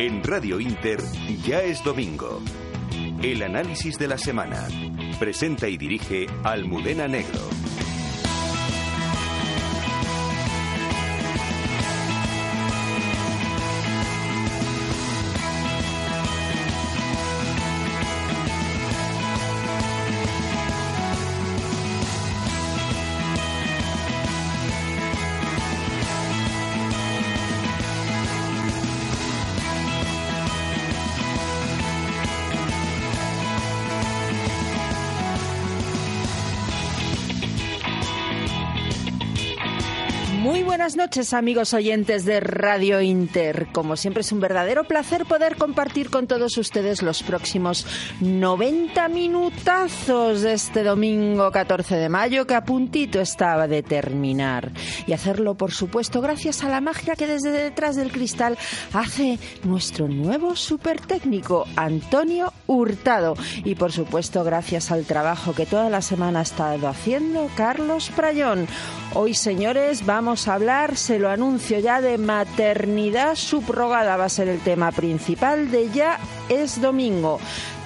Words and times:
En 0.00 0.24
Radio 0.24 0.58
Inter 0.58 0.98
ya 1.44 1.60
es 1.62 1.84
domingo. 1.84 2.40
El 3.22 3.42
análisis 3.42 3.98
de 3.98 4.08
la 4.08 4.16
semana. 4.16 4.66
Presenta 5.18 5.68
y 5.68 5.76
dirige 5.76 6.26
Almudena 6.42 7.06
Negro. 7.06 7.59
Noches 41.00 41.32
amigos 41.32 41.72
oyentes 41.72 42.26
de 42.26 42.40
Radio 42.40 43.00
Inter. 43.00 43.68
Como 43.72 43.96
siempre 43.96 44.20
es 44.20 44.32
un 44.32 44.40
verdadero 44.40 44.84
placer 44.84 45.24
poder 45.24 45.56
compartir 45.56 46.10
con 46.10 46.26
todos 46.26 46.58
ustedes 46.58 47.00
los 47.00 47.22
próximos 47.22 47.86
90 48.20 49.08
minutazos 49.08 50.42
de 50.42 50.52
este 50.52 50.82
domingo 50.82 51.50
14 51.50 51.96
de 51.96 52.10
mayo 52.10 52.46
que 52.46 52.54
a 52.54 52.66
puntito 52.66 53.18
estaba 53.18 53.66
de 53.66 53.82
terminar. 53.82 54.72
Y 55.06 55.14
hacerlo 55.14 55.54
por 55.54 55.72
supuesto 55.72 56.20
gracias 56.20 56.64
a 56.64 56.68
la 56.68 56.82
magia 56.82 57.16
que 57.16 57.26
desde 57.26 57.50
detrás 57.50 57.96
del 57.96 58.12
cristal 58.12 58.58
hace 58.92 59.38
nuestro 59.64 60.06
nuevo 60.06 60.54
super 60.54 61.00
técnico 61.00 61.64
Antonio 61.76 62.52
Hurtado. 62.66 63.36
Y 63.64 63.74
por 63.74 63.90
supuesto 63.90 64.44
gracias 64.44 64.90
al 64.90 65.06
trabajo 65.06 65.54
que 65.54 65.64
toda 65.64 65.88
la 65.88 66.02
semana 66.02 66.40
ha 66.40 66.42
estado 66.42 66.88
haciendo 66.88 67.48
Carlos 67.56 68.10
Prayón. 68.14 68.68
Hoy 69.12 69.34
señores 69.34 70.06
vamos 70.06 70.46
a 70.46 70.54
hablar 70.54 70.96
se 70.96 71.18
lo 71.18 71.30
anuncio 71.30 71.80
ya, 71.80 72.00
de 72.00 72.16
maternidad 72.16 73.34
subrogada 73.34 74.16
va 74.16 74.26
a 74.26 74.28
ser 74.28 74.46
el 74.46 74.60
tema 74.60 74.92
principal 74.92 75.72
de 75.72 75.90
Ya 75.90 76.20
es 76.48 76.80
domingo. 76.80 77.40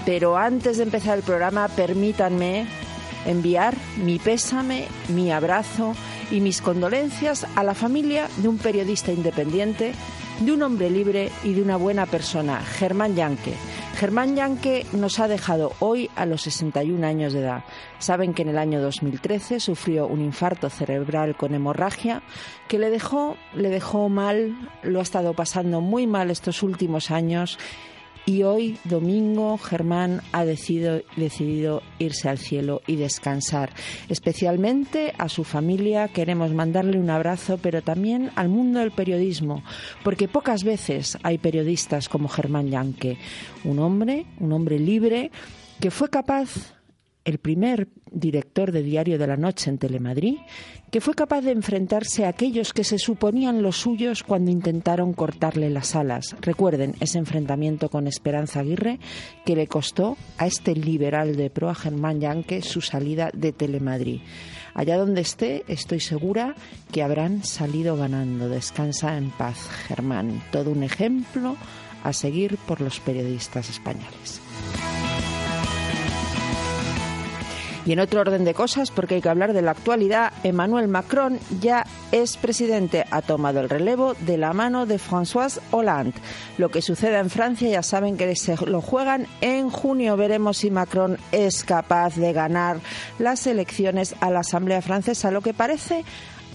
Pero 0.04 0.36
antes 0.36 0.76
de 0.76 0.82
empezar 0.82 1.16
el 1.16 1.24
programa, 1.24 1.68
permítanme 1.68 2.66
enviar 3.24 3.74
mi 3.96 4.18
pésame, 4.18 4.86
mi 5.08 5.32
abrazo 5.32 5.96
y 6.30 6.40
mis 6.40 6.60
condolencias 6.60 7.46
a 7.54 7.62
la 7.62 7.74
familia 7.74 8.28
de 8.36 8.48
un 8.48 8.58
periodista 8.58 9.10
independiente, 9.10 9.94
de 10.40 10.52
un 10.52 10.62
hombre 10.62 10.90
libre 10.90 11.30
y 11.42 11.54
de 11.54 11.62
una 11.62 11.76
buena 11.76 12.06
persona, 12.06 12.60
Germán 12.60 13.14
Yanque 13.14 13.54
Germán 13.94 14.34
Yanke 14.34 14.84
nos 14.92 15.20
ha 15.20 15.28
dejado 15.28 15.72
hoy 15.78 16.10
a 16.16 16.26
los 16.26 16.42
61 16.42 17.06
años 17.06 17.32
de 17.32 17.40
edad. 17.40 17.64
Saben 18.00 18.34
que 18.34 18.42
en 18.42 18.48
el 18.48 18.58
año 18.58 18.82
2013 18.82 19.60
sufrió 19.60 20.08
un 20.08 20.20
infarto 20.20 20.68
cerebral 20.68 21.36
con 21.36 21.54
hemorragia 21.54 22.22
que 22.66 22.78
le 22.80 22.90
dejó, 22.90 23.36
le 23.54 23.68
dejó 23.68 24.08
mal, 24.08 24.68
lo 24.82 24.98
ha 24.98 25.02
estado 25.02 25.32
pasando 25.34 25.80
muy 25.80 26.08
mal 26.08 26.32
estos 26.32 26.64
últimos 26.64 27.12
años 27.12 27.56
y 28.26 28.42
hoy, 28.42 28.78
domingo, 28.84 29.58
Germán 29.58 30.22
ha 30.32 30.44
decidido, 30.44 31.02
decidido, 31.16 31.82
irse 31.98 32.28
al 32.28 32.38
cielo 32.38 32.80
y 32.86 32.96
descansar. 32.96 33.70
Especialmente 34.08 35.14
a 35.18 35.28
su 35.28 35.44
familia 35.44 36.08
queremos 36.08 36.52
mandarle 36.52 36.98
un 36.98 37.10
abrazo, 37.10 37.58
pero 37.58 37.82
también 37.82 38.30
al 38.34 38.48
mundo 38.48 38.80
del 38.80 38.92
periodismo, 38.92 39.62
porque 40.02 40.28
pocas 40.28 40.64
veces 40.64 41.18
hay 41.22 41.38
periodistas 41.38 42.08
como 42.08 42.28
Germán 42.28 42.70
Yanque, 42.70 43.18
un 43.64 43.78
hombre, 43.78 44.26
un 44.40 44.52
hombre 44.52 44.78
libre, 44.78 45.30
que 45.80 45.90
fue 45.90 46.08
capaz 46.08 46.73
el 47.24 47.38
primer 47.38 47.88
director 48.10 48.70
de 48.70 48.82
Diario 48.82 49.18
de 49.18 49.26
la 49.26 49.36
Noche 49.36 49.70
en 49.70 49.78
Telemadrid, 49.78 50.36
que 50.90 51.00
fue 51.00 51.14
capaz 51.14 51.40
de 51.40 51.50
enfrentarse 51.50 52.24
a 52.24 52.28
aquellos 52.28 52.72
que 52.72 52.84
se 52.84 52.98
suponían 52.98 53.62
los 53.62 53.76
suyos 53.76 54.22
cuando 54.22 54.50
intentaron 54.50 55.12
cortarle 55.12 55.70
las 55.70 55.96
alas. 55.96 56.36
Recuerden 56.40 56.94
ese 57.00 57.18
enfrentamiento 57.18 57.88
con 57.88 58.06
Esperanza 58.06 58.60
Aguirre 58.60 59.00
que 59.44 59.56
le 59.56 59.66
costó 59.66 60.16
a 60.38 60.46
este 60.46 60.74
liberal 60.76 61.36
de 61.36 61.50
proa 61.50 61.74
Germán 61.74 62.20
Yanque 62.20 62.62
su 62.62 62.80
salida 62.80 63.30
de 63.34 63.52
Telemadrid. 63.52 64.20
Allá 64.74 64.98
donde 64.98 65.20
esté, 65.20 65.64
estoy 65.68 66.00
segura 66.00 66.54
que 66.92 67.02
habrán 67.02 67.44
salido 67.44 67.96
ganando. 67.96 68.48
Descansa 68.48 69.16
en 69.16 69.30
paz, 69.30 69.68
Germán. 69.86 70.42
Todo 70.50 70.70
un 70.70 70.82
ejemplo 70.82 71.56
a 72.02 72.12
seguir 72.12 72.58
por 72.66 72.80
los 72.80 73.00
periodistas 73.00 73.70
españoles. 73.70 74.40
Y 77.86 77.92
en 77.92 78.00
otro 78.00 78.20
orden 78.20 78.44
de 78.44 78.54
cosas, 78.54 78.90
porque 78.90 79.16
hay 79.16 79.20
que 79.20 79.28
hablar 79.28 79.52
de 79.52 79.62
la 79.62 79.72
actualidad, 79.72 80.32
Emmanuel 80.42 80.88
Macron 80.88 81.38
ya 81.60 81.86
es 82.12 82.36
presidente, 82.36 83.04
ha 83.10 83.20
tomado 83.20 83.60
el 83.60 83.68
relevo 83.68 84.14
de 84.20 84.38
la 84.38 84.52
mano 84.52 84.86
de 84.86 84.98
François 84.98 85.60
Hollande. 85.70 86.14
Lo 86.56 86.70
que 86.70 86.80
suceda 86.82 87.18
en 87.20 87.30
Francia 87.30 87.68
ya 87.68 87.82
saben 87.82 88.16
que 88.16 88.34
se 88.36 88.56
lo 88.66 88.80
juegan 88.80 89.26
en 89.40 89.70
junio. 89.70 90.16
Veremos 90.16 90.58
si 90.58 90.70
Macron 90.70 91.18
es 91.32 91.64
capaz 91.64 92.16
de 92.16 92.32
ganar 92.32 92.78
las 93.18 93.46
elecciones 93.46 94.14
a 94.20 94.30
la 94.30 94.40
Asamblea 94.40 94.80
Francesa. 94.80 95.30
Lo 95.30 95.42
que 95.42 95.52
parece 95.52 96.04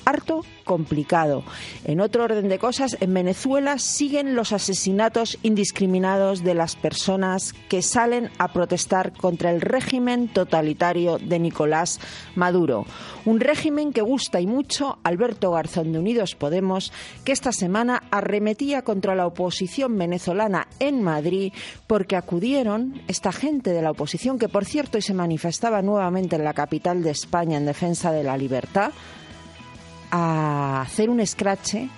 harto 0.10 0.44
complicado. 0.66 1.44
En 1.86 2.02
otro 2.02 2.24
orden 2.24 2.50
de 2.50 2.60
cosas, 2.60 2.98
en 3.00 3.14
Venezuela 3.14 3.80
siguen 3.80 4.36
los 4.36 4.52
asesinatos 4.52 5.38
indiscriminados 5.44 6.44
de 6.44 6.54
las 6.54 6.76
personas 6.76 7.54
que 7.70 7.82
salen 7.82 8.30
a 8.38 8.50
protestar 8.50 9.14
contra 9.14 9.52
el 9.52 9.62
régimen 9.62 10.28
totalitario 10.28 11.18
de 11.18 11.40
Nicolás 11.40 12.00
Maduro. 12.36 12.86
Un 13.26 13.40
régimen 13.40 13.94
que 13.94 14.02
gusta 14.02 14.42
y 14.42 14.48
mucho 14.48 14.98
Alberto 15.04 15.52
Garzón 15.52 15.92
de 15.92 16.00
Unidos 16.00 16.36
Podemos, 16.36 16.92
que 17.24 17.32
esta 17.32 17.52
semana 17.52 18.04
arremetía 18.12 18.84
contra 18.84 19.16
la 19.16 19.28
oposición 19.28 19.98
venezolana 19.98 20.68
en 20.80 21.04
Madrid 21.04 21.54
porque 21.88 22.16
acudieron 22.16 23.02
esta 23.08 23.32
gente 23.32 23.72
de 23.72 23.82
la 23.82 23.92
oposición, 23.92 24.40
que 24.40 24.50
por 24.50 24.66
cierto 24.66 24.98
hoy 24.98 25.02
se 25.02 25.14
manifestaba 25.14 25.82
nuevamente 25.82 26.36
en 26.36 26.44
la 26.44 26.54
capital 26.54 27.04
de 27.04 27.12
España 27.12 27.58
en 27.58 27.66
defensa 27.66 28.12
de 28.12 28.24
la 28.24 28.38
libertad, 28.38 28.92
a 30.12 30.82
hacer 30.82 31.10
un 31.10 31.20
escrache 31.20 31.90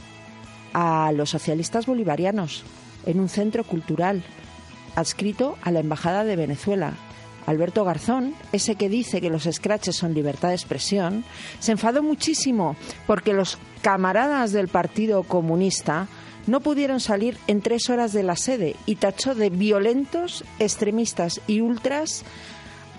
a 0.74 1.12
los 1.14 1.30
socialistas 1.30 1.86
bolivarianos 1.86 2.64
en 3.06 3.20
un 3.20 3.30
centro 3.30 3.64
cultural 3.64 4.24
adscrito 4.96 5.58
a 5.62 5.72
la 5.72 5.80
Embajada 5.80 6.24
de 6.24 6.36
Venezuela. 6.36 6.94
Alberto 7.48 7.84
Garzón, 7.84 8.36
ese 8.52 8.76
que 8.76 8.90
dice 8.90 9.20
que 9.20 9.30
los 9.30 9.46
escraches 9.46 9.96
son 9.96 10.14
libertad 10.14 10.50
de 10.50 10.56
expresión, 10.56 11.24
se 11.60 11.72
enfadó 11.72 12.04
muchísimo 12.04 12.76
porque 13.08 13.34
los 13.34 13.58
camaradas 13.82 14.52
del 14.52 14.68
Partido 14.68 15.24
Comunista 15.24 16.08
no 16.48 16.60
pudieron 16.60 17.00
salir 17.00 17.38
en 17.48 17.62
tres 17.62 17.90
horas 17.90 18.14
de 18.14 18.24
la 18.24 18.36
sede 18.36 18.76
y 18.86 18.96
tachó 18.96 19.36
de 19.36 19.50
violentos, 19.50 20.44
extremistas 20.60 21.42
y 21.48 21.62
ultras 21.62 22.24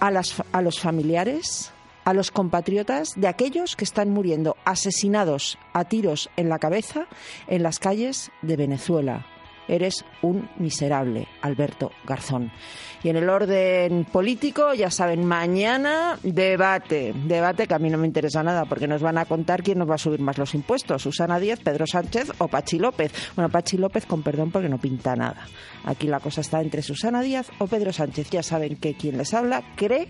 a, 0.00 0.10
las, 0.10 0.42
a 0.52 0.62
los 0.62 0.80
familiares, 0.80 1.71
a 2.04 2.14
los 2.14 2.30
compatriotas 2.30 3.10
de 3.16 3.28
aquellos 3.28 3.76
que 3.76 3.84
están 3.84 4.10
muriendo 4.10 4.56
asesinados 4.64 5.58
a 5.72 5.84
tiros 5.84 6.30
en 6.36 6.48
la 6.48 6.58
cabeza 6.58 7.06
en 7.46 7.62
las 7.62 7.78
calles 7.78 8.30
de 8.42 8.56
Venezuela. 8.56 9.26
Eres 9.68 10.04
un 10.22 10.50
miserable, 10.58 11.28
Alberto 11.40 11.92
Garzón. 12.04 12.50
Y 13.02 13.08
en 13.08 13.16
el 13.16 13.28
orden 13.28 14.04
político, 14.04 14.74
ya 14.74 14.90
saben, 14.90 15.24
mañana 15.24 16.18
debate. 16.22 17.12
Debate 17.26 17.66
que 17.66 17.74
a 17.74 17.78
mí 17.78 17.90
no 17.90 17.98
me 17.98 18.06
interesa 18.06 18.42
nada 18.42 18.64
porque 18.64 18.86
nos 18.86 19.02
van 19.02 19.18
a 19.18 19.24
contar 19.24 19.62
quién 19.62 19.78
nos 19.78 19.90
va 19.90 19.96
a 19.96 19.98
subir 19.98 20.20
más 20.20 20.38
los 20.38 20.54
impuestos. 20.54 21.02
Susana 21.02 21.40
Díaz, 21.40 21.60
Pedro 21.60 21.86
Sánchez 21.86 22.30
o 22.38 22.48
Pachi 22.48 22.78
López. 22.78 23.12
Bueno, 23.34 23.50
Pachi 23.50 23.76
López 23.76 24.06
con 24.06 24.22
perdón 24.22 24.52
porque 24.52 24.68
no 24.68 24.78
pinta 24.78 25.16
nada. 25.16 25.46
Aquí 25.84 26.06
la 26.06 26.20
cosa 26.20 26.42
está 26.42 26.60
entre 26.60 26.82
Susana 26.82 27.22
Díaz 27.22 27.50
o 27.58 27.66
Pedro 27.66 27.92
Sánchez. 27.92 28.30
Ya 28.30 28.42
saben 28.42 28.76
que 28.76 28.94
quien 28.94 29.18
les 29.18 29.34
habla 29.34 29.62
cree 29.74 30.08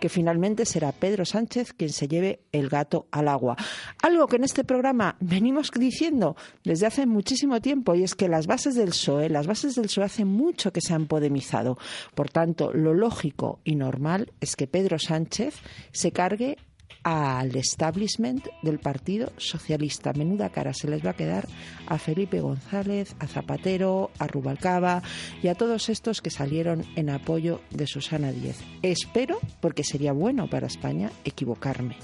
que 0.00 0.10
finalmente 0.10 0.66
será 0.66 0.92
Pedro 0.92 1.24
Sánchez 1.24 1.72
quien 1.72 1.90
se 1.90 2.08
lleve 2.08 2.40
el 2.52 2.68
gato 2.68 3.06
al 3.10 3.28
agua. 3.28 3.56
Algo 4.02 4.26
que 4.26 4.36
en 4.36 4.44
este 4.44 4.64
programa 4.64 5.16
venimos 5.20 5.70
diciendo 5.70 6.36
desde 6.62 6.86
hace 6.86 7.06
muchísimo 7.06 7.62
tiempo 7.62 7.94
y 7.94 8.02
es 8.02 8.14
que 8.14 8.28
las 8.28 8.46
bases 8.46 8.74
del 8.74 8.90
PSOE, 8.90 9.30
las 9.30 9.46
bases 9.46 9.76
del 9.76 9.86
PSOE 9.86 10.04
hace 10.04 10.24
mucho 10.26 10.72
que 10.72 10.82
se 10.82 10.92
han 10.92 11.06
podemizado. 11.06 11.78
Por 12.14 12.30
tanto, 12.34 12.72
lo 12.72 12.92
lógico 12.94 13.60
y 13.62 13.76
normal 13.76 14.32
es 14.40 14.56
que 14.56 14.66
Pedro 14.66 14.98
Sánchez 14.98 15.54
se 15.92 16.10
cargue 16.10 16.58
al 17.04 17.54
establishment 17.54 18.44
del 18.62 18.80
Partido 18.80 19.30
Socialista. 19.36 20.12
Menuda 20.14 20.48
cara 20.48 20.74
se 20.74 20.88
les 20.88 21.04
va 21.04 21.10
a 21.10 21.16
quedar 21.16 21.46
a 21.86 21.96
Felipe 21.98 22.40
González, 22.40 23.14
a 23.20 23.28
Zapatero, 23.28 24.10
a 24.18 24.26
Rubalcaba 24.26 25.02
y 25.42 25.48
a 25.48 25.54
todos 25.54 25.90
estos 25.90 26.20
que 26.20 26.30
salieron 26.30 26.84
en 26.96 27.10
apoyo 27.10 27.60
de 27.70 27.86
Susana 27.86 28.32
Díez. 28.32 28.58
Espero, 28.82 29.38
porque 29.60 29.84
sería 29.84 30.12
bueno 30.12 30.50
para 30.50 30.66
España, 30.66 31.12
equivocarme, 31.24 31.96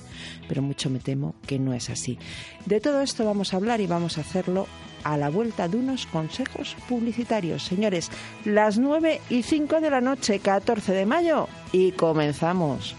pero 0.48 0.62
mucho 0.62 0.90
me 0.90 1.00
temo 1.00 1.34
que 1.44 1.58
no 1.58 1.74
es 1.74 1.90
así. 1.90 2.18
De 2.66 2.80
todo 2.80 3.00
esto 3.00 3.24
vamos 3.24 3.52
a 3.52 3.56
hablar 3.56 3.80
y 3.80 3.88
vamos 3.88 4.16
a 4.16 4.20
hacerlo 4.20 4.68
a 5.04 5.16
la 5.16 5.30
vuelta 5.30 5.68
de 5.68 5.76
unos 5.76 6.06
consejos 6.06 6.76
publicitarios. 6.88 7.64
Señores, 7.64 8.10
las 8.44 8.78
9 8.78 9.20
y 9.30 9.42
5 9.42 9.80
de 9.80 9.90
la 9.90 10.00
noche, 10.00 10.38
14 10.38 10.92
de 10.92 11.06
mayo, 11.06 11.48
y 11.72 11.92
comenzamos. 11.92 12.94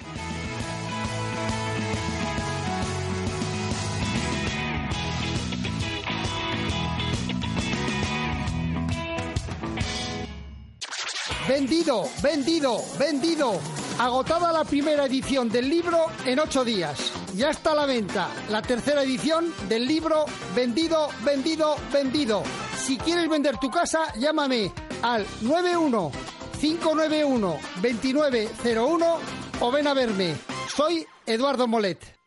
Vendido, 11.48 12.08
vendido, 12.22 12.78
vendido. 13.00 13.60
Agotada 13.98 14.52
la 14.52 14.64
primera 14.64 15.06
edición 15.06 15.50
del 15.50 15.70
libro 15.70 16.06
en 16.26 16.40
ocho 16.40 16.64
días. 16.64 17.12
Ya 17.36 17.50
está 17.50 17.72
a 17.72 17.76
la 17.76 17.86
venta 17.86 18.30
la 18.50 18.62
tercera 18.62 19.04
edición 19.04 19.54
del 19.68 19.88
libro 19.88 20.26
Vendido, 20.56 21.10
vendido, 21.24 21.76
vendido. 21.92 22.44
Si 22.78 22.98
quieres 22.98 23.28
vender 23.28 23.58
tu 23.58 23.70
casa, 23.70 24.14
llámame 24.20 24.72
al 25.02 25.26
91 25.42 26.12
591 26.60 27.58
2901 27.82 29.18
o 29.62 29.72
ven 29.72 29.88
a 29.88 29.94
verme. 29.94 30.36
Soy 30.76 31.06
Eduardo 31.26 31.68
Molet. 31.68 32.21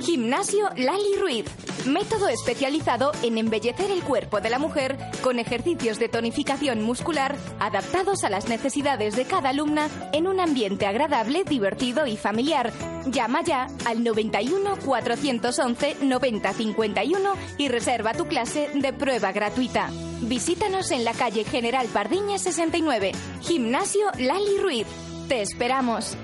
Gimnasio 0.00 0.68
Lali 0.76 1.16
Ruiz. 1.20 1.44
Método 1.86 2.28
especializado 2.28 3.12
en 3.22 3.38
embellecer 3.38 3.90
el 3.90 4.02
cuerpo 4.02 4.40
de 4.40 4.50
la 4.50 4.58
mujer 4.58 4.98
con 5.22 5.38
ejercicios 5.38 5.98
de 5.98 6.08
tonificación 6.08 6.82
muscular 6.82 7.36
adaptados 7.60 8.24
a 8.24 8.30
las 8.30 8.48
necesidades 8.48 9.16
de 9.16 9.24
cada 9.24 9.50
alumna 9.50 9.88
en 10.12 10.26
un 10.26 10.40
ambiente 10.40 10.86
agradable, 10.86 11.44
divertido 11.44 12.06
y 12.06 12.16
familiar. 12.16 12.72
Llama 13.06 13.42
ya 13.42 13.66
al 13.86 14.04
91 14.04 14.76
411 14.84 15.96
9051 16.02 17.32
y 17.58 17.68
reserva 17.68 18.14
tu 18.14 18.26
clase 18.26 18.70
de 18.74 18.92
prueba 18.92 19.32
gratuita. 19.32 19.90
Visítanos 20.22 20.90
en 20.90 21.04
la 21.04 21.12
calle 21.12 21.44
General 21.44 21.86
Pardiña 21.86 22.38
69. 22.38 23.12
Gimnasio 23.42 24.06
Lali 24.18 24.58
Ruiz. 24.60 24.86
Te 25.28 25.42
esperamos. 25.42 26.16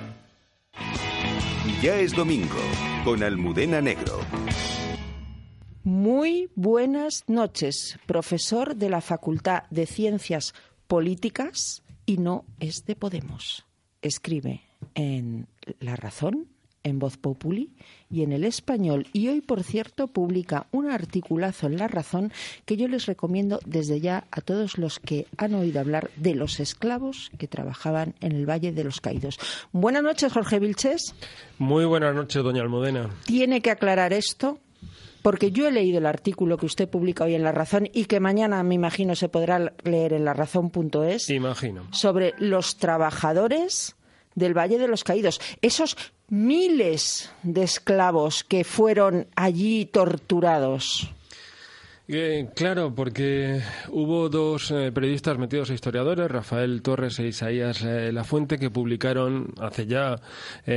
Ya 1.85 2.01
es 2.01 2.17
domingo 2.17 2.57
con 3.05 3.23
Almudena 3.23 3.83
Negro. 3.83 4.19
Muy 5.83 6.49
buenas 6.55 7.25
noches, 7.27 7.99
profesor 8.07 8.75
de 8.75 8.89
la 8.89 9.03
Facultad 9.03 9.65
de 9.69 9.85
Ciencias 9.85 10.55
Políticas 10.87 11.83
y 12.07 12.17
no 12.17 12.47
es 12.59 12.87
de 12.87 12.97
Podemos. 12.97 13.67
Escribe 14.01 14.63
en 14.95 15.47
La 15.79 15.95
Razón, 15.95 16.54
en 16.85 16.99
Voz 16.99 17.17
Populi 17.17 17.71
y 18.11 18.23
en 18.23 18.33
el 18.33 18.45
español. 18.45 19.09
Y 19.13 19.29
hoy, 19.29 19.41
por 19.41 19.65
cierto, 19.65 20.07
publica 20.07 20.67
un 20.71 20.91
articulazo 20.91 21.67
en 21.67 21.79
La 21.79 21.89
Razón 21.89 22.33
que 22.65 22.77
yo 22.77 22.87
les 22.87 23.07
recomiendo 23.07 23.59
desde 23.67 24.01
ya 24.01 24.27
a 24.31 24.41
todos 24.41 24.79
los 24.79 25.01
que 25.01 25.27
han 25.37 25.55
oído 25.55 25.81
hablar 25.81 26.11
de 26.17 26.35
los 26.35 26.61
esclavos 26.61 27.33
que 27.39 27.49
trabajaban 27.49 28.15
en 28.21 28.33
el 28.33 28.49
Valle 28.49 28.73
de 28.73 28.85
los 28.85 29.01
Caídos. 29.01 29.39
Buenas 29.73 30.03
noches, 30.03 30.33
Jorge 30.33 30.61
Vilches. 30.61 31.15
Muy 31.59 31.85
buenas 31.87 32.15
noches, 32.15 32.43
doña 32.43 32.63
Almudena. 32.63 33.11
Tiene 33.25 33.61
que 33.61 33.71
aclarar 33.71 34.13
esto. 34.13 34.59
Porque 35.23 35.53
yo 35.53 35.67
he 35.67 35.73
leído 35.73 35.97
el 35.97 36.05
artículo 36.05 36.59
que 36.59 36.67
usted 36.67 36.87
publica 36.87 37.25
hoy 37.25 37.35
en 37.35 37.43
La 37.43 37.51
Razón 37.51 37.89
y 37.95 38.05
que 38.05 38.21
mañana, 38.21 38.63
me 38.63 38.75
imagino, 38.75 39.17
se 39.17 39.31
podrá 39.31 39.73
leer 39.83 40.13
en 40.13 40.27
larazón.es. 40.27 41.31
Imagino. 41.31 41.89
Sobre 41.93 42.35
los 42.37 42.77
trabajadores 42.77 43.97
del 44.35 44.53
Valle 44.53 44.79
de 44.79 44.87
los 44.87 45.03
Caídos. 45.03 45.41
Esos 45.63 45.97
miles 46.29 47.31
de 47.43 47.63
esclavos 47.63 48.45
que 48.45 48.65
fueron 48.65 49.27
allí 49.37 49.87
torturados. 49.87 51.15
Eh, 52.07 52.51
claro, 52.55 52.95
porque 52.95 53.63
hubo 53.89 54.29
dos 54.29 54.71
eh, 54.71 54.93
periodistas 54.93 55.39
metidos 55.39 55.71
a 55.71 55.75
historiadores, 55.75 56.31
Rafael 56.31 56.83
Torres 56.83 57.19
e 57.19 57.29
Isaías 57.29 57.81
eh, 57.83 58.13
Lafuente, 58.13 58.59
que 58.59 58.69
publicaron 58.69 59.55
hace 59.59 59.87
ya 59.87 60.21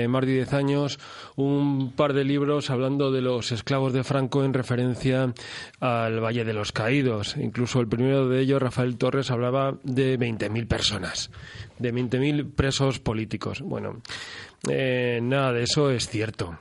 más 0.07 0.25
de 0.25 0.31
diez 0.31 0.53
años 0.53 0.99
un 1.35 1.91
par 1.91 2.13
de 2.13 2.23
libros 2.23 2.69
hablando 2.69 3.11
de 3.11 3.21
los 3.21 3.51
esclavos 3.51 3.91
de 3.91 4.05
Franco 4.05 4.45
en 4.45 4.53
referencia 4.53 5.33
al 5.81 6.23
Valle 6.23 6.45
de 6.45 6.53
los 6.53 6.71
Caídos. 6.71 7.35
Incluso 7.35 7.81
el 7.81 7.89
primero 7.89 8.29
de 8.29 8.39
ellos, 8.39 8.61
Rafael 8.61 8.97
Torres, 8.97 9.29
hablaba 9.29 9.77
de 9.83 10.17
20.000 10.17 10.65
personas, 10.65 11.29
de 11.77 11.93
20.000 11.93 12.53
presos 12.55 12.99
políticos. 12.99 13.59
Bueno, 13.61 14.01
nada 14.63 15.53
de 15.53 15.63
eso 15.63 15.91
es 15.91 16.09
cierto. 16.09 16.57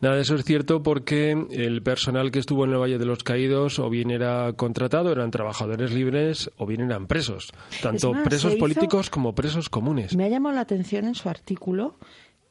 Nada 0.00 0.16
de 0.16 0.22
eso 0.22 0.34
es 0.36 0.44
cierto 0.44 0.82
porque 0.82 1.32
el 1.50 1.82
personal 1.82 2.30
que 2.30 2.38
estuvo 2.38 2.64
en 2.64 2.72
el 2.72 2.78
Valle 2.78 2.98
de 2.98 3.04
los 3.04 3.24
Caídos 3.24 3.78
o 3.78 3.90
bien 3.90 4.10
era 4.10 4.52
contratado, 4.52 5.10
eran 5.10 5.30
trabajadores 5.30 5.92
libres 5.92 6.50
o 6.56 6.66
bien 6.66 6.82
eran 6.82 7.06
presos, 7.06 7.52
tanto 7.82 8.12
presos 8.24 8.54
políticos 8.56 9.10
como 9.10 9.34
presos 9.34 9.68
comunes. 9.68 10.14
Me 10.14 10.24
ha 10.24 10.28
llamado 10.28 10.54
la 10.54 10.60
atención 10.62 11.04
en 11.04 11.14
su 11.14 11.28
artículo 11.28 11.96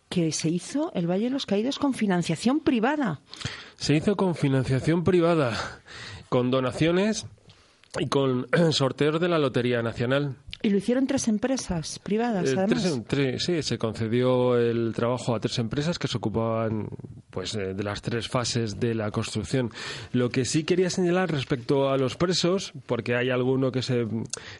que 0.09 0.31
se 0.31 0.49
hizo 0.49 0.91
el 0.93 1.09
Valle 1.09 1.25
de 1.25 1.29
los 1.31 1.45
Caídos 1.45 1.79
con 1.79 1.93
financiación 1.93 2.59
privada. 2.59 3.21
Se 3.77 3.95
hizo 3.95 4.15
con 4.15 4.35
financiación 4.35 5.03
privada, 5.03 5.81
con 6.29 6.51
donaciones 6.51 7.25
y 7.99 8.07
con 8.07 8.47
sorteos 8.71 9.19
de 9.19 9.29
la 9.29 9.39
Lotería 9.39 9.81
Nacional. 9.81 10.35
Y 10.65 10.71
lo 10.71 10.79
hicieron 10.79 11.05
tres 11.05 11.27
empresas 11.27 11.99
privadas, 11.99 12.49
eh, 12.49 12.55
además. 12.57 13.03
Tres, 13.05 13.43
sí, 13.43 13.61
se 13.61 13.77
concedió 13.77 14.57
el 14.57 14.93
trabajo 14.95 15.35
a 15.35 15.39
tres 15.39 15.59
empresas 15.59 15.99
que 15.99 16.07
se 16.07 16.17
ocupaban 16.17 16.87
pues, 17.29 17.53
eh, 17.53 17.75
de 17.75 17.83
las 17.83 18.01
tres 18.01 18.27
fases 18.27 18.79
de 18.79 18.95
la 18.95 19.11
construcción. 19.11 19.69
Lo 20.11 20.29
que 20.29 20.43
sí 20.43 20.63
quería 20.63 20.89
señalar 20.89 21.31
respecto 21.31 21.91
a 21.91 21.99
los 21.99 22.15
presos, 22.17 22.73
porque 22.87 23.15
hay 23.15 23.29
alguno 23.29 23.71
que 23.71 23.83
se 23.83 24.07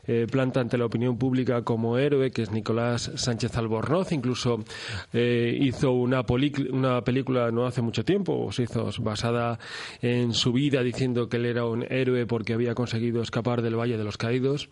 eh, 0.05 0.27
planta 0.29 0.59
ante 0.59 0.77
la 0.77 0.85
opinión 0.85 1.17
pública 1.17 1.63
como 1.63 1.97
héroe, 1.97 2.29
que 2.29 2.43
es 2.43 2.51
Nicolás 2.51 3.11
Sánchez 3.15 3.57
Albornoz, 3.57 4.11
incluso 4.11 4.63
hizo 5.11 5.91
una, 5.91 6.23
una 6.71 7.01
película 7.01 7.49
no 7.49 7.65
hace 7.65 7.81
mucho 7.81 8.05
tiempo, 8.05 8.51
se 8.51 8.63
hizo 8.63 8.91
basada 8.99 9.57
en 10.03 10.33
su 10.33 10.53
vida, 10.53 10.83
diciendo 10.83 11.29
que 11.29 11.37
él 11.37 11.47
era 11.47 11.65
un 11.65 11.83
héroe 11.89 12.27
porque 12.27 12.53
había 12.53 12.75
conseguido 12.75 13.23
escapar 13.23 13.63
del 13.63 13.75
Valle 13.75 13.97
de 13.97 14.03
los 14.03 14.17
Caídos. 14.17 14.69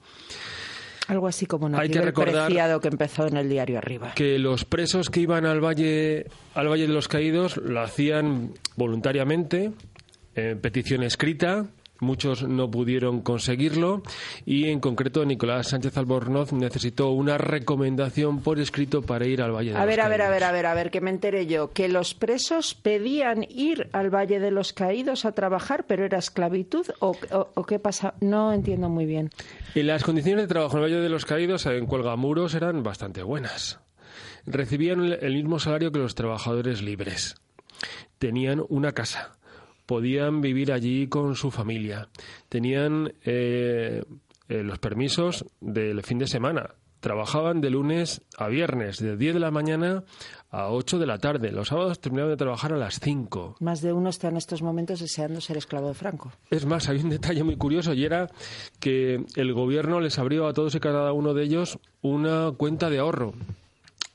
Algo 1.07 1.27
así 1.27 1.45
como 1.45 1.67
Hay 1.77 1.89
que 1.89 2.01
recordar 2.01 2.51
que 2.79 2.87
empezó 2.87 3.27
en 3.27 3.37
el 3.37 3.49
diario 3.49 3.77
arriba. 3.77 4.13
Que 4.15 4.39
los 4.39 4.65
presos 4.65 5.09
que 5.09 5.19
iban 5.19 5.45
al 5.45 5.63
Valle, 5.63 6.27
al 6.53 6.69
Valle 6.69 6.87
de 6.87 6.93
los 6.93 7.07
Caídos 7.07 7.57
lo 7.57 7.81
hacían 7.81 8.51
voluntariamente, 8.75 9.71
en 10.35 10.59
petición 10.59 11.03
escrita, 11.03 11.67
muchos 11.99 12.47
no 12.47 12.69
pudieron 12.69 13.21
conseguirlo 13.21 14.03
y 14.45 14.69
en 14.69 14.79
concreto 14.79 15.25
Nicolás 15.25 15.69
Sánchez 15.69 15.97
Albornoz 15.97 16.53
necesitó 16.53 17.09
una 17.11 17.37
recomendación 17.37 18.41
por 18.41 18.59
escrito 18.59 19.01
para 19.01 19.25
ir 19.25 19.41
al 19.41 19.51
Valle 19.51 19.71
de 19.71 19.77
a 19.77 19.79
los 19.79 19.87
ver, 19.87 19.97
Caídos. 19.97 20.05
A 20.05 20.09
ver, 20.09 20.21
a 20.21 20.29
ver, 20.29 20.43
a 20.43 20.51
ver, 20.51 20.65
a 20.65 20.73
ver, 20.73 20.91
que 20.91 21.01
me 21.01 21.09
enteré 21.09 21.47
yo, 21.47 21.71
que 21.71 21.87
los 21.87 22.13
presos 22.13 22.75
pedían 22.75 23.45
ir 23.49 23.89
al 23.93 24.13
Valle 24.13 24.39
de 24.39 24.51
los 24.51 24.73
Caídos 24.73 25.25
a 25.25 25.31
trabajar, 25.31 25.85
pero 25.87 26.05
era 26.05 26.17
esclavitud 26.17 26.85
o, 26.99 27.15
o 27.31 27.63
qué 27.65 27.79
pasa, 27.79 28.15
no 28.19 28.53
entiendo 28.53 28.89
muy 28.89 29.05
bien. 29.05 29.29
Y 29.75 29.83
las 29.83 30.03
condiciones 30.03 30.43
de 30.43 30.47
trabajo 30.47 30.77
en 30.77 30.83
el 30.83 30.89
Valle 30.91 31.01
de 31.01 31.09
los 31.09 31.25
Caídos 31.25 31.65
en 31.65 31.85
Cuelgamuros 31.85 32.53
eran 32.55 32.83
bastante 32.83 33.23
buenas. 33.23 33.79
Recibían 34.45 35.03
el 35.21 35.33
mismo 35.35 35.59
salario 35.59 35.91
que 35.91 35.99
los 35.99 36.15
trabajadores 36.15 36.81
libres. 36.81 37.35
Tenían 38.19 38.61
una 38.69 38.91
casa 38.91 39.37
podían 39.85 40.41
vivir 40.41 40.71
allí 40.71 41.07
con 41.07 41.35
su 41.35 41.51
familia. 41.51 42.09
Tenían 42.49 43.13
eh, 43.23 44.03
eh, 44.49 44.63
los 44.63 44.79
permisos 44.79 45.45
del 45.61 46.03
fin 46.03 46.19
de 46.19 46.27
semana. 46.27 46.75
Trabajaban 46.99 47.59
de 47.59 47.69
lunes 47.69 48.21
a 48.37 48.47
viernes, 48.47 48.99
de 48.99 49.17
10 49.17 49.33
de 49.33 49.39
la 49.41 49.51
mañana 49.51 50.03
a 50.51 50.69
8 50.69 50.99
de 50.99 51.05
la 51.05 51.17
tarde. 51.17 51.51
Los 51.51 51.67
sábados 51.67 51.99
terminaban 51.99 52.31
de 52.31 52.37
trabajar 52.37 52.71
a 52.71 52.77
las 52.77 52.99
5. 53.01 53.57
Más 53.59 53.81
de 53.81 53.91
uno 53.91 54.09
está 54.09 54.29
en 54.29 54.37
estos 54.37 54.61
momentos 54.61 55.01
deseando 55.01 55.41
ser 55.41 55.57
esclavo 55.57 55.89
de 55.89 55.95
Franco. 55.95 56.31
Es 56.49 56.65
más, 56.65 56.87
hay 56.87 56.99
un 56.99 57.09
detalle 57.09 57.43
muy 57.43 57.57
curioso 57.57 57.93
y 57.93 58.05
era 58.05 58.29
que 58.79 59.25
el 59.35 59.53
gobierno 59.53 59.99
les 59.99 60.17
abrió 60.17 60.47
a 60.47 60.53
todos 60.53 60.75
y 60.75 60.79
cada 60.79 61.11
uno 61.11 61.33
de 61.33 61.43
ellos 61.43 61.77
una 62.01 62.51
cuenta 62.55 62.89
de 62.89 62.99
ahorro 62.99 63.33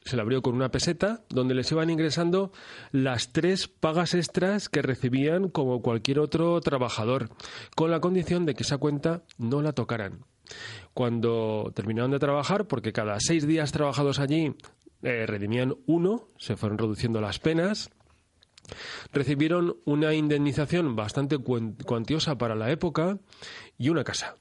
se 0.09 0.17
la 0.17 0.23
abrió 0.23 0.41
con 0.41 0.55
una 0.55 0.71
peseta 0.71 1.23
donde 1.29 1.55
les 1.55 1.71
iban 1.71 1.91
ingresando 1.91 2.51
las 2.93 3.33
tres 3.33 3.69
pagas 3.69 4.15
extras 4.15 4.69
que 4.69 4.81
recibían 4.81 5.51
como 5.51 5.83
cualquier 5.83 6.19
otro 6.19 6.59
trabajador, 6.61 7.29
con 7.77 7.91
la 7.91 8.01
condición 8.01 8.47
de 8.47 8.55
que 8.55 8.63
esa 8.63 8.79
cuenta 8.79 9.23
no 9.37 9.61
la 9.61 9.73
tocaran. 9.73 10.25
Cuando 10.95 11.73
terminaron 11.75 12.11
de 12.11 12.19
trabajar, 12.19 12.67
porque 12.67 12.95
cada 12.95 13.21
seis 13.21 13.47
días 13.47 13.71
trabajados 13.71 14.19
allí 14.19 14.55
eh, 15.03 15.27
redimían 15.27 15.77
uno, 15.87 16.29
se 16.39 16.57
fueron 16.57 16.79
reduciendo 16.79 17.21
las 17.21 17.39
penas, 17.39 17.91
recibieron 19.13 19.77
una 19.85 20.15
indemnización 20.15 20.97
bastante 20.97 21.37
cuantiosa 21.37 22.39
para 22.39 22.55
la 22.55 22.71
época 22.71 23.19
y 23.77 23.91
una 23.91 24.05
casa 24.05 24.37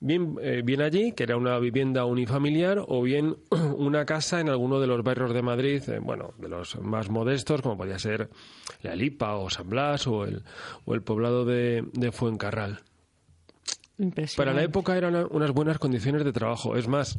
bien, 0.00 0.36
eh, 0.40 0.62
bien 0.64 0.82
allí, 0.82 1.12
que 1.12 1.24
era 1.24 1.36
una 1.36 1.58
vivienda 1.58 2.04
unifamiliar, 2.04 2.84
o 2.86 3.02
bien 3.02 3.36
una 3.76 4.04
casa 4.04 4.40
en 4.40 4.48
alguno 4.48 4.80
de 4.80 4.86
los 4.86 5.02
barrios 5.02 5.32
de 5.32 5.42
Madrid, 5.42 5.82
eh, 5.88 5.98
bueno, 5.98 6.34
de 6.38 6.48
los 6.48 6.80
más 6.80 7.10
modestos, 7.10 7.62
como 7.62 7.76
podía 7.76 7.98
ser 7.98 8.28
La 8.82 8.94
Lipa 8.94 9.36
o 9.36 9.50
San 9.50 9.68
Blas 9.68 10.06
o 10.06 10.24
el, 10.24 10.42
o 10.84 10.94
el 10.94 11.02
poblado 11.02 11.44
de, 11.44 11.84
de 11.92 12.12
Fuencarral. 12.12 12.80
Para 14.36 14.54
la 14.54 14.62
época 14.62 14.96
eran 14.96 15.26
unas 15.30 15.50
buenas 15.50 15.78
condiciones 15.78 16.24
de 16.24 16.32
trabajo. 16.32 16.76
Es 16.76 16.86
más, 16.86 17.18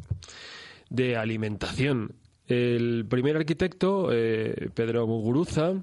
de 0.88 1.16
alimentación. 1.16 2.14
El 2.46 3.06
primer 3.08 3.36
arquitecto, 3.36 4.08
eh, 4.10 4.70
Pedro 4.74 5.06
Muguruza, 5.06 5.74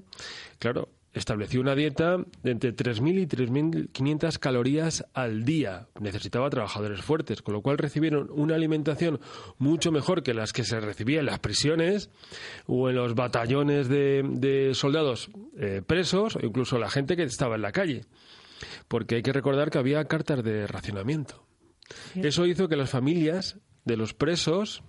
claro, 0.58 0.88
estableció 1.18 1.60
una 1.60 1.74
dieta 1.74 2.16
de 2.42 2.50
entre 2.50 2.74
3.000 2.74 3.22
y 3.22 3.26
3.500 3.26 4.38
calorías 4.38 5.04
al 5.14 5.44
día. 5.44 5.88
Necesitaba 6.00 6.50
trabajadores 6.50 7.02
fuertes, 7.02 7.42
con 7.42 7.54
lo 7.54 7.62
cual 7.62 7.78
recibieron 7.78 8.28
una 8.30 8.54
alimentación 8.54 9.20
mucho 9.58 9.92
mejor 9.92 10.22
que 10.22 10.34
las 10.34 10.52
que 10.52 10.64
se 10.64 10.80
recibía 10.80 11.20
en 11.20 11.26
las 11.26 11.38
prisiones 11.38 12.10
o 12.66 12.88
en 12.88 12.96
los 12.96 13.14
batallones 13.14 13.88
de, 13.88 14.70
soldados 14.74 15.30
eh, 15.58 15.82
presos 15.86 16.36
o 16.36 16.40
incluso 16.44 16.78
la 16.78 16.90
gente 16.90 17.16
que 17.16 17.22
estaba 17.22 17.56
en 17.56 17.62
la 17.62 17.72
calle. 17.72 18.04
Porque 18.88 19.16
hay 19.16 19.22
que 19.22 19.32
recordar 19.32 19.70
que 19.70 19.78
había 19.78 20.04
cartas 20.06 20.42
de 20.42 20.66
racionamiento. 20.66 21.44
Eso 22.14 22.46
hizo 22.46 22.68
que 22.68 22.76
las 22.76 22.90
familias 22.90 23.58
de 23.84 23.96
los 23.96 24.14
presos 24.14 24.82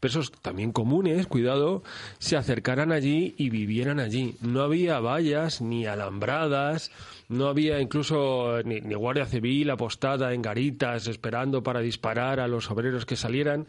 presos 0.00 0.30
también 0.30 0.72
comunes, 0.72 1.26
cuidado, 1.26 1.82
se 2.18 2.36
acercaran 2.36 2.92
allí 2.92 3.34
y 3.36 3.50
vivieran 3.50 4.00
allí. 4.00 4.36
No 4.40 4.62
había 4.62 5.00
vallas 5.00 5.60
ni 5.60 5.86
alambradas, 5.86 6.90
no 7.28 7.48
había 7.48 7.80
incluso 7.80 8.62
ni, 8.64 8.80
guardia 8.80 9.26
civil 9.26 9.70
apostada 9.70 10.32
en 10.32 10.42
garitas 10.42 11.06
esperando 11.06 11.62
para 11.62 11.80
disparar 11.80 12.40
a 12.40 12.48
los 12.48 12.70
obreros 12.70 13.06
que 13.06 13.16
salieran. 13.16 13.66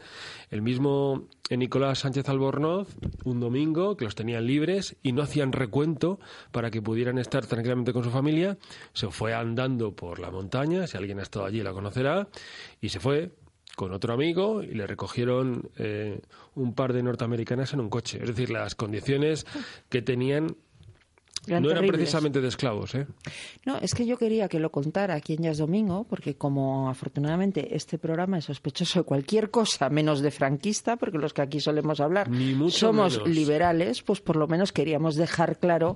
El 0.51 0.61
mismo 0.61 1.27
Nicolás 1.49 1.99
Sánchez 1.99 2.29
Albornoz, 2.29 2.87
un 3.23 3.39
domingo, 3.39 3.97
que 3.97 4.05
los 4.05 4.15
tenían 4.15 4.45
libres 4.45 4.95
y 5.01 5.13
no 5.13 5.23
hacían 5.23 5.51
recuento 5.51 6.19
para 6.51 6.69
que 6.71 6.81
pudieran 6.81 7.17
estar 7.17 7.45
tranquilamente 7.45 7.93
con 7.93 8.03
su 8.03 8.11
familia, 8.11 8.57
se 8.93 9.09
fue 9.09 9.33
andando 9.33 9.95
por 9.95 10.19
la 10.19 10.29
montaña, 10.29 10.87
si 10.87 10.97
alguien 10.97 11.19
ha 11.19 11.23
estado 11.23 11.45
allí 11.45 11.61
la 11.63 11.73
conocerá, 11.73 12.27
y 12.81 12.89
se 12.89 12.99
fue 12.99 13.31
con 13.77 13.93
otro 13.93 14.11
amigo 14.11 14.63
y 14.63 14.73
le 14.73 14.87
recogieron 14.87 15.69
eh, 15.77 16.19
un 16.55 16.73
par 16.73 16.93
de 16.93 17.03
norteamericanas 17.03 17.73
en 17.73 17.79
un 17.79 17.89
coche. 17.89 18.17
Es 18.19 18.27
decir, 18.27 18.49
las 18.49 18.73
condiciones 18.73 19.45
que 19.87 20.01
tenían 20.01 20.57
no 21.45 21.69
eran 21.69 21.85
precisamente 21.85 22.41
de 22.41 22.47
esclavos, 22.47 22.95
¿eh? 22.95 23.05
No, 23.67 23.77
es 23.77 23.93
que 23.93 24.07
yo 24.07 24.17
quería 24.17 24.49
que 24.49 24.59
lo 24.59 24.71
contara 24.71 25.13
aquí 25.13 25.33
en 25.33 25.43
Ya 25.43 25.51
es 25.51 25.59
Domingo, 25.59 26.07
porque 26.09 26.35
como 26.35 26.89
afortunadamente 26.89 27.75
este 27.75 27.99
programa 27.99 28.39
es 28.39 28.45
sospechoso 28.45 28.99
de 28.99 29.05
cualquier 29.05 29.51
cosa 29.51 29.89
menos 29.89 30.21
de 30.21 30.31
franquista, 30.31 30.97
porque 30.97 31.19
los 31.19 31.33
que 31.33 31.43
aquí 31.43 31.59
solemos 31.59 31.99
hablar 31.99 32.31
somos 32.69 33.27
liberales, 33.27 34.01
pues 34.01 34.21
por 34.21 34.37
lo 34.37 34.47
menos 34.47 34.71
queríamos 34.71 35.15
dejar 35.15 35.59
claro 35.59 35.95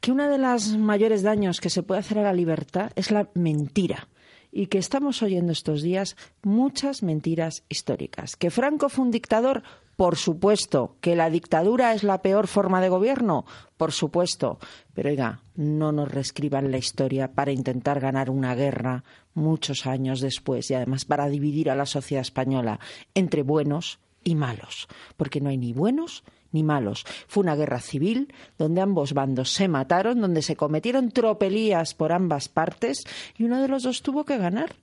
que 0.00 0.10
uno 0.10 0.28
de 0.28 0.38
los 0.38 0.76
mayores 0.76 1.22
daños 1.22 1.60
que 1.60 1.70
se 1.70 1.84
puede 1.84 2.00
hacer 2.00 2.18
a 2.18 2.22
la 2.22 2.32
libertad 2.32 2.90
es 2.96 3.12
la 3.12 3.28
mentira 3.34 4.08
y 4.56 4.68
que 4.68 4.78
estamos 4.78 5.20
oyendo 5.20 5.50
estos 5.50 5.82
días 5.82 6.16
muchas 6.44 7.02
mentiras 7.02 7.64
históricas. 7.68 8.36
¿Que 8.36 8.50
Franco 8.50 8.88
fue 8.88 9.04
un 9.04 9.10
dictador? 9.10 9.64
Por 9.96 10.16
supuesto. 10.16 10.96
¿Que 11.00 11.16
la 11.16 11.28
dictadura 11.28 11.92
es 11.92 12.04
la 12.04 12.22
peor 12.22 12.46
forma 12.46 12.80
de 12.80 12.88
gobierno? 12.88 13.46
Por 13.76 13.90
supuesto. 13.90 14.60
Pero 14.94 15.10
oiga, 15.10 15.42
no 15.56 15.90
nos 15.90 16.10
reescriban 16.10 16.70
la 16.70 16.78
historia 16.78 17.32
para 17.32 17.50
intentar 17.50 17.98
ganar 17.98 18.30
una 18.30 18.54
guerra 18.54 19.02
muchos 19.34 19.86
años 19.86 20.20
después 20.20 20.70
y 20.70 20.74
además 20.74 21.04
para 21.04 21.28
dividir 21.28 21.68
a 21.68 21.74
la 21.74 21.86
sociedad 21.86 22.22
española 22.22 22.78
entre 23.14 23.42
buenos 23.42 23.98
y 24.22 24.36
malos. 24.36 24.86
Porque 25.16 25.40
no 25.40 25.50
hay 25.50 25.58
ni 25.58 25.72
buenos 25.72 26.22
ni 26.54 26.62
malos. 26.62 27.04
Fue 27.28 27.42
una 27.42 27.56
guerra 27.56 27.80
civil 27.80 28.32
donde 28.56 28.80
ambos 28.80 29.12
bandos 29.12 29.50
se 29.50 29.68
mataron, 29.68 30.20
donde 30.20 30.40
se 30.40 30.56
cometieron 30.56 31.10
tropelías 31.10 31.92
por 31.92 32.12
ambas 32.12 32.48
partes 32.48 33.04
y 33.36 33.44
uno 33.44 33.60
de 33.60 33.68
los 33.68 33.82
dos 33.82 34.00
tuvo 34.00 34.24
que 34.24 34.38
ganar. 34.38 34.76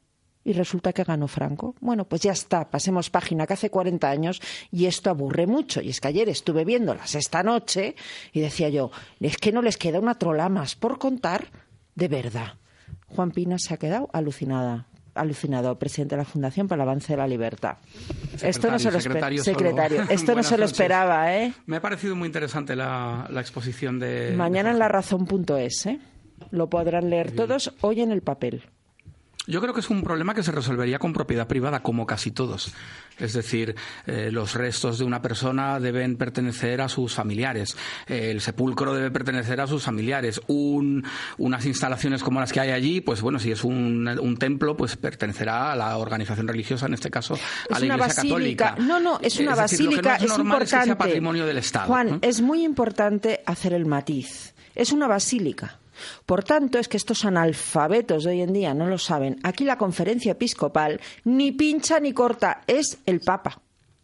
Y 0.43 0.53
resulta 0.53 0.91
que 0.91 1.03
ganó 1.03 1.27
Franco. 1.27 1.75
Bueno, 1.81 2.05
pues 2.05 2.21
ya 2.21 2.31
está, 2.31 2.69
pasemos 2.69 3.11
página, 3.11 3.45
que 3.45 3.53
hace 3.53 3.69
40 3.69 4.09
años 4.09 4.41
y 4.71 4.87
esto 4.87 5.11
aburre 5.11 5.45
mucho. 5.45 5.81
Y 5.81 5.89
es 5.89 6.01
que 6.01 6.07
ayer 6.07 6.29
estuve 6.29 6.65
viéndolas 6.65 7.13
esta 7.13 7.43
noche 7.43 7.95
y 8.33 8.41
decía 8.41 8.69
yo, 8.69 8.91
es 9.19 9.37
que 9.37 9.51
no 9.51 9.61
les 9.61 9.77
queda 9.77 9.99
una 9.99 10.17
trola 10.17 10.49
más 10.49 10.75
por 10.75 10.97
contar 10.97 11.47
de 11.93 12.07
verdad. 12.07 12.55
Juan 13.07 13.31
Pina 13.31 13.59
se 13.59 13.73
ha 13.73 13.77
quedado 13.77 14.09
alucinada 14.13 14.87
alucinado, 15.13 15.77
presidente 15.77 16.15
de 16.15 16.22
la 16.22 16.25
Fundación 16.25 16.68
para 16.68 16.84
el 16.84 16.89
Avance 16.89 17.13
de 17.13 17.18
la 17.18 17.27
Libertad. 17.27 17.77
esto 18.41 18.72
no 18.72 18.80
se 18.80 18.91
lo 18.91 19.00
secretario, 19.00 19.44
secretario. 19.44 20.03
Esto 20.10 20.36
no 20.36 20.44
se 20.44 20.58
lo 20.58 20.65
esperaba, 20.72 21.36
¿eh? 21.36 21.53
Me 21.65 21.77
ha 21.77 21.82
parecido 21.82 22.15
muy 22.15 22.27
interesante 22.27 22.75
la, 22.75 23.27
exposición 23.36 24.00
de... 24.00 24.34
Mañana 24.36 24.72
en 24.72 24.80
la 24.80 24.88
razón.es, 24.88 25.86
¿eh? 25.86 26.00
Lo 26.51 26.70
podrán 26.70 27.10
leer 27.10 27.32
todos 27.32 27.74
hoy 27.82 28.01
en 28.01 28.12
el 28.12 28.22
papel. 28.22 28.63
Yo 29.48 29.60
creo 29.60 29.74
que 29.74 29.79
es 29.79 29.89
un 29.89 30.03
problema 30.03 30.36
que 30.36 30.43
se 30.43 30.51
resolvería 30.51 31.00
con 31.00 31.13
propiedad 31.13 31.48
privada, 31.48 31.81
como 31.81 32.05
casi 32.05 32.29
todos. 32.29 32.74
Es 33.17 33.33
decir, 33.33 33.75
eh, 34.05 34.29
los 34.31 34.53
restos 34.53 35.00
de 35.00 35.05
una 35.05 35.21
persona 35.21 35.79
deben 35.79 36.15
pertenecer 36.15 36.81
a 36.81 36.89
sus 36.89 37.15
familiares. 37.15 37.75
el 38.07 38.39
sepulcro 38.41 38.93
debe 38.93 39.10
pertenecer 39.12 39.60
a 39.62 39.67
sus 39.67 39.83
familiares. 39.83 40.41
unas 40.48 41.65
instalaciones 41.65 42.24
como 42.24 42.39
las 42.39 42.53
que 42.53 42.60
hay 42.60 42.69
allí, 42.69 43.01
pues 43.01 43.21
bueno, 43.21 43.39
si 43.39 43.51
es 43.51 43.63
un, 43.63 44.38
templo, 44.39 44.77
pues 44.77 44.95
pertenecerá 44.95 45.71
a 45.71 45.75
la 45.75 45.98
organización 45.98 46.48
religiosa, 46.48 46.86
en 46.86 46.93
este 46.93 47.10
caso 47.10 47.38
a 47.69 47.79
la 47.79 47.86
Iglesia 47.86 48.24
Católica. 48.24 48.75
No, 48.79 49.00
no, 49.00 49.19
es 49.21 49.39
una 49.39 49.55
basílica. 49.55 50.15
es, 50.15 50.38
importante. 50.38 50.95
patrimonio 50.95 51.45
del 51.45 51.57
Estado. 51.57 51.88
Juan, 51.88 52.19
es 52.21 52.41
muy 52.41 52.63
importante 52.63 53.41
hacer 53.45 53.74
el 53.74 53.86
matiz. 53.86 54.53
Es 54.75 54.91
una 54.91 55.07
basílica. 55.07 55.80
Por 56.25 56.43
tanto, 56.43 56.79
es 56.79 56.88
que 56.88 56.98
estos 56.98 57.25
analfabetos 57.25 58.24
de 58.24 58.31
hoy 58.31 58.41
en 58.41 58.53
día 58.53 58.74
no 58.74 58.88
lo 58.88 58.98
saben. 58.98 59.39
Aquí 59.43 59.63
la 59.63 59.77
conferencia 59.77 60.34
episcopal 60.34 61.00
ni 61.24 61.51
pincha 61.51 62.00
ni 62.00 62.13
corta, 62.13 62.62
es 62.67 63.00
el 63.05 63.22
Papa. 63.22 63.62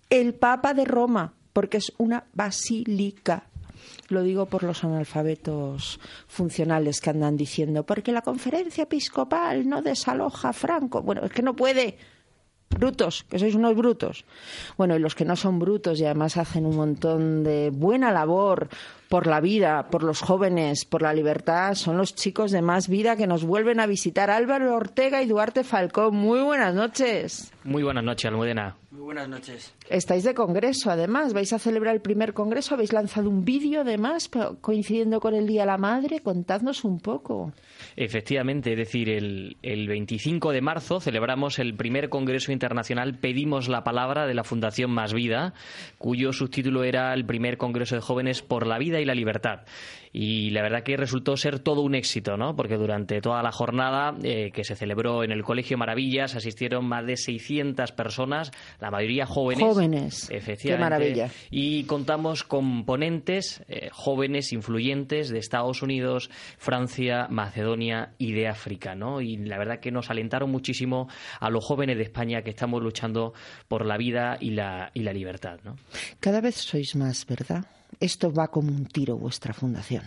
El 0.10 0.34
Papa 0.34 0.74
de 0.74 0.86
Roma, 0.86 1.34
porque 1.54 1.78
es 1.78 1.92
una 1.98 2.24
basílica. 2.34 3.44
Lo 4.10 4.24
digo 4.24 4.46
por 4.46 4.64
los 4.64 4.84
analfabetos 4.84 6.00
funcionales 6.28 7.02
que 7.02 7.10
andan 7.10 7.36
diciendo, 7.36 7.86
porque 7.86 8.12
la 8.12 8.22
conferencia 8.22 8.84
episcopal 8.84 9.68
no 9.68 9.82
desaloja 9.82 10.50
a 10.50 10.54
Franco. 10.54 11.02
Bueno, 11.02 11.24
es 11.26 11.32
que 11.32 11.42
no 11.42 11.56
puede 11.56 11.98
brutos, 12.70 13.26
que 13.30 13.40
sois 13.40 13.56
unos 13.56 13.76
brutos. 13.76 14.26
Bueno, 14.78 14.96
y 14.96 15.00
los 15.00 15.16
que 15.16 15.26
no 15.26 15.36
son 15.36 15.60
brutos 15.60 16.00
y 16.00 16.06
además 16.06 16.38
hacen 16.38 16.66
un 16.66 16.76
montón 16.76 17.44
de 17.44 17.70
buena 17.72 18.12
labor 18.12 18.70
por 19.10 19.28
la 19.28 19.40
vida, 19.40 19.88
por 19.90 20.04
los 20.04 20.22
jóvenes, 20.22 20.86
por 20.86 21.02
la 21.02 21.14
libertad, 21.14 21.74
son 21.76 21.98
los 21.98 22.16
chicos 22.16 22.52
de 22.52 22.62
más 22.62 22.88
vida 22.88 23.16
que 23.16 23.28
nos 23.28 23.44
vuelven 23.44 23.80
a 23.80 23.88
visitar. 23.88 24.30
Álvaro 24.30 24.76
Ortega 24.76 25.22
y 25.22 25.28
Duarte 25.28 25.64
Falcón, 25.64 26.16
muy 26.16 26.42
buenas 26.42 26.74
noches. 26.74 27.52
Muy 27.64 27.84
buenas 27.84 28.04
noches, 28.04 28.26
Almudena. 28.26 28.76
Muy 28.92 29.02
buenas 29.02 29.28
noches. 29.28 29.74
Estáis 29.90 30.24
de 30.24 30.34
congreso, 30.34 30.90
además. 30.90 31.34
¿Vais 31.34 31.52
a 31.52 31.60
celebrar 31.60 31.94
el 31.94 32.02
primer 32.02 32.34
congreso? 32.34 32.76
¿Habéis 32.76 32.94
lanzado 32.94 33.30
un 33.30 33.44
vídeo, 33.44 33.82
además, 33.82 34.30
coincidiendo 34.62 35.20
con 35.20 35.36
el 35.36 35.46
Día 35.46 35.62
de 35.62 35.68
la 35.68 35.78
Madre? 35.78 36.22
Contadnos 36.22 36.86
un 36.86 37.00
poco. 37.02 37.52
Efectivamente, 37.98 38.72
es 38.72 38.78
decir, 38.78 39.10
el, 39.10 39.58
el 39.62 39.88
25 39.88 40.52
de 40.52 40.62
marzo 40.62 41.02
celebramos 41.02 41.60
el 41.60 41.76
primer 41.76 42.10
Congreso 42.10 42.54
Internacional 42.54 43.16
Pedimos 43.16 43.68
la 43.68 43.84
Palabra 43.84 44.26
de 44.26 44.34
la 44.34 44.46
Fundación 44.46 44.92
Más 44.92 45.14
Vida, 45.14 45.54
cuyo 45.98 46.32
subtítulo 46.32 46.86
era 46.86 47.14
el 47.14 47.26
primer 47.26 47.58
Congreso 47.58 47.96
de 47.96 48.02
Jóvenes 48.02 48.42
por 48.42 48.66
la 48.66 48.78
Vida 48.78 48.97
y 49.00 49.06
la 49.06 49.16
Libertad 49.16 49.62
y 50.20 50.50
la 50.50 50.64
verdad 50.64 50.82
que 50.82 50.98
resultó 50.98 51.38
ser 51.38 51.60
todo 51.60 51.82
un 51.82 51.94
éxito, 51.94 52.38
¿no? 52.38 52.56
Porque 52.56 52.76
durante 52.76 53.22
toda 53.22 53.44
la 53.44 53.52
jornada 53.52 54.16
eh, 54.24 54.50
que 54.52 54.64
se 54.64 54.76
celebró 54.76 55.24
en 55.24 55.32
el 55.32 55.44
Colegio 55.44 55.78
Maravillas 55.78 56.36
asistieron 56.36 56.86
más 56.86 57.06
de 57.06 57.18
600 57.18 57.92
personas, 57.92 58.52
la 58.80 58.90
mayoría 58.90 59.28
jóvenes. 59.28 59.64
Jóvenes. 59.64 60.30
Efectivamente. 60.32 60.66
Qué 60.66 60.78
maravilla. 60.78 61.30
Y 61.52 61.84
contamos 61.84 62.44
con 62.44 62.86
ponentes 62.86 63.64
eh, 63.68 63.90
jóvenes 63.92 64.54
influyentes 64.54 65.30
de 65.30 65.38
Estados 65.38 65.84
Unidos, 65.84 66.32
Francia, 66.58 67.28
Macedonia 67.30 68.14
y 68.18 68.34
de 68.34 68.48
África, 68.48 68.96
¿no? 68.96 69.22
Y 69.22 69.38
la 69.38 69.60
verdad 69.60 69.80
que 69.80 69.92
nos 69.92 70.10
alentaron 70.10 70.50
muchísimo 70.50 71.08
a 71.40 71.52
los 71.52 71.64
jóvenes 71.64 71.98
de 71.98 72.04
España 72.04 72.42
que 72.42 72.50
estamos 72.50 72.82
luchando 72.82 73.34
por 73.68 73.86
la 73.86 73.98
vida 73.98 74.38
y 74.40 74.52
la, 74.52 74.90
y 74.96 75.02
la 75.02 75.14
libertad, 75.14 75.60
¿no? 75.64 75.76
Cada 76.20 76.42
vez 76.42 76.56
sois 76.56 76.96
más, 76.96 77.26
¿verdad? 77.28 77.66
Esto 78.00 78.32
va 78.32 78.50
como 78.50 78.70
un 78.70 78.86
tiro 78.86 79.18
vuestra 79.18 79.54
fundación. 79.54 80.04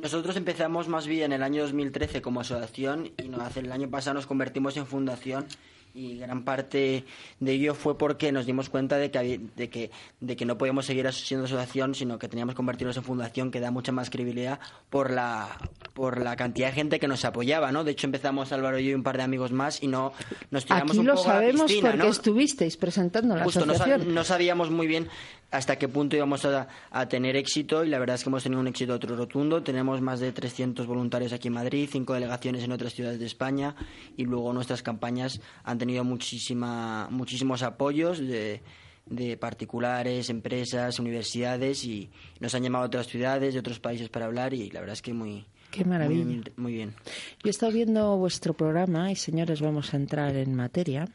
nosotros 0.00 0.36
empezamos 0.36 0.88
más 0.88 1.06
bien 1.06 1.32
en 1.32 1.32
el 1.34 1.42
año 1.42 1.62
2013 1.62 2.22
como 2.22 2.40
asociación 2.40 3.12
y 3.18 3.30
el 3.58 3.72
año 3.72 3.90
pasado 3.90 4.14
nos 4.14 4.26
convertimos 4.26 4.76
en 4.76 4.86
fundación 4.86 5.46
y 5.94 6.18
gran 6.18 6.44
parte 6.44 7.04
de 7.38 7.52
ello 7.52 7.74
fue 7.74 7.96
porque 7.96 8.32
nos 8.32 8.46
dimos 8.46 8.68
cuenta 8.68 8.96
de 8.96 9.12
que, 9.12 9.40
de 9.54 9.70
que, 9.70 9.92
de 10.20 10.34
que 10.34 10.44
no 10.44 10.58
podíamos 10.58 10.86
seguir 10.86 11.10
siendo 11.12 11.46
asociación, 11.46 11.94
sino 11.94 12.18
que 12.18 12.28
teníamos 12.28 12.54
que 12.54 12.56
convertirnos 12.56 12.96
en 12.96 13.04
fundación, 13.04 13.52
que 13.52 13.60
da 13.60 13.70
mucha 13.70 13.92
más 13.92 14.10
credibilidad 14.10 14.58
por 14.90 15.12
la, 15.12 15.56
por 15.92 16.20
la 16.20 16.34
cantidad 16.34 16.68
de 16.68 16.72
gente 16.74 16.98
que 16.98 17.06
nos 17.06 17.24
apoyaba, 17.24 17.70
¿no? 17.70 17.84
De 17.84 17.92
hecho, 17.92 18.08
empezamos 18.08 18.50
Álvaro 18.50 18.80
y 18.80 18.86
yo 18.86 18.90
y 18.90 18.94
un 18.94 19.04
par 19.04 19.16
de 19.16 19.22
amigos 19.22 19.52
más 19.52 19.82
y 19.84 19.86
no 19.86 20.12
nos 20.50 20.64
tiramos 20.64 20.90
Aquí 20.90 20.98
un 20.98 21.06
lo 21.06 21.14
poco 21.14 21.28
sabemos 21.28 21.60
a 21.60 21.62
la 21.62 21.68
piscina, 21.68 21.90
porque 21.92 22.08
estuvisteis 22.08 22.76
presentando 22.76 23.36
la 23.36 23.44
Justo, 23.44 23.60
asociación. 23.60 24.12
No, 24.12 24.24
sabíamos 24.24 24.70
muy 24.70 24.88
bien 24.88 25.08
hasta 25.54 25.76
qué 25.76 25.86
punto 25.88 26.16
íbamos 26.16 26.44
a, 26.44 26.66
tener 27.08 27.36
éxito 27.36 27.84
y 27.84 27.88
la 27.88 28.00
verdad 28.00 28.16
es 28.16 28.24
que 28.24 28.28
hemos 28.28 28.42
tenido 28.42 28.60
un 28.60 28.66
éxito 28.66 28.92
otro 28.92 29.14
rotundo. 29.14 29.62
Tenemos 29.62 30.00
más 30.00 30.18
de 30.18 30.32
300 30.32 30.84
voluntarios 30.86 31.32
aquí 31.32 31.46
en 31.46 31.54
Madrid, 31.54 31.88
cinco 31.90 32.12
delegaciones 32.12 32.64
en 32.64 32.72
otras 32.72 32.92
ciudades 32.92 33.20
de 33.20 33.26
España 33.26 33.76
y 34.16 34.24
luego 34.24 34.52
nuestras 34.52 34.82
campañas 34.82 35.40
han 35.62 35.78
tenido 35.78 36.02
muchísima, 36.02 37.08
muchísimos 37.08 37.62
apoyos 37.62 38.18
de, 38.18 38.62
de 39.06 39.36
particulares, 39.36 40.28
empresas, 40.28 40.98
universidades 40.98 41.84
y 41.84 42.10
nos 42.40 42.52
han 42.56 42.64
llamado 42.64 42.84
a 42.84 42.86
otras 42.88 43.06
ciudades 43.06 43.54
de 43.54 43.60
otros 43.60 43.78
países 43.78 44.08
para 44.08 44.26
hablar 44.26 44.54
y 44.54 44.70
la 44.70 44.80
verdad 44.80 44.94
es 44.94 45.02
que 45.02 45.14
muy, 45.14 45.46
Qué 45.70 45.84
maravilla. 45.84 46.24
Muy, 46.56 46.72
bien. 46.72 46.94
Yo 47.42 47.48
he 47.48 47.50
estado 47.50 47.72
viendo 47.72 48.16
vuestro 48.16 48.54
programa 48.54 49.10
y, 49.10 49.16
señores, 49.16 49.60
vamos 49.60 49.92
a 49.92 49.96
entrar 49.96 50.36
en 50.36 50.54
materia. 50.54 51.08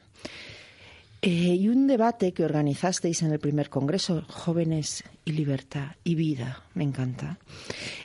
Eh, 1.21 1.29
y 1.29 1.67
un 1.67 1.87
debate 1.87 2.31
que 2.31 2.45
organizasteis 2.45 3.23
en 3.23 3.33
el 3.33 3.39
primer 3.39 3.69
congreso, 3.69 4.23
Jóvenes 4.29 5.03
y 5.25 5.33
Libertad 5.33 5.95
y 6.05 6.15
Vida, 6.15 6.63
me 6.73 6.85
encanta, 6.85 7.39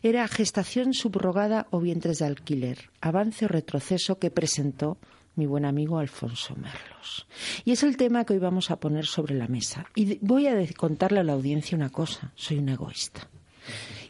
era 0.02 0.26
gestación 0.26 0.94
subrogada 0.94 1.68
o 1.71 1.78
vientres 1.78 2.18
de 2.18 2.26
alquiler, 2.26 2.90
avance 3.00 3.44
o 3.44 3.49
retroceso 3.49 4.18
que 4.18 4.33
presentó 4.33 4.99
mi 5.37 5.47
buen 5.47 5.64
amigo 5.64 5.99
Alfonso 5.99 6.56
Merlos. 6.56 7.26
Y 7.64 7.71
es 7.71 7.85
el 7.85 7.97
tema 7.97 8.25
que 8.25 8.33
hoy 8.33 8.40
vamos 8.40 8.71
a 8.71 8.80
poner 8.80 9.06
sobre 9.06 9.35
la 9.35 9.47
mesa. 9.47 9.87
Y 9.94 10.18
voy 10.21 10.49
a 10.49 10.56
contarle 10.75 11.21
a 11.21 11.25
la 11.25 11.35
audiencia 11.35 11.76
una 11.76 11.90
cosa, 11.90 12.33
soy 12.35 12.59
un 12.59 12.68
egoísta. 12.68 13.28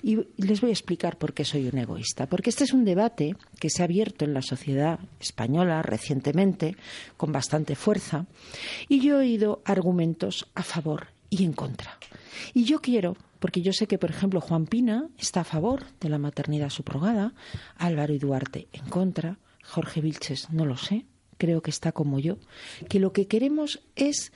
Y 0.07 0.19
les 0.37 0.61
voy 0.61 0.69
a 0.69 0.75
explicar 0.75 1.17
por 1.17 1.33
qué 1.33 1.47
soy 1.47 1.67
un 1.67 1.79
egoísta. 1.79 2.27
Porque 2.27 2.51
este 2.51 2.65
es 2.65 2.75
un 2.75 2.85
debate 2.85 3.37
que 3.59 3.71
se 3.71 3.81
ha 3.81 3.87
abierto 3.87 4.27
en 4.27 4.35
la 4.35 4.43
sociedad 4.43 4.99
española 5.19 5.81
recientemente 5.81 6.77
con 7.17 7.33
bastante 7.33 7.75
fuerza 7.75 8.27
y 8.87 9.01
yo 9.01 9.15
he 9.15 9.25
oído 9.25 9.63
argumentos 9.65 10.47
a 10.55 10.63
favor 10.63 11.07
y 11.31 11.45
en 11.45 11.55
contra. 11.55 11.99
Y 12.53 12.65
yo 12.65 12.83
quiero, 12.83 13.17
porque 13.39 13.63
yo 13.63 13.73
sé 13.73 13.87
que, 13.87 13.97
por 13.97 14.11
ejemplo, 14.11 14.43
Juan 14.43 14.67
Pina 14.67 15.09
está 15.17 15.41
a 15.41 15.45
favor 15.45 15.85
de 16.01 16.11
la 16.11 16.19
maternidad 16.19 16.69
subrogada, 16.69 17.33
Álvaro 17.79 18.13
y 18.13 18.19
Duarte 18.19 18.69
en 18.75 18.85
contra, 18.91 19.39
Jorge 19.65 20.03
Vilches 20.03 20.51
no 20.51 20.67
lo 20.67 20.77
sé, 20.77 21.07
creo 21.39 21.63
que 21.63 21.71
está 21.71 21.93
como 21.93 22.19
yo, 22.19 22.37
que 22.91 23.01
lo 23.01 23.15
que 23.15 23.27
queremos 23.27 23.81
es. 23.97 24.33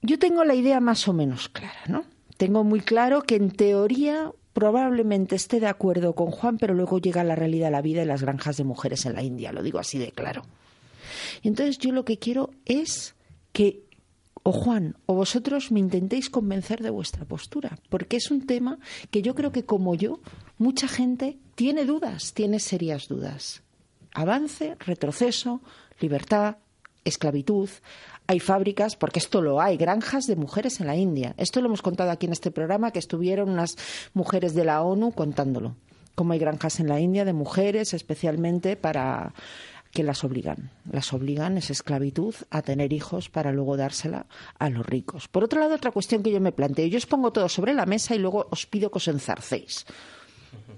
Yo 0.00 0.18
tengo 0.18 0.44
la 0.44 0.54
idea 0.54 0.80
más 0.80 1.08
o 1.08 1.12
menos 1.12 1.50
clara, 1.50 1.82
¿no? 1.88 2.06
Tengo 2.38 2.64
muy 2.64 2.80
claro 2.80 3.20
que 3.22 3.34
en 3.34 3.50
teoría 3.50 4.32
probablemente 4.58 5.36
esté 5.36 5.60
de 5.60 5.68
acuerdo 5.68 6.16
con 6.16 6.32
Juan, 6.32 6.58
pero 6.58 6.74
luego 6.74 6.98
llega 6.98 7.22
la 7.22 7.36
realidad, 7.36 7.70
la 7.70 7.80
vida 7.80 8.02
y 8.02 8.06
las 8.06 8.22
granjas 8.22 8.56
de 8.56 8.64
mujeres 8.64 9.06
en 9.06 9.14
la 9.14 9.22
India, 9.22 9.52
lo 9.52 9.62
digo 9.62 9.78
así 9.78 9.98
de 9.98 10.10
claro. 10.10 10.42
Entonces 11.44 11.78
yo 11.78 11.92
lo 11.92 12.04
que 12.04 12.18
quiero 12.18 12.50
es 12.64 13.14
que 13.52 13.84
o 14.42 14.50
Juan 14.50 14.96
o 15.06 15.14
vosotros 15.14 15.70
me 15.70 15.78
intentéis 15.78 16.28
convencer 16.28 16.82
de 16.82 16.90
vuestra 16.90 17.24
postura, 17.24 17.78
porque 17.88 18.16
es 18.16 18.32
un 18.32 18.48
tema 18.48 18.80
que 19.12 19.22
yo 19.22 19.36
creo 19.36 19.52
que 19.52 19.64
como 19.64 19.94
yo, 19.94 20.18
mucha 20.56 20.88
gente 20.88 21.38
tiene 21.54 21.84
dudas, 21.84 22.34
tiene 22.34 22.58
serias 22.58 23.06
dudas. 23.06 23.62
Avance, 24.12 24.74
retroceso, 24.80 25.60
libertad, 26.00 26.56
esclavitud. 27.04 27.68
Hay 28.30 28.40
fábricas, 28.40 28.94
porque 28.94 29.20
esto 29.20 29.40
lo 29.40 29.58
hay, 29.58 29.78
granjas 29.78 30.26
de 30.26 30.36
mujeres 30.36 30.80
en 30.80 30.86
la 30.86 30.96
India. 30.96 31.32
Esto 31.38 31.62
lo 31.62 31.68
hemos 31.68 31.80
contado 31.80 32.10
aquí 32.10 32.26
en 32.26 32.32
este 32.32 32.50
programa, 32.50 32.90
que 32.90 32.98
estuvieron 32.98 33.48
unas 33.48 33.78
mujeres 34.12 34.54
de 34.54 34.66
la 34.66 34.82
ONU 34.82 35.12
contándolo. 35.12 35.76
Cómo 36.14 36.34
hay 36.34 36.38
granjas 36.38 36.78
en 36.78 36.88
la 36.88 37.00
India 37.00 37.24
de 37.24 37.32
mujeres, 37.32 37.94
especialmente 37.94 38.76
para 38.76 39.32
que 39.92 40.02
las 40.02 40.24
obligan. 40.24 40.70
Las 40.92 41.14
obligan, 41.14 41.56
es 41.56 41.70
esclavitud, 41.70 42.34
a 42.50 42.60
tener 42.60 42.92
hijos 42.92 43.30
para 43.30 43.50
luego 43.50 43.78
dársela 43.78 44.26
a 44.58 44.68
los 44.68 44.84
ricos. 44.84 45.26
Por 45.28 45.44
otro 45.44 45.60
lado, 45.60 45.76
otra 45.76 45.90
cuestión 45.90 46.22
que 46.22 46.30
yo 46.30 46.40
me 46.42 46.52
planteo, 46.52 46.86
yo 46.86 46.98
os 46.98 47.06
pongo 47.06 47.32
todo 47.32 47.48
sobre 47.48 47.72
la 47.72 47.86
mesa 47.86 48.14
y 48.14 48.18
luego 48.18 48.46
os 48.50 48.66
pido 48.66 48.90
que 48.90 48.98
os 48.98 49.08
enzarcéis. 49.08 49.86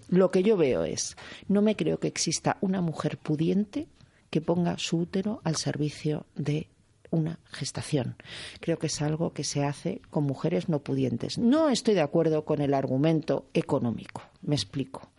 Lo 0.09 0.31
que 0.31 0.45
yo 0.45 0.57
veo 0.57 0.85
es, 0.85 1.17
no 1.49 1.63
me 1.63 1.75
creo 1.75 1.99
que 1.99 2.07
exista 2.07 2.59
una 2.61 2.81
mujer 2.81 3.19
pudiente 3.19 3.89
que 4.31 4.41
ponga 4.41 4.79
su 4.79 4.99
útero 4.99 5.41
al 5.43 5.57
servicio 5.57 6.27
de 6.37 6.69
una 7.11 7.39
gestación. 7.51 8.17
Creo 8.61 8.79
que 8.79 8.87
es 8.87 9.03
algo 9.03 9.33
que 9.33 9.45
se 9.45 9.65
hace 9.65 10.01
con 10.11 10.25
mujeres 10.25 10.69
no 10.69 10.81
pudientes. 10.81 11.39
No 11.39 11.69
estoy 11.69 11.95
de 11.95 12.01
acuerdo 12.01 12.45
con 12.45 12.61
el 12.61 12.75
argumento 12.75 13.47
económico. 13.55 14.23
Me 14.43 14.55
explico. 14.55 15.11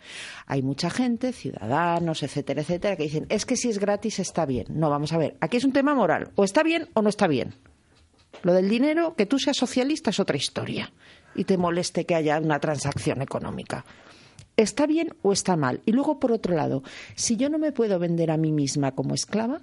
Hay 0.46 0.62
mucha 0.62 0.90
gente, 0.90 1.34
ciudadanos, 1.34 2.24
etcétera, 2.24 2.62
etcétera, 2.62 2.96
que 2.96 3.04
dicen, 3.04 3.26
es 3.30 3.46
que 3.46 3.58
si 3.58 3.70
es 3.70 3.80
gratis 3.80 4.20
está 4.20 4.46
bien. 4.46 4.68
No, 4.70 4.90
vamos 4.90 5.14
a 5.14 5.18
ver, 5.18 5.38
aquí 5.42 5.58
es 5.58 5.66
un 5.66 5.74
tema 5.74 5.94
moral. 5.94 6.32
O 6.36 6.44
está 6.44 6.64
bien 6.64 6.90
o 6.94 7.02
no 7.02 7.10
está 7.10 7.28
bien. 7.28 7.54
Lo 8.44 8.54
del 8.54 8.70
dinero, 8.70 9.16
que 9.16 9.26
tú 9.26 9.38
seas 9.38 9.58
socialista 9.58 10.10
es 10.10 10.20
otra 10.20 10.38
historia. 10.38 10.92
Y 11.36 11.44
te 11.44 11.58
moleste 11.58 12.06
que 12.06 12.16
haya 12.16 12.40
una 12.40 12.60
transacción 12.60 13.22
económica. 13.22 13.86
¿Está 14.58 14.86
bien 14.86 15.16
o 15.22 15.32
está 15.32 15.56
mal? 15.56 15.82
Y 15.86 15.92
luego, 15.92 16.20
por 16.20 16.32
otro 16.32 16.56
lado, 16.56 16.84
si 17.16 17.38
yo 17.38 17.50
no 17.50 17.58
me 17.58 17.72
puedo 17.72 18.00
vender 18.00 18.32
a 18.32 18.38
mí 18.38 18.52
misma 18.52 18.94
como 18.94 19.14
esclava, 19.14 19.62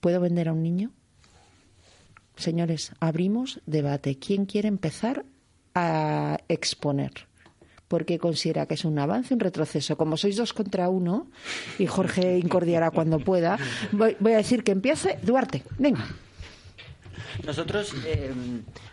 ¿puedo 0.00 0.20
vender 0.20 0.48
a 0.48 0.52
un 0.52 0.62
niño? 0.62 0.92
Señores, 2.36 2.92
abrimos 3.00 3.60
debate. 3.66 4.18
¿Quién 4.18 4.44
quiere 4.44 4.68
empezar 4.68 5.24
a 5.74 6.38
exponer? 6.48 7.12
Porque 7.88 8.18
considera 8.18 8.66
que 8.66 8.74
es 8.74 8.84
un 8.84 8.98
avance, 8.98 9.32
un 9.32 9.40
retroceso. 9.40 9.96
Como 9.96 10.16
sois 10.16 10.36
dos 10.36 10.52
contra 10.52 10.88
uno, 10.88 11.30
y 11.78 11.86
Jorge 11.86 12.38
incordiará 12.38 12.90
cuando 12.90 13.20
pueda, 13.20 13.58
voy, 13.92 14.32
a 14.32 14.36
decir 14.36 14.64
que 14.64 14.72
empiece 14.72 15.18
Duarte. 15.22 15.62
Venga. 15.78 16.04
Nosotros 17.44 17.94
eh, 18.04 18.32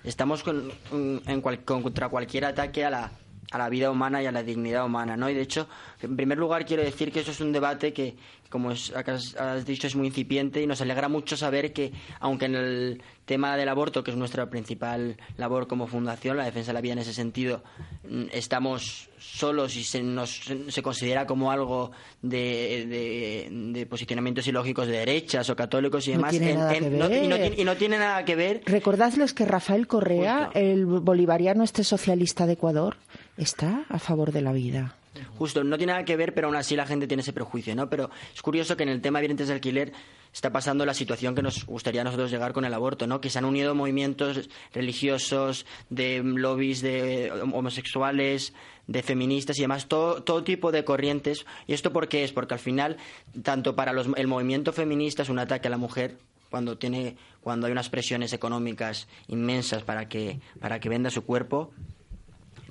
estamos 0.03 0.43
en 0.91 1.41
contra 1.41 2.09
cualquier 2.09 2.45
ataque 2.45 2.85
a 2.85 2.89
la, 2.89 3.11
a 3.53 3.57
la 3.59 3.69
vida 3.69 3.91
humana 3.91 4.21
y 4.21 4.25
a 4.25 4.31
la 4.31 4.41
dignidad 4.41 4.83
humana, 4.83 5.15
¿no? 5.15 5.29
Y 5.29 5.35
de 5.35 5.41
hecho, 5.43 5.67
en 6.01 6.15
primer 6.15 6.39
lugar 6.39 6.65
quiero 6.65 6.83
decir 6.83 7.11
que 7.11 7.19
eso 7.19 7.29
es 7.29 7.39
un 7.39 7.51
debate 7.51 7.93
que, 7.93 8.15
como 8.49 8.71
has 8.71 9.65
dicho, 9.65 9.85
es 9.85 9.95
muy 9.95 10.07
incipiente 10.07 10.59
y 10.59 10.65
nos 10.65 10.81
alegra 10.81 11.07
mucho 11.07 11.37
saber 11.37 11.71
que, 11.71 11.91
aunque 12.19 12.45
en 12.45 12.55
el 12.55 13.03
tema 13.25 13.55
del 13.55 13.69
aborto, 13.69 14.03
que 14.03 14.09
es 14.09 14.17
nuestra 14.17 14.49
principal 14.49 15.17
labor 15.37 15.67
como 15.67 15.85
fundación, 15.85 16.35
la 16.35 16.45
defensa 16.45 16.71
de 16.71 16.73
la 16.73 16.81
vida 16.81 16.93
en 16.93 16.99
ese 16.99 17.13
sentido, 17.13 17.63
mm, 18.09 18.23
estamos 18.31 19.09
solos 19.19 19.75
y 19.75 19.83
se 19.83 20.01
nos 20.01 20.41
se 20.67 20.81
considera 20.81 21.27
como 21.27 21.51
algo 21.51 21.91
de, 22.21 23.45
de, 23.71 23.85
posicionamientos 23.85 24.47
ilógicos 24.47 24.87
de 24.87 24.97
derechas 24.97 25.47
o 25.51 25.55
católicos 25.55 26.07
y 26.07 26.13
demás. 26.13 26.33
y, 26.33 26.39
no, 26.39 27.75
tiene, 27.75 27.99
nada 27.99 28.25
que 28.25 28.35
ver. 28.35 28.63
Recordadles 28.65 29.33
que 29.33 29.45
Rafael 29.45 29.85
Correa, 29.85 30.49
el 30.55 30.85
bolivariano 30.85 31.63
este 31.63 31.83
socialista 31.83 32.47
de 32.47 32.53
Ecuador, 32.53 32.97
está 33.37 33.85
a 33.89 33.99
favor 33.99 34.31
de 34.31 34.41
la 34.41 34.51
vida. 34.51 34.95
Justo, 35.37 35.63
no 35.63 35.77
tiene 35.77 35.93
nada 35.93 36.05
que 36.05 36.15
ver, 36.15 36.33
pero 36.33 36.47
aún 36.47 36.55
así 36.55 36.75
la 36.75 36.87
gente 36.87 37.07
tiene 37.07 37.21
ese 37.21 37.33
prejuicio, 37.33 37.75
¿no? 37.75 37.89
Pero 37.89 38.09
es 38.33 38.41
curioso 38.41 38.75
que 38.75 38.83
en 38.83 38.89
el 38.89 39.01
tema 39.01 39.19
de 39.19 39.27
vientres 39.27 39.47
de 39.47 39.53
alquiler 39.53 39.93
está 40.33 40.51
pasando 40.51 40.85
la 40.85 40.95
situación 40.95 41.35
que 41.35 41.43
nos 41.43 41.65
gustaría 41.65 42.01
a 42.01 42.03
nosotros 42.03 42.31
llegar 42.31 42.53
con 42.53 42.65
el 42.65 42.73
aborto, 42.73 43.05
¿no? 43.05 43.21
Que 43.21 43.29
se 43.29 43.37
han 43.37 43.45
unido 43.45 43.75
movimientos 43.75 44.49
religiosos, 44.73 45.67
de 45.89 46.23
lobbies 46.23 46.81
de 46.81 47.31
homosexuales, 47.31 48.53
de 48.87 49.03
feministas 49.03 49.57
y 49.59 49.61
demás, 49.61 49.87
todo, 49.87 50.23
todo 50.23 50.43
tipo 50.43 50.71
de 50.71 50.83
corrientes. 50.83 51.45
¿Y 51.67 51.73
esto 51.73 51.93
por 51.93 52.07
qué 52.07 52.23
es? 52.23 52.31
Porque 52.31 52.55
al 52.55 52.59
final, 52.59 52.97
tanto 53.43 53.75
para 53.75 53.93
los, 53.93 54.07
el 54.15 54.27
movimiento 54.27 54.73
feminista 54.73 55.21
es 55.21 55.29
un 55.29 55.37
ataque 55.39 55.67
a 55.67 55.71
la 55.71 55.77
mujer, 55.77 56.17
cuando 56.49 56.77
tiene 56.77 57.17
cuando 57.41 57.65
hay 57.65 57.71
unas 57.71 57.89
presiones 57.89 58.31
económicas 58.31 59.07
inmensas 59.27 59.81
para 59.81 60.07
que 60.07 60.39
para 60.59 60.79
que 60.79 60.87
venda 60.87 61.09
su 61.09 61.25
cuerpo 61.25 61.71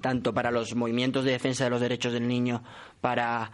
tanto 0.03 0.35
para 0.35 0.51
los 0.51 0.75
movimientos 0.75 1.25
de 1.25 1.33
defensa 1.33 1.65
de 1.65 1.71
los 1.71 1.81
derechos 1.81 2.13
del 2.13 2.29
niño, 2.29 2.63
para 3.01 3.51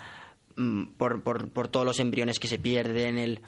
mm, 0.56 0.87
por, 0.96 1.22
por, 1.22 1.68
todos 1.68 1.87
los 1.87 2.00
embriones 2.00 2.40
que 2.40 2.48
se 2.48 2.58
pierden, 2.58 3.18
el, 3.18 3.40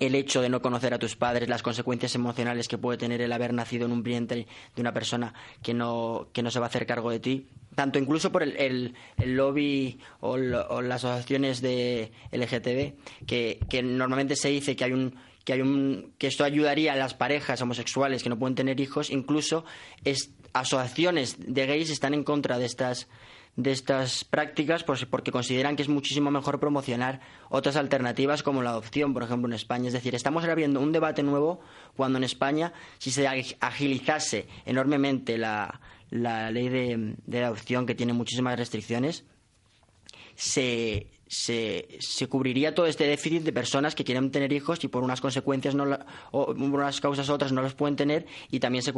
el 0.00 0.14
hecho 0.14 0.40
de 0.40 0.48
no 0.48 0.62
conocer 0.62 0.94
a 0.94 0.98
tus 0.98 1.16
padres, 1.16 1.48
las 1.48 1.62
consecuencias 1.62 2.14
emocionales 2.14 2.68
que 2.68 2.78
puede 2.78 2.98
tener 2.98 3.20
el 3.20 3.32
haber 3.32 3.52
nacido 3.52 3.86
en 3.86 3.92
un 3.92 4.02
vientre 4.02 4.46
de 4.74 4.80
una 4.80 4.92
persona 4.92 5.34
que 5.62 5.74
no, 5.74 6.28
que 6.32 6.42
no 6.42 6.50
se 6.50 6.58
va 6.58 6.66
a 6.66 6.68
hacer 6.68 6.86
cargo 6.86 7.10
de 7.10 7.20
ti, 7.20 7.46
tanto 7.74 7.98
incluso 7.98 8.32
por 8.32 8.42
el, 8.42 8.56
el, 9.18 9.36
lobby 9.36 9.98
o, 10.20 10.36
las 10.36 11.04
asociaciones 11.04 11.60
de 11.60 12.12
LGTB, 12.32 13.26
que, 13.26 13.60
que 13.68 13.82
normalmente 13.82 14.36
se 14.36 14.48
dice 14.48 14.74
que 14.76 14.84
hay 14.84 14.92
un 14.92 15.14
que 15.46 15.52
hay 15.52 15.60
un 15.60 16.12
que 16.18 16.26
esto 16.26 16.42
ayudaría 16.42 16.94
a 16.94 16.96
las 16.96 17.14
parejas 17.14 17.62
homosexuales 17.62 18.24
que 18.24 18.28
no 18.28 18.36
pueden 18.36 18.56
tener 18.56 18.80
hijos, 18.80 19.10
incluso 19.10 19.64
es, 20.04 20.32
asociaciones 20.60 21.36
de 21.38 21.66
gays 21.66 21.90
están 21.90 22.14
en 22.14 22.24
contra 22.24 22.58
de 22.58 22.66
estas 22.66 23.08
de 23.56 23.72
estas 23.72 24.24
prácticas 24.24 24.84
pues, 24.84 25.06
porque 25.06 25.32
consideran 25.32 25.76
que 25.76 25.82
es 25.82 25.88
muchísimo 25.88 26.30
mejor 26.30 26.60
promocionar 26.60 27.20
otras 27.48 27.76
alternativas 27.76 28.42
como 28.42 28.62
la 28.62 28.70
adopción, 28.70 29.14
por 29.14 29.22
ejemplo, 29.22 29.48
en 29.48 29.54
España. 29.54 29.88
Es 29.88 29.94
decir, 29.94 30.14
estamos 30.14 30.44
abriendo 30.44 30.80
un 30.80 30.92
debate 30.92 31.22
nuevo 31.22 31.60
cuando 31.96 32.18
en 32.18 32.24
España, 32.24 32.74
si 32.98 33.10
se 33.10 33.26
agilizase 33.26 34.46
enormemente 34.66 35.38
la, 35.38 35.80
ley 36.10 36.68
de, 36.68 37.44
adopción, 37.44 37.86
que 37.86 37.94
tiene 37.94 38.12
muchísimas 38.12 38.58
restricciones, 38.58 39.24
se, 40.34 41.06
se, 41.28 41.88
se, 41.98 42.28
cubriría 42.28 42.74
todo 42.74 42.86
este 42.86 43.06
déficit 43.06 43.42
de 43.42 43.52
personas 43.52 43.94
que 43.94 44.04
quieren 44.04 44.30
tener 44.30 44.52
hijos 44.52 44.82
y 44.84 44.88
por 44.88 45.02
unas 45.02 45.20
consecuencias 45.20 45.74
no 45.74 45.98
o 46.30 46.46
por 46.46 46.56
unas 46.56 47.00
causas 47.00 47.28
u 47.28 47.32
otras 47.32 47.52
no 47.52 47.62
los 47.62 47.74
pueden 47.74 47.96
tener 47.96 48.26
y 48.50 48.60
también 48.60 48.82
se 48.82 48.92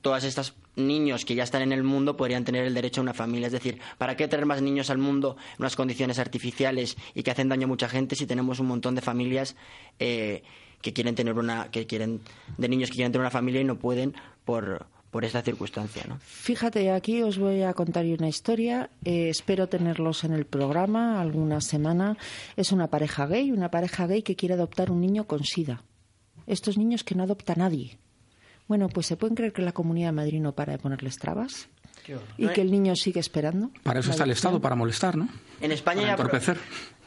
todas 0.00 0.24
estas 0.24 0.54
niños 0.76 1.24
que 1.24 1.34
ya 1.34 1.44
están 1.44 1.62
en 1.62 1.72
el 1.72 1.84
mundo 1.84 2.16
podrían 2.16 2.44
tener 2.44 2.64
el 2.64 2.74
derecho 2.74 3.00
a 3.00 3.02
una 3.02 3.14
familia. 3.14 3.46
Es 3.46 3.52
decir 3.52 3.78
para 3.96 4.16
qué 4.16 4.26
tener 4.26 4.46
más 4.46 4.60
niños 4.60 4.90
al 4.90 4.98
mundo 4.98 5.36
en 5.56 5.62
unas 5.62 5.76
condiciones 5.76 6.18
artificiales 6.18 6.96
y 7.14 7.22
que 7.22 7.30
hacen 7.30 7.48
daño 7.48 7.64
a 7.64 7.68
mucha 7.68 7.88
gente 7.88 8.16
si 8.16 8.26
tenemos 8.26 8.58
un 8.58 8.66
montón 8.66 8.94
de 8.94 9.00
familias 9.00 9.54
eh, 9.98 10.42
que 10.82 10.92
quieren 10.92 11.14
tener 11.14 11.34
una 11.34 11.70
que 11.70 11.86
quieren 11.86 12.20
de 12.56 12.68
niños 12.68 12.90
que 12.90 12.96
quieren 12.96 13.12
tener 13.12 13.22
una 13.22 13.30
familia 13.30 13.60
y 13.60 13.64
no 13.64 13.78
pueden 13.78 14.14
por 14.44 14.86
por 15.10 15.24
esta 15.24 15.42
circunstancia. 15.42 16.04
¿no? 16.08 16.18
Fíjate, 16.20 16.90
aquí 16.90 17.22
os 17.22 17.38
voy 17.38 17.62
a 17.62 17.72
contar 17.74 18.04
una 18.06 18.28
historia. 18.28 18.90
Eh, 19.04 19.28
espero 19.30 19.68
tenerlos 19.68 20.24
en 20.24 20.32
el 20.32 20.44
programa 20.44 21.20
alguna 21.20 21.60
semana. 21.60 22.16
Es 22.56 22.72
una 22.72 22.88
pareja 22.88 23.26
gay, 23.26 23.50
una 23.50 23.70
pareja 23.70 24.06
gay 24.06 24.22
que 24.22 24.36
quiere 24.36 24.54
adoptar 24.54 24.90
un 24.90 25.00
niño 25.00 25.26
con 25.26 25.44
SIDA. 25.44 25.82
Estos 26.46 26.78
niños 26.78 27.04
que 27.04 27.14
no 27.14 27.22
adopta 27.22 27.54
nadie. 27.54 27.98
Bueno, 28.66 28.88
pues 28.88 29.06
se 29.06 29.16
pueden 29.16 29.34
creer 29.34 29.52
que 29.52 29.62
la 29.62 29.72
Comunidad 29.72 30.08
de 30.08 30.12
Madrid 30.12 30.40
no 30.40 30.52
para 30.54 30.72
de 30.72 30.78
ponerles 30.78 31.16
trabas. 31.18 31.68
Y 32.38 32.48
que 32.48 32.62
el 32.62 32.70
niño 32.70 32.96
sigue 32.96 33.20
esperando. 33.20 33.70
Para 33.82 34.00
eso 34.00 34.10
está 34.10 34.24
el 34.24 34.30
Estado, 34.30 34.60
para 34.60 34.74
molestar, 34.74 35.16
¿no? 35.16 35.28
En 35.60 35.72
España, 35.72 36.14
hay, 36.14 36.56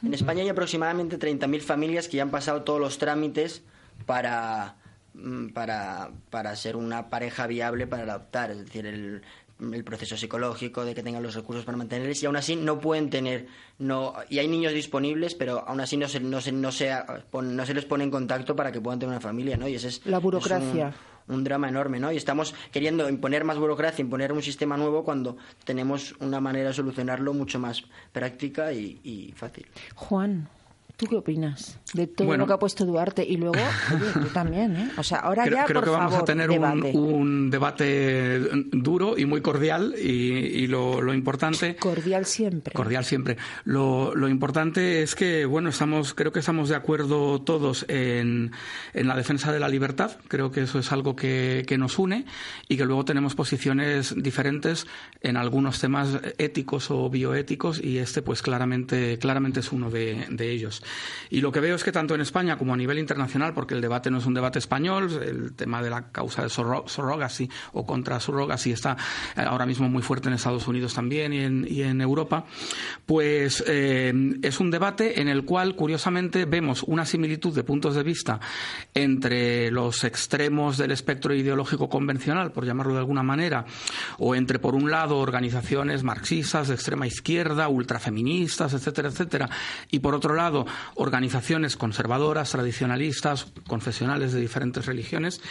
en 0.04 0.14
España 0.14 0.44
hay 0.44 0.50
aproximadamente 0.50 1.18
30.000 1.18 1.62
familias 1.62 2.08
que 2.08 2.18
ya 2.18 2.24
han 2.24 2.30
pasado 2.30 2.62
todos 2.64 2.80
los 2.80 3.00
trámites 3.00 3.64
para, 4.06 4.76
para, 5.54 6.12
para 6.30 6.56
ser 6.56 6.76
una 6.76 7.10
pareja 7.10 7.48
viable 7.48 7.88
para 7.88 8.04
adoptar, 8.04 8.52
es 8.52 8.60
decir, 8.60 8.86
el, 8.86 9.22
el 9.62 9.84
proceso 9.84 10.18
psicológico 10.18 10.86
de 10.86 10.96
que 10.96 11.04
tengan 11.04 11.22
los 11.22 11.36
recursos 11.36 11.66
para 11.66 11.78
mantenerles 11.78 12.22
y 12.24 12.26
aún 12.26 12.36
así 12.36 12.56
no 12.56 12.80
pueden 12.80 13.10
tener 13.10 13.48
no 13.78 14.14
y 14.30 14.40
hay 14.40 14.48
niños 14.48 14.74
disponibles 14.74 15.36
pero 15.36 15.68
aún 15.68 15.80
así 15.82 15.98
no 15.98 16.08
se 16.08 16.20
no 16.20 16.42
se 16.42 16.52
no 16.52 16.72
se, 16.72 16.92
no 17.32 17.66
se 17.66 17.74
les 17.74 17.86
pone 17.86 18.04
en 18.04 18.12
contacto 18.12 18.56
para 18.56 18.72
que 18.72 18.82
puedan 18.82 19.00
tener 19.00 19.12
una 19.12 19.22
familia 19.22 19.58
no 19.58 19.68
y 19.68 19.76
ese 19.76 19.90
es 19.90 20.06
la 20.06 20.20
burocracia. 20.20 20.94
un, 21.28 21.44
drama 21.44 21.70
enorme 21.70 22.00
no 22.00 22.12
y 22.12 22.18
estamos 22.18 22.56
queriendo 22.72 23.08
imponer 23.08 23.44
más 23.44 23.58
burocracia 23.58 24.02
imponer 24.02 24.34
un 24.34 24.42
sistema 24.42 24.78
nuevo 24.78 25.04
cuando 25.04 25.38
tenemos 25.64 26.16
una 26.20 26.40
manera 26.40 26.70
de 26.70 26.74
solucionarlo 26.74 27.34
mucho 27.34 27.60
más 27.60 27.84
práctica 28.12 28.74
y, 28.74 29.00
y 29.04 29.34
fácil. 29.34 29.68
Juan 29.96 30.50
¿Tú 31.02 31.08
qué 31.08 31.16
opinas 31.16 31.80
de 31.96 32.06
todo 32.06 32.38
lo 32.38 32.46
que 32.46 32.54
ha 32.54 32.60
puesto 32.60 32.86
Duarte? 32.86 33.26
Y 33.28 33.36
luego, 33.36 33.56
oye, 33.92 34.12
tú 34.14 34.28
también, 34.32 34.76
¿eh? 34.76 34.92
O 34.98 35.04
sea, 35.04 35.18
ahora 35.18 35.46
creo, 35.46 35.58
ya, 35.58 35.66
creo 35.66 35.82
que 35.82 35.90
vamos 35.90 36.14
a 36.14 36.24
tener 36.24 36.52
Un, 36.52 37.50
debate 37.50 38.38
duro 38.72 39.18
y 39.18 39.26
muy 39.26 39.42
cordial 39.42 39.96
y, 39.98 40.68
lo, 40.68 41.12
importante... 41.12 41.76
Cordial 41.78 42.28
siempre. 42.28 42.76
Cordial 42.76 43.04
siempre. 43.04 43.38
Lo, 43.64 44.14
lo, 44.14 44.30
importante 44.30 45.02
es 45.02 45.16
que, 45.16 45.46
bueno, 45.46 45.70
estamos, 45.70 46.14
creo 46.14 46.32
que 46.32 46.38
estamos 46.38 46.70
de 46.70 46.76
acuerdo 46.76 47.42
todos 47.42 47.84
en, 47.88 48.52
en 48.94 49.08
la 49.08 49.16
defensa 49.16 49.52
de 49.52 49.60
la 49.60 49.70
libertad. 49.70 50.12
Creo 50.28 50.52
que 50.52 50.62
eso 50.62 50.78
es 50.78 50.92
algo 50.92 51.16
que, 51.16 51.66
que 51.66 51.80
nos 51.80 51.98
une 51.98 52.26
y 52.68 52.78
que 52.78 52.86
luego 52.86 53.06
tenemos 53.06 53.34
posiciones 53.34 54.14
diferentes 54.16 54.86
en 55.22 55.36
algunos 55.36 55.80
temas 55.80 56.20
éticos 56.38 56.92
o 56.92 57.10
bioéticos 57.10 57.84
y 57.84 57.98
este, 57.98 58.22
pues, 58.22 58.44
claramente, 58.44 59.18
claramente 59.18 59.62
es 59.62 59.72
uno 59.72 59.90
de, 59.90 60.28
de 60.30 60.52
ellos. 60.52 60.84
Y 61.30 61.42
lo 61.42 61.52
que 61.52 61.62
veo 61.62 61.76
es 61.76 61.84
que 61.84 61.92
tanto 61.92 62.14
en 62.14 62.22
España 62.22 62.58
como 62.58 62.74
a 62.74 62.78
nivel 62.78 63.00
internacional, 63.00 63.54
porque 63.54 63.74
el 63.74 63.82
debate 63.82 64.12
no 64.12 64.18
es 64.18 64.26
un 64.26 64.34
debate 64.34 64.60
español, 64.60 65.10
el 65.24 65.54
tema 65.54 65.82
de 65.82 65.90
la 65.90 66.12
causa 66.12 66.44
de 66.44 66.50
surrogacy 66.50 67.50
o 67.74 67.86
contra 67.86 68.20
surrogacy 68.20 68.72
está 68.72 68.98
eh, 69.38 69.42
ahora 69.42 69.66
mismo 69.66 69.88
muy 69.88 70.02
fuerte 70.02 70.28
en 70.28 70.34
Estados 70.34 70.68
Unidos 70.68 70.94
también 70.94 71.34
y 71.68 71.82
en, 71.84 72.02
Europa, 72.02 72.46
pues 73.06 73.64
eh, 73.68 74.14
es 74.42 74.60
un 74.60 74.72
debate 74.72 75.22
en 75.22 75.28
el 75.28 75.46
cual, 75.46 75.76
curiosamente, 75.76 76.46
vemos 76.46 76.84
una 76.84 77.06
similitud 77.06 77.54
de 77.54 77.64
puntos 77.64 77.96
de 77.96 78.04
vista 78.04 78.40
entre 78.94 79.72
los 79.72 80.04
extremos 80.04 80.78
del 80.78 80.92
espectro 80.92 81.34
ideológico 81.34 81.88
convencional, 81.90 82.52
por 82.52 82.66
llamarlo 82.66 82.94
de 82.94 83.00
alguna 83.00 83.24
manera, 83.24 83.66
o 84.18 84.36
entre, 84.36 84.60
por 84.60 84.76
un 84.76 84.90
lado, 84.90 85.18
organizaciones 85.20 86.04
marxistas 86.04 86.68
de 86.68 86.76
extrema 86.76 87.08
izquierda, 87.08 87.68
ultrafeministas, 87.68 88.74
etcétera, 88.74 89.10
etcétera, 89.10 89.50
y 89.92 90.00
por 90.00 90.16
otro 90.16 90.34
lado, 90.34 90.66
organizaciones 90.96 91.78
conservadoras, 91.78 92.52
tradicionalistas, 92.52 93.48
confesionales 93.68 94.34
de 94.34 94.40
diferentes 94.40 94.86
religiones, 94.86 95.42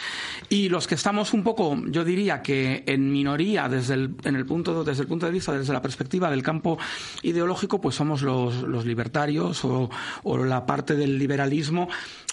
y 0.49 0.69
los 0.69 0.87
que 0.87 0.95
estamos 0.95 1.33
un 1.33 1.43
poco, 1.43 1.77
yo 1.87 2.03
diría 2.03 2.41
que 2.41 2.83
en 2.87 3.11
minoría 3.11 3.69
desde 3.69 3.95
el, 3.95 4.15
en 4.23 4.35
el 4.35 4.45
punto, 4.45 4.83
desde 4.83 5.03
el 5.03 5.07
punto 5.07 5.25
de 5.25 5.31
vista, 5.31 5.51
desde 5.51 5.73
la 5.73 5.81
perspectiva 5.81 6.29
del 6.29 6.43
campo 6.43 6.77
ideológico, 7.21 7.81
pues 7.81 7.95
somos 7.95 8.21
los, 8.21 8.85
libertarios 8.85 9.63
o, 9.63 9.89
o 10.23 10.37
la 10.37 10.65
parte 10.65 10.95
del 10.95 11.17
liberalismo 11.17 11.87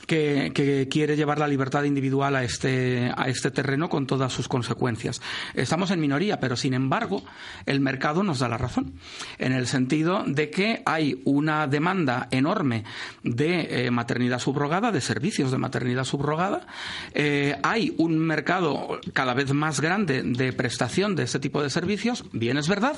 que, 0.09 0.88
quiere 0.90 1.16
llevar 1.16 1.38
la 1.38 1.46
libertad 1.46 1.85
individual 1.85 2.35
a 2.35 2.42
este, 2.42 3.12
a 3.14 3.29
este 3.29 3.51
terreno 3.51 3.88
con 3.88 4.07
todas 4.07 4.33
sus 4.33 4.48
consecuencias. 4.48 5.20
Estamos 5.55 5.90
en 5.90 6.01
minoría, 6.01 6.40
pero 6.40 6.57
sin 6.57 6.74
embargo, 6.74 7.22
el 7.66 7.81
mercado 7.81 8.22
nos 8.24 8.40
da 8.40 8.48
la 8.48 8.59
razón, 8.59 8.94
en 9.38 9.53
el 9.53 9.66
sentido 9.66 10.24
de 10.27 10.51
que 10.51 10.83
hay 10.87 11.20
una 11.24 11.66
demanda 11.66 12.27
enorme 12.31 12.78
de 13.23 13.87
eh, 13.87 13.91
maternidad 13.91 14.38
subrogada, 14.38 14.93
de 14.93 15.01
servicios 15.01 15.51
de 15.51 15.59
maternidad 15.59 16.05
subrogada. 16.05 16.67
Eh, 17.14 17.57
hay 17.62 17.95
un 17.99 18.19
mercado 18.19 19.01
cada 19.12 19.35
vez 19.35 19.53
más 19.53 19.81
grande 19.81 20.23
de 20.23 20.53
prestación 20.53 21.17
de 21.17 21.25
este 21.25 21.38
tipo 21.38 21.62
de 21.62 21.71
servicios. 21.71 22.25
Bien, 22.33 22.59
es 22.59 22.69
verdad 22.69 22.97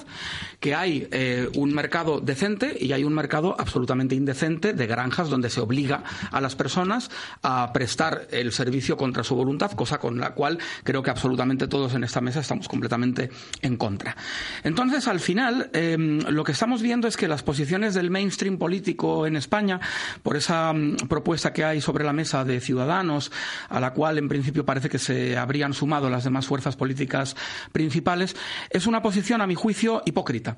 que 0.60 0.74
hay 0.74 1.08
eh, 1.10 1.48
un 1.54 1.72
mercado 1.74 2.20
decente 2.20 2.76
y 2.78 2.92
hay 2.92 3.04
un 3.04 3.14
mercado 3.14 3.56
absolutamente 3.58 4.14
indecente 4.14 4.72
de 4.72 4.86
granjas 4.86 5.28
donde 5.28 5.50
se 5.50 5.60
obliga 5.60 6.02
a 6.30 6.40
las 6.40 6.56
personas 6.56 7.10
a 7.42 7.72
prestar 7.72 8.26
el 8.30 8.52
servicio 8.52 8.96
contra 8.96 9.24
su 9.24 9.34
voluntad, 9.34 9.72
cosa 9.72 9.98
con 9.98 10.18
la 10.18 10.30
cual 10.30 10.58
creo 10.84 11.02
que 11.02 11.10
absolutamente 11.10 11.68
todos 11.68 11.94
en 11.94 12.04
esta 12.04 12.20
mesa 12.20 12.40
estamos 12.40 12.68
completamente 12.68 13.30
en 13.62 13.76
contra. 13.76 14.16
Entonces, 14.64 15.08
al 15.08 15.20
final, 15.20 15.70
lo 15.72 16.44
que 16.44 16.52
estamos 16.52 16.82
viendo 16.82 17.08
es 17.08 17.16
que 17.16 17.28
las 17.28 17.42
posiciones 17.42 17.94
del 17.94 18.10
mainstream 18.10 18.58
político 18.58 19.26
en 19.26 19.36
España, 19.36 19.69
por 20.22 20.36
esa 20.36 20.72
mm, 20.72 20.96
propuesta 21.08 21.52
que 21.52 21.64
hay 21.64 21.80
sobre 21.80 22.04
la 22.04 22.12
mesa 22.12 22.44
de 22.44 22.60
Ciudadanos, 22.60 23.30
a 23.68 23.78
la 23.78 23.92
cual 23.92 24.18
en 24.18 24.28
principio 24.28 24.64
parece 24.64 24.88
que 24.88 24.98
se 24.98 25.36
habrían 25.36 25.74
sumado 25.74 26.08
las 26.10 26.24
demás 26.24 26.46
fuerzas 26.46 26.76
políticas 26.76 27.36
principales, 27.72 28.34
es 28.70 28.86
una 28.86 29.02
posición, 29.02 29.42
a 29.42 29.46
mi 29.46 29.54
juicio, 29.54 30.02
hipócrita 30.06 30.56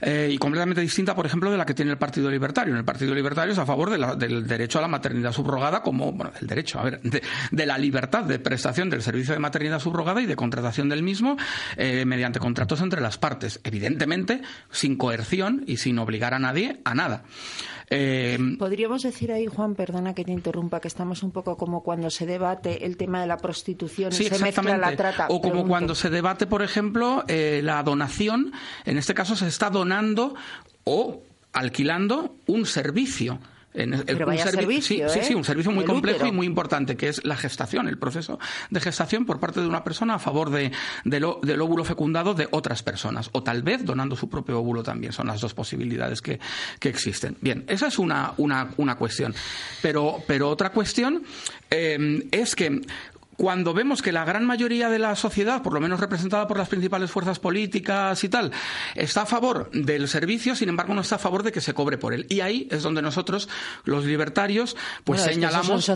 eh, 0.00 0.30
y 0.32 0.38
completamente 0.38 0.80
distinta, 0.80 1.14
por 1.14 1.26
ejemplo, 1.26 1.50
de 1.50 1.56
la 1.56 1.66
que 1.66 1.74
tiene 1.74 1.90
el 1.90 1.98
Partido 1.98 2.30
Libertario. 2.30 2.72
En 2.72 2.78
el 2.78 2.84
Partido 2.84 3.14
Libertario 3.14 3.52
es 3.52 3.58
a 3.58 3.66
favor 3.66 3.90
del 3.90 4.46
derecho 4.46 4.78
a 4.78 4.82
la 4.82 4.88
maternidad 4.88 5.32
subrogada 5.32 5.82
como 5.82 6.12
bueno, 6.12 6.32
el 6.40 6.46
derecho, 6.46 6.78
a 6.80 6.84
ver, 6.84 7.00
de, 7.02 7.66
la 7.66 7.78
libertad 7.78 8.24
de 8.24 8.38
prestación 8.38 8.90
del 8.90 9.02
servicio 9.02 9.34
de 9.34 9.40
maternidad 9.40 9.80
subrogada 9.80 10.20
y 10.20 10.26
de 10.26 10.36
contratación 10.36 10.88
del 10.88 11.02
mismo 11.02 11.36
eh, 11.76 12.04
mediante 12.04 12.38
contratos 12.38 12.80
entre 12.80 13.00
las 13.00 13.18
partes, 13.18 13.60
evidentemente 13.64 14.42
sin 14.70 14.96
coerción 14.96 15.64
y 15.66 15.78
sin 15.78 15.98
obligar 15.98 16.34
a 16.34 16.38
nadie 16.38 16.80
a 16.84 16.94
nada. 16.94 17.24
Eh, 17.90 18.38
Podríamos 18.58 19.02
decir 19.02 19.30
ahí, 19.32 19.46
Juan, 19.46 19.74
perdona 19.74 20.14
que 20.14 20.24
te 20.24 20.32
interrumpa, 20.32 20.80
que 20.80 20.88
estamos 20.88 21.22
un 21.22 21.30
poco 21.30 21.56
como 21.56 21.82
cuando 21.82 22.10
se 22.10 22.26
debate 22.26 22.86
el 22.86 22.96
tema 22.96 23.20
de 23.20 23.26
la 23.26 23.36
prostitución 23.36 24.12
y 24.12 24.16
se 24.16 24.38
mezcla 24.38 24.76
la 24.76 24.96
trata. 24.96 25.26
O 25.28 25.40
como 25.40 25.66
cuando 25.66 25.94
se 25.94 26.10
debate, 26.10 26.46
por 26.46 26.62
ejemplo, 26.62 27.24
eh, 27.28 27.60
la 27.62 27.82
donación, 27.82 28.52
en 28.84 28.98
este 28.98 29.14
caso 29.14 29.36
se 29.36 29.48
está 29.48 29.70
donando 29.70 30.34
o 30.84 31.22
alquilando 31.52 32.36
un 32.46 32.66
servicio 32.66 33.38
pero 33.74 34.26
vaya 34.26 34.46
servicio, 34.46 35.08
sí, 35.08 35.20
sí, 35.20 35.26
sí, 35.26 35.34
un 35.34 35.44
servicio 35.44 35.72
muy 35.72 35.84
complejo 35.84 36.26
y 36.26 36.32
muy 36.32 36.46
importante, 36.46 36.96
que 36.96 37.08
es 37.08 37.24
la 37.24 37.36
gestación, 37.36 37.88
el 37.88 37.98
proceso 37.98 38.38
de 38.70 38.80
gestación 38.80 39.26
por 39.26 39.40
parte 39.40 39.60
de 39.60 39.66
una 39.66 39.82
persona 39.82 40.14
a 40.14 40.18
favor 40.18 40.50
de, 40.50 40.70
del 41.04 41.24
óvulo 41.60 41.84
fecundado 41.84 42.34
de 42.34 42.48
otras 42.50 42.82
personas, 42.82 43.30
o 43.32 43.42
tal 43.42 43.62
vez 43.62 43.84
donando 43.84 44.16
su 44.16 44.28
propio 44.28 44.60
óvulo 44.60 44.82
también. 44.82 45.12
Son 45.12 45.26
las 45.26 45.40
dos 45.40 45.54
posibilidades 45.54 46.22
que, 46.22 46.38
que 46.78 46.88
existen. 46.88 47.36
Bien, 47.40 47.64
esa 47.66 47.88
es 47.88 47.98
una, 47.98 48.32
una, 48.36 48.70
una 48.76 48.96
cuestión. 48.96 49.34
Pero, 49.82 50.22
pero 50.26 50.48
otra 50.48 50.70
cuestión 50.70 51.24
eh, 51.70 52.28
es 52.30 52.54
que 52.54 52.80
cuando 53.36 53.74
vemos 53.74 54.02
que 54.02 54.12
la 54.12 54.24
gran 54.24 54.44
mayoría 54.44 54.88
de 54.88 54.98
la 54.98 55.16
sociedad, 55.16 55.62
por 55.62 55.72
lo 55.72 55.80
menos 55.80 56.00
representada 56.00 56.46
por 56.46 56.58
las 56.58 56.68
principales 56.68 57.10
fuerzas 57.10 57.38
políticas 57.38 58.22
y 58.24 58.28
tal, 58.28 58.52
está 58.94 59.22
a 59.22 59.26
favor 59.26 59.70
del 59.72 60.08
servicio, 60.08 60.54
sin 60.54 60.68
embargo 60.68 60.94
no 60.94 61.00
está 61.00 61.16
a 61.16 61.18
favor 61.18 61.42
de 61.42 61.52
que 61.52 61.60
se 61.60 61.74
cobre 61.74 61.98
por 61.98 62.14
él. 62.14 62.26
Y 62.28 62.40
ahí 62.40 62.68
es 62.70 62.82
donde 62.82 63.02
nosotros, 63.02 63.48
los 63.84 64.04
libertarios, 64.04 64.76
pues 65.04 65.22
señalamos, 65.22 65.90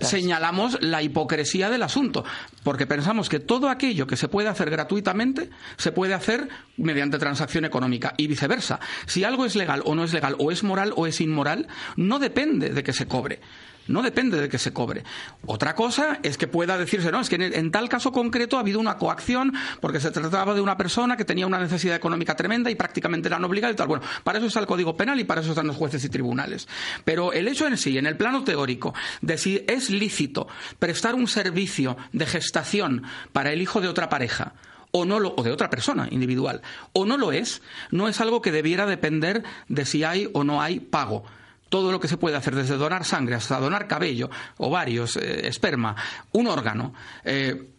señalamos 0.00 0.80
la 0.80 1.02
hipocresía 1.02 1.70
del 1.70 1.82
asunto, 1.82 2.24
porque 2.62 2.86
pensamos 2.86 3.28
que 3.28 3.40
todo 3.40 3.68
aquello 3.68 4.06
que 4.06 4.16
se 4.16 4.28
puede 4.28 4.48
hacer 4.48 4.70
gratuitamente 4.70 5.50
se 5.76 5.92
puede 5.92 6.14
hacer 6.14 6.48
mediante 6.76 7.18
transacción 7.18 7.64
económica 7.64 8.14
y 8.16 8.26
viceversa. 8.26 8.80
Si 9.06 9.24
algo 9.24 9.44
es 9.44 9.56
legal 9.56 9.82
o 9.84 9.94
no 9.94 10.04
es 10.04 10.12
legal, 10.12 10.36
o 10.38 10.50
es 10.50 10.62
moral 10.62 10.92
o 10.96 11.06
es 11.06 11.20
inmoral, 11.20 11.68
no 11.96 12.18
depende 12.18 12.70
de 12.70 12.82
que 12.82 12.92
se 12.92 13.06
cobre 13.06 13.40
no 13.88 14.02
depende 14.02 14.40
de 14.40 14.48
que 14.48 14.58
se 14.58 14.72
cobre. 14.72 15.04
Otra 15.46 15.74
cosa 15.74 16.18
es 16.22 16.38
que 16.38 16.46
pueda 16.46 16.78
decirse, 16.78 17.10
no, 17.10 17.20
es 17.20 17.28
que 17.28 17.36
en, 17.36 17.70
tal 17.70 17.88
caso 17.88 18.12
concreto 18.12 18.56
ha 18.56 18.60
habido 18.60 18.80
una 18.80 18.96
coacción 18.96 19.52
porque 19.80 20.00
se 20.00 20.10
trataba 20.10 20.54
de 20.54 20.60
una 20.60 20.76
persona 20.76 21.16
que 21.16 21.24
tenía 21.24 21.46
una 21.46 21.58
necesidad 21.58 21.96
económica 21.96 22.36
tremenda 22.36 22.70
y 22.70 22.74
prácticamente 22.74 23.28
la 23.28 23.36
han 23.36 23.44
obligado 23.44 23.72
y 23.72 23.76
tal. 23.76 23.88
Bueno, 23.88 24.04
para 24.24 24.38
eso 24.38 24.46
está 24.46 24.60
el 24.60 24.66
Código 24.66 24.96
Penal 24.96 25.18
y 25.20 25.24
para 25.24 25.40
eso 25.40 25.50
están 25.50 25.66
los 25.66 25.76
jueces 25.76 26.04
y 26.04 26.08
tribunales. 26.08 26.68
Pero 27.04 27.32
el 27.32 27.48
hecho 27.48 27.66
en 27.66 27.76
sí, 27.76 27.98
en 27.98 28.06
el 28.06 28.16
plano 28.16 28.44
teórico, 28.44 28.94
de 29.20 29.38
si 29.38 29.64
es 29.66 29.90
lícito 29.90 30.48
prestar 30.78 31.14
un 31.14 31.28
servicio 31.28 31.96
de 32.12 32.26
gestación 32.26 33.02
para 33.32 33.52
el 33.52 33.62
hijo 33.62 33.80
de 33.80 33.88
otra 33.88 34.08
pareja, 34.08 34.54
o 34.92 35.04
no 35.04 35.20
lo, 35.20 35.34
o 35.36 35.42
de 35.42 35.52
otra 35.52 35.70
persona 35.70 36.08
individual, 36.10 36.62
o 36.92 37.06
no 37.06 37.16
lo 37.16 37.32
es, 37.32 37.62
no 37.90 38.08
es 38.08 38.20
algo 38.20 38.42
que 38.42 38.52
debiera 38.52 38.86
depender 38.86 39.44
de 39.68 39.84
si 39.84 40.04
hay 40.04 40.28
o 40.32 40.44
no 40.44 40.60
hay 40.60 40.80
pago 40.80 41.24
todo 41.70 41.90
lo 41.90 41.98
que 42.00 42.08
se 42.08 42.18
puede 42.18 42.36
hacer, 42.36 42.54
desde 42.54 42.76
donar 42.76 43.06
sangre 43.06 43.36
hasta 43.36 43.58
donar 43.58 43.86
cabello, 43.86 44.28
ovarios, 44.58 45.16
eh, 45.16 45.48
esperma, 45.48 45.96
un 46.32 46.48
órgano, 46.48 46.92
eh, 47.24 47.70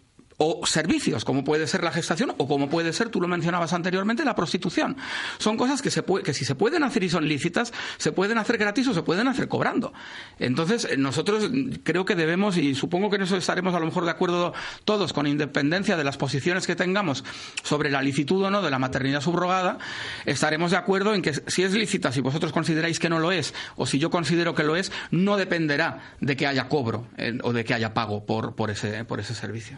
o 0.43 0.65
servicios, 0.65 1.23
como 1.23 1.43
puede 1.43 1.67
ser 1.67 1.83
la 1.83 1.91
gestación 1.91 2.33
o 2.35 2.47
como 2.47 2.67
puede 2.67 2.93
ser, 2.93 3.09
tú 3.09 3.21
lo 3.21 3.27
mencionabas 3.27 3.73
anteriormente, 3.73 4.25
la 4.25 4.33
prostitución. 4.33 4.97
Son 5.37 5.55
cosas 5.55 5.83
que, 5.83 5.91
se 5.91 6.03
que 6.23 6.33
si 6.33 6.45
se 6.45 6.55
pueden 6.55 6.83
hacer 6.83 7.03
y 7.03 7.09
son 7.09 7.27
lícitas, 7.27 7.71
se 7.99 8.11
pueden 8.11 8.39
hacer 8.39 8.57
gratis 8.57 8.87
o 8.87 8.93
se 8.95 9.03
pueden 9.03 9.27
hacer 9.27 9.47
cobrando. 9.47 9.93
Entonces, 10.39 10.85
eh, 10.85 10.97
nosotros 10.97 11.51
creo 11.83 12.05
que 12.05 12.15
debemos, 12.15 12.57
y 12.57 12.73
supongo 12.73 13.11
que 13.11 13.17
en 13.17 13.21
eso 13.21 13.37
estaremos 13.37 13.75
a 13.75 13.79
lo 13.79 13.85
mejor 13.85 14.03
de 14.05 14.09
acuerdo 14.09 14.51
todos, 14.83 15.13
con 15.13 15.27
independencia 15.27 15.95
de 15.95 16.03
las 16.03 16.17
posiciones 16.17 16.65
que 16.65 16.75
tengamos 16.75 17.23
sobre 17.61 17.91
la 17.91 18.01
licitud 18.01 18.43
o 18.43 18.49
no 18.49 18.63
de 18.63 18.71
la 18.71 18.79
maternidad 18.79 19.21
subrogada, 19.21 19.77
estaremos 20.25 20.71
de 20.71 20.77
acuerdo 20.77 21.13
en 21.13 21.21
que 21.21 21.35
si 21.35 21.61
es 21.61 21.73
lícita, 21.73 22.11
si 22.11 22.21
vosotros 22.21 22.51
consideráis 22.51 22.97
que 22.97 23.09
no 23.09 23.19
lo 23.19 23.31
es, 23.31 23.53
o 23.75 23.85
si 23.85 23.99
yo 23.99 24.09
considero 24.09 24.55
que 24.55 24.63
lo 24.63 24.75
es, 24.75 24.91
no 25.11 25.37
dependerá 25.37 26.15
de 26.19 26.35
que 26.35 26.47
haya 26.47 26.67
cobro 26.67 27.05
eh, 27.17 27.37
o 27.43 27.53
de 27.53 27.63
que 27.63 27.75
haya 27.75 27.93
pago 27.93 28.25
por, 28.25 28.55
por, 28.55 28.71
ese, 28.71 29.05
por 29.05 29.19
ese 29.19 29.35
servicio. 29.35 29.77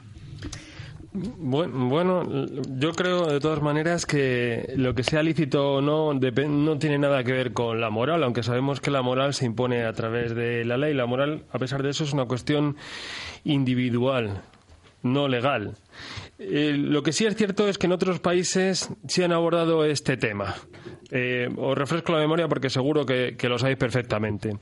Bueno, 1.15 2.23
yo 2.75 2.91
creo 2.93 3.27
de 3.27 3.39
todas 3.39 3.61
maneras 3.61 4.07
que 4.07 4.73
lo 4.75 4.95
que 4.95 5.03
sea 5.03 5.21
lícito 5.21 5.75
o 5.75 5.81
no 5.81 6.11
no 6.13 6.79
tiene 6.79 6.97
nada 6.97 7.23
que 7.23 7.31
ver 7.31 7.53
con 7.53 7.79
la 7.79 7.91
moral, 7.91 8.23
aunque 8.23 8.41
sabemos 8.41 8.81
que 8.81 8.89
la 8.89 9.03
moral 9.03 9.35
se 9.35 9.45
impone 9.45 9.85
a 9.85 9.93
través 9.93 10.33
de 10.33 10.65
la 10.65 10.75
ley. 10.75 10.95
La 10.95 11.05
moral, 11.05 11.43
a 11.51 11.59
pesar 11.59 11.83
de 11.83 11.91
eso, 11.91 12.03
es 12.03 12.13
una 12.13 12.25
cuestión 12.25 12.77
individual, 13.43 14.41
no 15.03 15.27
legal. 15.27 15.75
Eh, 16.39 16.73
lo 16.75 17.03
que 17.03 17.13
sí 17.13 17.25
es 17.25 17.35
cierto 17.35 17.67
es 17.67 17.77
que 17.77 17.85
en 17.85 17.93
otros 17.93 18.19
países 18.19 18.89
sí 19.07 19.23
han 19.23 19.31
abordado 19.31 19.85
este 19.85 20.17
tema. 20.17 20.55
Eh, 21.11 21.47
os 21.57 21.77
refresco 21.77 22.11
la 22.11 22.17
memoria 22.17 22.47
porque 22.47 22.71
seguro 22.71 23.05
que, 23.05 23.37
lo 23.43 23.59
sabéis 23.59 23.77
perfectamente. 23.77 24.57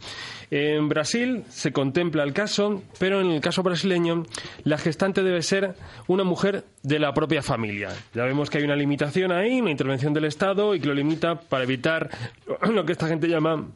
En 0.50 0.90
Brasil 0.90 1.46
se 1.48 1.72
contempla 1.72 2.24
el 2.24 2.34
caso, 2.34 2.84
pero 3.00 3.22
en 3.22 3.32
el 3.32 3.40
caso 3.40 3.64
brasileño 3.64 4.26
la 4.66 4.78
gestante 4.78 5.24
debe 5.24 5.42
ser 5.42 5.76
una 6.08 6.26
mujer 6.26 6.66
de 6.84 7.00
la 7.00 7.14
propia 7.14 7.42
familia. 7.42 7.90
Ya 8.14 8.26
vemos 8.26 8.50
que 8.50 8.58
hay 8.58 8.66
una 8.66 8.76
limitación 8.76 9.32
ahí, 9.32 9.62
una 9.62 9.72
intervención 9.72 10.14
del 10.14 10.26
Estado 10.26 10.76
y 10.76 10.82
que 10.82 10.88
lo 10.88 10.94
limita 10.94 11.36
para 11.36 11.64
evitar 11.64 12.10
lo 12.70 12.86
que 12.86 12.92
esta 12.92 13.08
gente 13.08 13.30
llama 13.30 13.68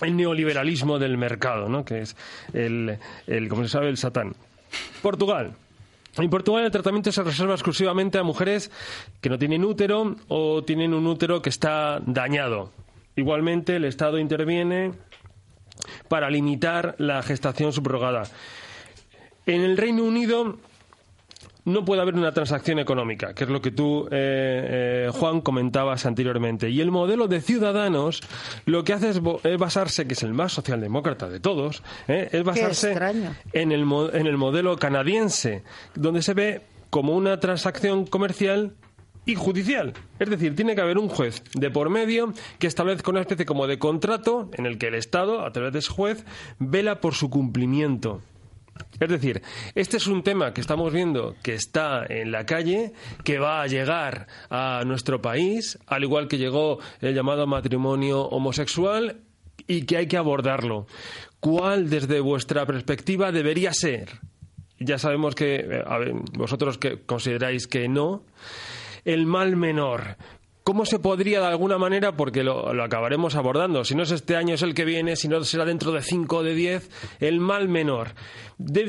el 0.00 0.16
neoliberalismo 0.16 0.98
del 0.98 1.18
mercado, 1.18 1.68
¿no? 1.68 1.84
que 1.84 2.00
es 2.00 2.16
el, 2.54 2.98
el 3.26 3.48
como 3.48 3.62
se 3.64 3.68
sabe, 3.68 3.90
el 3.90 3.98
satán. 3.98 4.32
Portugal. 5.02 5.52
En 6.18 6.28
Portugal 6.28 6.64
el 6.64 6.70
tratamiento 6.70 7.10
se 7.10 7.22
reserva 7.22 7.54
exclusivamente 7.54 8.18
a 8.18 8.22
mujeres 8.22 8.70
que 9.20 9.30
no 9.30 9.38
tienen 9.38 9.64
útero 9.64 10.16
o 10.28 10.62
tienen 10.62 10.92
un 10.92 11.06
útero 11.06 11.40
que 11.40 11.48
está 11.48 12.00
dañado. 12.04 12.70
Igualmente 13.16 13.76
el 13.76 13.86
Estado 13.86 14.18
interviene 14.18 14.92
para 16.08 16.28
limitar 16.28 16.94
la 16.98 17.22
gestación 17.22 17.72
subrogada. 17.72 18.24
En 19.46 19.62
el 19.62 19.76
Reino 19.76 20.04
Unido 20.04 20.58
no 21.64 21.84
puede 21.84 22.02
haber 22.02 22.14
una 22.14 22.32
transacción 22.32 22.78
económica, 22.78 23.34
que 23.34 23.44
es 23.44 23.50
lo 23.50 23.60
que 23.60 23.70
tú, 23.70 24.06
eh, 24.06 25.06
eh, 25.06 25.10
Juan, 25.12 25.40
comentabas 25.40 26.06
anteriormente. 26.06 26.70
Y 26.70 26.80
el 26.80 26.90
modelo 26.90 27.28
de 27.28 27.40
ciudadanos 27.40 28.20
lo 28.66 28.84
que 28.84 28.92
hace 28.92 29.10
es, 29.10 29.20
basarse, 29.58 30.06
que 30.06 30.14
es 30.14 30.22
el 30.22 30.32
más 30.32 30.52
socialdemócrata 30.52 31.28
de 31.28 31.40
todos, 31.40 31.82
eh, 32.08 32.28
es 32.32 32.42
basarse 32.42 32.92
en 33.52 33.72
el, 33.72 33.86
en 34.12 34.26
el 34.26 34.36
modelo 34.36 34.76
canadiense, 34.76 35.62
donde 35.94 36.22
se 36.22 36.34
ve 36.34 36.62
como 36.90 37.14
una 37.16 37.40
transacción 37.40 38.06
comercial 38.06 38.74
y 39.24 39.34
judicial. 39.34 39.94
Es 40.18 40.28
decir, 40.28 40.56
tiene 40.56 40.74
que 40.74 40.80
haber 40.80 40.98
un 40.98 41.08
juez 41.08 41.44
de 41.54 41.70
por 41.70 41.90
medio 41.90 42.32
que 42.58 42.66
establezca 42.66 43.10
una 43.10 43.20
especie 43.20 43.46
como 43.46 43.66
de 43.66 43.78
contrato 43.78 44.50
en 44.54 44.66
el 44.66 44.78
que 44.78 44.88
el 44.88 44.94
Estado, 44.94 45.44
a 45.44 45.52
través 45.52 45.72
de 45.72 45.78
ese 45.78 45.92
juez, 45.92 46.24
vela 46.58 47.00
por 47.00 47.14
su 47.14 47.30
cumplimiento. 47.30 48.20
Es 49.00 49.08
decir, 49.08 49.42
este 49.74 49.96
es 49.96 50.06
un 50.06 50.22
tema 50.22 50.54
que 50.54 50.60
estamos 50.60 50.92
viendo 50.92 51.34
que 51.42 51.54
está 51.54 52.06
en 52.08 52.30
la 52.30 52.46
calle, 52.46 52.92
que 53.24 53.38
va 53.38 53.62
a 53.62 53.66
llegar 53.66 54.28
a 54.48 54.82
nuestro 54.86 55.20
país, 55.20 55.78
al 55.86 56.04
igual 56.04 56.28
que 56.28 56.38
llegó 56.38 56.78
el 57.00 57.14
llamado 57.14 57.46
matrimonio 57.46 58.22
homosexual, 58.22 59.20
y 59.66 59.82
que 59.82 59.96
hay 59.96 60.06
que 60.06 60.16
abordarlo. 60.16 60.86
¿Cuál, 61.40 61.90
desde 61.90 62.20
vuestra 62.20 62.66
perspectiva, 62.66 63.32
debería 63.32 63.72
ser? 63.72 64.20
Ya 64.78 64.98
sabemos 64.98 65.34
que 65.34 65.56
eh, 65.56 65.84
vosotros 66.34 66.78
que 66.78 67.02
consideráis 67.02 67.66
que 67.66 67.88
no. 67.88 68.24
El 69.04 69.26
mal 69.26 69.56
menor. 69.56 70.16
¿Cómo 70.64 70.86
se 70.86 71.00
podría 71.00 71.40
de 71.40 71.46
alguna 71.46 71.76
manera, 71.76 72.16
porque 72.16 72.44
lo, 72.44 72.68
acabaremos 72.82 73.34
abordando, 73.34 73.84
si 73.84 73.96
no 73.96 74.04
es 74.04 74.12
este 74.12 74.36
año 74.36 74.54
es 74.54 74.62
el 74.62 74.74
que 74.74 74.84
viene, 74.84 75.16
si 75.16 75.26
no 75.26 75.42
será 75.42 75.64
dentro 75.64 75.90
de 75.90 76.02
cinco 76.02 76.38
o 76.38 76.42
de 76.42 76.54
diez, 76.54 76.88
el 77.20 77.40
mal 77.40 77.68
menor? 77.68 78.14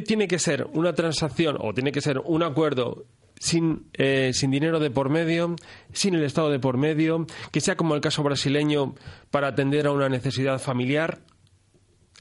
tiene 0.06 0.28
que 0.28 0.38
ser 0.38 0.68
una 0.74 0.94
transacción 0.94 1.58
o 1.60 1.74
tiene 1.74 1.92
que 1.92 2.02
ser 2.02 2.20
un 2.20 2.44
acuerdo 2.44 3.06
sin, 3.40 3.90
eh, 3.94 4.32
sin 4.34 4.52
dinero 4.52 4.80
de 4.80 4.92
por 4.92 5.10
medio, 5.10 5.56
sin 5.92 6.14
el 6.14 6.24
Estado 6.24 6.52
de 6.52 6.60
por 6.60 6.78
medio, 6.78 7.26
que 7.52 7.60
sea 7.60 7.76
como 7.76 7.96
el 7.96 8.02
caso 8.02 8.22
brasileño 8.22 8.94
para 9.32 9.48
atender 9.48 9.88
a 9.88 9.92
una 9.92 10.10
necesidad 10.10 10.60
familiar. 10.60 11.22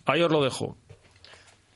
Ahí 0.06 0.22
os 0.22 0.32
lo 0.32 0.42
dejo. 0.42 0.76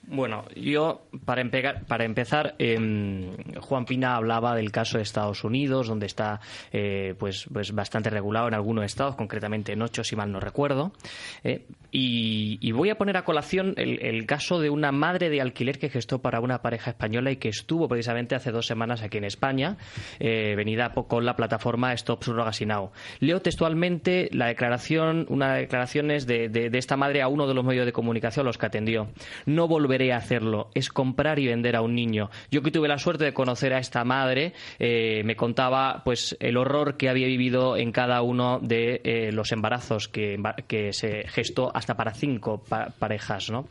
Bueno, 0.08 0.44
yo 0.54 1.02
para, 1.24 1.42
para 1.88 2.04
empezar, 2.04 2.54
em, 2.58 3.36
Juan 3.60 3.84
Pina 3.86 4.14
hablaba 4.14 4.54
del 4.54 4.70
caso 4.70 4.98
de 4.98 5.02
Estados 5.02 5.42
Unidos, 5.42 5.88
donde 5.88 6.06
está 6.06 6.40
eh, 6.72 7.14
pues, 7.18 7.48
pues 7.52 7.72
bastante 7.72 8.08
regulado 8.08 8.46
en 8.46 8.54
algunos 8.54 8.84
estados, 8.84 9.16
concretamente 9.16 9.72
en 9.72 9.82
ocho, 9.82 10.04
si 10.04 10.14
mal 10.14 10.30
no 10.30 10.38
recuerdo. 10.38 10.92
Eh, 11.42 11.66
y, 11.90 12.72
voy 12.72 12.90
a 12.90 12.98
poner 12.98 13.16
a 13.16 13.24
colación 13.24 13.72
el, 13.78 14.26
caso 14.26 14.60
de 14.60 14.68
una 14.68 14.92
madre 14.92 15.30
de 15.30 15.40
alquiler 15.40 15.78
que 15.78 15.88
gestó 15.88 16.20
para 16.20 16.40
una 16.40 16.60
pareja 16.60 16.90
española 16.90 17.30
y 17.30 17.36
que 17.36 17.48
estuvo 17.48 17.88
precisamente 17.88 18.34
hace 18.34 18.50
dos 18.50 18.66
semanas 18.66 19.00
aquí 19.00 19.16
en 19.16 19.24
España, 19.24 19.78
eh, 20.18 20.54
venida 20.56 20.92
con 20.92 21.24
la 21.24 21.36
plataforma 21.36 21.94
Stop 21.94 22.22
Surrogacy 22.22 22.66
Now. 22.66 22.90
Leo 23.20 23.40
textualmente 23.40 24.28
la 24.32 24.48
declaración, 24.48 25.24
una 25.30 25.54
declaraciones 25.54 26.26
de, 26.26 26.50
de, 26.50 26.68
de 26.68 26.78
esta 26.78 26.98
madre 26.98 27.22
a 27.22 27.28
uno 27.28 27.46
de 27.46 27.54
los 27.54 27.64
medios 27.64 27.86
de 27.86 27.92
comunicación 27.92 28.44
los 28.44 28.58
que 28.58 28.66
atendió. 28.66 29.08
No 29.46 29.66
volveré 29.96 30.12
hacerlo, 30.12 30.68
es 30.74 30.90
comprar 30.90 31.38
y 31.38 31.46
vender 31.46 31.76
a 31.76 31.80
un 31.80 31.94
niño. 31.94 32.30
Yo 32.50 32.62
que 32.62 32.70
tuve 32.70 32.88
la 32.88 32.98
suerte 32.98 33.24
de 33.24 33.32
conocer 33.32 33.72
a 33.72 33.78
esta 33.78 34.04
madre, 34.04 34.52
eh, 34.78 35.22
me 35.24 35.36
contaba 35.36 36.02
pues 36.04 36.36
el 36.40 36.56
horror 36.56 36.96
que 36.96 37.08
había 37.08 37.26
vivido 37.26 37.76
en 37.76 37.92
cada 37.92 38.20
uno 38.22 38.58
de 38.60 39.00
eh, 39.04 39.32
los 39.32 39.52
embarazos 39.52 40.08
que, 40.08 40.38
que, 40.66 40.92
se 40.92 41.26
gestó 41.28 41.74
hasta 41.74 41.96
para 41.96 42.12
cinco 42.12 42.62
parejas. 42.98 43.50
¿no? 43.50 43.68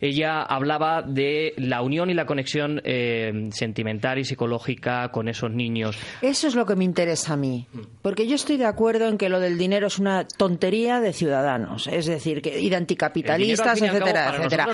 Ella 0.00 0.42
hablaba 0.42 1.02
de 1.02 1.54
la 1.56 1.82
unión 1.82 2.10
y 2.10 2.14
la 2.14 2.26
conexión 2.26 2.80
eh, 2.84 3.48
sentimental 3.50 4.18
y 4.18 4.24
psicológica 4.24 5.10
con 5.10 5.28
esos 5.28 5.50
niños. 5.50 5.98
Eso 6.22 6.46
es 6.46 6.54
lo 6.54 6.66
que 6.66 6.76
me 6.76 6.84
interesa 6.84 7.34
a 7.34 7.36
mí, 7.36 7.66
porque 8.00 8.26
yo 8.28 8.36
estoy 8.36 8.56
de 8.56 8.66
acuerdo 8.66 9.08
en 9.08 9.18
que 9.18 9.28
lo 9.28 9.40
del 9.40 9.58
dinero 9.58 9.88
es 9.88 9.98
una 9.98 10.26
tontería 10.26 11.00
de 11.00 11.12
ciudadanos, 11.12 11.88
es 11.88 12.06
decir, 12.06 12.42
que 12.42 12.60
y 12.60 12.70
de 12.70 12.76
anticapitalistas, 12.76 13.82
etcétera, 13.82 14.36
etcétera. 14.36 14.66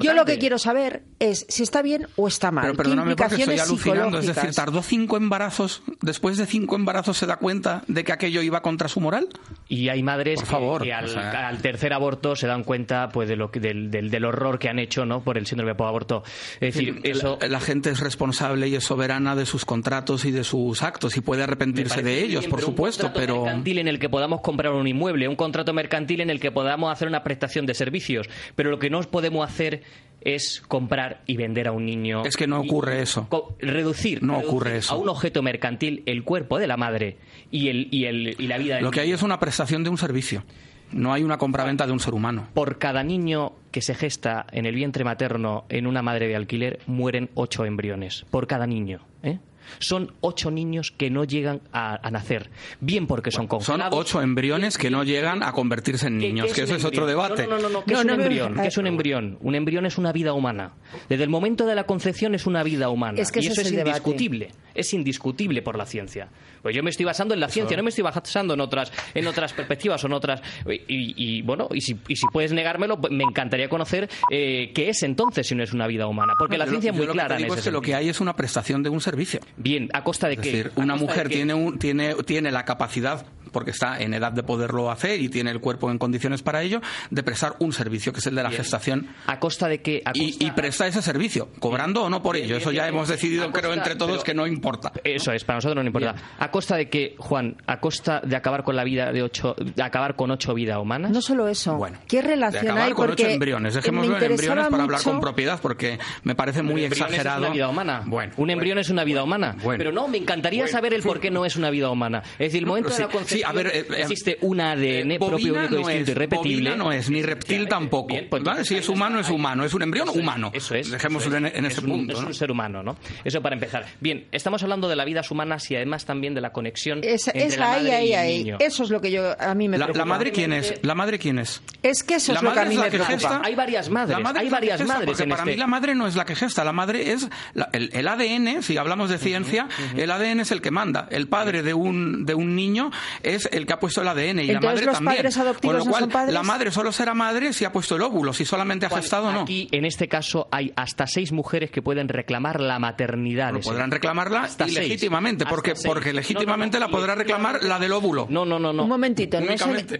yo 0.00 0.14
lo 0.14 0.24
que 0.24 0.38
quiero 0.44 0.58
saber 0.58 1.04
es 1.20 1.46
si 1.48 1.62
está 1.62 1.80
bien 1.80 2.06
o 2.16 2.28
está 2.28 2.50
mal. 2.50 2.64
Pero 2.64 2.76
perdóname 2.76 3.16
porque 3.16 3.36
estoy 3.36 3.58
alucinando. 3.58 4.18
Es 4.18 4.26
decir, 4.26 4.54
tardó 4.54 4.82
cinco 4.82 5.16
embarazos. 5.16 5.82
Después 6.02 6.36
de 6.36 6.44
cinco 6.44 6.76
embarazos 6.76 7.16
se 7.16 7.24
da 7.24 7.38
cuenta 7.38 7.82
de 7.88 8.04
que 8.04 8.12
aquello 8.12 8.42
iba 8.42 8.60
contra 8.60 8.88
su 8.88 9.00
moral. 9.00 9.28
Y 9.70 9.88
hay 9.88 10.02
madres 10.02 10.42
que, 10.42 10.92
al, 10.92 11.62
tercer 11.62 11.94
aborto 11.94 12.36
se 12.36 12.46
dan 12.46 12.62
cuenta 12.62 13.08
pues 13.08 13.26
de 13.26 13.36
lo, 13.36 13.48
del, 13.48 13.90
del, 13.90 14.24
horror 14.26 14.58
que 14.58 14.68
han 14.68 14.78
hecho 14.78 15.06
¿no? 15.06 15.22
por 15.22 15.38
el 15.38 15.46
síndrome 15.46 15.72
de 15.72 15.82
aborto. 15.82 16.22
Es 16.60 16.74
decir, 16.74 17.00
eso... 17.04 17.38
La, 17.48 17.60
gente 17.60 17.88
es 17.88 18.00
responsable 18.00 18.68
y 18.68 18.74
es 18.74 18.84
soberana 18.84 19.34
de 19.34 19.46
sus 19.46 19.64
contratos 19.64 20.26
y 20.26 20.30
de 20.30 20.44
sus 20.44 20.82
actos 20.82 21.16
y 21.16 21.22
puede 21.22 21.42
arrepentirse 21.42 22.02
de 22.02 22.22
ellos, 22.22 22.46
por 22.48 22.60
supuesto, 22.60 23.12
pero... 23.14 23.38
Un 23.38 23.44
mercantil 23.44 23.78
en 23.78 23.88
el 23.88 23.98
que 23.98 24.10
podamos 24.10 24.42
comprar 24.42 24.74
un 24.74 24.86
inmueble, 24.86 25.26
un 25.26 25.36
contrato 25.36 25.72
mercantil 25.72 26.20
en 26.20 26.28
el 26.28 26.38
que 26.38 26.50
podamos 26.50 26.92
hacer 26.92 27.08
una 27.08 27.24
prestación 27.24 27.64
de 27.64 27.72
servicios, 27.72 28.28
pero 28.54 28.70
lo 28.70 28.78
que 28.78 28.90
no 28.90 29.00
podemos 29.04 29.48
hacer 29.48 29.82
es 30.24 30.62
comprar 30.66 31.22
y 31.26 31.36
vender 31.36 31.68
a 31.68 31.72
un 31.72 31.86
niño. 31.86 32.24
Es 32.24 32.36
que 32.36 32.46
no 32.46 32.60
ocurre 32.60 33.02
eso. 33.02 33.28
Reducir, 33.60 34.22
no 34.22 34.38
ocurre 34.38 34.78
eso. 34.78 34.94
a 34.94 34.96
un 34.96 35.08
objeto 35.08 35.42
mercantil 35.42 36.02
el 36.06 36.24
cuerpo 36.24 36.58
de 36.58 36.66
la 36.66 36.76
madre 36.76 37.18
y, 37.50 37.68
el, 37.68 37.88
y, 37.90 38.06
el, 38.06 38.36
y 38.38 38.46
la 38.46 38.58
vida 38.58 38.80
Lo 38.80 38.90
que 38.90 39.00
hay 39.00 39.12
es 39.12 39.22
una 39.22 39.38
prestación 39.38 39.84
de 39.84 39.90
un 39.90 39.98
servicio. 39.98 40.44
No 40.92 41.12
hay 41.12 41.24
una 41.24 41.38
compraventa 41.38 41.86
de 41.86 41.92
un 41.92 42.00
ser 42.00 42.14
humano. 42.14 42.46
Por 42.54 42.78
cada 42.78 43.02
niño 43.02 43.52
que 43.72 43.82
se 43.82 43.94
gesta 43.94 44.46
en 44.52 44.64
el 44.66 44.74
vientre 44.74 45.02
materno 45.02 45.64
en 45.68 45.86
una 45.86 46.02
madre 46.02 46.28
de 46.28 46.36
alquiler, 46.36 46.78
mueren 46.86 47.30
ocho 47.34 47.64
embriones. 47.64 48.24
Por 48.30 48.46
cada 48.46 48.66
niño. 48.66 49.00
¿eh? 49.22 49.38
Son 49.78 50.12
ocho 50.20 50.50
niños 50.50 50.92
que 50.96 51.10
no 51.10 51.24
llegan 51.24 51.60
a, 51.72 52.10
nacer. 52.10 52.50
Bien 52.80 53.06
porque 53.06 53.30
son 53.30 53.46
congelados. 53.46 53.90
Son 53.90 54.00
ocho 54.00 54.22
embriones 54.22 54.78
que 54.78 54.90
no 54.90 55.04
llegan 55.04 55.42
a 55.42 55.52
convertirse 55.52 56.06
en 56.06 56.18
niños, 56.18 56.52
que 56.52 56.62
eso 56.62 56.74
es 56.74 56.84
otro 56.84 57.06
debate. 57.06 57.46
No, 57.46 57.58
no, 57.58 57.68
no, 57.68 57.84
¿qué 57.84 57.94
es 57.94 58.04
un 58.04 58.10
embrión? 58.10 58.54
¿Qué 58.54 58.68
es 58.68 58.78
un 58.78 58.86
embrión? 58.86 59.38
Un 59.40 59.54
embrión 59.54 59.86
es 59.86 59.98
una 59.98 60.12
vida 60.12 60.32
humana. 60.32 60.72
Desde 61.08 61.24
el 61.24 61.30
momento 61.30 61.66
de 61.66 61.74
la 61.74 61.84
concepción 61.84 62.34
es 62.34 62.46
una 62.46 62.62
vida 62.62 62.88
humana. 62.88 63.20
Es 63.20 63.32
que 63.32 63.40
y 63.40 63.46
eso 63.46 63.60
es, 63.60 63.72
indiscutible. 63.72 64.50
Es 64.74 64.94
indiscutible 64.94 65.62
por 65.62 65.76
la 65.76 65.86
ciencia. 65.86 66.28
Pues 66.64 66.74
yo 66.74 66.82
me 66.82 66.88
estoy 66.88 67.04
basando 67.04 67.34
en 67.34 67.40
la 67.40 67.50
ciencia, 67.50 67.76
no 67.76 67.82
me 67.82 67.90
estoy 67.90 68.04
basando 68.04 68.54
en 68.54 68.60
otras, 68.62 68.90
en 69.12 69.26
otras 69.26 69.52
perspectivas 69.52 70.02
o 70.02 70.06
en 70.06 70.14
otras. 70.14 70.40
Y, 70.88 71.42
bueno, 71.42 71.68
y 71.70 71.82
si, 71.82 71.94
puedes 72.32 72.54
negármelo, 72.54 72.98
pues 72.98 73.12
me 73.12 73.22
encantaría 73.22 73.68
conocer 73.68 74.08
eh, 74.30 74.72
qué 74.74 74.88
es 74.88 75.02
entonces 75.02 75.46
si 75.46 75.54
no 75.54 75.62
es 75.62 75.74
una 75.74 75.86
vida 75.86 76.06
humana. 76.06 76.32
Porque 76.38 76.56
la 76.56 76.66
ciencia 76.66 76.90
es 76.90 76.96
muy 76.96 77.06
clara. 77.06 77.38
en 77.38 77.52
ese 77.52 77.70
lo 77.70 77.82
que 77.82 77.94
hay 77.94 78.08
es 78.08 78.18
una 78.18 78.34
prestación 78.34 78.82
de 78.82 78.88
un 78.88 79.02
servicio. 79.02 79.40
Bien, 79.58 79.90
¿a 79.92 80.02
costa 80.02 80.26
de 80.26 80.38
qué? 80.38 80.70
una 80.76 80.96
mujer 80.96 81.28
tiene, 81.28 81.52
un, 81.52 81.78
tiene, 81.78 82.14
tiene 82.24 82.50
la 82.50 82.64
capacidad 82.64 83.26
porque 83.54 83.70
está 83.70 83.98
en 84.02 84.12
edad 84.12 84.32
de 84.32 84.42
poderlo 84.42 84.90
hacer 84.90 85.22
y 85.22 85.30
tiene 85.30 85.50
el 85.50 85.60
cuerpo 85.60 85.90
en 85.90 85.96
condiciones 85.96 86.42
para 86.42 86.62
ello, 86.62 86.82
de 87.10 87.22
prestar 87.22 87.54
un 87.60 87.72
servicio, 87.72 88.12
que 88.12 88.18
es 88.18 88.26
el 88.26 88.34
de 88.34 88.42
la 88.42 88.50
gestación. 88.50 89.08
¿A 89.26 89.38
costa 89.38 89.68
de 89.68 89.80
qué? 89.80 90.02
Y, 90.12 90.50
presta 90.50 90.86
ese 90.86 91.00
servicio, 91.00 91.48
cobrando 91.60 92.02
o 92.02 92.10
no 92.10 92.22
por 92.22 92.36
ello. 92.36 92.56
Eso 92.56 92.72
ya 92.72 92.86
hemos 92.86 93.08
decidido, 93.08 93.50
creo, 93.52 93.72
entre 93.72 93.94
todos 93.94 94.22
que 94.24 94.34
no 94.34 94.46
importa. 94.46 94.92
Eso 95.04 95.32
es, 95.32 95.44
para 95.44 95.58
nosotros 95.58 95.82
no 95.82 95.86
importa. 95.86 96.14
¿A 96.38 96.50
costa 96.54 96.76
de 96.76 96.88
qué, 96.88 97.16
Juan? 97.18 97.56
¿A 97.66 97.80
costa 97.80 98.20
de 98.24 98.36
acabar 98.36 98.62
con 98.62 98.76
la 98.76 98.84
vida 98.84 99.10
de 99.10 99.24
ocho, 99.24 99.56
de 99.58 99.82
acabar 99.82 100.14
con 100.14 100.30
ocho 100.30 100.54
vidas 100.54 100.78
humanas? 100.78 101.10
No 101.10 101.20
solo 101.20 101.48
eso. 101.48 101.74
Bueno, 101.74 101.98
¿qué 102.06 102.22
relación 102.22 102.66
acabar 102.66 102.82
hay? 102.84 102.92
con 102.92 103.10
ocho 103.10 103.26
embriones. 103.26 103.74
Dejémoslo 103.74 104.16
en 104.18 104.22
embriones 104.22 104.68
para 104.68 104.84
hablar 104.84 105.02
con 105.02 105.18
propiedad, 105.18 105.58
porque 105.60 105.98
me 106.22 106.36
parece 106.36 106.62
muy 106.62 106.84
exagerado. 106.84 107.38
Es 107.38 107.46
una 107.46 107.54
vida 107.54 107.68
humana. 107.68 108.02
Bueno, 108.06 108.34
un 108.36 108.50
embrión 108.50 108.78
es 108.78 108.88
una 108.88 109.02
vida 109.02 109.24
humana. 109.24 109.56
Pero 109.76 109.90
no, 109.90 110.06
me 110.06 110.16
encantaría 110.16 110.68
saber 110.68 110.94
el 110.94 111.02
por 111.02 111.18
qué 111.18 111.28
no 111.28 111.44
es 111.44 111.56
una 111.56 111.70
vida 111.70 111.90
humana. 111.90 112.22
Es 112.34 112.52
decir, 112.52 112.60
el 112.60 112.66
momento 112.66 112.90
de 112.90 113.00
la 113.00 113.08
concepción. 113.08 113.38
Sí, 113.40 113.42
a 113.44 113.50
ver, 113.50 113.72
eh, 113.74 113.86
eh, 113.90 114.38
un 114.42 114.60
ADN 114.60 115.10
eh, 115.10 115.18
propio, 115.18 115.54
único, 115.54 115.76
distinto 115.78 116.12
y 116.12 116.14
repetible. 116.14 116.76
no 116.76 116.92
es, 116.92 117.10
ni 117.10 117.20
reptil 117.20 117.66
tampoco. 117.66 118.14
Pues 118.30 118.44
si 118.62 118.76
es 118.76 118.88
humano, 118.88 119.18
es 119.18 119.28
humano. 119.28 119.64
Es 119.64 119.74
un 119.74 119.82
embrión 119.82 120.08
humano. 120.08 120.52
Eso 120.54 120.76
es. 120.76 120.88
Dejémoslo 120.88 121.36
en, 121.36 121.66
ese 121.66 121.82
punto. 121.82 122.12
Es 122.12 122.20
un 122.20 122.32
ser 122.32 122.52
humano, 122.52 122.80
¿no? 122.80 122.94
Eso 123.24 123.42
para 123.42 123.56
empezar. 123.56 123.86
Bien, 123.98 124.28
estamos 124.30 124.62
hablando 124.62 124.88
de 124.88 124.94
las 124.94 125.04
vidas 125.04 125.28
humanas 125.32 125.68
y 125.72 125.74
además 125.74 126.04
también 126.04 126.32
de 126.32 126.43
la 126.44 126.52
conexión 126.52 127.00
entre 127.02 127.56
la 127.56 127.68
madre 127.68 128.04
y 128.04 128.12
el 128.12 128.26
niño. 128.26 128.56
Eso 128.60 128.84
es 128.84 128.90
lo 128.90 129.00
que 129.00 129.10
yo, 129.10 129.34
a 129.40 129.54
mí 129.54 129.66
me 129.66 129.78
preocupa. 129.78 129.98
¿La 129.98 130.04
madre 130.04 130.30
quién 130.30 130.52
es? 130.52 130.74
¿La 130.82 130.94
madre 130.94 131.18
quién 131.18 131.38
es? 131.38 131.62
Es 131.82 132.02
que 132.02 132.16
eso 132.16 132.34
es 132.34 132.42
lo 132.42 132.52
que 132.52 132.60
a 132.60 132.64
mí 132.66 132.76
me 132.76 132.90
preocupa. 132.90 133.40
Hay 133.42 133.54
varias 133.54 133.88
madres. 133.88 134.18
Hay 134.36 134.50
varias 134.50 134.84
madres 134.84 135.06
porque 135.06 135.24
para 135.26 135.44
mí 135.44 135.52
este 135.52 135.60
la 135.60 135.66
madre 135.66 135.94
no 135.94 136.06
es 136.06 136.16
la 136.16 136.26
que 136.26 136.34
gesta. 136.34 136.62
La 136.64 136.72
madre 136.72 137.12
es 137.12 137.28
el, 137.72 138.08
ADN, 138.08 138.62
si 138.62 138.76
hablamos 138.76 139.08
de 139.08 139.18
ciencia, 139.18 139.68
el 139.96 140.10
ADN 140.10 140.40
es 140.40 140.50
el 140.50 140.60
que 140.60 140.70
manda. 140.70 141.08
El 141.10 141.28
padre 141.28 141.62
de 141.62 141.72
un, 141.72 142.26
de 142.26 142.34
un 142.34 142.54
niño 142.54 142.90
es 143.22 143.48
el 143.50 143.66
que 143.66 143.72
ha 143.72 143.80
puesto 143.80 144.02
el 144.02 144.08
ADN 144.08 144.40
y 144.40 144.46
la 144.48 144.60
madre 144.60 144.84
los 144.84 145.00
padres 145.00 145.38
adoptivos 145.38 145.86
no 145.86 145.94
son 145.94 146.10
padres? 146.10 146.34
La 146.34 146.42
madre 146.42 146.70
solo 146.70 146.92
será 146.92 147.14
madre 147.14 147.52
si 147.52 147.64
ha 147.64 147.72
puesto 147.72 147.96
el 147.96 148.02
óvulo, 148.02 148.32
si 148.34 148.44
solamente 148.44 148.86
ha 148.86 148.90
gestado 148.90 149.32
no. 149.32 149.42
Aquí, 149.42 149.68
en 149.72 149.86
este 149.86 150.08
caso, 150.08 150.48
hay 150.50 150.72
hasta 150.76 151.06
seis 151.06 151.32
mujeres 151.32 151.70
que 151.70 151.80
pueden 151.80 152.08
reclamar 152.08 152.60
la 152.60 152.78
maternidad. 152.78 153.54
podrán 153.62 153.90
reclamarla 153.90 154.48
legítimamente, 154.66 155.46
porque, 155.46 155.74
porque 155.84 156.12
legítimamente 156.12 156.33
la 156.80 156.88
podrá 156.88 157.14
reclamar 157.14 157.62
la 157.62 157.78
del 157.78 157.92
óvulo. 157.92 158.26
No, 158.28 158.44
no, 158.44 158.58
no, 158.58 158.72
no. 158.72 158.82
Un 158.84 158.88
momentito. 158.88 159.40
No 159.40 159.46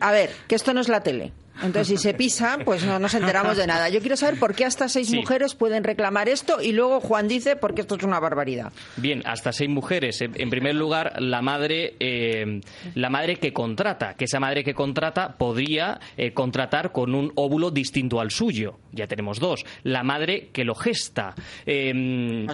a 0.00 0.12
ver, 0.12 0.30
que 0.48 0.54
esto 0.54 0.74
no 0.74 0.80
es 0.80 0.88
la 0.88 1.02
tele. 1.02 1.32
Entonces, 1.62 1.88
si 1.88 1.96
se 1.96 2.14
pisa, 2.14 2.58
pues 2.64 2.84
no 2.84 2.98
nos 2.98 3.14
enteramos 3.14 3.56
de 3.56 3.66
nada. 3.66 3.88
Yo 3.88 4.00
quiero 4.00 4.16
saber 4.16 4.38
por 4.38 4.54
qué 4.54 4.64
hasta 4.64 4.88
seis 4.88 5.12
mujeres 5.12 5.54
pueden 5.54 5.84
reclamar 5.84 6.28
esto 6.28 6.60
y 6.60 6.72
luego 6.72 7.00
Juan 7.00 7.28
dice 7.28 7.56
porque 7.56 7.82
esto 7.82 7.96
es 7.96 8.02
una 8.02 8.20
barbaridad. 8.20 8.72
Bien, 8.96 9.22
hasta 9.24 9.52
seis 9.52 9.70
mujeres. 9.70 10.20
En 10.20 10.50
primer 10.50 10.74
lugar, 10.74 11.20
la 11.20 11.42
madre, 11.42 11.94
eh, 12.00 12.60
la 12.94 13.10
madre 13.10 13.36
que 13.36 13.52
contrata, 13.52 14.14
que 14.14 14.24
esa 14.24 14.40
madre 14.40 14.64
que 14.64 14.74
contrata 14.74 15.36
podría 15.36 16.00
eh, 16.16 16.32
contratar 16.32 16.92
con 16.92 17.14
un 17.14 17.32
óvulo 17.36 17.70
distinto 17.70 18.20
al 18.20 18.30
suyo. 18.30 18.78
Ya 18.92 19.06
tenemos 19.06 19.38
dos. 19.38 19.64
La 19.82 20.02
madre 20.02 20.50
que 20.52 20.64
lo 20.64 20.74
gesta. 20.74 21.34
Em, 21.66 22.46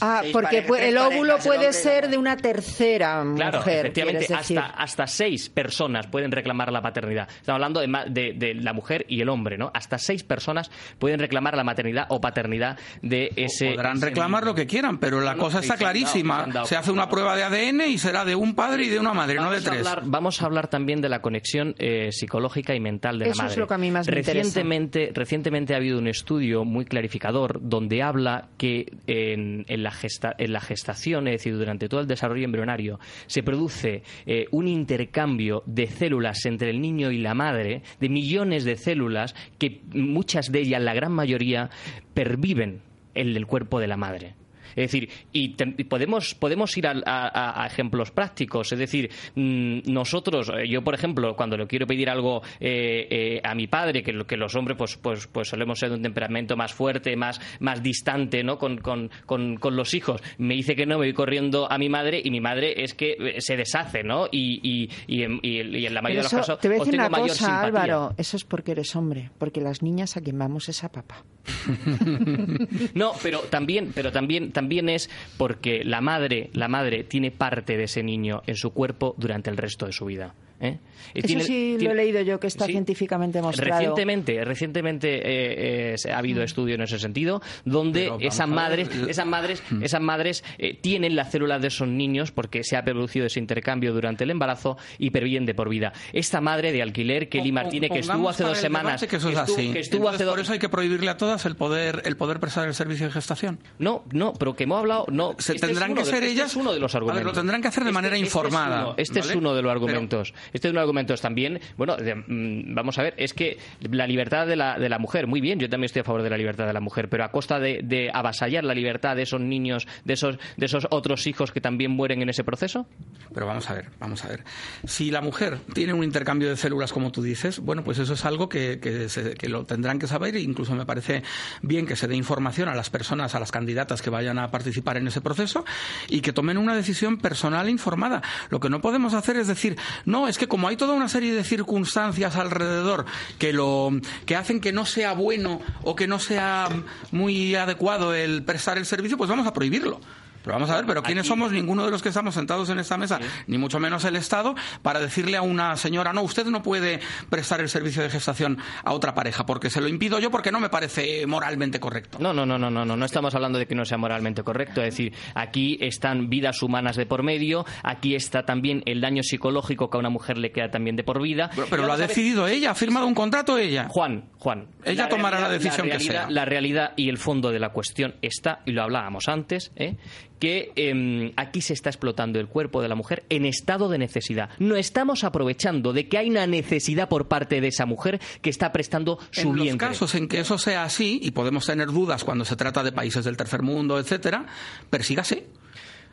ah, 0.00 0.22
porque 0.32 0.64
el 0.80 0.98
óvulo 0.98 1.38
puede 1.38 1.72
ser 1.72 2.08
de 2.08 2.18
una 2.18 2.36
tercera 2.36 3.24
mujer. 3.24 3.36
Claro, 3.36 3.60
efectivamente, 3.60 4.34
hasta, 4.34 4.66
hasta 4.66 5.06
seis 5.06 5.48
personas 5.48 6.06
pueden 6.06 6.30
reclamar 6.30 6.72
la 6.72 6.80
paternidad. 6.80 7.28
Estamos 7.28 7.56
hablando 7.56 7.80
de 7.80 8.11
de, 8.12 8.54
la 8.54 8.72
mujer 8.72 9.04
y 9.08 9.20
el 9.20 9.28
hombre, 9.28 9.58
¿no? 9.58 9.70
Hasta 9.74 9.98
seis 9.98 10.22
personas 10.22 10.70
pueden 10.98 11.18
reclamar 11.18 11.56
la 11.56 11.64
maternidad 11.64 12.06
o 12.08 12.20
paternidad 12.20 12.78
de 13.02 13.32
ese. 13.36 13.72
podrán 13.72 14.00
reclamar 14.00 14.44
lo 14.44 14.54
que 14.54 14.66
quieran, 14.66 14.98
pero 14.98 15.20
la 15.20 15.36
cosa 15.36 15.60
está 15.60 15.76
clarísima. 15.76 16.46
Se 16.64 16.76
hace 16.76 16.90
una 16.90 17.08
prueba 17.08 17.36
de 17.36 17.44
ADN 17.44 17.82
y 17.88 17.98
será 17.98 18.24
de 18.24 18.34
un 18.34 18.54
padre 18.54 18.84
y 18.84 18.88
de 18.88 18.98
una 18.98 19.12
madre, 19.12 19.36
no 19.36 19.50
de 19.50 19.60
tres. 19.60 19.86
vamos 20.04 20.42
a 20.42 20.46
hablar 20.46 20.68
también 20.68 21.00
de 21.00 21.08
la 21.08 21.20
conexión 21.20 21.74
eh, 21.78 22.10
psicológica 22.12 22.74
y 22.74 22.80
mental 22.80 23.18
de 23.18 23.26
la 23.26 23.34
madre. 23.34 23.46
Eso 23.46 23.52
es 23.52 23.58
lo 23.58 23.66
que 23.66 23.74
a 23.74 23.78
mí 23.78 23.90
más 23.90 24.06
me 24.06 24.14
recientemente, 24.14 25.10
Recientemente 25.14 25.74
ha 25.74 25.76
habido 25.76 25.98
un 25.98 26.08
estudio 26.08 26.64
muy 26.64 26.84
clarificador 26.84 27.60
donde 27.62 28.02
habla 28.02 28.48
que 28.56 28.92
en, 29.06 29.64
la, 29.68 29.90
gesta, 29.90 30.34
en 30.38 30.52
la 30.52 30.60
gestación, 30.60 31.28
es 31.28 31.34
decir, 31.34 31.56
durante 31.56 31.88
todo 31.88 32.00
el 32.00 32.06
desarrollo 32.06 32.44
embrionario, 32.44 32.98
se 33.26 33.42
produce 33.42 34.02
eh, 34.26 34.46
un 34.50 34.68
intercambio 34.68 35.62
de 35.66 35.86
células 35.86 36.44
entre 36.46 36.70
el 36.70 36.80
niño 36.80 37.10
y 37.10 37.18
la 37.18 37.34
madre 37.34 37.82
de 38.02 38.08
millones 38.08 38.64
de 38.64 38.76
células 38.76 39.34
que 39.58 39.80
muchas 39.94 40.52
de 40.52 40.60
ellas, 40.60 40.82
la 40.82 40.92
gran 40.92 41.12
mayoría, 41.12 41.70
perviven 42.12 42.82
en 43.14 43.34
el 43.36 43.46
cuerpo 43.46 43.80
de 43.80 43.86
la 43.86 43.96
madre. 43.96 44.34
Es 44.76 44.90
decir, 44.90 45.08
y, 45.32 45.50
podemos, 45.84 46.34
podemos 46.34 46.76
ir 46.76 46.86
a, 46.86 47.66
ejemplos 47.66 48.10
prácticos. 48.10 48.72
Es 48.72 48.78
decir, 48.78 49.10
mm, 49.34 49.80
nosotros, 49.92 50.50
eh, 50.50 50.68
yo 50.68 50.82
por 50.82 50.94
ejemplo, 50.94 51.34
cuando 51.36 51.56
le 51.56 51.66
quiero 51.66 51.86
pedir 51.86 52.10
algo 52.10 52.42
eh, 52.60 53.06
eh, 53.10 53.40
a 53.44 53.54
mi 53.54 53.66
padre, 53.66 54.02
que, 54.02 54.24
que 54.26 54.36
los 54.36 54.54
hombres 54.54 54.76
pues, 54.76 54.96
pues, 54.96 55.26
pues 55.26 55.48
solemos 55.48 55.78
ser 55.78 55.90
de 55.90 55.96
un 55.96 56.02
temperamento 56.02 56.56
más 56.56 56.72
fuerte, 56.72 57.16
más, 57.16 57.40
más 57.60 57.82
distante 57.82 58.42
¿no? 58.42 58.58
Con, 58.58 58.78
con, 58.78 59.10
con, 59.26 59.76
los 59.76 59.94
hijos, 59.94 60.22
me 60.38 60.54
dice 60.54 60.74
que 60.74 60.86
no, 60.86 60.98
me 60.98 61.06
voy 61.06 61.12
corriendo 61.12 61.70
a 61.70 61.78
mi 61.78 61.88
madre 61.88 62.20
y 62.22 62.30
mi 62.30 62.40
madre 62.40 62.82
es 62.82 62.94
que 62.94 63.36
se 63.38 63.56
deshace, 63.56 64.02
¿no? 64.02 64.26
Y, 64.30 64.60
y, 64.62 64.90
y, 65.06 65.22
en, 65.22 65.40
y 65.42 65.86
en, 65.86 65.94
la 65.94 66.02
mayoría 66.02 66.20
de 66.20 66.24
los 66.24 66.32
casos 66.32 66.58
te 66.58 66.68
voy 66.68 66.76
a 66.76 66.80
decir 66.80 66.94
una 66.94 67.10
cosa, 67.10 67.60
Álvaro, 67.62 68.14
eso 68.16 68.36
es 68.36 68.44
porque 68.44 68.72
eres 68.72 68.94
hombre, 68.96 69.30
porque 69.38 69.60
las 69.60 69.82
niñas 69.82 70.16
a 70.16 70.20
quien 70.20 70.38
vamos 70.38 70.68
es 70.68 70.84
a 70.84 70.90
papá. 70.90 71.24
no, 72.94 73.12
pero 73.22 73.40
también, 73.40 73.92
pero 73.94 74.12
también 74.12 74.52
también 74.62 74.88
es 74.88 75.10
porque 75.38 75.82
la 75.84 76.00
madre, 76.00 76.48
la 76.52 76.68
madre 76.68 77.02
tiene 77.02 77.32
parte 77.32 77.76
de 77.76 77.84
ese 77.84 78.04
niño 78.04 78.42
en 78.46 78.54
su 78.54 78.70
cuerpo 78.70 79.16
durante 79.18 79.50
el 79.50 79.56
resto 79.56 79.86
de 79.86 79.92
su 79.92 80.04
vida. 80.04 80.34
¿Eh? 80.62 80.78
Eso 81.14 81.40
sí 81.40 81.76
lo 81.78 81.90
he 81.90 81.94
leído 81.94 82.22
yo, 82.22 82.40
que 82.40 82.46
está 82.46 82.66
científicamente 82.66 83.42
mostrado. 83.42 83.78
Recientemente, 83.78 84.44
recientemente 84.44 85.16
eh, 85.16 85.94
eh, 85.94 86.10
ha 86.10 86.18
habido 86.18 86.40
mm. 86.40 86.44
estudios 86.44 86.78
en 86.78 86.84
ese 86.84 86.98
sentido, 86.98 87.42
donde 87.64 88.10
esas 88.20 88.48
madres, 88.48 88.88
esas 89.08 89.26
madres, 89.26 89.62
mm. 89.70 89.82
esas 89.82 90.00
madres 90.00 90.44
tienen 90.80 91.16
las 91.16 91.30
células 91.30 91.60
de 91.60 91.68
esos 91.68 91.88
niños 91.88 92.32
porque 92.32 92.64
se 92.64 92.76
ha 92.76 92.84
producido 92.84 93.26
ese 93.26 93.40
intercambio 93.40 93.92
durante 93.92 94.24
el 94.24 94.30
embarazo 94.30 94.78
y 94.98 95.10
perviven 95.10 95.44
de 95.44 95.54
por 95.54 95.68
vida. 95.68 95.92
Esta 96.12 96.40
madre 96.40 96.72
de 96.72 96.82
alquiler, 96.82 97.28
Kelly 97.28 97.52
Martínez, 97.52 97.90
que 97.90 97.98
estuvo 97.98 98.28
hace 98.28 98.44
dos 98.44 98.58
semanas, 98.58 99.04
que 99.06 99.16
eso 99.16 99.28
es 99.28 99.36
así. 99.36 99.74
por 100.00 100.40
eso 100.40 100.52
hay 100.52 100.58
que 100.58 100.68
prohibirle 100.68 101.10
a 101.10 101.16
todas 101.16 101.44
el 101.46 101.56
poder, 101.56 102.02
el 102.04 102.16
poder 102.16 102.40
prestar 102.40 102.68
el 102.68 102.74
servicio 102.74 103.06
de 103.06 103.12
gestación. 103.12 103.58
No, 103.78 104.04
no, 104.12 104.32
pero 104.34 104.54
que 104.54 104.64
hemos 104.64 104.78
hablado, 104.78 105.06
no. 105.10 105.34
Se 105.38 105.54
este 105.54 105.66
tendrán 105.66 105.94
que 105.94 106.04
ser 106.04 106.22
ellas. 106.24 106.46
Este 106.46 106.46
es 106.46 106.56
uno 106.56 106.72
de 106.72 106.80
los 106.80 106.94
argumentos. 106.94 107.24
lo 107.24 107.32
tendrán 107.32 107.60
que 107.60 107.68
hacer 107.68 107.84
de 107.84 107.90
este 107.90 107.94
manera 107.94 108.16
informada. 108.16 108.94
Este 108.96 109.20
es 109.20 109.34
uno, 109.34 109.54
de 109.54 109.62
los 109.62 109.72
argumentos. 109.72 110.32
Este 110.52 110.68
es 110.68 110.72
un 110.72 110.78
argumento 110.78 111.12
también. 111.20 111.60
Bueno, 111.76 111.96
mm, 111.96 112.74
vamos 112.74 112.98
a 112.98 113.02
ver, 113.02 113.14
es 113.16 113.34
que 113.34 113.58
la 113.80 114.06
libertad 114.06 114.46
de 114.46 114.56
la, 114.56 114.78
de 114.78 114.88
la 114.88 114.98
mujer, 114.98 115.26
muy 115.26 115.40
bien, 115.40 115.58
yo 115.58 115.68
también 115.68 115.86
estoy 115.86 116.00
a 116.00 116.04
favor 116.04 116.22
de 116.22 116.30
la 116.30 116.36
libertad 116.36 116.66
de 116.66 116.72
la 116.72 116.80
mujer, 116.80 117.08
pero 117.08 117.24
a 117.24 117.30
costa 117.30 117.58
de, 117.58 118.10
avasallar 118.12 118.64
la 118.64 118.74
libertad 118.74 119.16
de 119.16 119.22
esos 119.22 119.40
niños, 119.40 119.86
de 120.04 120.14
esos, 120.14 120.38
de 120.56 120.66
esos 120.66 120.86
otros 120.90 121.26
hijos 121.26 121.52
que 121.52 121.60
también 121.60 121.90
mueren 121.90 122.22
en 122.22 122.28
ese 122.28 122.44
proceso. 122.44 122.86
Pero 123.32 123.46
vamos 123.46 123.68
a 123.70 123.74
ver, 123.74 123.90
vamos 123.98 124.24
a 124.24 124.28
ver. 124.28 124.44
Si 124.84 125.10
la 125.10 125.20
mujer 125.20 125.58
tiene 125.72 125.92
un 125.92 126.04
intercambio 126.04 126.48
de 126.48 126.56
células, 126.56 126.92
como 126.92 127.12
tú 127.12 127.22
dices, 127.22 127.60
bueno, 127.60 127.84
pues 127.84 127.98
eso 127.98 128.14
es 128.14 128.24
algo 128.24 128.48
que, 128.48 128.78
que, 128.80 129.48
lo 129.48 129.64
tendrán 129.64 129.98
que 129.98 130.06
saber 130.06 130.36
e 130.36 130.40
incluso 130.40 130.74
me 130.74 130.86
parece 130.86 131.22
bien 131.62 131.86
que 131.86 131.96
se 131.96 132.08
dé 132.08 132.16
información 132.16 132.68
a 132.68 132.74
las 132.74 132.90
personas, 132.90 133.34
a 133.34 133.40
las 133.40 133.50
candidatas 133.52 134.02
que 134.02 134.10
vayan 134.10 134.38
a 134.38 134.50
participar 134.50 134.96
en 134.96 135.08
ese 135.08 135.20
proceso 135.20 135.64
y 136.08 136.20
que 136.20 136.32
tomen 136.32 136.58
una 136.58 136.74
decisión 136.74 137.18
personal 137.18 137.68
e 137.68 137.70
informada. 137.70 138.22
Lo 138.50 138.60
que 138.60 138.70
no 138.70 138.80
podemos 138.80 139.14
hacer 139.14 139.36
es 139.36 139.46
decir, 139.46 139.76
no, 140.04 140.28
es 140.28 140.38
que 140.38 140.41
como 140.48 140.68
hay 140.68 140.76
toda 140.76 140.94
una 140.94 141.08
serie 141.08 141.34
de 141.34 141.44
circunstancias 141.44 142.36
alrededor 142.36 143.04
que 143.38 143.52
lo 143.52 143.90
que 144.26 144.36
hacen 144.36 144.60
que 144.60 144.72
no 144.72 144.86
sea 144.86 145.12
bueno 145.12 145.60
o 145.82 145.96
que 145.96 146.06
no 146.06 146.18
sea 146.18 146.68
muy 147.10 147.54
adecuado 147.54 148.14
el 148.14 148.44
prestar 148.44 148.78
el 148.78 148.86
servicio, 148.86 149.16
pues 149.16 149.30
vamos 149.30 149.46
a 149.46 149.52
prohibirlo. 149.52 150.00
Pero 150.42 150.54
vamos 150.54 150.70
a 150.70 150.76
ver, 150.76 150.86
pero 150.86 151.02
¿quiénes 151.02 151.26
somos 151.26 151.52
ninguno 151.52 151.84
de 151.84 151.90
los 151.90 152.02
que 152.02 152.08
estamos 152.08 152.34
sentados 152.34 152.68
en 152.70 152.78
esta 152.78 152.96
mesa, 152.96 153.20
ni 153.46 153.58
mucho 153.58 153.78
menos 153.78 154.04
el 154.04 154.16
Estado, 154.16 154.54
para 154.82 155.00
decirle 155.00 155.36
a 155.36 155.42
una 155.42 155.76
señora, 155.76 156.12
no, 156.12 156.22
usted 156.22 156.46
no 156.46 156.62
puede 156.62 157.00
prestar 157.30 157.60
el 157.60 157.68
servicio 157.68 158.02
de 158.02 158.10
gestación 158.10 158.58
a 158.84 158.92
otra 158.92 159.14
pareja, 159.14 159.46
porque 159.46 159.70
se 159.70 159.80
lo 159.80 159.88
impido 159.88 160.18
yo 160.18 160.30
porque 160.30 160.52
no 160.52 160.60
me 160.60 160.68
parece 160.68 161.26
moralmente 161.26 161.80
correcto? 161.80 162.18
No, 162.20 162.32
no, 162.32 162.46
no, 162.46 162.58
no, 162.58 162.70
no, 162.70 162.84
no, 162.84 162.96
no 162.96 163.04
estamos 163.04 163.34
hablando 163.34 163.58
de 163.58 163.66
que 163.66 163.74
no 163.74 163.84
sea 163.84 163.98
moralmente 163.98 164.42
correcto. 164.42 164.82
Es 164.82 164.94
decir, 164.94 165.14
aquí 165.34 165.78
están 165.80 166.28
vidas 166.28 166.62
humanas 166.62 166.96
de 166.96 167.06
por 167.06 167.22
medio, 167.22 167.64
aquí 167.82 168.14
está 168.14 168.44
también 168.44 168.82
el 168.86 169.00
daño 169.00 169.22
psicológico 169.22 169.90
que 169.90 169.96
a 169.96 170.00
una 170.00 170.10
mujer 170.10 170.38
le 170.38 170.52
queda 170.52 170.70
también 170.70 170.96
de 170.96 171.04
por 171.04 171.20
vida. 171.20 171.50
Pero, 171.70 171.86
lo 171.86 171.92
ha 171.92 171.96
decidido 171.96 172.46
ella, 172.46 172.72
ha 172.72 172.74
firmado 172.74 173.06
un 173.06 173.14
contrato 173.14 173.58
ella. 173.58 173.86
Juan, 173.88 174.30
Juan. 174.38 174.68
Ella 174.84 175.08
tomará 175.08 175.40
la 175.40 175.48
decisión 175.48 175.88
que 175.88 176.00
sea. 176.00 176.28
La 176.30 176.44
realidad 176.44 176.92
y 176.96 177.08
el 177.08 177.18
fondo 177.18 177.50
de 177.50 177.58
la 177.58 177.70
cuestión 177.70 178.14
está, 178.22 178.60
y 178.66 178.72
lo 178.72 178.82
hablábamos 178.82 179.28
antes, 179.28 179.72
¿eh? 179.76 179.96
Que 180.42 180.72
em, 180.74 181.30
aquí 181.36 181.60
se 181.60 181.72
está 181.72 181.88
explotando 181.88 182.40
el 182.40 182.48
cuerpo 182.48 182.82
de 182.82 182.88
la 182.88 182.96
mujer 182.96 183.22
en 183.28 183.44
estado 183.44 183.88
de 183.88 183.96
necesidad. 183.96 184.50
No 184.58 184.74
estamos 184.74 185.22
aprovechando 185.22 185.92
de 185.92 186.08
que 186.08 186.18
hay 186.18 186.30
una 186.30 186.48
necesidad 186.48 187.08
por 187.08 187.28
parte 187.28 187.60
de 187.60 187.68
esa 187.68 187.86
mujer 187.86 188.20
que 188.40 188.50
está 188.50 188.72
prestando 188.72 189.20
su 189.30 189.50
en 189.50 189.54
vientre. 189.54 189.70
En 189.70 189.78
los 189.78 190.00
casos 190.00 190.16
en 190.16 190.26
que 190.26 190.40
eso 190.40 190.58
sea 190.58 190.82
así, 190.82 191.20
y 191.22 191.30
podemos 191.30 191.64
tener 191.64 191.92
dudas 191.92 192.24
cuando 192.24 192.44
se 192.44 192.56
trata 192.56 192.82
de 192.82 192.90
países 192.90 193.24
del 193.24 193.36
tercer 193.36 193.62
mundo, 193.62 194.00
etcétera, 194.00 194.46
persígase. 194.90 195.46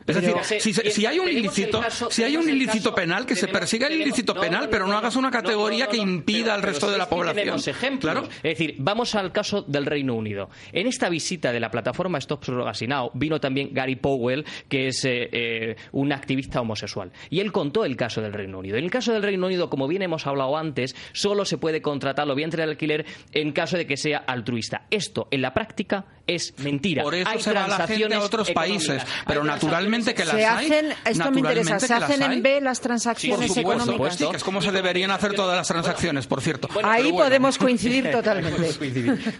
Es 0.06 0.16
decir, 0.16 0.92
si, 0.92 1.06
hay 1.06 1.18
un 1.18 1.28
ilícito, 1.28 1.82
si 2.10 2.22
hay 2.22 2.36
un 2.36 2.48
ilícito 2.48 2.94
penal, 2.94 3.26
que 3.26 3.36
se 3.36 3.48
persiga 3.48 3.86
el 3.86 4.00
ilícito 4.00 4.34
penal, 4.34 4.68
pero 4.70 4.86
no 4.86 4.96
hagas 4.96 5.16
una 5.16 5.30
categoría 5.30 5.86
que 5.86 5.96
impida 5.96 6.54
al 6.54 6.62
resto 6.62 6.90
de 6.90 6.98
la 6.98 7.08
población. 7.08 7.36
Tenemos 7.36 7.68
ejemplos. 7.68 8.28
Es 8.36 8.58
decir, 8.58 8.74
vamos 8.78 9.14
al 9.14 9.32
caso 9.32 9.62
del 9.62 9.86
Reino 9.86 10.14
Unido. 10.14 10.50
En 10.72 10.86
esta 10.86 11.08
visita 11.08 11.52
de 11.52 11.60
la 11.60 11.70
plataforma 11.70 12.18
Stop 12.18 12.44
Surrogacy 12.44 12.86
Now 12.86 13.10
vino 13.14 13.40
también 13.40 13.70
Gary 13.72 13.96
Powell, 13.96 14.44
que 14.68 14.88
es 14.88 15.04
eh, 15.04 15.28
eh, 15.32 15.76
un 15.92 16.12
activista 16.12 16.60
homosexual. 16.60 17.12
Y 17.28 17.40
él 17.40 17.52
contó 17.52 17.84
el 17.84 17.96
caso 17.96 18.20
del 18.20 18.32
Reino 18.32 18.58
Unido. 18.58 18.76
En 18.76 18.84
el 18.84 18.90
caso 18.90 19.12
del 19.12 19.22
Reino 19.22 19.46
Unido, 19.46 19.70
como 19.70 19.86
bien 19.86 20.02
hemos 20.02 20.26
hablado 20.26 20.56
antes, 20.56 20.96
solo 21.12 21.44
se 21.44 21.58
puede 21.58 21.82
contratar 21.82 22.26
lo 22.26 22.34
vientre 22.34 22.64
de 22.64 22.70
alquiler 22.70 23.06
en 23.32 23.52
caso 23.52 23.76
de 23.76 23.86
que 23.86 23.96
sea 23.96 24.18
altruista. 24.18 24.86
Esto, 24.90 25.28
en 25.30 25.42
la 25.42 25.54
práctica, 25.54 26.06
es 26.26 26.54
mentira. 26.58 27.02
Por 27.02 27.14
eso 27.14 27.38
se 27.38 27.52
va 27.52 27.68
la 27.68 27.86
gente 27.86 28.14
a 28.14 28.20
otros 28.20 28.50
países. 28.50 29.02
Pero 29.26 29.44
naturalmente 29.44 29.99
que 30.04 30.24
las 30.24 30.34
se 30.34 30.46
hay. 30.46 30.66
Hacen, 30.66 30.94
esto 31.04 31.30
me 31.30 31.40
interesa, 31.40 31.80
¿se 31.80 31.94
hacen 31.94 32.22
en 32.22 32.42
B 32.42 32.60
las 32.60 32.80
transacciones 32.80 33.48
por 33.48 33.56
supuesto, 33.56 33.82
económicas? 33.84 34.16
Sí, 34.16 34.26
que 34.30 34.36
es 34.36 34.44
como 34.44 34.60
se 34.60 34.72
deberían 34.72 35.10
hacer 35.10 35.34
todas 35.34 35.56
las 35.56 35.68
transacciones, 35.68 36.26
por 36.26 36.40
cierto. 36.40 36.68
Ahí 36.82 37.12
podemos 37.12 37.58
coincidir 37.58 38.10
totalmente. 38.10 38.74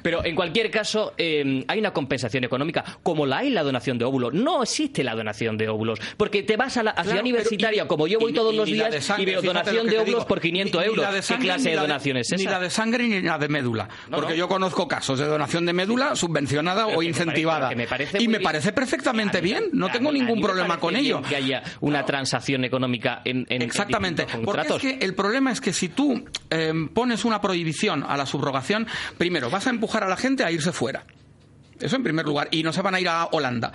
Pero 0.02 0.24
en 0.24 0.34
cualquier 0.34 0.70
caso, 0.70 1.14
eh, 1.18 1.64
hay 1.66 1.78
una 1.78 1.92
compensación 1.92 2.44
económica, 2.44 2.84
como 3.02 3.26
la 3.26 3.38
hay 3.38 3.50
la 3.50 3.62
donación 3.62 3.98
de 3.98 4.04
óvulos. 4.04 4.34
No 4.34 4.62
existe 4.62 5.02
la 5.02 5.14
donación 5.14 5.56
de 5.56 5.68
óvulos, 5.68 5.98
porque 6.16 6.42
te 6.42 6.56
vas 6.56 6.76
a 6.76 6.82
la 6.82 6.94
ciudad 7.02 7.20
universitaria, 7.20 7.86
como 7.86 8.06
yo 8.06 8.18
voy 8.18 8.32
todos 8.32 8.54
los 8.54 8.66
días, 8.66 9.10
y 9.18 9.24
veo 9.24 9.42
donación 9.42 9.86
de 9.86 9.98
óvulos 9.98 10.24
por 10.24 10.40
500 10.40 10.84
euros. 10.84 11.26
¿Qué 11.26 11.38
clase 11.38 11.70
de 11.70 11.76
donación 11.76 12.16
es 12.18 12.32
esa? 12.32 12.36
Ni 12.36 12.44
la 12.44 12.60
de 12.60 12.70
sangre 12.70 13.06
ni 13.06 13.20
la 13.20 13.38
de 13.38 13.48
médula. 13.48 13.88
porque 14.10 14.36
yo 14.36 14.48
conozco 14.48 14.86
casos 14.88 15.18
de 15.18 15.26
donación 15.26 15.66
de 15.66 15.72
médula 15.72 16.14
subvencionada 16.16 16.86
o 16.86 17.02
incentivada. 17.02 17.70
y 18.18 18.28
me 18.28 18.40
parece 18.40 18.72
perfectamente 18.72 19.40
bien. 19.40 19.64
No 19.72 19.88
tengo 19.90 20.12
ningún 20.12 20.39
problema 20.40 20.78
con 20.78 20.96
ello. 20.96 21.22
Que 21.22 21.36
haya 21.36 21.62
una 21.80 22.04
transacción 22.04 22.64
económica 22.64 23.22
en, 23.24 23.46
en 23.48 23.62
Exactamente. 23.62 24.26
En 24.32 24.42
porque 24.42 24.68
es 24.68 24.78
que 24.78 25.04
el 25.04 25.14
problema 25.14 25.52
es 25.52 25.60
que 25.60 25.72
si 25.72 25.88
tú 25.88 26.24
eh, 26.50 26.72
pones 26.92 27.24
una 27.24 27.40
prohibición 27.40 28.04
a 28.06 28.16
la 28.16 28.26
subrogación, 28.26 28.86
primero 29.18 29.50
vas 29.50 29.66
a 29.66 29.70
empujar 29.70 30.04
a 30.04 30.08
la 30.08 30.16
gente 30.16 30.44
a 30.44 30.50
irse 30.50 30.72
fuera. 30.72 31.04
Eso 31.80 31.96
en 31.96 32.02
primer 32.02 32.26
lugar. 32.26 32.48
Y 32.50 32.62
no 32.62 32.72
se 32.72 32.82
van 32.82 32.94
a 32.94 33.00
ir 33.00 33.08
a 33.08 33.26
Holanda 33.32 33.72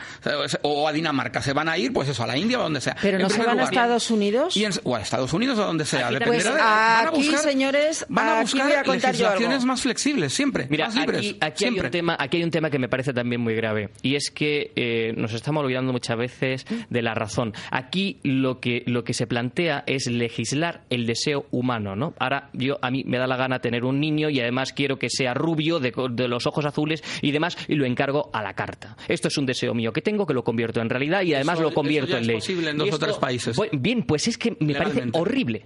o 0.62 0.88
a 0.88 0.94
Dinamarca. 0.94 1.42
Se 1.42 1.54
van 1.54 1.70
a 1.70 1.78
ir, 1.78 1.94
pues 1.94 2.10
eso, 2.10 2.24
a 2.24 2.28
la 2.28 2.38
India 2.38 2.60
o 2.60 2.64
donde 2.64 2.82
sea. 2.82 2.96
Pero 3.02 3.20
no 3.20 3.30
se 3.30 3.44
van 3.44 3.60
a 3.60 3.64
Estados 3.64 4.10
Unidos. 4.12 4.58
o 4.84 4.96
a 4.96 5.02
Estados 5.02 5.34
Unidos 5.34 5.60
o 5.60 5.66
donde 5.66 5.86
sea. 5.86 6.10
Pues 6.26 6.44
de, 6.44 6.52
aquí, 6.60 7.36
señores, 7.38 8.06
van 8.10 8.30
a 8.30 8.42
buscar 8.42 8.88
legislaciones 8.88 9.66
más 9.66 9.82
flexibles, 9.82 10.34
siempre. 10.34 10.68
Mira, 10.70 10.88
más 10.88 10.96
libres. 10.96 11.20
Aquí, 11.20 11.38
aquí 11.42 11.58
siempre. 11.58 11.82
Hay 11.82 11.88
un 11.88 11.92
tema, 11.92 12.18
aquí 12.20 12.38
hay 12.38 12.44
un 12.44 12.52
tema 12.52 12.70
que 12.70 12.80
me 12.80 12.90
parece 12.90 13.14
también 13.14 13.42
muy 13.42 13.56
grave. 13.56 13.90
Y 14.02 14.16
es 14.16 14.32
que 14.32 14.72
eh, 14.76 15.14
nos 15.18 15.34
estamos 15.34 15.64
olvidando 15.64 15.92
muchas 15.92 16.18
veces 16.18 16.66
de 16.90 17.02
la 17.02 17.14
razón. 17.14 17.54
Aquí 17.72 18.20
lo 18.24 18.60
que, 18.60 18.84
lo 18.86 19.04
que 19.04 19.14
se 19.14 19.28
plantea 19.28 19.84
es 19.88 20.08
legislar 20.08 20.82
el 20.90 21.06
deseo 21.06 21.46
humano, 21.52 21.96
¿no? 21.96 22.14
Ahora, 22.20 22.50
yo 22.54 22.78
a 22.82 22.92
mí 22.92 23.04
me 23.06 23.18
da 23.18 23.28
la 23.28 23.38
gana 23.38 23.60
tener 23.60 23.86
un 23.86 24.00
niño 24.00 24.30
y 24.30 24.40
además 24.40 24.74
quiero 24.74 24.98
que 25.00 25.10
sea 25.10 25.34
rubio, 25.34 25.80
de, 25.80 25.94
de 26.12 26.28
los 26.28 26.48
ojos 26.48 26.66
azules 26.66 27.04
y 27.22 27.32
demás, 27.32 27.58
y 27.68 27.76
lo 27.76 27.86
encargo 27.96 28.30
a 28.34 28.44
la 28.44 28.54
carta. 28.54 28.98
Esto 29.08 29.30
es 29.30 29.38
un 29.38 29.46
deseo 29.46 29.74
mío 29.74 29.94
que 29.94 30.02
tengo, 30.02 30.26
que 30.26 30.34
lo 30.34 30.44
convierto 30.44 30.82
en 30.82 30.90
realidad 30.90 31.22
y 31.22 31.34
además 31.34 31.56
eso, 31.56 31.64
lo 31.64 31.74
convierto 31.74 32.10
eso 32.10 32.18
en 32.18 32.28
ley. 32.28 32.38
Es 32.38 32.44
posible 32.44 32.70
en 32.72 32.78
dos 32.78 32.88
esto, 32.88 32.98
o 32.98 33.00
tres 33.00 33.18
países. 33.18 33.58
Bien, 33.72 34.04
pues 34.04 34.28
es 34.28 34.38
que 34.38 34.58
me 34.60 34.76
parece 34.76 35.04
horrible. 35.14 35.66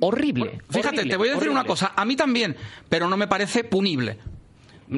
Horrible. 0.00 0.44
Bueno, 0.44 0.64
fíjate, 0.70 0.88
horrible, 0.88 1.10
te 1.10 1.16
voy 1.16 1.28
a 1.28 1.30
decir 1.32 1.48
horrible. 1.48 1.60
una 1.60 1.64
cosa. 1.66 1.92
A 1.96 2.04
mí 2.04 2.14
también, 2.14 2.56
pero 2.88 3.08
no 3.08 3.16
me 3.16 3.26
parece 3.26 3.64
punible. 3.64 4.18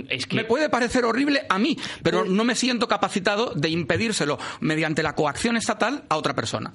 Es 0.09 0.27
que... 0.27 0.37
Me 0.37 0.45
puede 0.45 0.69
parecer 0.69 1.05
horrible 1.05 1.47
a 1.49 1.59
mí, 1.59 1.79
pero 2.03 2.25
no 2.25 2.45
me 2.45 2.55
siento 2.55 2.89
capacitado 2.89 3.53
de 3.55 3.69
impedírselo 3.69 4.39
mediante 4.61 5.03
la 5.03 5.15
coacción 5.15 5.57
estatal 5.57 6.05
a 6.09 6.17
otra 6.17 6.35
persona. 6.35 6.73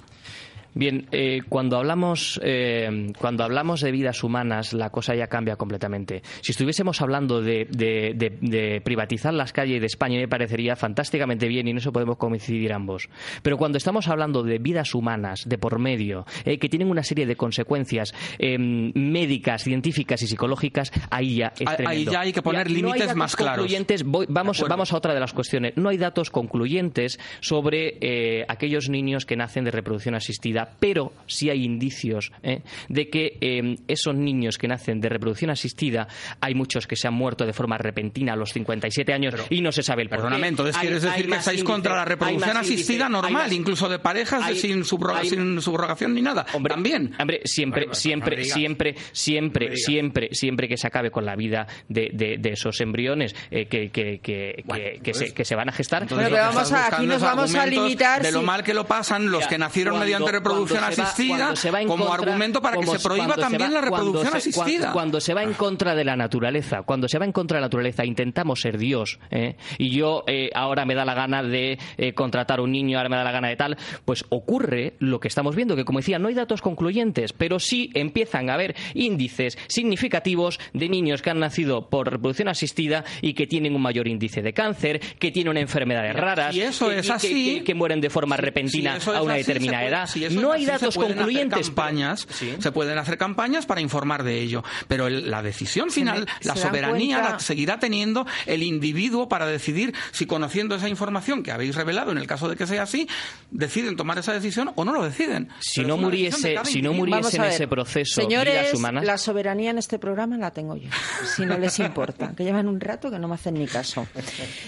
Bien, 0.74 1.06
eh, 1.12 1.40
cuando 1.48 1.76
hablamos 1.76 2.40
eh, 2.42 3.12
cuando 3.18 3.44
hablamos 3.44 3.80
de 3.82 3.92
vidas 3.92 4.24
humanas, 4.24 4.72
la 4.72 4.90
cosa 4.90 5.14
ya 5.14 5.26
cambia 5.26 5.56
completamente. 5.56 6.22
Si 6.40 6.52
estuviésemos 6.52 7.00
hablando 7.02 7.42
de, 7.42 7.66
de, 7.70 8.14
de, 8.14 8.38
de 8.40 8.80
privatizar 8.80 9.34
las 9.34 9.52
calles 9.52 9.80
de 9.80 9.86
España, 9.86 10.18
me 10.18 10.28
parecería 10.28 10.74
fantásticamente 10.76 11.46
bien 11.48 11.66
y 11.68 11.70
en 11.72 11.78
eso 11.78 11.92
podemos 11.92 12.16
coincidir 12.16 12.72
ambos. 12.72 13.08
Pero 13.42 13.58
cuando 13.58 13.78
estamos 13.78 14.08
hablando 14.08 14.42
de 14.42 14.58
vidas 14.58 14.94
humanas 14.94 15.44
de 15.46 15.58
por 15.58 15.78
medio, 15.78 16.24
eh, 16.44 16.58
que 16.58 16.68
tienen 16.68 16.90
una 16.90 17.02
serie 17.02 17.26
de 17.26 17.36
consecuencias 17.36 18.14
eh, 18.38 18.56
médicas, 18.58 19.62
científicas 19.64 20.22
y 20.22 20.26
psicológicas, 20.26 20.90
ahí 21.10 21.36
ya 21.36 21.52
es 21.58 21.68
Ahí 21.86 22.04
ya 22.04 22.20
hay 22.20 22.32
que 22.32 22.42
poner 22.42 22.66
Ya, 22.68 22.72
no 22.72 22.76
hay 22.76 22.82
límites 22.82 23.00
datos 23.08 23.16
más 23.16 23.36
claros. 23.36 23.58
concluyentes. 23.58 24.04
Voy- 24.04 24.26
vamos, 24.28 24.64
vamos 24.68 24.92
a 24.92 24.96
otra 24.96 25.14
de 25.14 25.20
las 25.20 25.32
cuestiones. 25.32 25.74
No 25.76 25.88
hay 25.88 25.96
datos 25.98 26.30
concluyentes 26.30 27.18
sobre 27.40 27.98
eh, 28.00 28.44
aquellos 28.48 28.88
niños 28.88 29.26
que 29.26 29.36
nacen 29.36 29.64
de 29.64 29.70
reproducción 29.70 30.14
asistida, 30.14 30.61
pero 30.78 31.12
sí 31.26 31.50
hay 31.50 31.64
indicios 31.64 32.32
eh, 32.42 32.62
de 32.88 33.08
que 33.08 33.38
eh, 33.40 33.76
esos 33.88 34.14
niños 34.14 34.58
que 34.58 34.68
nacen 34.68 35.00
de 35.00 35.08
reproducción 35.08 35.50
asistida, 35.50 36.08
hay 36.40 36.54
muchos 36.54 36.86
que 36.86 36.96
se 36.96 37.08
han 37.08 37.14
muerto 37.14 37.44
de 37.46 37.52
forma 37.52 37.78
repentina 37.78 38.32
a 38.32 38.36
los 38.36 38.52
57 38.52 39.12
años 39.12 39.34
y 39.50 39.60
no 39.60 39.72
se 39.72 39.82
sabe 39.82 40.02
el 40.02 40.08
por 40.08 40.18
qué. 40.18 40.22
Perdóname, 40.22 40.48
entonces 40.48 40.76
Hay- 40.76 40.82
quieres 40.82 41.02
decir 41.02 41.26
que 41.28 41.36
estáis 41.36 41.60
índice- 41.60 41.64
contra 41.72 41.96
la 41.96 42.04
reproducción 42.04 42.56
índice- 42.56 42.74
asistida 42.74 43.08
normal, 43.08 43.32
más- 43.32 43.52
incluso 43.52 43.88
de 43.88 43.98
parejas 43.98 44.40
de 44.46 44.52
hay- 44.52 44.58
sin, 44.58 44.84
subro- 44.84 45.14
hay- 45.14 45.28
sin 45.28 45.60
subrogación 45.60 46.14
ni 46.14 46.22
nada. 46.22 46.46
Hombre, 46.52 46.74
También. 46.74 47.14
Hombre, 47.18 47.40
siempre, 47.44 47.82
Hombre, 47.82 47.86
no 47.88 47.94
siempre, 47.94 48.44
siempre, 48.44 48.94
siempre, 49.12 49.70
No 49.70 49.76
siempre, 49.76 50.28
siempre 50.32 50.68
que 50.68 50.76
se 50.76 50.86
acabe 50.86 51.10
con 51.10 51.24
la 51.24 51.36
vida 51.36 51.66
de, 51.88 52.10
de- 52.12 52.38
de 52.38 52.50
esos 52.52 52.80
embriones 52.80 53.34
eh, 53.50 53.66
que, 53.66 53.90
que, 53.90 54.18
que, 54.20 54.62
Bueno, 54.64 54.82
que- 54.84 54.90
que 54.90 54.96
entonces- 55.10 55.28
se, 55.30 55.34
que 55.34 55.44
se 55.44 55.54
van 55.54 55.68
a 55.68 55.72
gestar. 55.72 56.02
Entonces, 56.02 56.28
Bueno, 56.28 56.30
lo 56.30 56.36
pero 56.36 56.50
que 56.50 56.54
vamos 56.56 56.70
estás 56.70 56.92
a- 56.92 56.96
aquí 56.96 57.06
nos 57.06 57.22
vamos 57.22 57.54
a 57.54 57.66
limitar, 57.66 58.22
De 58.22 58.32
lo 58.32 58.42
mal 58.42 58.62
que 58.62 58.74
lo 58.74 58.86
pasan 58.86 59.30
los 59.30 59.46
que 59.46 59.58
nacieron 59.58 59.92
cuando- 59.94 60.04
mediante 60.06 60.32
reproducción 60.32 60.51
cuando 60.52 60.74
se 60.74 60.80
va- 60.80 60.86
asistida 60.88 61.56
se 61.56 61.70
va 61.70 61.80
como 61.84 62.06
contra- 62.06 62.14
argumento 62.28 62.60
para 62.62 62.76
como- 62.76 62.92
que 62.92 62.98
se 62.98 63.04
prohíba 63.04 63.34
se 63.34 63.40
también 63.40 63.62
va- 63.70 63.74
la 63.74 63.80
reproducción 63.80 64.32
se- 64.32 64.38
asistida. 64.38 64.92
Cuando 64.92 65.20
se 65.20 65.34
va 65.34 65.42
en 65.42 65.54
contra 65.54 65.94
de 65.94 66.04
la 66.04 66.16
naturaleza, 66.16 66.82
cuando 66.82 67.08
se 67.08 67.18
va 67.18 67.24
en 67.24 67.32
contra 67.32 67.56
de 67.56 67.60
la 67.62 67.66
naturaleza, 67.66 68.04
intentamos 68.04 68.60
ser 68.60 68.78
Dios. 68.78 69.18
¿eh? 69.30 69.56
Y 69.78 69.90
yo 69.90 70.24
eh, 70.26 70.50
ahora 70.54 70.84
me 70.84 70.94
da 70.94 71.04
la 71.04 71.14
gana 71.14 71.42
de 71.42 71.78
eh, 71.96 72.14
contratar 72.14 72.60
un 72.60 72.72
niño, 72.72 72.98
ahora 72.98 73.08
me 73.08 73.16
da 73.16 73.24
la 73.24 73.32
gana 73.32 73.48
de 73.48 73.56
tal, 73.56 73.76
pues 74.04 74.24
ocurre 74.28 74.94
lo 74.98 75.20
que 75.20 75.28
estamos 75.28 75.54
viendo, 75.56 75.76
que 75.76 75.84
como 75.84 75.98
decía, 75.98 76.18
no 76.18 76.28
hay 76.28 76.34
datos 76.34 76.62
concluyentes, 76.62 77.32
pero 77.32 77.58
sí 77.58 77.90
empiezan 77.94 78.50
a 78.50 78.54
haber 78.54 78.74
índices 78.94 79.58
significativos 79.68 80.58
de 80.72 80.88
niños 80.88 81.22
que 81.22 81.30
han 81.30 81.38
nacido 81.40 81.88
por 81.88 82.10
reproducción 82.10 82.48
asistida 82.48 83.04
y 83.20 83.34
que 83.34 83.46
tienen 83.46 83.74
un 83.74 83.82
mayor 83.82 84.08
índice 84.08 84.42
de 84.42 84.52
cáncer, 84.52 85.00
que 85.18 85.30
tienen 85.30 85.56
enfermedades 85.56 86.14
raras, 86.16 86.54
si 86.54 86.62
eso 86.62 86.88
que, 86.88 86.98
es 87.00 87.04
y 87.04 87.08
que- 87.08 87.12
así- 87.14 87.54
que- 87.58 87.64
que 87.64 87.74
mueren 87.74 88.00
de 88.00 88.10
forma 88.10 88.36
repentina 88.36 88.98
Si 89.00 89.10
a 89.10 89.22
una 89.22 89.34
así, 89.34 89.42
determinada 89.44 89.82
puede- 89.82 89.94
edad. 89.96 90.06
si 90.06 90.24
no 90.42 90.52
hay 90.52 90.66
datos 90.66 90.94
concluyentes. 90.96 91.66
campañas, 91.68 92.26
Sí. 92.30 92.54
se 92.58 92.72
pueden 92.72 92.98
hacer 92.98 93.18
campañas 93.18 93.66
para 93.66 93.80
informar 93.80 94.22
de 94.22 94.40
ello, 94.40 94.62
pero 94.88 95.06
el- 95.06 95.30
la 95.30 95.42
decisión 95.42 95.90
final, 95.90 96.20
me- 96.20 96.46
la 96.46 96.56
soberanía 96.56 97.16
cuenta- 97.18 97.32
la 97.34 97.38
seguirá 97.40 97.78
teniendo 97.78 98.26
el 98.46 98.62
individuo 98.62 99.28
para 99.28 99.46
decidir 99.46 99.94
si 100.12 100.26
conociendo 100.26 100.74
esa 100.74 100.88
información 100.88 101.42
que 101.42 101.52
habéis 101.52 101.74
revelado, 101.76 102.12
en 102.12 102.18
el 102.18 102.26
caso 102.26 102.48
de 102.48 102.56
que 102.56 102.66
sea 102.66 102.82
así, 102.82 103.08
deciden 103.50 103.96
tomar 103.96 104.18
esa 104.18 104.32
decisión 104.32 104.72
o 104.74 104.84
no 104.84 104.92
lo 104.92 105.02
deciden. 105.04 105.48
Si 105.60 105.80
Pero 105.80 105.88
no 105.88 105.96
de 105.96 106.02
muriese, 106.02 106.56
si 106.64 106.82
no 106.82 106.92
muriese 106.92 107.36
en 107.36 107.44
ese 107.44 107.68
proceso 107.68 108.20
Señores, 108.20 108.54
vidas 108.54 108.74
humanas, 108.74 109.04
la 109.04 109.18
soberanía 109.18 109.70
en 109.70 109.78
este 109.78 109.98
programa 109.98 110.36
la 110.36 110.50
tengo 110.50 110.76
yo, 110.76 110.88
si 111.36 111.44
no 111.46 111.58
les 111.58 111.78
importa, 111.78 112.32
que 112.36 112.44
llevan 112.44 112.68
un 112.68 112.80
rato 112.80 113.10
que 113.10 113.18
no 113.18 113.28
me 113.28 113.34
hacen 113.34 113.54
ni 113.54 113.66
caso. 113.66 114.06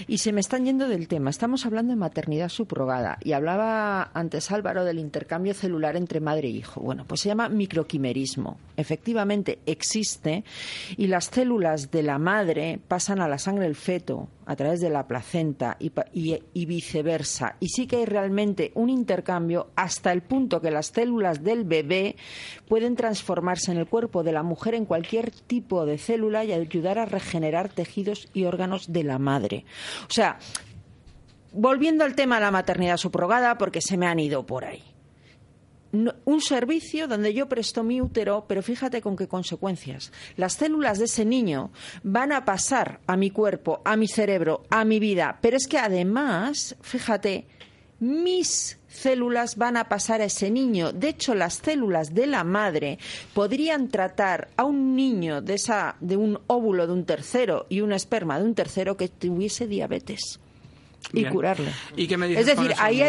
Y 0.07 0.17
se 0.19 0.31
me 0.31 0.41
están 0.41 0.65
yendo 0.65 0.87
del 0.87 1.07
tema. 1.07 1.29
Estamos 1.29 1.65
hablando 1.65 1.91
de 1.91 1.97
maternidad 1.97 2.49
subrogada 2.49 3.17
y 3.23 3.33
hablaba 3.33 4.11
antes 4.13 4.51
Álvaro 4.51 4.83
del 4.85 4.99
intercambio 4.99 5.53
celular 5.53 5.64
entre 5.95 6.19
madre 6.19 6.47
e 6.47 6.51
hijo. 6.51 6.81
Bueno, 6.81 7.05
pues 7.07 7.21
se 7.21 7.29
llama 7.29 7.49
microquimerismo. 7.49 8.57
Efectivamente 8.77 9.59
existe 9.65 10.43
y 10.97 11.07
las 11.07 11.25
células 11.25 11.91
de 11.91 12.03
la 12.03 12.17
madre 12.17 12.79
pasan 12.87 13.21
a 13.21 13.27
la 13.27 13.37
sangre 13.37 13.65
del 13.65 13.75
feto 13.75 14.27
a 14.45 14.55
través 14.55 14.79
de 14.79 14.89
la 14.89 15.07
placenta 15.07 15.77
y, 15.79 15.91
y, 16.53 16.65
viceversa. 16.65 17.55
Y 17.59 17.69
sí 17.69 17.87
que 17.87 17.97
hay 17.97 18.05
realmente 18.05 18.71
un 18.75 18.89
intercambio 18.89 19.69
hasta 19.75 20.11
el 20.11 20.21
punto 20.21 20.61
que 20.61 20.71
las 20.71 20.87
células 20.87 21.43
del 21.43 21.63
bebé 21.63 22.15
pueden 22.67 22.95
transformarse 22.95 23.71
en 23.71 23.77
el 23.77 23.87
cuerpo 23.87 24.23
de 24.23 24.31
la 24.31 24.43
mujer 24.43 24.75
en 24.75 24.85
cualquier 24.85 25.31
tipo 25.31 25.85
de 25.85 25.97
célula 25.97 26.45
y 26.45 26.53
ayudar 26.53 26.99
a 26.99 27.05
regenerar 27.05 27.69
tejidos 27.69 28.29
y 28.33 28.45
órganos 28.45 28.91
de 28.91 29.03
la 29.03 29.17
madre. 29.17 29.65
O 30.07 30.11
sea, 30.11 30.37
volviendo 31.55 32.03
al 32.03 32.15
tema 32.15 32.35
de 32.35 32.41
la 32.41 32.51
maternidad 32.51 32.97
subrogada, 32.97 33.57
porque 33.57 33.81
se 33.81 33.97
me 33.97 34.07
han 34.07 34.19
ido 34.19 34.45
por 34.45 34.65
ahí. 34.65 34.94
Un 36.25 36.41
servicio 36.41 37.07
donde 37.07 37.33
yo 37.33 37.47
presto 37.47 37.83
mi 37.83 38.01
útero, 38.01 38.45
pero 38.47 38.61
fíjate 38.61 39.01
con 39.01 39.15
qué 39.15 39.27
consecuencias. 39.27 40.11
Las 40.37 40.53
células 40.53 40.99
de 40.99 41.05
ese 41.05 41.25
niño 41.25 41.71
van 42.03 42.31
a 42.31 42.45
pasar 42.45 42.99
a 43.07 43.17
mi 43.17 43.29
cuerpo, 43.29 43.81
a 43.85 43.95
mi 43.95 44.07
cerebro, 44.07 44.63
a 44.69 44.85
mi 44.85 44.99
vida, 44.99 45.39
pero 45.41 45.57
es 45.57 45.67
que 45.67 45.77
además, 45.77 46.75
fíjate, 46.81 47.47
mis 47.99 48.77
células 48.87 49.55
van 49.57 49.77
a 49.77 49.89
pasar 49.89 50.21
a 50.21 50.25
ese 50.25 50.51
niño. 50.51 50.91
De 50.91 51.09
hecho, 51.09 51.35
las 51.35 51.55
células 51.55 52.13
de 52.13 52.27
la 52.27 52.43
madre 52.43 52.99
podrían 53.33 53.89
tratar 53.89 54.49
a 54.57 54.63
un 54.63 54.95
niño 54.95 55.41
de, 55.41 55.55
esa, 55.55 55.95
de 55.99 56.17
un 56.17 56.39
óvulo 56.47 56.87
de 56.87 56.93
un 56.93 57.05
tercero 57.05 57.65
y 57.69 57.81
un 57.81 57.93
esperma 57.93 58.39
de 58.39 58.45
un 58.45 58.55
tercero 58.55 58.97
que 58.97 59.07
tuviese 59.07 59.67
diabetes 59.67 60.39
y 61.13 61.25
curarle. 61.25 61.71
¿Y 61.95 62.07
qué 62.07 62.17
me 62.17 62.31
es 62.37 62.45
decir, 62.45 62.73
ahí 62.79 63.01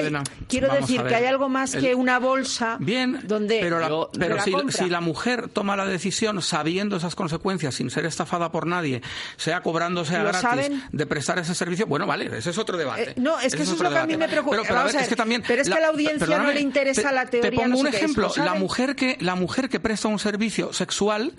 quiero 0.49 0.73
decir 0.73 1.03
que 1.03 1.15
hay 1.15 1.25
algo 1.25 1.49
más 1.49 1.75
que 1.75 1.95
una 1.95 2.19
bolsa 2.19 2.77
Bien, 2.79 3.21
donde 3.25 3.59
pero, 3.61 4.11
pero 4.19 4.37
si, 4.71 4.89
la 4.89 5.01
mujer 5.01 5.49
toma 5.49 5.77
la 5.77 5.87
decisión 5.87 6.43
sabiendo 6.43 6.97
esas 6.97 7.15
consecuencias, 7.15 7.75
sin 7.75 7.91
ser 7.91 8.07
estafada 8.07 8.51
por 8.51 8.67
nadie, 8.67 9.03
sea 9.37 9.63
cobrando, 9.63 10.05
sea 10.05 10.23
gratis, 10.23 10.71
de 10.93 11.07
prestar 11.07 11.39
ese 11.39 11.55
servicio, 11.55 11.87
bueno, 11.87 12.07
vale, 12.07 12.27
ese 12.37 12.51
es 12.51 12.59
otro 12.59 12.77
debate. 12.77 13.11
Eh, 13.11 13.15
no, 13.17 13.39
es 13.41 13.55
que 13.55 13.63
eso 13.63 13.75
es, 13.75 13.81
lo 13.81 13.91
que 13.91 13.99
a 13.99 14.07
mí 14.07 14.17
me 14.17 14.29
preocupa. 14.29 14.57
Pero, 14.67 14.87
es 14.87 15.09
que 15.09 15.17
también 15.17 15.43
pero 15.47 15.63
es 15.63 15.69
que 15.69 15.75
a 15.75 15.81
la 15.81 15.89
audiencia 15.89 16.39
no 16.39 16.53
le 16.53 16.61
interesa 16.61 17.13
la 17.13 17.27
teoría. 17.27 17.51
Te 17.51 17.57
pongo 17.57 17.79
un 17.79 17.87
ejemplo, 17.87 18.33
la 18.37 18.55
mujer 18.55 18.97
que 18.97 19.17
la 19.21 19.35
mujer 19.35 19.69
que 19.69 19.81
presta 19.81 20.09
un 20.09 20.19
servicio 20.19 20.73
sexual 20.73 21.33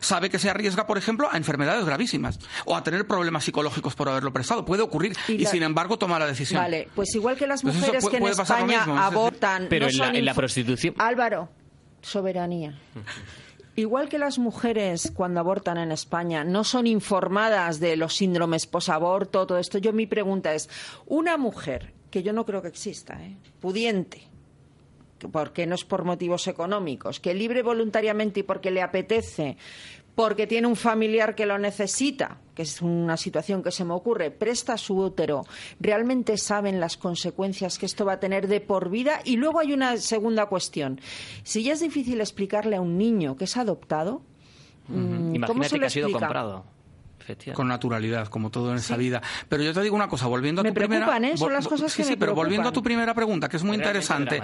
sabe 0.00 0.30
que 0.30 0.38
se 0.38 0.50
arriesga, 0.50 0.86
por 0.86 0.98
ejemplo, 0.98 1.28
a 1.30 1.36
enfermedades 1.36 1.84
gravísimas 1.84 2.38
o 2.64 2.76
a 2.76 2.82
tener 2.82 3.06
problemas 3.06 3.44
psicológicos 3.44 3.94
por 3.94 4.08
haberlo 4.08 4.32
prestado. 4.32 4.64
Puede 4.64 4.82
ocurrir 4.82 5.16
y, 5.28 5.46
sin 5.46 5.62
embargo 5.62 5.98
toma 5.98 6.18
la 6.18 6.26
decisión. 6.26 6.62
Vale, 6.62 6.88
pues 6.94 7.14
igual 7.14 7.36
que 7.36 7.46
las 7.46 7.64
mujeres 7.64 8.06
que 8.08 8.16
en 8.16 8.26
España 8.26 8.84
abortan. 8.84 9.66
Pero 9.68 9.88
en, 9.88 10.24
la, 10.24 10.34
prostitución. 10.34 10.94
Álvaro, 10.98 11.48
soberanía. 12.02 12.78
Igual 13.78 14.08
que 14.08 14.18
las 14.18 14.38
mujeres 14.38 15.12
cuando 15.14 15.38
abortan 15.40 15.78
en 15.78 15.92
España 15.92 16.42
no 16.42 16.64
son 16.64 16.86
informadas 16.86 17.78
de 17.78 17.96
los 17.96 18.16
síndromes 18.16 18.66
posaborto, 18.66 19.46
todo 19.46 19.58
esto, 19.58 19.78
yo 19.78 19.92
mi 19.92 20.06
pregunta 20.06 20.52
es, 20.52 20.68
una 21.06 21.36
mujer, 21.36 21.94
que 22.10 22.24
yo 22.24 22.32
no 22.32 22.44
creo 22.44 22.60
que 22.60 22.68
exista, 22.68 23.22
¿eh? 23.22 23.36
pudiente, 23.60 24.27
porque 25.30 25.66
no 25.66 25.74
es 25.74 25.84
por 25.84 26.04
motivos 26.04 26.46
económicos, 26.48 27.20
que 27.20 27.34
libre 27.34 27.62
voluntariamente 27.62 28.40
y 28.40 28.42
porque 28.42 28.70
le 28.70 28.82
apetece, 28.82 29.56
porque 30.14 30.46
tiene 30.46 30.66
un 30.66 30.74
familiar 30.74 31.34
que 31.34 31.46
lo 31.46 31.58
necesita, 31.58 32.38
que 32.54 32.62
es 32.62 32.82
una 32.82 33.16
situación 33.16 33.62
que 33.62 33.70
se 33.70 33.84
me 33.84 33.94
ocurre, 33.94 34.32
presta 34.32 34.76
su 34.76 34.98
útero, 34.98 35.46
realmente 35.78 36.36
saben 36.36 36.80
las 36.80 36.96
consecuencias 36.96 37.78
que 37.78 37.86
esto 37.86 38.04
va 38.04 38.14
a 38.14 38.20
tener 38.20 38.48
de 38.48 38.60
por 38.60 38.90
vida. 38.90 39.20
Y 39.24 39.36
luego 39.36 39.60
hay 39.60 39.72
una 39.72 39.96
segunda 39.96 40.46
cuestión. 40.46 41.00
Si 41.44 41.62
ya 41.62 41.74
es 41.74 41.80
difícil 41.80 42.20
explicarle 42.20 42.74
a 42.74 42.80
un 42.80 42.98
niño 42.98 43.36
que 43.36 43.44
es 43.44 43.56
adoptado, 43.56 44.22
mm, 44.88 45.44
¿cómo 45.46 45.62
se 45.62 45.78
que 45.78 45.86
ha 45.86 45.90
sido 45.90 46.10
comprado 46.10 46.77
con 47.54 47.68
naturalidad, 47.68 48.28
como 48.28 48.50
todo 48.50 48.70
en 48.70 48.78
esa 48.78 48.96
vida. 48.96 49.22
Pero 49.48 49.62
yo 49.62 49.72
te 49.72 49.82
digo 49.82 49.96
una 49.96 50.08
cosa, 50.08 50.26
volviendo 50.26 50.62
a 50.62 50.64
tu 50.64 50.74
primera... 50.74 51.18
¿eh? 51.18 51.36
Son 51.36 51.52
las 51.52 51.66
cosas 51.66 51.92
sí, 51.92 52.04
sí, 52.04 52.16
pero 52.16 52.34
volviendo 52.34 52.68
a 52.68 52.72
tu 52.72 52.82
primera 52.82 53.14
pregunta, 53.14 53.48
que 53.48 53.56
es 53.56 53.64
muy 53.64 53.76
interesante. 53.76 54.42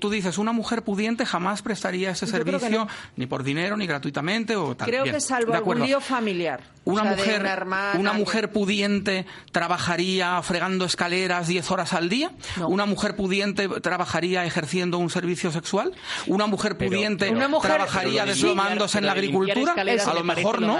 Tú 0.00 0.10
dices, 0.10 0.38
una 0.38 0.52
mujer 0.52 0.82
pudiente 0.82 1.26
jamás 1.26 1.62
prestaría 1.62 2.10
ese 2.10 2.26
servicio 2.26 2.86
ni 3.16 3.26
por 3.26 3.42
dinero, 3.42 3.76
ni 3.76 3.86
gratuitamente 3.86 4.56
o 4.56 4.76
tal. 4.76 4.88
Creo 4.88 5.04
que 5.04 5.20
salvo 5.20 5.54
algún 5.54 5.80
lío 5.80 6.00
familiar. 6.00 6.60
Una 6.84 7.04
mujer, 7.04 7.42
una, 7.98 8.12
mujer 8.14 8.50
pudiente 8.50 9.26
trabajaría 9.52 10.40
fregando 10.40 10.86
escaleras 10.86 11.46
10 11.46 11.70
horas 11.70 11.92
al 11.92 12.08
día. 12.08 12.30
Una 12.66 12.86
mujer 12.86 13.14
pudiente 13.14 13.68
trabajaría 13.80 14.46
ejerciendo 14.46 14.96
un 14.96 15.10
servicio 15.10 15.52
sexual. 15.52 15.92
Una 16.26 16.46
mujer 16.46 16.78
pudiente 16.78 17.30
trabajaría 17.60 18.24
deslomándose 18.24 18.98
en 18.98 19.06
la 19.06 19.12
agricultura. 19.12 19.74
A 19.74 20.14
lo 20.14 20.24
mejor 20.24 20.62
no. 20.62 20.78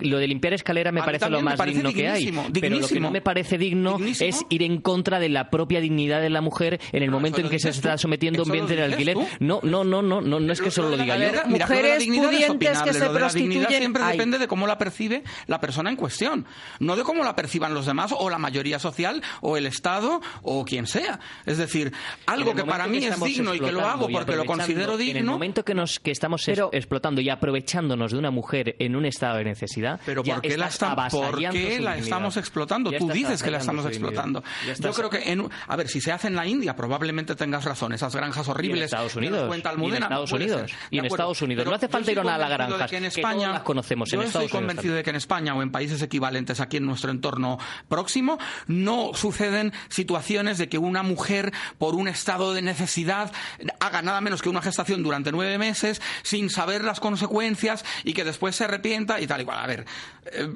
Lo 0.00 0.18
de 0.18 0.28
limpiar 0.28 0.54
escaleras 0.54 0.79
me 0.92 1.02
parece 1.02 1.28
lo 1.30 1.42
más 1.42 1.58
digno 1.64 1.92
que 1.92 2.08
hay. 2.08 2.32
Pero 2.52 2.78
lo 2.78 2.88
que 2.88 3.00
no 3.00 3.10
me 3.10 3.20
parece 3.20 3.58
digno 3.58 3.98
es 4.20 4.44
ir 4.48 4.62
en 4.62 4.80
contra 4.80 5.18
de 5.18 5.28
la 5.28 5.50
propia 5.50 5.80
dignidad 5.80 6.20
de 6.20 6.30
la 6.30 6.40
mujer 6.40 6.80
en 6.92 7.02
el 7.02 7.10
momento 7.10 7.40
en 7.40 7.48
que 7.48 7.58
se 7.58 7.70
está 7.70 7.98
sometiendo 7.98 8.42
a 8.42 8.44
un 8.44 8.52
vientre 8.52 8.76
de 8.76 8.84
alquiler. 8.84 9.16
No, 9.40 9.60
no, 9.62 9.84
no, 9.84 10.02
no, 10.02 10.20
no, 10.20 10.40
no 10.40 10.52
es 10.52 10.60
que 10.60 10.70
solo 10.70 10.90
lo 10.90 10.96
diga 10.96 11.16
yo. 11.16 11.28
Mujeres 11.46 12.04
pudientes 12.06 12.82
que 12.82 12.92
se 12.92 13.08
prostituyen. 13.08 13.68
siempre 13.68 14.04
depende 14.04 14.38
de 14.38 14.48
cómo 14.48 14.66
la 14.66 14.78
percibe 14.78 15.22
la 15.46 15.60
persona 15.60 15.90
en 15.90 15.96
cuestión, 15.96 16.46
no 16.78 16.96
de 16.96 17.02
cómo 17.02 17.24
la 17.24 17.36
perciban 17.36 17.74
los 17.74 17.86
demás 17.86 18.12
o 18.16 18.30
la 18.30 18.38
mayoría 18.38 18.78
social 18.78 19.22
o 19.40 19.56
el 19.56 19.66
Estado 19.66 20.20
o 20.42 20.64
quien 20.64 20.86
sea. 20.86 21.20
Es 21.46 21.58
decir, 21.58 21.92
algo 22.26 22.54
que 22.54 22.64
para 22.64 22.86
mí 22.86 23.04
es 23.04 23.20
digno 23.20 23.54
y 23.54 23.60
que 23.60 23.72
lo 23.72 23.86
hago 23.86 24.08
porque 24.08 24.36
lo 24.36 24.44
considero 24.44 24.96
digno. 24.96 25.10
En 25.10 25.24
el 25.24 25.30
momento 25.30 25.64
que 25.64 25.74
nos 25.74 26.00
que 26.00 26.10
estamos 26.10 26.46
explotando 26.48 27.20
y 27.20 27.28
aprovechándonos 27.28 28.12
de 28.12 28.18
una 28.18 28.30
mujer 28.30 28.76
en 28.78 28.96
un 28.96 29.04
estado 29.04 29.38
de 29.38 29.44
necesidad, 29.44 30.00
pero 30.04 30.22
¿por 30.22 30.40
qué 30.40 30.56
la, 30.56 30.69
¿por 31.10 31.38
qué 31.38 31.80
la 31.80 31.96
estamos 31.96 32.36
explotando? 32.36 32.90
Tú 32.92 33.08
dices 33.10 33.42
que 33.42 33.50
la 33.50 33.58
estamos 33.58 33.86
explotando. 33.86 34.42
Yo 34.78 34.92
creo 34.92 35.10
que, 35.10 35.30
en, 35.30 35.48
a 35.68 35.76
ver, 35.76 35.88
si 35.88 36.00
se 36.00 36.12
hace 36.12 36.28
en 36.28 36.36
la 36.36 36.46
India, 36.46 36.76
probablemente 36.76 37.34
tengas 37.34 37.64
razón. 37.64 37.92
Esas 37.92 38.14
granjas 38.14 38.48
horribles. 38.48 38.78
en 38.78 38.84
Estados 38.84 39.16
Unidos. 39.16 39.50
y 39.50 39.84
en 39.84 40.02
Estados 40.02 40.32
Unidos. 40.32 40.72
Y 40.90 40.98
en 40.98 41.04
Estados 41.06 41.42
Unidos. 41.42 41.66
no 41.66 41.74
hace 41.74 41.88
falta 41.88 42.12
ir 42.12 42.20
a 42.20 42.24
la 42.24 42.48
granja. 42.48 42.86
Que 42.86 42.96
en 42.96 43.04
España, 43.04 43.52
las 43.52 43.62
conocemos. 43.62 44.10
Yo 44.10 44.20
en 44.20 44.26
estoy 44.26 44.48
convencido 44.48 44.94
de 44.94 45.02
que 45.02 45.10
en 45.10 45.16
España 45.16 45.54
o 45.54 45.62
en 45.62 45.70
países 45.70 46.02
equivalentes 46.02 46.60
aquí 46.60 46.78
en 46.78 46.86
nuestro 46.86 47.10
entorno 47.10 47.58
próximo 47.88 48.38
no 48.66 49.12
suceden 49.14 49.72
situaciones 49.88 50.58
de 50.58 50.68
que 50.68 50.78
una 50.78 51.02
mujer 51.02 51.52
por 51.78 51.94
un 51.94 52.08
estado 52.08 52.54
de 52.54 52.62
necesidad 52.62 53.32
haga 53.78 54.02
nada 54.02 54.20
menos 54.20 54.42
que 54.42 54.48
una 54.48 54.62
gestación 54.62 55.02
durante 55.02 55.32
nueve 55.32 55.58
meses 55.58 56.00
sin 56.22 56.50
saber 56.50 56.84
las 56.84 57.00
consecuencias 57.00 57.84
y 58.04 58.12
que 58.12 58.24
después 58.24 58.56
se 58.56 58.64
arrepienta 58.64 59.20
y 59.20 59.26
tal 59.26 59.40
y 59.42 59.44
cual. 59.44 59.58
A 59.58 59.66
ver, 59.66 59.86
eh, 60.32 60.48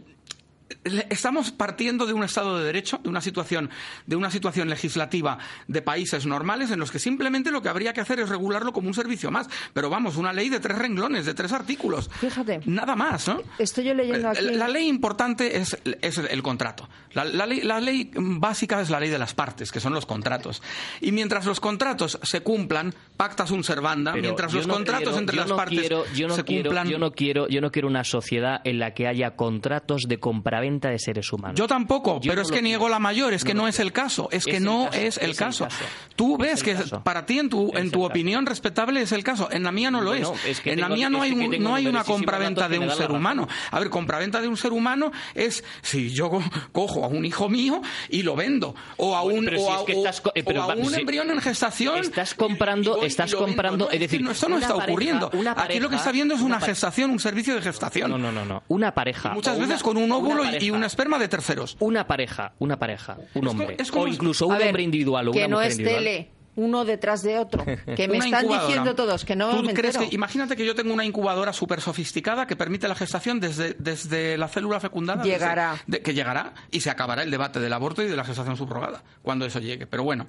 estamos 0.84 1.50
partiendo 1.50 2.06
de 2.06 2.12
un 2.12 2.24
Estado 2.24 2.58
de 2.58 2.64
Derecho, 2.64 2.98
de 3.02 3.08
una 3.08 3.20
situación, 3.20 3.70
de 4.06 4.16
una 4.16 4.30
situación 4.30 4.68
legislativa 4.68 5.38
de 5.68 5.82
países 5.82 6.26
normales 6.26 6.70
en 6.70 6.78
los 6.78 6.90
que 6.90 6.98
simplemente 6.98 7.50
lo 7.50 7.62
que 7.62 7.68
habría 7.68 7.92
que 7.92 8.00
hacer 8.00 8.20
es 8.20 8.28
regularlo 8.28 8.72
como 8.72 8.88
un 8.88 8.94
servicio 8.94 9.30
más. 9.30 9.48
Pero 9.72 9.90
vamos, 9.90 10.16
una 10.16 10.32
ley 10.32 10.48
de 10.48 10.60
tres 10.60 10.78
renglones, 10.78 11.26
de 11.26 11.34
tres 11.34 11.52
artículos. 11.52 12.10
Fíjate. 12.20 12.60
Nada 12.66 12.96
más, 12.96 13.28
¿no? 13.28 13.42
Estoy 13.58 13.84
yo 13.84 13.94
leyendo 13.94 14.28
aquí. 14.28 14.44
La, 14.44 14.68
ley 14.68 14.88
importante 14.88 15.58
es, 15.58 15.76
el 15.82 16.42
contrato. 16.42 16.88
La, 17.12 17.24
ley, 17.24 17.60
la 17.60 17.80
ley 17.80 18.10
básica 18.14 18.80
es 18.80 18.90
la 18.90 19.00
ley 19.00 19.10
de 19.10 19.18
las 19.18 19.34
partes, 19.34 19.70
que 19.70 19.80
son 19.80 19.92
los 19.94 20.06
contratos. 20.06 20.62
Y 21.00 21.12
mientras 21.12 21.46
los 21.46 21.60
contratos 21.60 22.18
se 22.22 22.40
cumplan, 22.40 22.94
pactas 23.16 23.50
un 23.50 23.64
servanda, 23.64 24.14
mientras 24.14 24.52
los 24.52 24.66
contratos 24.66 25.16
entre 25.16 25.36
las 25.36 25.52
partes 25.52 25.88
se 26.34 26.44
cumplan. 26.44 26.88
Yo 26.88 26.98
no, 26.98 27.12
quiero, 27.12 27.48
yo 27.48 27.60
no 27.60 27.70
quiero 27.70 27.88
una 27.88 28.04
sociedad 28.04 28.60
en 28.64 28.78
la 28.78 28.94
que 28.94 29.06
haya 29.06 29.36
contratos 29.36 30.02
de 30.08 30.18
compraventa 30.18 30.63
de 30.64 30.98
seres 30.98 31.32
humanos. 31.32 31.58
Yo 31.58 31.66
tampoco, 31.66 32.20
pero 32.20 32.42
es 32.42 32.50
que 32.50 32.62
niego 32.62 32.88
la 32.88 32.98
mayor, 32.98 33.34
es 33.34 33.44
que 33.44 33.54
no, 33.54 33.68
es 33.68 33.78
el 33.80 33.92
caso, 33.92 34.28
es, 34.30 34.44
que 34.44 34.60
no 34.60 34.90
es 34.92 35.18
el 35.18 35.36
caso. 35.36 35.68
Tú 36.16 36.38
ves 36.38 36.62
que 36.62 36.74
para 37.02 37.26
ti, 37.26 37.38
en 37.38 37.48
tu, 37.48 37.76
en 37.76 37.90
tu 37.90 38.04
opinión 38.04 38.46
respetable, 38.46 39.02
es 39.02 39.12
el 39.12 39.22
caso. 39.22 39.48
En 39.50 39.62
la 39.62 39.72
mía 39.72 39.90
no 39.90 40.00
lo 40.00 40.14
es. 40.14 40.28
en 40.64 40.80
la 40.80 40.88
mía 40.88 41.10
no 41.10 41.22
hay, 41.22 41.34
no 41.34 41.74
hay 41.74 41.86
una 41.86 42.04
compraventa 42.04 42.68
de 42.68 42.78
un 42.78 42.90
ser 42.90 43.10
humano. 43.10 43.48
A 43.70 43.78
ver, 43.78 43.90
compraventa 43.90 44.40
de 44.40 44.48
un 44.48 44.56
ser 44.56 44.72
humano 44.72 45.12
es 45.34 45.64
si 45.82 46.10
yo 46.10 46.30
cojo 46.72 47.04
a 47.04 47.08
un 47.08 47.24
hijo 47.24 47.48
mío 47.48 47.82
y 48.08 48.22
lo 48.22 48.36
vendo. 48.36 48.74
O 48.96 49.14
a 49.14 49.22
un, 49.22 49.48
un 49.48 50.94
embrión 50.94 51.30
en 51.30 51.40
gestación. 51.40 51.98
Estás 51.98 52.34
comprando, 52.34 53.02
estás 53.02 53.34
comprando. 53.34 53.90
Es 53.90 54.00
decir, 54.00 54.26
esto 54.28 54.48
no 54.48 54.58
está 54.58 54.74
ocurriendo. 54.74 55.30
Aquí 55.56 55.80
lo 55.80 55.88
que 55.88 55.96
está 55.96 56.12
viendo 56.12 56.34
es 56.34 56.40
una, 56.40 56.60
gestación, 56.60 57.10
un 57.10 57.20
servicio 57.20 57.54
de 57.54 57.62
gestación. 57.62 58.10
No, 58.10 58.18
no, 58.18 58.32
no. 58.32 58.44
no. 58.44 58.62
Una 58.68 58.94
pareja. 58.94 59.34
muchas 59.34 59.58
veces 59.58 59.82
con 59.82 59.96
un 59.96 60.10
óvulo 60.10 60.43
y, 60.60 60.70
un 60.70 60.84
esperma 60.84 61.18
de 61.18 61.28
terceros. 61.28 61.76
Una 61.80 62.06
pareja, 62.06 62.54
una 62.58 62.78
pareja, 62.78 63.16
un 63.34 63.48
hombre. 63.48 63.76
o 63.92 64.08
incluso 64.08 64.46
un 64.46 64.60
hombre 64.60 64.82
individual 64.82 65.28
o 65.28 65.32
que 65.32 65.48
no 65.48 65.60
es 65.62 65.76
tele 65.76 66.30
uno 66.56 66.84
detrás 66.84 67.22
de 67.22 67.38
otro. 67.38 67.64
Que 67.96 68.08
me 68.08 68.18
están 68.18 68.48
diciendo 68.48 68.94
todos 68.94 69.24
que 69.24 69.36
no 69.36 69.62
me 69.62 69.74
crees 69.74 69.98
imagínate 70.10 70.56
que 70.56 70.64
yo 70.64 70.74
tengo 70.74 70.92
una 70.92 71.04
incubadora 71.04 71.52
súper 71.52 71.80
sofisticada 71.80 72.46
que 72.46 72.56
permite 72.56 72.88
la 72.88 72.94
gestación 72.94 73.40
desde, 73.40 73.74
desde 73.74 74.36
la 74.36 74.48
célula 74.48 74.80
fecundada. 74.80 75.22
Llegará. 75.22 75.76
que 76.02 76.14
llegará 76.14 76.54
y 76.70 76.80
se 76.80 76.90
acabará 76.90 77.22
el 77.22 77.30
debate 77.30 77.60
del 77.60 77.72
aborto 77.72 78.02
y 78.02 78.06
de 78.06 78.16
la 78.16 78.24
gestación 78.24 78.56
subrogada 78.56 79.02
cuando 79.22 79.44
eso 79.46 79.60
llegue. 79.60 79.86
Pero 79.86 80.02
bueno, 80.02 80.26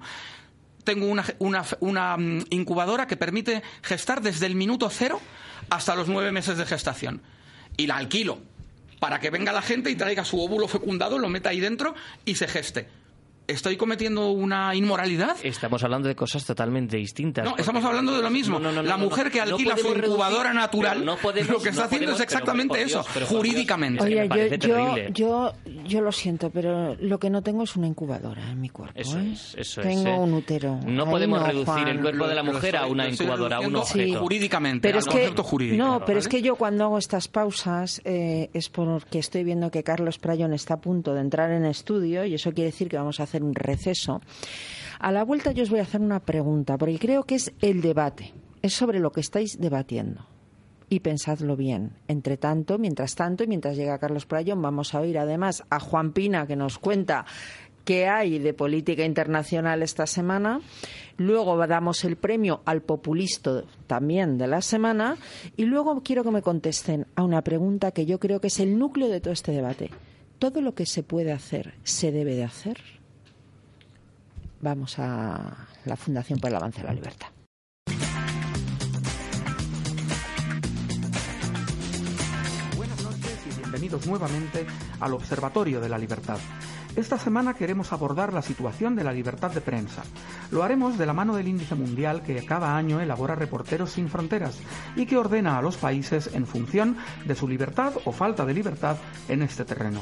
tengo 0.84 1.07
una, 1.07 1.26
una, 1.39 1.63
una 1.80 2.18
mm, 2.18 2.45
incubadora 2.51 3.07
que 3.07 3.18
permite 3.18 3.63
gestar 3.82 4.22
desde 4.22 4.45
el 4.45 4.55
minuto 4.55 4.89
cero 4.89 5.20
hasta 5.70 5.95
los 5.95 6.07
nueve 6.07 6.32
meses 6.32 6.57
de 6.57 6.66
gestación. 6.66 7.22
Y 7.78 7.88
la 7.88 7.97
alquilo 7.97 8.39
para 9.06 9.20
que 9.20 9.30
venga 9.30 9.53
la 9.53 9.62
gente 9.62 9.91
y 9.91 9.95
traiga 9.95 10.26
su 10.26 10.41
óvulo 10.41 10.68
fecundado, 10.68 11.20
lo 11.20 11.30
meta 11.30 11.49
ahí 11.49 11.60
dentro 11.60 11.93
y 12.26 12.34
se 12.34 12.47
geste. 12.47 12.88
¿Estoy 13.47 13.77
cometiendo 13.77 14.31
una 14.31 14.73
inmoralidad? 14.75 15.37
Estamos 15.43 15.83
hablando 15.83 16.07
de 16.07 16.15
cosas 16.15 16.43
totalmente 16.45 16.97
distintas. 16.97 17.45
No, 17.45 17.55
estamos 17.57 17.83
hablando 17.85 18.15
de 18.15 18.21
lo 18.23 18.29
mismo. 18.31 18.59
No, 18.59 18.71
no, 18.71 18.81
no, 18.81 18.83
la 18.83 18.97
no, 18.97 19.05
mujer 19.05 19.29
que 19.29 19.37
No 19.37 19.43
alquila 19.43 19.77
su 19.77 19.87
incubadora 19.95 20.49
reducir, 20.49 20.55
natural, 20.55 20.93
pero 20.99 21.05
no 21.11 21.17
podemos- 21.17 21.51
lo 21.51 21.59
que 21.61 21.69
está 21.69 21.81
no 21.81 21.85
haciendo 21.85 22.05
podemos- 22.07 22.19
es 22.19 22.23
exactamente 22.23 22.81
eso, 22.81 22.99
Dios, 23.01 23.07
pero, 23.13 23.25
jurídicamente. 23.27 23.99
Es 23.99 24.31
Oye, 24.31 24.57
yo, 24.59 24.67
yo, 24.67 25.07
yo, 25.13 25.53
yo 25.85 26.01
lo 26.01 26.11
siento, 26.11 26.49
pero 26.49 26.95
lo 26.95 27.19
que 27.19 27.29
no 27.29 27.43
tengo 27.43 27.63
es 27.63 27.75
una 27.75 27.85
incubadora 27.87 28.49
en 28.49 28.59
mi 28.59 28.69
cuerpo. 28.69 28.99
Eso 28.99 29.19
¿eh? 29.19 29.31
es, 29.33 29.53
eso 29.57 29.81
es. 29.81 29.87
Tengo 29.87 30.09
¿eh? 30.09 30.17
un 30.19 30.33
útero. 30.33 30.79
No 30.85 31.03
Ahí 31.05 31.11
podemos 31.11 31.39
no, 31.39 31.45
reducir 31.45 31.65
Juan. 31.73 31.87
el 31.87 32.01
cuerpo 32.01 32.27
de 32.27 32.35
la 32.35 32.43
mujer 32.43 32.77
a 32.77 32.87
una 32.87 33.07
incubadora, 33.07 33.57
a 33.57 33.59
un 33.59 33.75
objeto. 33.75 34.19
Jurídicamente, 34.21 34.87
Pero 34.87 34.97
al 34.97 35.03
es 35.03 35.05
que, 35.05 35.11
concepto 35.11 35.43
jurídico. 35.43 35.83
no, 35.83 36.03
pero 36.03 36.17
es 36.17 36.27
que 36.27 36.41
yo 36.41 36.55
cuando 36.55 36.85
hago 36.85 36.97
estas 36.97 37.27
pausas 37.27 38.01
eh, 38.05 38.49
es 38.53 38.69
porque 38.69 39.19
estoy 39.19 39.43
viendo 39.43 39.69
que 39.69 39.83
Carlos 39.83 40.17
Prayón 40.17 40.53
está 40.53 40.75
a 40.75 40.81
punto 40.81 41.13
de 41.13 41.21
entrar 41.21 41.51
en 41.51 41.65
estudio 41.65 42.25
y 42.25 42.33
eso 42.33 42.51
quiere 42.53 42.71
decir 42.71 42.89
que 42.89 42.97
vamos 42.97 43.19
a 43.19 43.23
hacer 43.23 43.34
un 43.43 43.55
receso. 43.55 44.21
A 44.99 45.11
la 45.11 45.23
vuelta 45.23 45.51
yo 45.51 45.63
os 45.63 45.69
voy 45.69 45.79
a 45.79 45.83
hacer 45.83 46.01
una 46.01 46.19
pregunta, 46.19 46.77
porque 46.77 46.99
creo 46.99 47.23
que 47.23 47.36
es 47.36 47.53
el 47.61 47.81
debate, 47.81 48.33
es 48.61 48.73
sobre 48.73 48.99
lo 48.99 49.11
que 49.11 49.21
estáis 49.21 49.59
debatiendo. 49.59 50.27
Y 50.88 50.99
pensadlo 50.99 51.55
bien. 51.55 51.93
Entre 52.07 52.38
tanto, 52.38 52.77
mientras 52.77 53.15
tanto, 53.15 53.43
y 53.43 53.47
mientras 53.47 53.75
llega 53.75 53.97
Carlos 53.97 54.25
Prayón, 54.27 54.61
vamos 54.61 54.93
a 54.93 54.99
oír 54.99 55.17
además 55.17 55.63
a 55.69 55.79
Juan 55.79 56.13
Pina 56.13 56.45
que 56.45 56.55
nos 56.55 56.77
cuenta 56.77 57.25
qué 57.86 58.07
hay 58.07 58.39
de 58.39 58.53
política 58.53 59.05
internacional 59.05 59.83
esta 59.83 60.05
semana. 60.05 60.59
Luego 61.17 61.55
damos 61.65 62.03
el 62.03 62.17
premio 62.17 62.61
al 62.65 62.81
populista 62.81 63.63
también 63.88 64.38
de 64.38 64.47
la 64.47 64.61
semana. 64.61 65.17
Y 65.55 65.65
luego 65.65 66.01
quiero 66.03 66.23
que 66.23 66.31
me 66.31 66.41
contesten 66.41 67.07
a 67.15 67.23
una 67.23 67.41
pregunta 67.41 67.91
que 67.91 68.05
yo 68.05 68.19
creo 68.19 68.41
que 68.41 68.47
es 68.47 68.59
el 68.59 68.77
núcleo 68.77 69.07
de 69.07 69.21
todo 69.21 69.33
este 69.33 69.51
debate. 69.51 69.91
¿Todo 70.39 70.61
lo 70.61 70.75
que 70.75 70.86
se 70.86 71.03
puede 71.03 71.31
hacer 71.31 71.75
se 71.83 72.11
debe 72.11 72.36
de 72.36 72.43
hacer? 72.43 72.77
Vamos 74.66 74.97
a 74.97 75.68
la 75.86 75.95
Fundación 75.95 76.39
por 76.39 76.49
el 76.49 76.55
Avance 76.55 76.82
de 76.82 76.88
la 76.88 76.93
Libertad. 76.95 77.28
Buenas 82.76 83.03
noches 83.03 83.39
y 83.45 83.59
bienvenidos 83.59 84.07
nuevamente 84.07 84.66
al 84.99 85.13
Observatorio 85.13 85.80
de 85.80 85.88
la 85.88 85.99
Libertad. 85.99 86.39
Esta 86.95 87.20
semana 87.20 87.53
queremos 87.53 87.93
abordar 87.93 88.34
la 88.34 88.41
situación 88.41 88.95
de 88.95 89.03
la 89.03 89.13
libertad 89.13 89.51
de 89.51 89.61
prensa. 89.61 90.01
Lo 90.49 90.63
haremos 90.63 90.97
de 90.97 91.05
la 91.05 91.13
mano 91.13 91.36
del 91.36 91.47
índice 91.47 91.76
mundial 91.76 92.24
que 92.24 92.43
cada 92.43 92.76
año 92.76 92.99
elabora 92.99 93.36
Reporteros 93.36 93.91
sin 93.91 94.09
Fronteras 94.09 94.57
y 94.95 95.05
que 95.05 95.18
ordena 95.18 95.59
a 95.59 95.61
los 95.61 95.78
países 95.78 96.32
en 96.34 96.47
función 96.47 96.97
de 97.28 97.36
su 97.36 97.47
libertad 97.47 97.93
o 98.05 98.11
falta 98.11 98.47
de 98.47 98.55
libertad 98.55 98.97
en 99.30 99.43
este 99.43 99.63
terreno. 99.63 100.01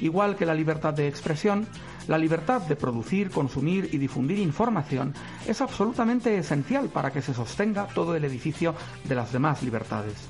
Igual 0.00 0.36
que 0.36 0.44
la 0.44 0.54
libertad 0.54 0.92
de 0.92 1.08
expresión, 1.08 1.66
la 2.08 2.18
libertad 2.18 2.62
de 2.62 2.76
producir, 2.76 3.30
consumir 3.30 3.88
y 3.92 3.98
difundir 3.98 4.38
información 4.38 5.14
es 5.46 5.60
absolutamente 5.60 6.36
esencial 6.38 6.88
para 6.88 7.10
que 7.10 7.22
se 7.22 7.34
sostenga 7.34 7.86
todo 7.88 8.14
el 8.14 8.24
edificio 8.24 8.74
de 9.04 9.14
las 9.14 9.32
demás 9.32 9.62
libertades. 9.62 10.28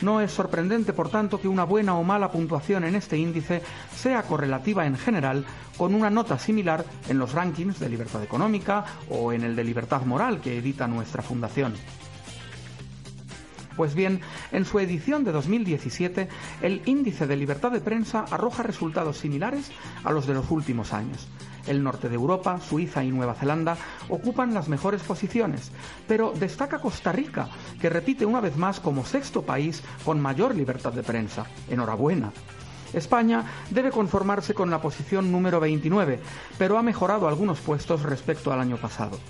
No 0.00 0.20
es 0.20 0.30
sorprendente, 0.30 0.92
por 0.92 1.08
tanto, 1.08 1.40
que 1.40 1.48
una 1.48 1.64
buena 1.64 1.96
o 1.96 2.04
mala 2.04 2.30
puntuación 2.30 2.84
en 2.84 2.94
este 2.94 3.18
índice 3.18 3.62
sea 3.96 4.22
correlativa 4.22 4.86
en 4.86 4.96
general 4.96 5.44
con 5.76 5.92
una 5.92 6.08
nota 6.08 6.38
similar 6.38 6.84
en 7.08 7.18
los 7.18 7.32
rankings 7.32 7.80
de 7.80 7.88
libertad 7.88 8.22
económica 8.22 8.84
o 9.10 9.32
en 9.32 9.42
el 9.42 9.56
de 9.56 9.64
libertad 9.64 10.02
moral 10.02 10.40
que 10.40 10.56
edita 10.56 10.86
nuestra 10.86 11.22
fundación. 11.22 11.74
Pues 13.78 13.94
bien, 13.94 14.20
en 14.50 14.64
su 14.64 14.80
edición 14.80 15.22
de 15.22 15.30
2017, 15.30 16.28
el 16.62 16.82
índice 16.84 17.28
de 17.28 17.36
libertad 17.36 17.70
de 17.70 17.80
prensa 17.80 18.24
arroja 18.28 18.64
resultados 18.64 19.18
similares 19.18 19.70
a 20.02 20.10
los 20.10 20.26
de 20.26 20.34
los 20.34 20.50
últimos 20.50 20.92
años. 20.92 21.28
El 21.64 21.84
norte 21.84 22.08
de 22.08 22.16
Europa, 22.16 22.58
Suiza 22.60 23.04
y 23.04 23.12
Nueva 23.12 23.36
Zelanda 23.36 23.76
ocupan 24.08 24.52
las 24.52 24.68
mejores 24.68 25.04
posiciones, 25.04 25.70
pero 26.08 26.32
destaca 26.32 26.80
Costa 26.80 27.12
Rica, 27.12 27.50
que 27.80 27.88
repite 27.88 28.26
una 28.26 28.40
vez 28.40 28.56
más 28.56 28.80
como 28.80 29.06
sexto 29.06 29.42
país 29.42 29.84
con 30.04 30.20
mayor 30.20 30.56
libertad 30.56 30.92
de 30.92 31.04
prensa. 31.04 31.46
Enhorabuena. 31.70 32.32
España 32.92 33.44
debe 33.70 33.92
conformarse 33.92 34.54
con 34.54 34.70
la 34.70 34.80
posición 34.80 35.30
número 35.30 35.60
29, 35.60 36.18
pero 36.58 36.78
ha 36.78 36.82
mejorado 36.82 37.28
algunos 37.28 37.60
puestos 37.60 38.02
respecto 38.02 38.52
al 38.52 38.60
año 38.60 38.76
pasado. 38.76 39.20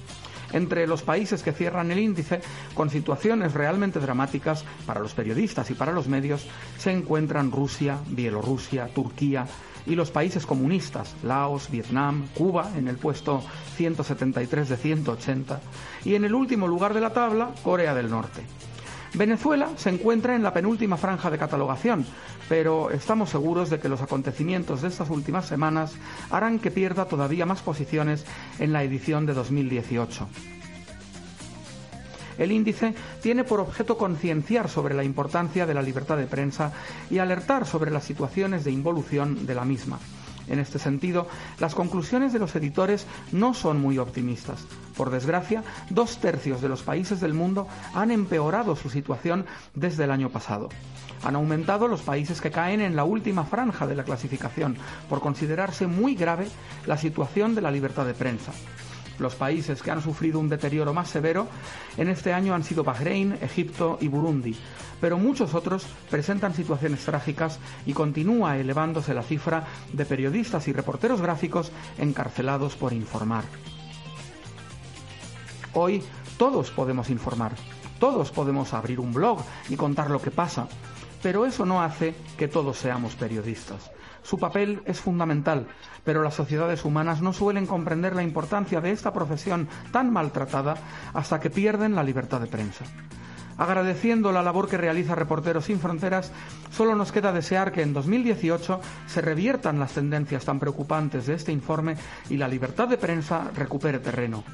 Entre 0.53 0.86
los 0.86 1.03
países 1.03 1.42
que 1.42 1.53
cierran 1.53 1.90
el 1.90 1.99
índice, 1.99 2.40
con 2.74 2.90
situaciones 2.90 3.55
realmente 3.55 4.01
dramáticas 4.01 4.64
para 4.86 5.01
los 5.01 5.14
periodistas 5.14 5.70
y 5.70 5.74
para 5.74 5.92
los 5.92 6.09
medios, 6.09 6.46
se 6.78 6.92
encuentran 6.92 7.53
Rusia, 7.53 7.99
Bielorrusia, 8.09 8.88
Turquía 8.88 9.46
y 9.86 9.94
los 9.94 10.11
países 10.11 10.46
comunistas, 10.46 11.14
Laos, 11.22 11.70
Vietnam, 11.70 12.28
Cuba, 12.34 12.72
en 12.76 12.88
el 12.88 12.96
puesto 12.96 13.42
173 13.76 14.68
de 14.68 14.76
180, 14.76 15.61
y 16.05 16.14
en 16.14 16.24
el 16.24 16.34
último 16.34 16.66
lugar 16.66 16.92
de 16.92 17.01
la 17.01 17.12
tabla, 17.12 17.51
Corea 17.62 17.94
del 17.94 18.11
Norte. 18.11 18.42
Venezuela 19.15 19.71
se 19.77 19.91
encuentra 19.91 20.37
en 20.37 20.43
la 20.43 20.53
penúltima 20.53 20.97
franja 20.97 21.31
de 21.31 21.39
catalogación, 21.39 22.05
pero 22.49 22.91
estamos 22.91 23.31
seguros 23.31 23.71
de 23.71 23.81
que 23.81 23.89
los 23.89 24.03
acontecimientos 24.03 24.83
de 24.83 24.89
estas 24.89 25.11
últimas 25.11 25.47
semanas 25.47 25.95
harán 26.31 26.59
que 26.59 26.71
pierda 26.71 27.07
todavía 27.07 27.47
más 27.47 27.63
posiciones 27.63 28.25
en 28.59 28.73
la 28.73 28.83
edición 28.83 29.27
de 29.27 29.35
2018. 29.35 30.29
El 32.39 32.53
índice 32.53 32.95
tiene 33.21 33.45
por 33.45 33.61
objeto 33.61 33.99
concienciar 33.99 34.69
sobre 34.69 34.95
la 34.95 35.03
importancia 35.03 35.67
de 35.67 35.75
la 35.75 35.83
libertad 35.83 36.17
de 36.17 36.27
prensa 36.27 36.73
y 37.11 37.19
alertar 37.19 37.67
sobre 37.67 37.91
las 37.91 38.05
situaciones 38.05 38.65
de 38.65 38.71
involución 38.71 39.45
de 39.47 39.55
la 39.55 39.65
misma. 39.65 39.99
En 40.49 40.59
este 40.59 40.78
sentido, 40.78 41.26
las 41.59 41.74
conclusiones 41.74 42.32
de 42.32 42.38
los 42.38 42.55
editores 42.57 43.07
no 43.32 43.55
son 43.55 43.80
muy 43.80 43.99
optimistas. 43.99 44.64
Por 44.96 45.11
desgracia, 45.11 45.62
dos 45.90 46.18
tercios 46.18 46.61
de 46.61 46.68
los 46.68 46.82
países 46.82 47.20
del 47.20 47.34
mundo 47.34 47.68
han 47.94 48.11
empeorado 48.11 48.76
su 48.76 48.90
situación 48.90 49.46
desde 49.74 50.05
el 50.05 50.11
año 50.11 50.30
pasado. 50.30 50.68
Han 51.24 51.36
aumentado 51.36 51.88
los 51.88 52.03
países 52.03 52.40
que 52.40 52.51
caen 52.51 52.80
en 52.80 52.96
la 52.96 53.05
última 53.05 53.44
franja 53.44 53.86
de 53.86 53.96
la 53.96 54.05
clasificación, 54.05 54.76
por 55.09 55.20
considerarse 55.20 55.86
muy 55.86 56.14
grave 56.14 56.49
la 56.86 56.96
situación 56.96 57.55
de 57.55 57.62
la 57.62 57.70
libertad 57.70 58.07
de 58.07 58.14
prensa. 58.14 58.53
Los 59.19 59.35
países 59.35 59.83
que 59.83 59.91
han 59.91 60.03
sufrido 60.03 60.39
un 60.39 60.49
deterioro 60.49 60.95
más 60.95 61.09
severo 61.09 61.49
en 61.97 62.09
este 62.09 62.33
año 62.33 62.55
han 62.55 62.62
sido 62.62 62.85
Bahrein, 62.85 63.37
Egipto 63.41 63.99
y 64.01 64.09
Burundi, 64.09 64.57
pero 65.01 65.19
muchos 65.19 65.55
otros 65.55 65.87
presentan 66.11 66.55
situaciones 66.55 67.05
trágicas 67.05 67.59
y 67.85 67.93
continúa 67.93 68.59
elevándose 68.59 69.14
la 69.14 69.23
cifra 69.23 69.66
de 69.93 70.05
periodistas 70.05 70.69
y 70.69 70.73
reporteros 70.73 71.21
gráficos 71.21 71.73
encarcelados 71.99 72.77
por 72.77 72.93
informar. 72.93 73.45
Hoy 75.75 76.03
todos 76.37 76.71
podemos 76.71 77.11
informar, 77.11 77.53
todos 77.99 78.31
podemos 78.31 78.73
abrir 78.73 79.01
un 79.01 79.12
blog 79.12 79.41
y 79.69 79.77
contar 79.77 80.11
lo 80.11 80.23
que 80.23 80.31
pasa, 80.31 80.69
pero 81.23 81.45
eso 81.45 81.66
no 81.66 81.83
hace 81.83 82.14
que 82.37 82.47
todos 82.47 82.79
seamos 82.79 83.16
periodistas. 83.16 83.91
Su 84.29 84.37
papel 84.37 84.83
es 84.85 85.01
fundamental, 85.01 85.66
pero 86.05 86.22
las 86.22 86.35
sociedades 86.35 86.85
humanas 86.85 87.22
no 87.22 87.33
suelen 87.33 87.66
comprender 87.66 88.14
la 88.14 88.22
importancia 88.22 88.83
de 88.83 88.91
esta 88.91 89.11
profesión 89.11 89.68
tan 89.91 90.12
maltratada 90.12 90.74
hasta 91.14 91.41
que 91.41 91.49
pierden 91.49 91.95
la 91.95 92.03
libertad 92.03 92.39
de 92.39 92.47
prensa. 92.47 92.85
Agradeciendo 93.57 94.31
la 94.31 94.43
labor 94.43 94.68
que 94.68 94.76
realiza 94.76 95.14
Reporteros 95.14 95.64
sin 95.64 95.81
Fronteras, 95.81 96.31
solo 96.70 96.95
nos 96.95 97.11
queda 97.11 97.33
desear 97.33 97.72
que 97.72 97.81
en 97.81 97.95
2018 97.95 98.83
se 99.07 99.22
reviertan 99.22 99.81
las 99.81 99.95
tendencias 99.95 100.45
tan 100.45 100.61
preocupantes 100.61 101.26
de 101.26 101.33
este 101.33 101.51
informe 101.51 101.97
y 102.29 102.37
la 102.37 102.49
libertad 102.49 102.87
de 102.87 102.99
prensa 102.99 103.51
recupere 103.55 103.99
terreno. 103.99 104.45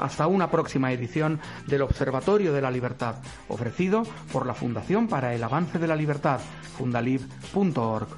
Hasta 0.00 0.26
una 0.26 0.50
próxima 0.50 0.90
edición 0.90 1.38
del 1.68 1.82
Observatorio 1.82 2.52
de 2.52 2.62
la 2.62 2.70
Libertad, 2.72 3.14
ofrecido 3.46 4.02
por 4.32 4.44
la 4.44 4.54
Fundación 4.54 5.06
para 5.06 5.32
el 5.36 5.44
Avance 5.44 5.78
de 5.78 5.86
la 5.86 5.94
Libertad, 5.94 6.40
fundalib.org. 6.76 8.08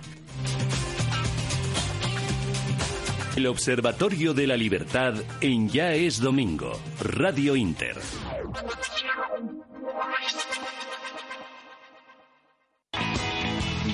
El 3.34 3.46
Observatorio 3.46 4.34
de 4.34 4.46
la 4.46 4.58
Libertad 4.58 5.14
en 5.40 5.70
Ya 5.70 5.94
es 5.94 6.20
Domingo, 6.20 6.78
Radio 7.00 7.56
Inter. 7.56 7.96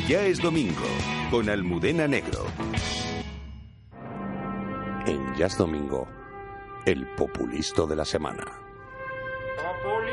Ya 0.08 0.22
es 0.22 0.42
domingo, 0.42 0.88
con 1.30 1.48
Almudena 1.48 2.08
Negro. 2.08 2.46
En 5.06 5.36
Jazz 5.36 5.56
Domingo, 5.56 6.08
el 6.84 7.06
populisto 7.14 7.86
de 7.86 7.94
la 7.94 8.04
semana. 8.04 8.44
Muy 9.84 10.08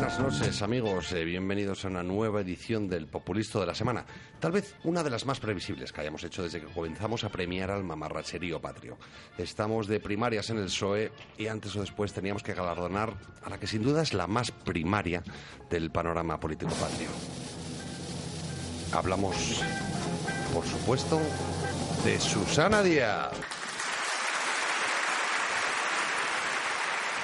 buenas 0.00 0.18
noches 0.18 0.60
amigos, 0.62 1.12
Eh, 1.12 1.24
bienvenidos 1.24 1.84
a 1.84 1.88
una 1.88 2.02
nueva 2.02 2.40
edición 2.40 2.88
del 2.88 3.06
Populisto 3.06 3.60
de 3.60 3.66
la 3.66 3.76
Semana. 3.76 4.04
Tal 4.40 4.50
vez 4.50 4.74
una 4.82 5.04
de 5.04 5.10
las 5.10 5.24
más 5.24 5.38
previsibles 5.38 5.92
que 5.92 6.00
hayamos 6.00 6.24
hecho 6.24 6.42
desde 6.42 6.60
que 6.60 6.66
comenzamos 6.66 7.22
a 7.22 7.28
premiar 7.28 7.70
al 7.70 7.84
mamarracherío 7.84 8.60
patrio. 8.60 8.98
Estamos 9.38 9.86
de 9.86 10.00
primarias 10.00 10.50
en 10.50 10.58
el 10.58 10.64
PSOE 10.64 11.12
y 11.38 11.46
antes 11.46 11.76
o 11.76 11.80
después 11.80 12.12
teníamos 12.12 12.42
que 12.42 12.54
galardonar 12.54 13.14
a 13.44 13.50
la 13.50 13.60
que 13.60 13.68
sin 13.68 13.84
duda 13.84 14.02
es 14.02 14.14
la 14.14 14.26
más 14.26 14.50
primaria 14.50 15.22
del 15.70 15.92
panorama 15.92 16.40
político 16.40 16.72
patrio. 16.72 17.10
Hablamos, 18.92 19.62
por 20.52 20.66
supuesto, 20.66 21.20
de 22.04 22.18
Susana 22.18 22.82
Díaz. 22.82 23.30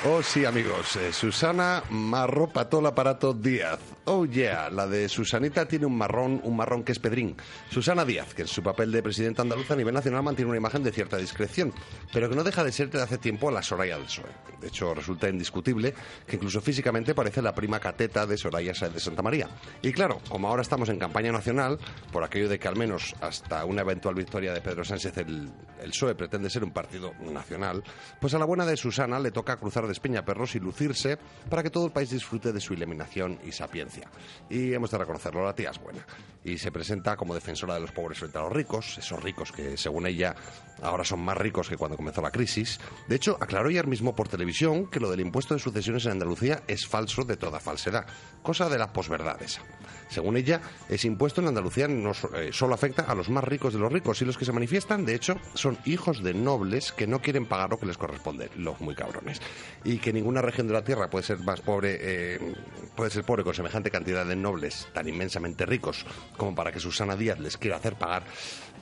Oh 0.02 0.22
sí, 0.22 0.46
amigos, 0.46 0.96
eh, 0.96 1.12
Susana 1.12 1.82
Marro 1.90 2.46
Patol 2.46 2.86
Aparato 2.86 3.34
Díaz. 3.34 3.78
Oh 4.12 4.26
yeah, 4.26 4.68
la 4.70 4.88
de 4.88 5.08
Susanita 5.08 5.68
tiene 5.68 5.86
un 5.86 5.96
marrón, 5.96 6.40
un 6.42 6.56
marrón 6.56 6.82
que 6.82 6.90
es 6.90 6.98
Pedrín. 6.98 7.36
Susana 7.70 8.04
Díaz, 8.04 8.34
que 8.34 8.42
en 8.42 8.48
su 8.48 8.60
papel 8.60 8.90
de 8.90 9.04
presidenta 9.04 9.42
andaluza 9.42 9.74
a 9.74 9.76
nivel 9.76 9.94
nacional 9.94 10.24
mantiene 10.24 10.48
una 10.48 10.58
imagen 10.58 10.82
de 10.82 10.90
cierta 10.90 11.16
discreción, 11.16 11.72
pero 12.12 12.28
que 12.28 12.34
no 12.34 12.42
deja 12.42 12.64
de 12.64 12.72
ser 12.72 12.90
desde 12.90 13.04
hace 13.04 13.18
tiempo 13.18 13.52
la 13.52 13.62
Soraya 13.62 13.96
del 13.96 14.06
PSOE. 14.06 14.26
De 14.60 14.66
hecho, 14.66 14.94
resulta 14.94 15.28
indiscutible 15.28 15.94
que 16.26 16.34
incluso 16.34 16.60
físicamente 16.60 17.14
parece 17.14 17.40
la 17.40 17.54
prima 17.54 17.78
cateta 17.78 18.26
de 18.26 18.36
Soraya 18.36 18.74
Sáenz 18.74 18.94
de 18.94 19.00
Santa 19.00 19.22
María. 19.22 19.48
Y 19.80 19.92
claro, 19.92 20.20
como 20.28 20.48
ahora 20.48 20.62
estamos 20.62 20.88
en 20.88 20.98
campaña 20.98 21.30
nacional, 21.30 21.78
por 22.10 22.24
aquello 22.24 22.48
de 22.48 22.58
que 22.58 22.66
al 22.66 22.76
menos 22.76 23.14
hasta 23.20 23.64
una 23.64 23.82
eventual 23.82 24.16
victoria 24.16 24.52
de 24.52 24.60
Pedro 24.60 24.84
Sánchez 24.84 25.18
el, 25.18 25.48
el 25.80 25.90
PSOE 25.90 26.16
pretende 26.16 26.50
ser 26.50 26.64
un 26.64 26.72
partido 26.72 27.14
nacional, 27.20 27.84
pues 28.20 28.34
a 28.34 28.40
la 28.40 28.44
buena 28.44 28.66
de 28.66 28.76
Susana 28.76 29.20
le 29.20 29.30
toca 29.30 29.56
cruzar 29.56 29.86
de 29.86 29.92
Espeñaperros 29.92 30.56
y 30.56 30.58
lucirse 30.58 31.16
para 31.48 31.62
que 31.62 31.70
todo 31.70 31.86
el 31.86 31.92
país 31.92 32.10
disfrute 32.10 32.52
de 32.52 32.60
su 32.60 32.74
iluminación 32.74 33.38
y 33.44 33.52
sapiencia. 33.52 33.99
Y 34.48 34.72
hemos 34.72 34.90
de 34.90 34.98
reconocerlo, 34.98 35.44
la 35.44 35.54
tía 35.54 35.70
es 35.70 35.78
buena. 35.78 36.04
Y 36.42 36.56
se 36.58 36.72
presenta 36.72 37.16
como 37.16 37.34
defensora 37.34 37.74
de 37.74 37.80
los 37.80 37.92
pobres 37.92 38.18
frente 38.18 38.38
a 38.38 38.42
los 38.42 38.52
ricos, 38.52 38.96
esos 38.98 39.22
ricos 39.22 39.52
que, 39.52 39.76
según 39.76 40.06
ella, 40.06 40.34
ahora 40.82 41.04
son 41.04 41.20
más 41.20 41.36
ricos 41.36 41.68
que 41.68 41.76
cuando 41.76 41.96
comenzó 41.96 42.22
la 42.22 42.30
crisis. 42.30 42.80
De 43.08 43.16
hecho, 43.16 43.36
aclaró 43.40 43.68
ayer 43.68 43.86
mismo 43.86 44.14
por 44.14 44.28
televisión 44.28 44.86
que 44.86 45.00
lo 45.00 45.10
del 45.10 45.20
impuesto 45.20 45.54
de 45.54 45.60
sucesiones 45.60 46.06
en 46.06 46.12
Andalucía 46.12 46.62
es 46.66 46.86
falso 46.86 47.24
de 47.24 47.36
toda 47.36 47.60
falsedad, 47.60 48.06
cosa 48.42 48.68
de 48.68 48.78
la 48.78 48.92
posverdad 48.92 49.40
esa. 49.42 49.62
Según 50.08 50.36
ella, 50.36 50.60
ese 50.88 51.06
impuesto 51.06 51.40
en 51.40 51.48
Andalucía 51.48 51.86
no 51.86 52.12
eh, 52.34 52.50
solo 52.52 52.74
afecta 52.74 53.02
a 53.02 53.14
los 53.14 53.30
más 53.30 53.44
ricos 53.44 53.72
de 53.72 53.78
los 53.78 53.92
ricos 53.92 54.20
y 54.20 54.24
los 54.24 54.36
que 54.36 54.44
se 54.44 54.52
manifiestan, 54.52 55.04
de 55.04 55.14
hecho, 55.14 55.36
son 55.54 55.78
hijos 55.84 56.22
de 56.22 56.34
nobles 56.34 56.90
que 56.90 57.06
no 57.06 57.20
quieren 57.20 57.46
pagar 57.46 57.70
lo 57.70 57.78
que 57.78 57.86
les 57.86 57.96
corresponde, 57.96 58.50
los 58.56 58.80
muy 58.80 58.96
cabrones. 58.96 59.40
Y 59.84 59.98
que 59.98 60.12
ninguna 60.12 60.42
región 60.42 60.66
de 60.66 60.72
la 60.72 60.82
tierra 60.82 61.08
puede 61.08 61.24
ser 61.24 61.38
más 61.38 61.60
pobre, 61.60 61.98
eh, 62.00 62.54
puede 62.96 63.10
ser 63.10 63.24
pobre 63.24 63.44
con 63.44 63.54
semejante 63.54 63.79
cantidad 63.88 64.26
de 64.26 64.36
nobles 64.36 64.88
tan 64.92 65.08
inmensamente 65.08 65.64
ricos 65.64 66.04
como 66.36 66.54
para 66.54 66.72
que 66.72 66.80
Susana 66.80 67.16
Díaz 67.16 67.38
les 67.38 67.56
quiera 67.56 67.78
hacer 67.78 67.94
pagar, 67.94 68.24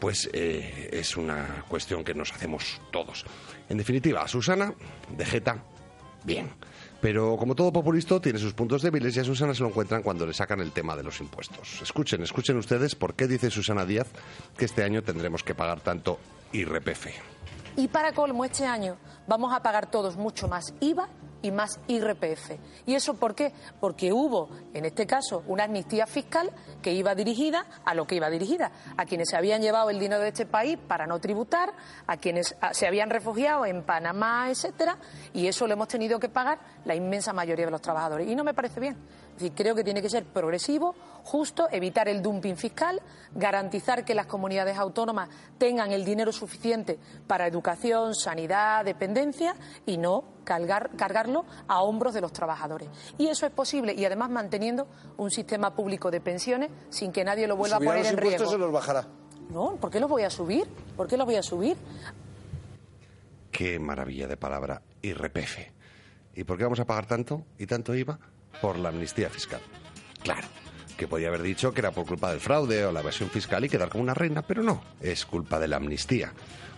pues 0.00 0.28
eh, 0.32 0.88
es 0.92 1.16
una 1.16 1.64
cuestión 1.68 2.02
que 2.02 2.14
nos 2.14 2.32
hacemos 2.32 2.80
todos. 2.90 3.24
En 3.68 3.78
definitiva, 3.78 4.22
a 4.22 4.28
Susana, 4.28 4.74
de 5.16 5.24
jeta, 5.24 5.62
bien. 6.24 6.48
Pero 7.00 7.36
como 7.36 7.54
todo 7.54 7.72
populista 7.72 8.20
tiene 8.20 8.40
sus 8.40 8.54
puntos 8.54 8.82
débiles 8.82 9.16
y 9.16 9.20
a 9.20 9.24
Susana 9.24 9.54
se 9.54 9.62
lo 9.62 9.68
encuentran 9.68 10.02
cuando 10.02 10.26
le 10.26 10.34
sacan 10.34 10.60
el 10.60 10.72
tema 10.72 10.96
de 10.96 11.04
los 11.04 11.20
impuestos. 11.20 11.80
Escuchen, 11.80 12.22
escuchen 12.22 12.56
ustedes 12.56 12.96
por 12.96 13.14
qué 13.14 13.28
dice 13.28 13.50
Susana 13.50 13.86
Díaz 13.86 14.08
que 14.56 14.64
este 14.64 14.82
año 14.82 15.02
tendremos 15.02 15.44
que 15.44 15.54
pagar 15.54 15.80
tanto 15.80 16.18
IRPF. 16.52 17.37
Y 17.76 17.88
para 17.88 18.12
colmo, 18.12 18.44
este 18.44 18.66
año 18.66 18.96
vamos 19.26 19.52
a 19.52 19.62
pagar 19.62 19.90
todos 19.90 20.16
mucho 20.16 20.48
más 20.48 20.74
IVA 20.80 21.08
y 21.42 21.50
más 21.50 21.78
IRPF. 21.86 22.52
¿Y 22.86 22.94
eso 22.94 23.14
por 23.14 23.34
qué? 23.34 23.52
Porque 23.80 24.12
hubo, 24.12 24.48
en 24.74 24.84
este 24.84 25.06
caso, 25.06 25.44
una 25.46 25.64
amnistía 25.64 26.06
fiscal 26.06 26.50
que 26.82 26.92
iba 26.92 27.14
dirigida 27.14 27.66
a 27.84 27.94
lo 27.94 28.06
que 28.06 28.16
iba 28.16 28.28
dirigida, 28.30 28.72
a 28.96 29.04
quienes 29.04 29.28
se 29.30 29.36
habían 29.36 29.62
llevado 29.62 29.90
el 29.90 30.00
dinero 30.00 30.20
de 30.20 30.28
este 30.28 30.46
país 30.46 30.78
para 30.88 31.06
no 31.06 31.20
tributar, 31.20 31.72
a 32.06 32.16
quienes 32.16 32.56
se 32.72 32.86
habían 32.86 33.10
refugiado 33.10 33.66
en 33.66 33.84
Panamá, 33.84 34.50
etcétera, 34.50 34.98
y 35.32 35.46
eso 35.46 35.66
lo 35.66 35.74
hemos 35.74 35.88
tenido 35.88 36.18
que 36.18 36.28
pagar 36.28 36.58
la 36.84 36.94
inmensa 36.94 37.32
mayoría 37.32 37.66
de 37.66 37.70
los 37.70 37.82
trabajadores. 37.82 38.28
Y 38.28 38.34
no 38.34 38.44
me 38.44 38.54
parece 38.54 38.80
bien. 38.80 38.96
Es 39.38 39.42
decir, 39.42 39.56
creo 39.56 39.76
que 39.76 39.84
tiene 39.84 40.02
que 40.02 40.10
ser 40.10 40.24
progresivo, 40.24 40.96
justo, 41.22 41.68
evitar 41.70 42.08
el 42.08 42.20
dumping 42.22 42.56
fiscal, 42.56 43.00
garantizar 43.32 44.04
que 44.04 44.12
las 44.12 44.26
comunidades 44.26 44.76
autónomas 44.76 45.28
tengan 45.58 45.92
el 45.92 46.04
dinero 46.04 46.32
suficiente 46.32 46.98
para 47.28 47.46
educación, 47.46 48.16
sanidad, 48.16 48.84
dependencia 48.84 49.54
y 49.86 49.96
no 49.96 50.24
cargar- 50.44 50.90
cargarlo 50.96 51.44
a 51.68 51.82
hombros 51.82 52.14
de 52.14 52.20
los 52.20 52.32
trabajadores. 52.32 52.88
Y 53.16 53.28
eso 53.28 53.46
es 53.46 53.52
posible 53.52 53.94
y 53.94 54.04
además 54.04 54.28
manteniendo 54.30 54.88
un 55.18 55.30
sistema 55.30 55.72
público 55.72 56.10
de 56.10 56.20
pensiones 56.20 56.70
sin 56.90 57.12
que 57.12 57.22
nadie 57.22 57.46
lo 57.46 57.54
vuelva 57.56 57.76
a 57.76 57.78
poner 57.78 57.98
los 58.02 58.08
en 58.10 58.16
riesgo. 58.16 58.50
se 58.50 58.58
los 58.58 58.72
bajará. 58.72 59.06
No, 59.50 59.76
¿por 59.76 59.88
qué 59.88 60.00
los 60.00 60.10
voy 60.10 60.24
a 60.24 60.30
subir? 60.30 60.66
¿Por 60.96 61.06
qué 61.06 61.16
los 61.16 61.26
voy 61.26 61.36
a 61.36 61.44
subir? 61.44 61.76
Qué 63.52 63.78
maravilla 63.78 64.26
de 64.26 64.36
palabra, 64.36 64.82
IRPF. 65.00 65.58
¿Y 66.34 66.42
por 66.42 66.58
qué 66.58 66.64
vamos 66.64 66.80
a 66.80 66.84
pagar 66.84 67.06
tanto 67.06 67.44
y 67.56 67.66
tanto 67.66 67.94
IVA? 67.94 68.18
Por 68.60 68.78
la 68.78 68.88
amnistía 68.88 69.30
fiscal. 69.30 69.60
Claro, 70.22 70.46
que 70.96 71.06
podía 71.06 71.28
haber 71.28 71.42
dicho 71.42 71.72
que 71.72 71.80
era 71.80 71.92
por 71.92 72.06
culpa 72.06 72.30
del 72.30 72.40
fraude 72.40 72.84
o 72.84 72.92
la 72.92 73.00
evasión 73.00 73.30
fiscal 73.30 73.64
y 73.64 73.68
quedar 73.68 73.88
como 73.88 74.02
una 74.02 74.14
reina, 74.14 74.42
pero 74.42 74.62
no, 74.62 74.82
es 75.00 75.24
culpa 75.24 75.58
de 75.58 75.68
la 75.68 75.76
amnistía. 75.76 76.32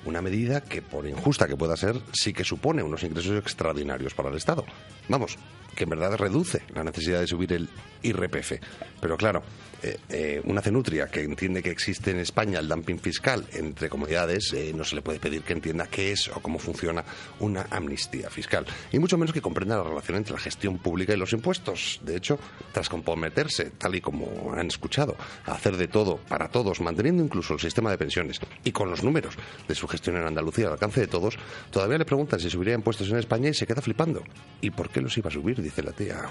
Una 0.04 0.22
medida 0.22 0.62
que, 0.62 0.80
por 0.80 1.06
injusta 1.06 1.46
que 1.46 1.56
pueda 1.56 1.76
ser, 1.76 2.00
sí 2.12 2.32
que 2.32 2.44
supone 2.44 2.82
unos 2.82 3.02
ingresos 3.02 3.38
extraordinarios 3.38 4.14
para 4.14 4.30
el 4.30 4.36
Estado. 4.36 4.64
Vamos, 5.08 5.36
que 5.74 5.84
en 5.84 5.90
verdad 5.90 6.16
reduce 6.16 6.62
la 6.74 6.84
necesidad 6.84 7.20
de 7.20 7.26
subir 7.26 7.52
el 7.52 7.68
IRPF. 8.02 8.52
Pero 9.00 9.16
claro, 9.16 9.42
eh, 9.82 9.96
eh, 10.10 10.42
una 10.44 10.60
cenutria 10.60 11.06
que 11.06 11.22
entiende 11.22 11.62
que 11.62 11.70
existe 11.70 12.10
en 12.10 12.18
España 12.18 12.58
el 12.58 12.68
dumping 12.68 12.98
fiscal 12.98 13.46
entre 13.52 13.88
comunidades, 13.88 14.52
eh, 14.52 14.72
no 14.74 14.84
se 14.84 14.94
le 14.94 15.00
puede 15.02 15.18
pedir 15.18 15.42
que 15.42 15.54
entienda 15.54 15.86
qué 15.86 16.12
es 16.12 16.28
o 16.28 16.40
cómo 16.40 16.58
funciona 16.58 17.02
una 17.38 17.66
amnistía 17.70 18.28
fiscal. 18.28 18.66
Y 18.92 18.98
mucho 18.98 19.16
menos 19.16 19.32
que 19.32 19.40
comprenda 19.40 19.78
la 19.78 19.84
relación 19.84 20.18
entre 20.18 20.34
la 20.34 20.38
gestión 20.38 20.78
pública 20.78 21.14
y 21.14 21.16
los 21.16 21.32
impuestos. 21.32 22.00
De 22.02 22.16
hecho, 22.16 22.38
tras 22.72 22.90
comprometerse, 22.90 23.70
tal 23.78 23.94
y 23.94 24.02
como 24.02 24.52
han 24.52 24.66
escuchado, 24.66 25.16
a 25.46 25.52
hacer 25.52 25.76
de 25.78 25.88
todo 25.88 26.18
para 26.28 26.48
todos, 26.48 26.80
manteniendo 26.80 27.22
incluso 27.22 27.54
el 27.54 27.60
sistema 27.60 27.90
de 27.90 27.96
pensiones 27.96 28.38
y 28.64 28.72
con 28.72 28.90
los 28.90 29.02
números 29.02 29.36
de 29.66 29.74
su 29.74 29.88
gestión 29.88 30.16
en 30.16 30.26
Andalucía 30.26 30.66
al 30.66 30.72
alcance 30.72 31.00
de 31.00 31.06
todos, 31.06 31.38
todavía 31.70 31.96
le 31.96 32.04
preguntan 32.04 32.38
si 32.38 32.50
subiría 32.50 32.74
impuestos 32.74 33.08
en 33.10 33.16
España 33.16 33.48
y 33.48 33.54
se 33.54 33.66
queda 33.66 33.80
flipando. 33.80 34.22
¿Y 34.60 34.70
por 34.70 34.90
qué 34.90 35.00
los 35.00 35.16
iba 35.16 35.28
a 35.28 35.32
subir? 35.32 35.62
Dice 35.62 35.82
la 35.82 35.92
tía. 35.92 36.28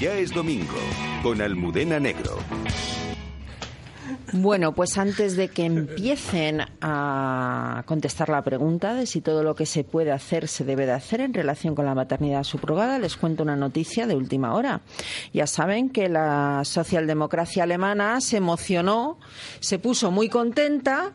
Ya 0.00 0.12
es 0.12 0.30
domingo, 0.30 0.76
con 1.22 1.40
Almudena 1.40 1.98
Negro. 1.98 2.36
Bueno, 4.32 4.74
pues 4.74 4.98
antes 4.98 5.36
de 5.36 5.48
que 5.48 5.64
empiecen 5.64 6.60
a 6.82 7.82
contestar 7.86 8.28
la 8.28 8.42
pregunta 8.42 8.92
de 8.92 9.06
si 9.06 9.22
todo 9.22 9.42
lo 9.42 9.54
que 9.54 9.64
se 9.64 9.84
puede 9.84 10.12
hacer 10.12 10.48
se 10.48 10.64
debe 10.64 10.84
de 10.84 10.92
hacer 10.92 11.20
en 11.22 11.32
relación 11.32 11.74
con 11.74 11.86
la 11.86 11.94
maternidad 11.94 12.44
subrogada, 12.44 12.98
les 12.98 13.16
cuento 13.16 13.42
una 13.42 13.56
noticia 13.56 14.06
de 14.06 14.14
última 14.14 14.54
hora. 14.54 14.82
Ya 15.32 15.46
saben 15.46 15.88
que 15.88 16.08
la 16.08 16.62
socialdemocracia 16.64 17.62
alemana 17.62 18.20
se 18.20 18.36
emocionó, 18.36 19.18
se 19.60 19.78
puso 19.78 20.10
muy 20.10 20.28
contenta 20.28 21.14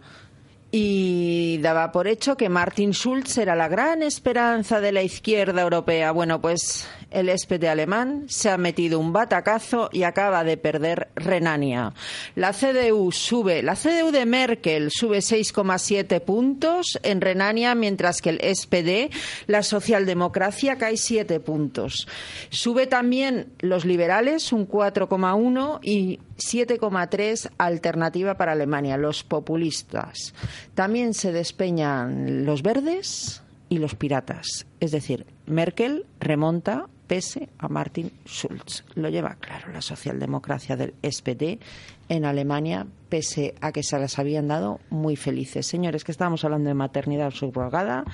y 0.72 1.58
daba 1.58 1.92
por 1.92 2.08
hecho 2.08 2.38
que 2.38 2.48
Martin 2.48 2.92
Schulz 2.92 3.38
era 3.38 3.56
la 3.56 3.68
gran 3.68 4.02
esperanza 4.04 4.80
de 4.80 4.94
la 4.94 5.04
izquierda 5.04 5.62
europea. 5.62 6.12
Bueno, 6.12 6.40
pues 6.40 6.88
el 7.12 7.30
SPD 7.30 7.66
alemán 7.66 8.26
se 8.28 8.50
ha 8.50 8.58
metido 8.58 9.00
un 9.00 9.14
batacazo 9.14 9.90
y 9.92 10.04
acaba 10.04 10.44
de 10.44 10.58
perder 10.58 11.10
Renania. 11.16 11.94
La 12.36 12.54
CDU 12.54 13.12
sube, 13.12 13.62
la 13.64 13.76
CDU 13.76 14.12
de 14.12 14.26
Merkel 14.26 14.90
sube 14.92 15.20
6,7 15.20 16.22
puntos 16.22 17.00
en 17.04 17.22
Renania, 17.22 17.76
mientras 17.76 18.22
que 18.22 18.30
el 18.30 18.56
SPD, 18.56 19.14
la 19.48 19.64
socialdemocracia, 19.64 20.78
cae 20.78 20.98
7 20.98 21.40
puntos. 21.40 22.08
Sube 22.50 22.88
también 22.88 23.54
los 23.60 23.86
liberales 23.86 24.54
un 24.54 24.68
4,1 24.68 25.80
y 25.82 26.20
7,3 26.38 27.52
alternativa 27.58 28.36
para 28.36 28.54
Alemania, 28.54 28.98
los 28.98 29.24
populistas. 29.24 30.34
También 30.74 31.14
se 31.14 31.32
despeñan 31.32 32.46
los 32.46 32.64
verdes 32.64 33.44
y 33.70 33.78
los 33.78 33.96
piratas. 33.96 34.66
Es 34.80 34.92
decir, 34.92 35.26
Merkel 35.46 36.06
remonta 36.20 36.88
pese 37.12 37.50
a 37.58 37.68
Martin 37.68 38.10
Schulz. 38.26 38.86
Lo 38.96 39.10
lleva 39.10 39.36
claro 39.36 39.74
la 39.74 39.82
socialdemocracia 39.82 40.78
del 40.78 40.94
SPD 41.04 41.60
en 42.08 42.24
Alemania, 42.24 42.88
pese 43.10 43.54
a 43.60 43.74
que 43.74 43.84
se 43.84 44.00
las 44.00 44.18
habían 44.18 44.48
dado 44.48 44.80
muy 44.90 45.18
felices. 45.18 45.68
Señores, 45.68 46.06
que 46.06 46.14
estábamos 46.14 46.46
hablando 46.46 46.70
de 46.70 46.74
maternidad 46.74 47.32
subrogada, 47.32 48.06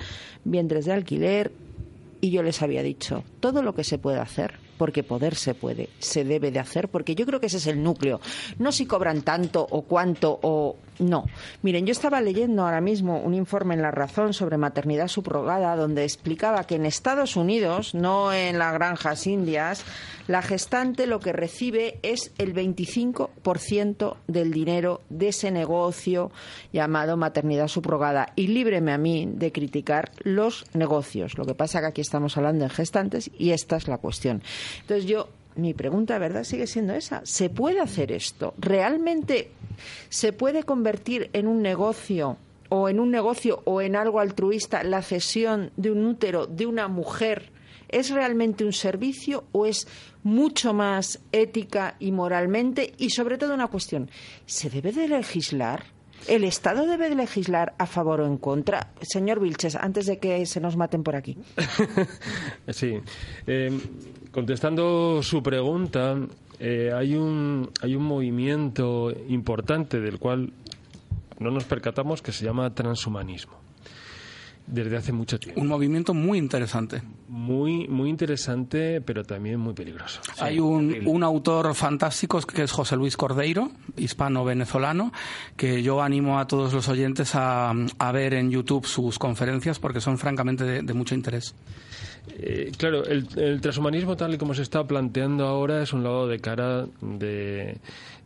vientres 0.45 0.85
de 0.85 0.93
alquiler, 0.93 1.51
y 2.21 2.31
yo 2.31 2.41
les 2.41 2.63
había 2.63 2.81
dicho, 2.81 3.23
todo 3.39 3.61
lo 3.61 3.75
que 3.75 3.83
se 3.83 3.99
puede 3.99 4.17
hacer, 4.17 4.55
porque 4.79 5.03
poder 5.03 5.35
se 5.35 5.53
puede, 5.53 5.89
se 5.99 6.23
debe 6.23 6.49
de 6.49 6.57
hacer, 6.57 6.89
porque 6.89 7.13
yo 7.13 7.27
creo 7.27 7.39
que 7.39 7.45
ese 7.45 7.57
es 7.57 7.67
el 7.67 7.83
núcleo. 7.83 8.19
No 8.57 8.71
si 8.71 8.87
cobran 8.87 9.21
tanto 9.21 9.63
o 9.69 9.83
cuánto 9.83 10.39
o 10.41 10.75
No. 10.99 11.25
Miren, 11.61 11.85
yo 11.85 11.91
estaba 11.91 12.21
leyendo 12.21 12.63
ahora 12.63 12.81
mismo 12.81 13.19
un 13.19 13.33
informe 13.33 13.75
en 13.75 13.81
La 13.81 13.91
Razón 13.91 14.33
sobre 14.33 14.57
maternidad 14.57 15.07
subrogada 15.07 15.75
donde 15.75 16.03
explicaba 16.03 16.65
que 16.65 16.75
en 16.75 16.85
Estados 16.85 17.35
Unidos, 17.35 17.93
no 17.93 18.33
en 18.33 18.57
las 18.57 18.73
granjas 18.73 19.27
indias, 19.27 19.83
la 20.27 20.41
gestante 20.41 21.07
lo 21.07 21.19
que 21.19 21.33
recibe 21.33 21.99
es 22.01 22.31
el 22.37 22.53
25% 22.53 24.17
del 24.27 24.51
dinero 24.51 25.01
de 25.09 25.29
ese 25.29 25.51
negocio 25.51 26.31
llamado 26.73 27.15
maternidad 27.15 27.67
subrogada. 27.67 28.33
Y 28.35 28.47
líbreme 28.47 28.91
a 28.91 28.97
mí 28.97 29.29
de 29.31 29.51
criticar 29.51 30.11
los 30.23 30.65
negocios. 30.73 31.37
Lo 31.37 31.45
que 31.45 31.55
pasa 31.55 31.79
que 31.79 31.87
aquí 31.87 32.01
estamos 32.01 32.37
hablando 32.37 32.63
de 32.63 32.69
gestantes 32.69 33.31
y 33.37 33.51
esta 33.51 33.77
es 33.77 33.87
la 33.87 33.99
cuestión. 33.99 34.41
Entonces 34.81 35.05
yo 35.05 35.29
mi 35.57 35.73
pregunta, 35.73 36.17
¿verdad?, 36.17 36.43
sigue 36.43 36.67
siendo 36.67 36.93
esa. 36.93 37.21
¿Se 37.25 37.49
puede 37.49 37.79
hacer 37.79 38.11
esto? 38.11 38.53
¿Realmente 38.57 39.51
se 40.09 40.33
puede 40.33 40.63
convertir 40.63 41.29
en 41.33 41.47
un 41.47 41.61
negocio 41.61 42.37
o 42.69 42.89
en 42.89 42.99
un 42.99 43.11
negocio 43.11 43.61
o 43.65 43.81
en 43.81 43.95
algo 43.95 44.19
altruista 44.19 44.83
la 44.83 45.01
cesión 45.01 45.71
de 45.77 45.91
un 45.91 46.05
útero 46.05 46.47
de 46.47 46.65
una 46.65 46.87
mujer? 46.87 47.51
¿Es 47.89 48.09
realmente 48.09 48.65
un 48.65 48.73
servicio 48.73 49.45
o 49.53 49.65
es 49.65 49.87
mucho 50.23 50.73
más 50.73 51.19
ética 51.31 51.95
y 51.99 52.11
moralmente? 52.11 52.93
Y 52.97 53.11
sobre 53.11 53.37
todo 53.37 53.53
una 53.53 53.67
cuestión, 53.67 54.09
¿se 54.45 54.69
debe 54.69 54.91
de 54.91 55.07
legislar? 55.07 55.97
¿El 56.27 56.43
Estado 56.43 56.85
debe 56.87 57.09
de 57.09 57.15
legislar 57.15 57.73
a 57.77 57.85
favor 57.85 58.19
o 58.21 58.25
en 58.25 58.37
contra? 58.37 58.91
Señor 59.01 59.39
Vilches, 59.39 59.75
antes 59.75 60.07
de 60.07 60.17
que 60.17 60.45
se 60.45 60.59
nos 60.59 60.75
maten 60.75 61.03
por 61.03 61.15
aquí. 61.15 61.37
sí. 62.69 62.99
Eh, 63.45 63.79
contestando 64.37 65.23
su 65.23 65.41
pregunta, 65.41 66.15
eh, 66.59 66.91
hay, 66.95 67.15
un, 67.15 67.71
hay 67.81 67.95
un 67.95 68.03
movimiento 68.03 69.11
importante 69.29 69.99
del 69.99 70.19
cual 70.19 70.53
no 71.39 71.49
nos 71.49 71.63
percatamos 71.63 72.21
que 72.21 72.31
se 72.31 72.45
llama 72.45 72.71
transhumanismo 72.75 73.66
desde 74.67 74.97
hace 74.97 75.11
mucho 75.13 75.39
tiempo. 75.39 75.59
Un 75.61 75.67
movimiento 75.67 76.13
muy 76.13 76.37
interesante. 76.37 77.01
Muy, 77.29 77.87
muy 77.87 78.09
interesante, 78.09 79.01
pero 79.01 79.23
también 79.23 79.59
muy 79.59 79.73
peligroso. 79.73 80.21
Hay 80.39 80.59
un, 80.59 81.03
un, 81.05 81.23
autor 81.23 81.73
fantástico 81.73 82.39
que 82.41 82.63
es 82.63 82.71
José 82.71 82.95
Luis 82.97 83.17
Cordeiro, 83.17 83.71
hispano-venezolano, 83.95 85.11
que 85.55 85.81
yo 85.81 86.01
animo 86.01 86.39
a 86.39 86.47
todos 86.47 86.73
los 86.73 86.87
oyentes 86.89 87.33
a, 87.35 87.71
a, 87.71 88.11
ver 88.11 88.33
en 88.33 88.51
YouTube 88.51 88.85
sus 88.85 89.17
conferencias 89.17 89.79
porque 89.79 90.01
son 90.01 90.17
francamente 90.17 90.63
de, 90.65 90.81
de 90.81 90.93
mucho 90.93 91.15
interés. 91.15 91.55
Eh, 92.39 92.71
claro, 92.77 93.05
el, 93.05 93.27
el, 93.37 93.61
transhumanismo 93.61 94.17
tal 94.17 94.33
y 94.33 94.37
como 94.37 94.53
se 94.53 94.61
está 94.61 94.85
planteando 94.85 95.47
ahora 95.47 95.81
es 95.81 95.93
un 95.93 96.03
lado 96.03 96.27
de 96.27 96.39
cara 96.39 96.85
de, 97.01 97.77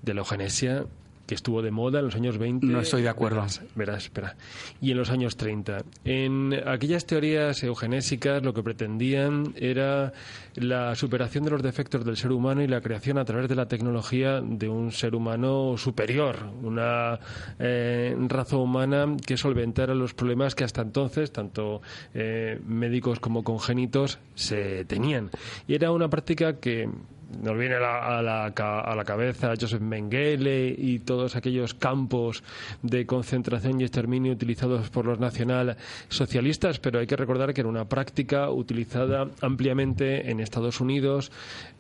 de 0.02 0.14
la 0.14 0.20
eugenesia 0.20 0.86
que 1.32 1.36
estuvo 1.36 1.62
de 1.62 1.72
moda 1.72 2.00
en 2.00 2.06
los 2.08 2.16
años 2.16 2.38
20. 2.38 2.68
No 2.68 2.82
estoy 2.82 3.04
de 3.04 3.08
acuerdo. 3.08 3.38
Verás, 3.38 3.62
verás, 3.74 4.04
espera. 4.04 4.36
Y 4.82 4.92
en 4.92 4.98
los 4.98 5.12
años 5.12 5.38
30. 5.38 5.86
En 6.04 6.54
aquellas 6.68 7.06
teorías 7.06 7.64
eugenésicas 7.64 8.44
lo 8.44 8.54
que 8.54 8.62
pretendían 8.62 9.54
era 9.56 10.12
la 10.56 10.94
superación 10.94 11.46
de 11.46 11.52
los 11.52 11.64
defectos 11.64 12.04
del 12.04 12.18
ser 12.18 12.34
humano 12.34 12.62
y 12.64 12.68
la 12.68 12.82
creación 12.82 13.18
a 13.18 13.24
través 13.24 13.48
de 13.48 13.56
la 13.56 13.70
tecnología 13.70 14.42
de 14.42 14.68
un 14.68 14.92
ser 14.92 15.16
humano 15.16 15.78
superior, 15.78 16.36
una 16.64 17.18
eh, 17.60 18.14
raza 18.28 18.58
humana 18.58 19.16
que 19.26 19.38
solventara 19.38 19.96
los 19.96 20.14
problemas 20.14 20.54
que 20.54 20.66
hasta 20.66 20.82
entonces, 20.82 21.32
tanto 21.32 21.82
eh, 22.14 22.60
médicos 22.68 23.22
como 23.22 23.46
congénitos, 23.46 24.20
se 24.36 24.84
tenían. 24.84 25.30
Y 25.66 25.76
era 25.76 25.94
una 25.94 26.10
práctica 26.10 26.60
que 26.60 26.90
nos 27.42 27.58
viene 27.58 27.76
a 27.76 27.80
la, 27.80 28.18
a, 28.18 28.22
la, 28.22 28.46
a 28.46 28.96
la, 28.96 29.04
cabeza 29.04 29.54
Joseph 29.60 29.82
Mengele 29.82 30.76
y 30.78 31.00
todos 31.00 31.36
aquellos 31.36 31.74
campos 31.74 32.44
de 32.82 33.06
concentración 33.06 33.80
y 33.80 33.84
exterminio 33.84 34.34
utilizados 34.34 34.90
por 34.90 35.06
los 35.06 35.20
nacionalsocialistas, 35.20 36.80
pero 36.80 37.00
hay 37.00 37.08
que 37.08 37.16
recordar 37.16 37.54
que 37.54 37.62
era 37.62 37.70
una 37.70 37.86
práctica 37.86 38.50
utilizada 38.50 39.28
ampliamente 39.42 40.30
en 40.30 40.40
Estados 40.40 40.82
Unidos 40.82 41.32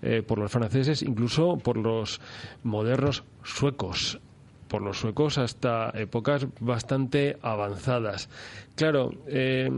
eh, 0.01 0.23
por 0.25 0.37
los 0.37 0.51
franceses, 0.51 1.01
incluso 1.01 1.57
por 1.57 1.77
los 1.77 2.21
modernos 2.63 3.23
suecos 3.43 4.19
por 4.67 4.81
los 4.81 4.99
suecos 4.99 5.37
hasta 5.37 5.89
épocas 5.95 6.47
bastante 6.61 7.37
avanzadas. 7.41 8.29
Claro, 8.73 9.11
eh, 9.27 9.69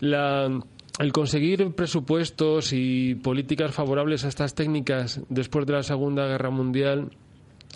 la 0.00 0.60
el 0.98 1.12
conseguir 1.12 1.74
presupuestos 1.74 2.72
y 2.72 3.14
políticas 3.14 3.74
favorables 3.74 4.24
a 4.24 4.28
estas 4.28 4.54
técnicas 4.54 5.20
después 5.28 5.66
de 5.66 5.72
la 5.72 5.82
Segunda 5.82 6.26
Guerra 6.26 6.50
Mundial 6.50 7.10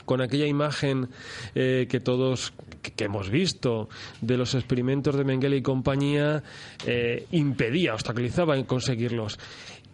con 0.05 0.21
aquella 0.21 0.47
imagen 0.47 1.09
eh, 1.55 1.87
que 1.89 2.01
todos 2.01 2.53
que, 2.83 3.05
hemos 3.05 3.31
visto 3.31 3.89
de 4.21 4.37
los 4.37 4.55
experimentos 4.55 5.17
de 5.17 5.25
Mengele 5.25 5.57
y 5.57 5.63
compañía 5.63 6.43
eh, 6.87 7.27
impedía, 7.33 7.95
obstaculizaba 7.95 8.57
en 8.57 8.65
conseguirlos. 8.65 9.39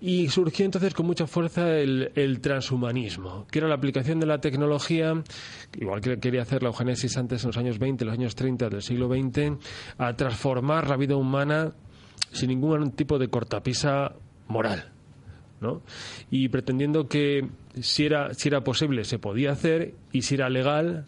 Y 0.00 0.28
surgió 0.30 0.64
entonces 0.64 0.94
con 0.94 1.06
mucha 1.06 1.28
fuerza 1.28 1.78
el, 1.78 2.10
el, 2.16 2.40
transhumanismo, 2.40 3.46
que 3.48 3.60
era 3.60 3.68
la 3.68 3.76
aplicación 3.76 4.18
de 4.18 4.26
la 4.26 4.40
tecnología, 4.40 5.22
igual 5.78 6.00
que 6.00 6.18
quería 6.18 6.42
hacer 6.42 6.64
la 6.64 6.70
eugenesis 6.70 7.16
antes 7.16 7.44
en 7.44 7.48
los 7.50 7.56
años 7.56 7.78
20, 7.78 8.04
los 8.04 8.12
años 8.12 8.34
30 8.34 8.68
del 8.68 8.82
siglo 8.82 9.08
XX, 9.08 9.52
a 9.98 10.16
transformar 10.16 10.88
la 10.88 10.96
vida 10.96 11.14
humana 11.14 11.72
sin 12.32 12.48
ningún 12.48 12.92
tipo 12.92 13.18
de 13.18 13.28
cortapisa 13.28 14.12
moral. 14.48 14.90
¿no? 15.60 15.80
Y 16.30 16.48
pretendiendo 16.48 17.08
que 17.08 17.48
si 17.80 18.04
era, 18.04 18.34
si 18.34 18.48
era 18.48 18.64
posible 18.64 19.04
se 19.04 19.18
podía 19.18 19.52
hacer 19.52 19.94
y 20.10 20.22
si 20.22 20.34
era 20.34 20.50
legal 20.50 21.06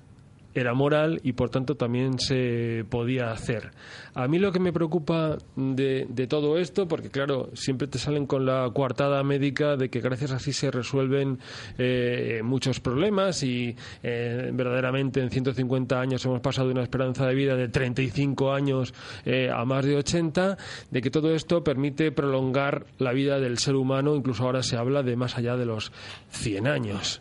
era 0.54 0.74
moral 0.74 1.20
y 1.22 1.32
por 1.32 1.50
tanto 1.50 1.76
también 1.76 2.18
se 2.18 2.84
podía 2.88 3.30
hacer. 3.32 3.72
A 4.14 4.28
mí 4.28 4.38
lo 4.38 4.52
que 4.52 4.60
me 4.60 4.72
preocupa 4.72 5.38
de, 5.56 6.06
de, 6.08 6.26
todo 6.26 6.56
esto, 6.58 6.86
porque 6.86 7.10
claro, 7.10 7.50
siempre 7.54 7.88
te 7.88 7.98
salen 7.98 8.26
con 8.26 8.46
la 8.46 8.70
coartada 8.72 9.22
médica 9.24 9.76
de 9.76 9.90
que 9.90 10.00
gracias 10.00 10.30
a 10.30 10.38
sí 10.38 10.52
se 10.52 10.70
resuelven 10.70 11.38
eh, 11.78 12.40
muchos 12.44 12.80
problemas 12.80 13.42
y 13.42 13.74
eh, 14.02 14.50
verdaderamente 14.52 15.20
en 15.20 15.30
150 15.30 16.00
años 16.00 16.24
hemos 16.24 16.40
pasado 16.40 16.68
de 16.68 16.74
una 16.74 16.82
esperanza 16.82 17.26
de 17.26 17.34
vida 17.34 17.56
de 17.56 17.68
35 17.68 18.52
años 18.52 18.94
eh, 19.24 19.50
a 19.52 19.64
más 19.64 19.84
de 19.84 19.96
80, 19.96 20.56
de 20.90 21.02
que 21.02 21.10
todo 21.10 21.34
esto 21.34 21.64
permite 21.64 22.12
prolongar 22.12 22.86
la 22.98 23.12
vida 23.12 23.40
del 23.40 23.58
ser 23.58 23.74
humano, 23.74 24.14
incluso 24.14 24.44
ahora 24.44 24.62
se 24.62 24.76
habla 24.76 25.02
de 25.02 25.16
más 25.16 25.36
allá 25.36 25.56
de 25.56 25.66
los 25.66 25.92
100 26.30 26.66
años. 26.66 27.20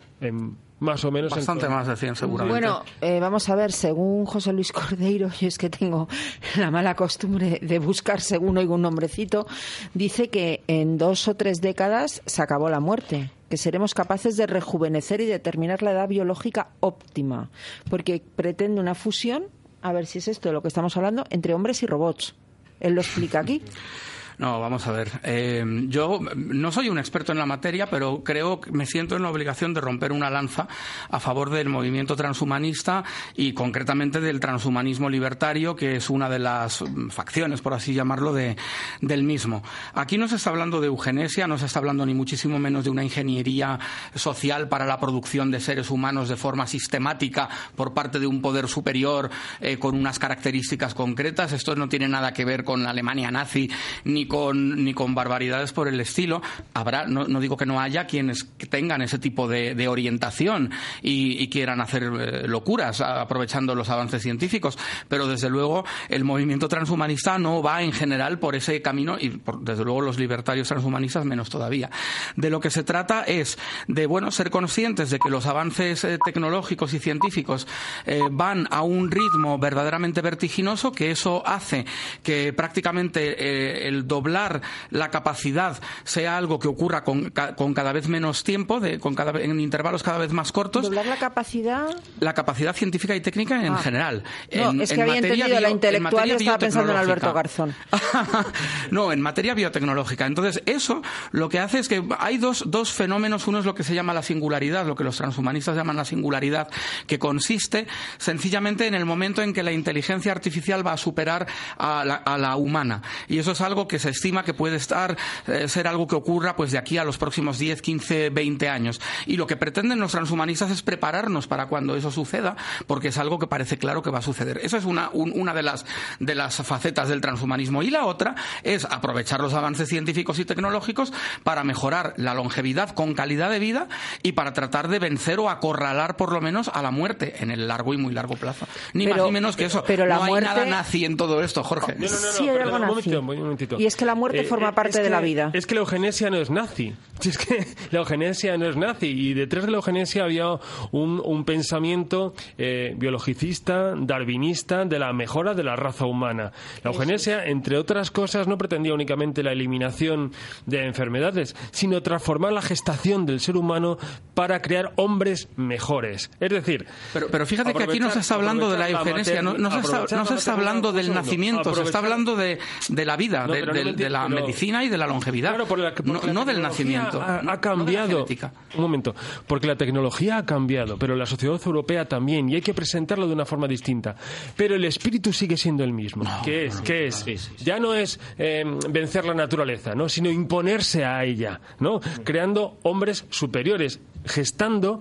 Más 0.84 1.04
o 1.04 1.10
menos. 1.10 1.30
Bastante 1.30 1.68
más 1.68 1.86
de 1.86 1.96
100, 1.96 2.16
seguramente. 2.16 2.60
Bueno, 2.60 2.84
eh, 3.00 3.18
vamos 3.20 3.48
a 3.48 3.56
ver, 3.56 3.72
según 3.72 4.24
José 4.26 4.52
Luis 4.52 4.70
Cordeiro, 4.72 5.30
y 5.40 5.46
es 5.46 5.58
que 5.58 5.70
tengo 5.70 6.08
la 6.56 6.70
mala 6.70 6.94
costumbre 6.94 7.58
de 7.60 7.78
buscar 7.78 8.20
según 8.20 8.58
oigo 8.58 8.74
un 8.74 8.82
nombrecito, 8.82 9.46
dice 9.94 10.28
que 10.28 10.62
en 10.68 10.98
dos 10.98 11.26
o 11.28 11.34
tres 11.34 11.60
décadas 11.60 12.22
se 12.26 12.42
acabó 12.42 12.68
la 12.68 12.80
muerte 12.80 13.30
que 13.48 13.56
seremos 13.56 13.94
capaces 13.94 14.36
de 14.36 14.46
rejuvenecer 14.46 15.20
y 15.20 15.26
determinar 15.26 15.82
la 15.82 15.92
edad 15.92 16.08
biológica 16.08 16.70
óptima, 16.80 17.50
porque 17.90 18.22
pretende 18.34 18.80
una 18.80 18.94
fusión, 18.94 19.44
a 19.82 19.92
ver 19.92 20.06
si 20.06 20.18
es 20.18 20.28
esto 20.28 20.48
de 20.48 20.54
lo 20.54 20.62
que 20.62 20.68
estamos 20.68 20.96
hablando, 20.96 21.24
entre 21.30 21.54
hombres 21.54 21.82
y 21.82 21.86
robots. 21.86 22.34
Él 22.80 22.94
lo 22.94 23.00
explica 23.00 23.40
aquí. 23.40 23.62
No, 24.38 24.60
vamos 24.60 24.86
a 24.86 24.92
ver. 24.92 25.10
Eh, 25.22 25.64
yo 25.88 26.18
no 26.34 26.72
soy 26.72 26.88
un 26.88 26.98
experto 26.98 27.32
en 27.32 27.38
la 27.38 27.46
materia, 27.46 27.88
pero 27.88 28.24
creo 28.24 28.60
que 28.60 28.72
me 28.72 28.86
siento 28.86 29.16
en 29.16 29.22
la 29.22 29.30
obligación 29.30 29.74
de 29.74 29.80
romper 29.80 30.12
una 30.12 30.30
lanza 30.30 30.66
a 31.08 31.20
favor 31.20 31.50
del 31.50 31.68
movimiento 31.68 32.16
transhumanista 32.16 33.04
y 33.36 33.52
concretamente 33.52 34.20
del 34.20 34.40
transhumanismo 34.40 35.08
libertario, 35.08 35.76
que 35.76 35.96
es 35.96 36.10
una 36.10 36.28
de 36.28 36.40
las 36.40 36.82
facciones, 37.10 37.60
por 37.60 37.74
así 37.74 37.94
llamarlo, 37.94 38.32
de, 38.32 38.56
del 39.00 39.22
mismo. 39.22 39.62
Aquí 39.94 40.18
no 40.18 40.28
se 40.28 40.36
está 40.36 40.50
hablando 40.50 40.80
de 40.80 40.88
eugenesia, 40.88 41.46
no 41.46 41.58
se 41.58 41.66
está 41.66 41.78
hablando 41.78 42.04
ni 42.04 42.14
muchísimo 42.14 42.58
menos 42.58 42.84
de 42.84 42.90
una 42.90 43.04
ingeniería 43.04 43.78
social 44.14 44.68
para 44.68 44.86
la 44.86 44.98
producción 44.98 45.50
de 45.50 45.60
seres 45.60 45.90
humanos 45.90 46.28
de 46.28 46.36
forma 46.36 46.66
sistemática 46.66 47.48
por 47.76 47.94
parte 47.94 48.18
de 48.18 48.26
un 48.26 48.40
poder 48.40 48.68
superior 48.68 49.30
eh, 49.60 49.78
con 49.78 49.94
unas 49.94 50.18
características 50.18 50.94
concretas. 50.94 51.52
Esto 51.52 51.76
no 51.76 51.88
tiene 51.88 52.08
nada 52.08 52.32
que 52.32 52.44
ver 52.44 52.64
con 52.64 52.82
la 52.82 52.90
Alemania 52.90 53.30
nazi 53.30 53.70
ni 54.04 54.23
ni 54.24 54.28
con, 54.28 54.84
ni 54.84 54.94
con 54.94 55.14
barbaridades 55.14 55.72
por 55.72 55.86
el 55.86 56.00
estilo. 56.00 56.40
Habrá, 56.72 57.06
no, 57.06 57.28
no 57.28 57.40
digo 57.40 57.56
que 57.56 57.66
no 57.66 57.80
haya 57.80 58.06
quienes 58.06 58.48
tengan 58.70 59.02
ese 59.02 59.18
tipo 59.18 59.46
de, 59.46 59.84
orientación 59.86 60.70
y, 61.02 61.42
y, 61.42 61.48
quieran 61.48 61.80
hacer 61.82 62.04
eh, 62.04 62.48
locuras 62.48 63.02
aprovechando 63.02 63.74
los 63.74 63.90
avances 63.90 64.22
científicos, 64.22 64.78
pero 65.08 65.28
desde 65.28 65.50
luego 65.50 65.84
el 66.08 66.24
movimiento 66.24 66.68
transhumanista 66.68 67.38
no 67.38 67.62
va 67.62 67.82
en 67.82 67.92
general 67.92 68.38
por 68.38 68.56
ese 68.56 68.80
camino 68.80 69.16
y 69.20 69.28
por, 69.28 69.60
desde 69.60 69.84
luego 69.84 70.00
los 70.00 70.18
libertarios 70.18 70.68
transhumanistas 70.68 71.26
menos 71.26 71.50
todavía. 71.50 71.90
De 72.34 72.48
lo 72.48 72.60
que 72.60 72.70
se 72.70 72.82
trata 72.82 73.24
es 73.24 73.58
de 73.88 74.06
bueno 74.06 74.30
ser 74.30 74.50
conscientes 74.50 75.10
de 75.10 75.18
que 75.18 75.28
los 75.28 75.44
avances 75.44 76.02
eh, 76.04 76.18
tecnológicos 76.24 76.94
y 76.94 76.98
científicos 76.98 77.66
eh, 78.06 78.20
van 78.30 78.66
a 78.70 78.82
un 78.82 79.10
ritmo 79.10 79.58
verdaderamente 79.58 80.22
vertiginoso, 80.22 80.92
que 80.92 81.10
eso 81.10 81.42
hace 81.44 81.84
que 82.22 82.54
prácticamente 82.54 83.34
eh, 83.38 83.88
el 83.88 84.06
doblar 84.14 84.62
la 84.90 85.10
capacidad 85.10 85.76
sea 86.04 86.36
algo 86.38 86.58
que 86.58 86.68
ocurra 86.68 87.02
con, 87.04 87.32
con 87.56 87.74
cada 87.74 87.92
vez 87.92 88.06
menos 88.08 88.44
tiempo, 88.44 88.78
de, 88.80 88.98
con 89.00 89.14
cada, 89.14 89.40
en 89.40 89.58
intervalos 89.60 90.02
cada 90.02 90.18
vez 90.18 90.32
más 90.32 90.52
cortos. 90.52 90.84
¿Doblar 90.84 91.06
la 91.06 91.16
capacidad? 91.16 91.88
La 92.20 92.32
capacidad 92.34 92.74
científica 92.76 93.14
y 93.16 93.20
técnica 93.20 93.64
en 93.64 93.74
Ah. 93.74 93.78
general. 93.78 94.22
No, 94.54 94.70
En- 94.70 94.80
es 94.82 94.90
que 94.90 94.94
en 94.96 95.02
había 95.02 95.16
entendido 95.16 95.48
la 95.48 95.58
bio- 95.60 95.68
intelectual 95.70 96.30
estaba 96.30 96.58
pensando 96.58 96.92
en 96.92 96.98
Alberto 96.98 97.32
biotecnológica. 97.32 97.74
Garzón. 97.92 98.44
no, 98.90 99.12
en 99.12 99.20
materia 99.20 99.54
biotecnológica. 99.54 100.26
Entonces, 100.26 100.62
eso 100.66 101.02
lo 101.32 101.48
que 101.48 101.58
hace 101.58 101.78
es 101.80 101.88
que 101.88 102.02
hay 102.18 102.38
dos, 102.38 102.64
dos 102.66 102.92
fenómenos. 102.92 103.46
Uno 103.46 103.58
es 103.58 103.64
lo 103.64 103.74
que 103.74 103.82
se 103.82 103.94
llama 103.94 104.14
la 104.14 104.22
singularidad, 104.22 104.86
lo 104.86 104.94
que 104.94 105.04
los 105.04 105.16
transhumanistas 105.16 105.76
llaman 105.76 105.96
la 105.96 106.04
singularidad, 106.04 106.68
que 107.06 107.18
consiste 107.18 107.86
sencillamente 108.18 108.86
en 108.86 108.94
el 108.94 109.04
momento 109.04 109.42
en 109.42 109.52
que 109.52 109.62
la 109.62 109.72
inteligencia 109.72 110.32
artificial 110.32 110.86
va 110.86 110.92
a 110.92 110.96
superar 110.96 111.46
a 111.78 112.04
la, 112.04 112.14
a 112.16 112.38
la 112.38 112.56
humana. 112.56 113.02
Y 113.28 113.38
eso 113.38 113.52
es 113.52 113.60
algo 113.60 113.88
que 113.88 113.98
se 114.04 114.10
estima 114.10 114.44
que 114.44 114.54
puede 114.54 114.76
estar, 114.76 115.16
eh, 115.48 115.66
ser 115.68 115.88
algo 115.88 116.06
que 116.06 116.14
ocurra 116.14 116.54
pues 116.56 116.70
de 116.72 116.78
aquí 116.78 116.96
a 116.98 117.04
los 117.04 117.18
próximos 117.18 117.58
10, 117.58 117.82
15, 117.82 118.30
20 118.30 118.68
años. 118.68 119.00
Y 119.26 119.36
lo 119.36 119.46
que 119.46 119.56
pretenden 119.56 119.98
los 119.98 120.12
transhumanistas 120.12 120.70
es 120.70 120.82
prepararnos 120.82 121.46
para 121.46 121.66
cuando 121.66 121.96
eso 121.96 122.10
suceda, 122.10 122.56
porque 122.86 123.08
es 123.08 123.18
algo 123.18 123.38
que 123.38 123.46
parece 123.46 123.78
claro 123.78 124.02
que 124.02 124.10
va 124.10 124.18
a 124.18 124.22
suceder. 124.22 124.60
Esa 124.62 124.76
es 124.78 124.84
una, 124.84 125.10
un- 125.12 125.32
una 125.34 125.52
de, 125.54 125.62
las, 125.62 125.84
de 126.20 126.34
las 126.34 126.56
facetas 126.56 127.08
del 127.08 127.20
transhumanismo. 127.20 127.82
Y 127.82 127.90
la 127.90 128.04
otra 128.06 128.34
es 128.62 128.84
aprovechar 128.84 129.40
los 129.40 129.54
avances 129.54 129.88
científicos 129.88 130.38
y 130.38 130.44
tecnológicos 130.44 131.12
para 131.42 131.64
mejorar 131.64 132.14
la 132.16 132.34
longevidad 132.34 132.90
con 132.90 133.14
calidad 133.14 133.50
de 133.50 133.58
vida 133.58 133.88
y 134.22 134.32
para 134.32 134.52
tratar 134.52 134.88
de 134.88 134.98
vencer 134.98 135.38
o 135.40 135.50
acorralar 135.50 136.16
por 136.16 136.32
lo 136.32 136.40
menos 136.40 136.68
a 136.68 136.82
la 136.82 136.90
muerte 136.90 137.34
en 137.40 137.50
el 137.50 137.66
largo 137.68 137.94
y 137.94 137.96
muy 137.96 138.12
largo 138.12 138.36
plazo. 138.36 138.66
Ni 138.92 139.04
Pero- 139.06 139.16
más 139.16 139.26
ni 139.26 139.32
menos 139.32 139.56
que 139.56 139.64
eso. 139.64 139.82
pero 139.86 140.06
la 140.06 140.16
no 140.16 140.24
hay 140.24 140.30
muerte- 140.30 140.48
nada 140.48 140.64
nazi 140.66 141.04
en 141.04 141.16
todo 141.16 141.42
esto, 141.42 141.64
Jorge. 141.64 141.94
No, 141.98 142.06
no, 142.06 142.12
no, 142.12 142.26
no, 142.26 142.32
Sí, 142.32 142.48
un 142.48 142.86
momentito, 142.86 143.20
un 143.20 143.26
momentito. 143.38 143.80
Y 143.80 143.86
es 143.94 143.98
que 143.98 144.04
la 144.04 144.14
muerte 144.16 144.40
Eh, 144.40 144.44
forma 144.44 144.70
eh, 144.70 144.72
parte 144.72 145.02
de 145.02 145.08
la 145.10 145.20
que- 145.20 145.24
vida. 145.26 145.50
Es 145.52 145.66
que 145.66 145.74
la 145.74 145.80
eugenesia 145.82 146.30
no 146.30 146.36
es 146.38 146.50
nazi. 146.50 146.94
Es 147.24 147.38
que 147.38 147.64
la 147.92 148.00
eugenesia 148.00 148.58
no 148.58 148.68
es 148.68 148.76
nazi. 148.76 149.06
Y 149.06 149.34
detrás 149.34 149.64
de 149.64 149.70
la 149.70 149.76
eugenesia 149.76 150.24
había 150.24 150.46
un, 150.90 151.22
un 151.24 151.44
pensamiento 151.44 152.34
eh, 152.58 152.92
biologicista, 152.98 153.94
darwinista, 153.96 154.84
de 154.84 154.98
la 154.98 155.12
mejora 155.12 155.54
de 155.54 155.62
la 155.62 155.76
raza 155.76 156.06
humana. 156.06 156.52
La 156.82 156.90
eugenesia, 156.90 157.46
entre 157.46 157.78
otras 157.78 158.10
cosas, 158.10 158.46
no 158.48 158.58
pretendía 158.58 158.92
únicamente 158.94 159.42
la 159.42 159.52
eliminación 159.52 160.32
de 160.66 160.84
enfermedades, 160.86 161.54
sino 161.70 162.02
transformar 162.02 162.52
la 162.52 162.62
gestación 162.62 163.26
del 163.26 163.40
ser 163.40 163.56
humano 163.56 163.96
para 164.34 164.60
crear 164.60 164.92
hombres 164.96 165.48
mejores. 165.56 166.30
Es 166.40 166.50
decir, 166.50 166.86
Pero, 167.12 167.28
pero 167.30 167.46
fíjate 167.46 167.72
que 167.74 167.84
aquí 167.84 168.00
no 168.00 168.10
se 168.10 168.18
está 168.20 168.34
hablando 168.34 168.70
de 168.70 168.78
la 168.78 168.90
eugenesia, 168.90 169.40
no, 169.40 169.54
no 169.54 169.70
se 169.70 169.78
está, 169.78 170.00
no 170.16 170.24
se 170.26 170.32
la 170.34 170.38
está 170.38 170.52
hablando 170.52 170.92
del 170.92 171.14
nacimiento, 171.14 171.74
se 171.74 171.82
está 171.82 171.98
hablando 171.98 172.34
de, 172.36 172.58
de 172.88 173.04
la 173.04 173.16
vida, 173.16 173.46
No, 173.46 173.52
de, 173.54 173.60
pero 173.60 173.72
no 173.72 173.78
de- 173.78 173.83
de 173.92 174.10
la 174.10 174.26
pero- 174.28 174.40
medicina 174.40 174.82
y 174.84 174.88
de 174.88 174.98
la 174.98 175.06
longevidad. 175.06 175.50
Claro, 175.50 175.66
por 175.66 175.78
la- 175.78 175.94
porque 175.94 176.10
no, 176.10 176.20
la 176.22 176.32
no 176.32 176.44
del 176.44 176.62
nacimiento. 176.62 177.20
Ha, 177.20 177.42
no 177.42 177.60
cambiado. 177.60 178.26
un 178.74 178.80
momento. 178.80 179.14
Porque 179.46 179.66
la 179.66 179.76
tecnología 179.76 180.38
ha 180.38 180.46
cambiado, 180.46 180.98
pero 180.98 181.14
la 181.16 181.26
sociedad 181.26 181.60
europea 181.64 182.06
también, 182.06 182.48
y 182.48 182.54
hay 182.56 182.62
que 182.62 182.74
presentarlo 182.74 183.26
de 183.26 183.34
una 183.34 183.44
forma 183.44 183.68
distinta. 183.68 184.16
Pero 184.56 184.74
el 184.74 184.84
espíritu 184.84 185.32
sigue 185.32 185.56
siendo 185.56 185.84
el 185.84 185.92
mismo. 185.92 186.24
¿Qué 186.44 186.66
es? 186.66 186.80
¿Qué 186.80 187.06
es? 187.06 187.24
Ya 187.58 187.78
no 187.78 187.94
es 187.94 188.18
eh, 188.38 188.64
vencer 188.90 189.24
la 189.24 189.34
naturaleza, 189.34 189.94
¿no? 189.94 190.08
sino 190.08 190.30
imponerse 190.30 191.04
a 191.04 191.24
ella, 191.24 191.60
¿no? 191.80 192.00
creando 192.24 192.78
hombres 192.82 193.24
superiores, 193.30 194.00
gestando 194.24 195.00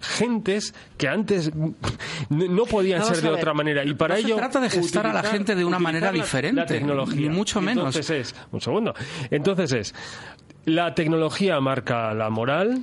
gentes 0.00 0.74
que 0.96 1.08
antes 1.08 1.52
no 2.30 2.64
podían 2.64 3.00
Vamos 3.00 3.16
ser 3.16 3.28
de 3.28 3.34
otra 3.34 3.54
manera. 3.54 3.84
Y 3.84 3.94
para 3.94 4.14
No 4.14 4.20
se 4.20 4.26
ello 4.26 4.36
trata 4.36 4.60
de 4.60 4.70
gestar 4.70 5.06
a 5.06 5.12
la 5.12 5.22
gente 5.22 5.54
de 5.54 5.64
una 5.64 5.78
manera 5.78 6.12
diferente, 6.12 6.60
la 6.60 6.66
tecnología. 6.66 7.28
ni 7.28 7.28
mucho 7.28 7.60
menos. 7.60 7.96
entonces 7.96 8.10
es 8.10 8.34
un 8.52 8.60
segundo. 8.60 8.94
Entonces 9.30 9.72
es 9.72 9.94
la 10.64 10.94
tecnología 10.94 11.60
marca 11.60 12.12
la 12.14 12.30
moral 12.30 12.82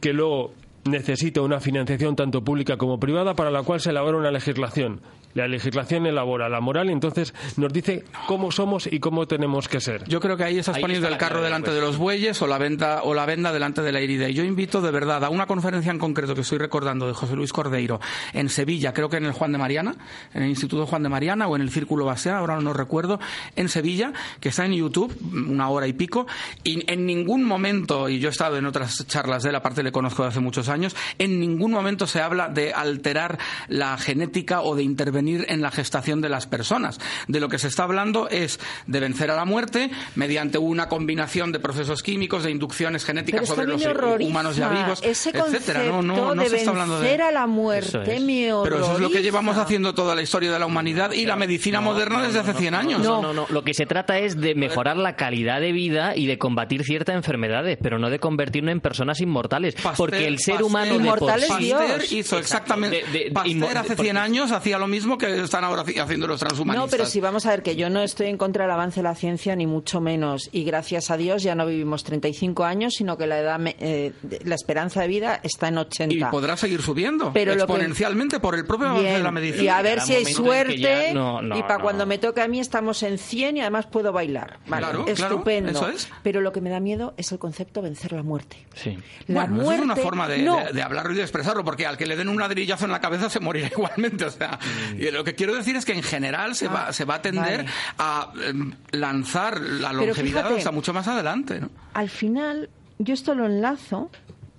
que 0.00 0.12
luego 0.12 0.52
necesita 0.84 1.40
una 1.40 1.60
financiación 1.60 2.16
tanto 2.16 2.42
pública 2.42 2.76
como 2.76 2.98
privada 2.98 3.34
para 3.34 3.50
la 3.50 3.62
cual 3.62 3.80
se 3.80 3.90
elabora 3.90 4.18
una 4.18 4.30
legislación 4.30 5.00
la 5.34 5.48
legislación 5.48 6.06
elabora 6.06 6.48
la 6.48 6.60
moral 6.60 6.90
y 6.90 6.92
entonces 6.92 7.34
nos 7.56 7.72
dice 7.72 8.04
cómo 8.26 8.50
somos 8.52 8.86
y 8.90 9.00
cómo 9.00 9.26
tenemos 9.26 9.68
que 9.68 9.80
ser 9.80 10.04
Yo 10.08 10.20
creo 10.20 10.36
que 10.36 10.44
ahí 10.44 10.58
estás 10.58 10.76
Ahí 10.76 10.82
poniendo 10.82 11.06
está 11.06 11.14
el 11.16 11.20
la 11.20 11.28
carro 11.28 11.42
delante 11.42 11.70
de 11.72 11.80
los 11.80 11.96
bueyes 11.96 12.40
o 12.42 12.46
la 12.46 12.58
venta 12.58 13.02
o 13.02 13.14
la 13.14 13.26
venda 13.26 13.52
delante 13.52 13.82
de 13.82 13.92
la 13.92 14.00
herida. 14.00 14.28
Y 14.28 14.34
yo 14.34 14.44
invito 14.44 14.80
de 14.80 14.90
verdad 14.90 15.24
a 15.24 15.30
una 15.30 15.46
conferencia 15.46 15.90
en 15.90 15.98
concreto 15.98 16.34
que 16.34 16.42
estoy 16.42 16.58
recordando 16.58 17.06
de 17.06 17.14
José 17.14 17.34
Luis 17.36 17.52
Cordeiro 17.52 18.00
en 18.32 18.48
Sevilla, 18.48 18.92
creo 18.92 19.08
que 19.08 19.16
en 19.16 19.24
el 19.24 19.32
Juan 19.32 19.52
de 19.52 19.58
Mariana, 19.58 19.96
en 20.34 20.42
el 20.42 20.48
Instituto 20.48 20.86
Juan 20.86 21.02
de 21.02 21.08
Mariana 21.08 21.48
o 21.48 21.56
en 21.56 21.62
el 21.62 21.70
Círculo 21.70 22.04
Basea, 22.04 22.38
ahora 22.38 22.60
no 22.60 22.72
recuerdo, 22.72 23.20
en 23.56 23.68
Sevilla, 23.68 24.12
que 24.40 24.50
está 24.50 24.64
en 24.66 24.74
YouTube, 24.74 25.14
una 25.32 25.68
hora 25.68 25.86
y 25.86 25.92
pico, 25.92 26.26
y 26.64 26.90
en 26.90 27.06
ningún 27.06 27.44
momento, 27.44 28.08
y 28.08 28.18
yo 28.18 28.28
he 28.28 28.30
estado 28.30 28.56
en 28.56 28.66
otras 28.66 29.06
charlas 29.06 29.42
de 29.42 29.50
él, 29.50 29.56
aparte 29.56 29.82
le 29.82 29.92
conozco 29.92 30.22
de 30.22 30.28
hace 30.28 30.40
muchos 30.40 30.68
años, 30.68 30.94
en 31.18 31.40
ningún 31.40 31.72
momento 31.72 32.06
se 32.06 32.20
habla 32.20 32.48
de 32.48 32.72
alterar 32.72 33.38
la 33.68 33.96
genética 33.96 34.62
o 34.62 34.74
de 34.76 34.82
intervenir 34.82 35.21
en 35.28 35.62
la 35.62 35.70
gestación 35.70 36.20
de 36.20 36.28
las 36.28 36.46
personas. 36.46 36.98
De 37.28 37.40
lo 37.40 37.48
que 37.48 37.58
se 37.58 37.68
está 37.68 37.84
hablando 37.84 38.28
es 38.28 38.58
de 38.86 39.00
vencer 39.00 39.30
a 39.30 39.36
la 39.36 39.44
muerte 39.44 39.90
mediante 40.14 40.58
una 40.58 40.88
combinación 40.88 41.52
de 41.52 41.60
procesos 41.60 42.02
químicos, 42.02 42.42
de 42.44 42.50
inducciones 42.50 43.04
genéticas 43.04 43.48
sobre 43.48 43.66
los 43.66 43.82
humanos 44.20 44.56
ya 44.56 44.68
vivos, 44.68 45.00
Ese 45.02 45.30
etcétera. 45.30 45.84
No, 45.84 46.02
no, 46.02 46.14
concepto 46.14 46.34
no 46.34 46.42
de 46.42 46.48
se 46.48 46.56
está 46.56 46.70
hablando 46.70 46.94
de 46.96 47.02
vencer 47.02 47.22
a 47.22 47.30
la 47.30 47.40
Eso 47.40 47.48
muerte 47.48 48.16
es. 48.16 48.22
me 48.22 48.32
pero 48.64 48.80
eso 48.80 48.92
es 48.94 49.00
lo 49.00 49.10
que 49.10 49.22
llevamos 49.22 49.56
haciendo 49.56 49.94
toda 49.94 50.14
la 50.14 50.22
historia 50.22 50.50
de 50.52 50.58
la 50.58 50.66
humanidad 50.66 51.12
y 51.12 51.26
la 51.26 51.36
medicina 51.36 51.80
moderna 51.80 52.22
desde 52.22 52.40
hace 52.40 52.54
100 52.54 52.74
años. 52.74 53.00
No, 53.02 53.20
no, 53.22 53.32
no. 53.32 53.46
Lo 53.48 53.62
que 53.64 53.74
se 53.74 53.86
trata 53.86 54.18
es 54.18 54.40
de 54.40 54.54
mejorar 54.54 54.96
la 54.96 55.16
calidad 55.16 55.60
de 55.60 55.72
vida 55.72 56.16
y 56.16 56.26
de 56.26 56.38
combatir 56.38 56.84
ciertas 56.84 57.14
enfermedades, 57.16 57.78
pero 57.82 57.98
no 57.98 58.10
de 58.10 58.18
convertirnos 58.18 58.72
en 58.72 58.80
personas 58.80 59.20
inmortales. 59.20 59.76
Pasteur- 59.76 59.96
porque 59.96 60.26
el 60.26 60.38
ser 60.38 60.56
Pasteur- 60.56 60.62
humano 60.66 60.86
de 60.86 60.90
por 60.92 61.02
Inmortales 61.18 61.48
sí- 61.58 61.64
Dios. 61.64 61.80
Pasteur 61.80 62.04
hizo 62.12 62.38
exactamente. 62.38 63.02
De- 63.04 63.12
de- 63.18 63.24
de- 63.26 63.30
Pasteur 63.32 63.56
inmo- 63.56 63.66
hace 63.70 63.88
porque- 63.88 64.02
100 64.02 64.16
años 64.16 64.50
hacía 64.52 64.78
lo 64.78 64.86
mismo 64.86 65.11
que 65.18 65.42
están 65.42 65.64
ahora 65.64 65.84
haci- 65.84 66.00
haciendo 66.00 66.26
los 66.26 66.40
transhumanistas. 66.40 66.86
No, 66.86 66.90
pero 66.90 67.06
si 67.06 67.20
vamos 67.20 67.46
a 67.46 67.50
ver 67.50 67.62
que 67.62 67.76
yo 67.76 67.90
no 67.90 68.02
estoy 68.02 68.28
en 68.28 68.36
contra 68.38 68.64
del 68.64 68.72
avance 68.72 69.00
de 69.00 69.04
la 69.04 69.14
ciencia, 69.14 69.54
ni 69.56 69.66
mucho 69.66 70.00
menos. 70.00 70.48
Y 70.52 70.64
gracias 70.64 71.10
a 71.10 71.16
Dios 71.16 71.42
ya 71.42 71.54
no 71.54 71.66
vivimos 71.66 72.04
35 72.04 72.64
años, 72.64 72.94
sino 72.94 73.16
que 73.18 73.26
la 73.26 73.38
edad, 73.38 73.58
me- 73.58 73.76
eh, 73.78 74.12
la 74.44 74.54
esperanza 74.54 75.00
de 75.02 75.08
vida 75.08 75.40
está 75.42 75.68
en 75.68 75.78
80. 75.78 76.14
Y 76.14 76.24
podrá 76.30 76.56
seguir 76.56 76.82
subiendo 76.82 77.32
Pero 77.32 77.52
que- 77.52 77.58
exponencialmente 77.58 78.40
por 78.40 78.54
el 78.54 78.64
propio 78.66 78.86
avance 78.88 79.02
Bien, 79.04 79.16
de 79.16 79.22
la 79.22 79.30
medicina. 79.30 79.62
Y 79.64 79.68
a 79.68 79.82
ver 79.82 80.00
si 80.00 80.14
hay 80.14 80.24
suerte. 80.26 80.78
ya- 80.78 81.12
no, 81.14 81.42
no, 81.42 81.56
y 81.58 81.62
para 81.62 81.78
no. 81.78 81.82
cuando 81.84 82.06
me 82.06 82.18
toque 82.18 82.40
a 82.40 82.48
mí 82.48 82.60
estamos 82.60 83.02
en 83.02 83.18
100 83.18 83.56
y 83.56 83.60
además 83.60 83.86
puedo 83.86 84.12
bailar. 84.12 84.58
Vale, 84.66 84.82
Claro, 84.86 85.04
claro, 85.04 85.12
estupendo. 85.12 85.70
eso 85.70 85.88
es. 85.88 86.08
Pero 86.22 86.40
lo 86.40 86.52
que 86.52 86.60
me 86.60 86.70
da 86.70 86.80
miedo 86.80 87.14
es 87.16 87.32
el 87.32 87.38
concepto 87.38 87.82
vencer 87.82 88.12
la 88.12 88.22
muerte. 88.22 88.56
Sí. 88.74 88.98
La 89.26 89.42
bueno, 89.46 89.54
muerte. 89.56 89.72
eso 89.74 89.82
es 89.82 89.84
una 89.84 89.96
forma 89.96 90.28
de, 90.28 90.38
no, 90.42 90.56
de- 90.58 90.72
de 90.72 90.82
hablarlo 90.82 91.12
y 91.12 91.16
de 91.16 91.22
expresarlo, 91.22 91.64
porque 91.64 91.86
al 91.86 91.96
que 91.96 92.06
le 92.06 92.16
den 92.16 92.28
un 92.28 92.38
ladrillazo 92.38 92.84
en 92.86 92.92
la 92.92 93.00
cabeza 93.00 93.28
se 93.30 93.40
morirá 93.40 93.68
igualmente. 93.76 94.24
O 94.24 94.30
sea, 94.30 94.58
y 95.02 95.10
lo 95.10 95.24
que 95.24 95.34
quiero 95.34 95.54
decir 95.54 95.74
es 95.76 95.84
que 95.84 95.92
en 95.92 96.02
general 96.02 96.54
se, 96.54 96.68
va, 96.68 96.92
se 96.92 97.04
va 97.04 97.16
a 97.16 97.22
tender 97.22 97.64
vale. 97.64 97.68
a 97.98 98.32
em, 98.46 98.72
lanzar 98.92 99.60
la 99.60 99.92
longevidad 99.92 100.42
fíjate, 100.42 100.58
hasta 100.58 100.70
mucho 100.70 100.92
más 100.92 101.08
adelante. 101.08 101.60
¿no? 101.60 101.70
al 101.94 102.08
final, 102.08 102.70
yo 102.98 103.14
esto 103.14 103.34
lo 103.34 103.46
enlazo. 103.46 104.10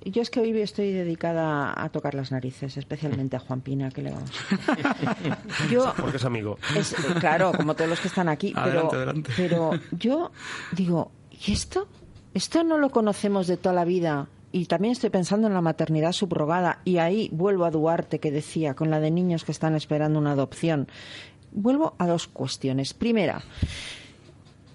Yo 0.06 0.22
es 0.22 0.30
que 0.30 0.42
hoy 0.42 0.60
estoy 0.60 0.92
dedicada 0.92 1.74
a 1.82 1.88
tocar 1.88 2.14
las 2.14 2.30
narices, 2.30 2.76
especialmente 2.76 3.38
a 3.38 3.40
Juan 3.40 3.62
Pina, 3.62 3.90
que 3.90 4.02
le 4.02 4.12
vamos. 4.12 4.32
Yo, 5.72 5.94
porque 5.96 6.18
es 6.18 6.26
amigo 6.26 6.58
es- 6.76 6.94
claro, 7.22 7.54
como 7.56 7.74
todos 7.74 7.90
los 7.90 8.02
que 8.02 8.10
están 8.10 8.28
aquí, 8.28 8.52
Adelante, 8.54 8.88
pero, 8.90 9.02
adelante. 9.02 9.32
pero 9.38 9.72
yo 9.92 10.32
digo, 10.74 11.10
¿y 11.32 11.54
esto? 11.54 11.88
Esto 12.34 12.66
no 12.66 12.78
lo 12.78 12.90
conocemos 12.90 13.48
de 13.48 13.56
toda 13.56 13.76
la 13.76 13.86
vida. 13.86 14.28
Y 14.54 14.68
también 14.68 14.92
estoy 14.92 15.10
pensando 15.10 15.48
en 15.48 15.54
la 15.56 15.62
maternidad 15.62 16.12
subrogada. 16.12 16.80
Y 16.86 17.00
ahí 17.00 17.28
vuelvo 17.34 17.66
a 17.66 17.72
Duarte, 17.72 18.20
que 18.20 18.32
decía, 18.32 18.76
con 18.76 18.92
la 18.92 19.00
de 19.00 19.10
niños 19.10 19.44
que 19.44 19.52
están 19.52 19.76
esperando 19.76 20.20
una 20.20 20.34
adopción. 20.34 20.88
Vuelvo 21.52 21.96
a 21.98 22.06
dos 22.06 22.28
cuestiones. 22.28 22.94
Primera, 22.94 23.42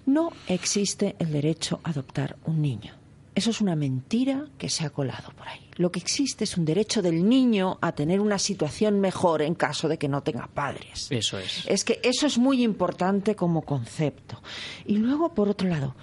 no 0.05 0.31
existe 0.47 1.15
el 1.17 1.31
derecho 1.31 1.79
a 1.85 1.91
adoptar 1.91 2.35
un 2.45 2.61
niño. 2.61 2.93
Eso 3.35 3.51
es 3.51 3.61
una 3.61 3.77
mentira 3.77 4.47
que 4.57 4.67
se 4.67 4.85
ha 4.85 4.89
colado 4.89 5.31
por 5.37 5.47
ahí. 5.47 5.61
Lo 5.77 5.93
que 5.93 5.99
existe 5.99 6.43
es 6.43 6.57
un 6.57 6.65
derecho 6.65 7.01
del 7.01 7.29
niño 7.29 7.77
a 7.79 7.93
tener 7.93 8.19
una 8.19 8.37
situación 8.37 8.99
mejor 8.99 9.41
en 9.41 9.55
caso 9.55 9.87
de 9.87 9.97
que 9.97 10.09
no 10.09 10.23
tenga 10.23 10.47
padres. 10.47 11.07
Eso 11.09 11.39
es. 11.39 11.65
Es 11.67 11.85
que 11.85 12.01
eso 12.03 12.27
es 12.27 12.37
muy 12.37 12.63
importante 12.63 13.33
como 13.33 13.61
concepto. 13.61 14.41
Y 14.85 14.97
luego, 14.97 15.33
por 15.33 15.47
otro 15.47 15.69
lado, 15.69 15.95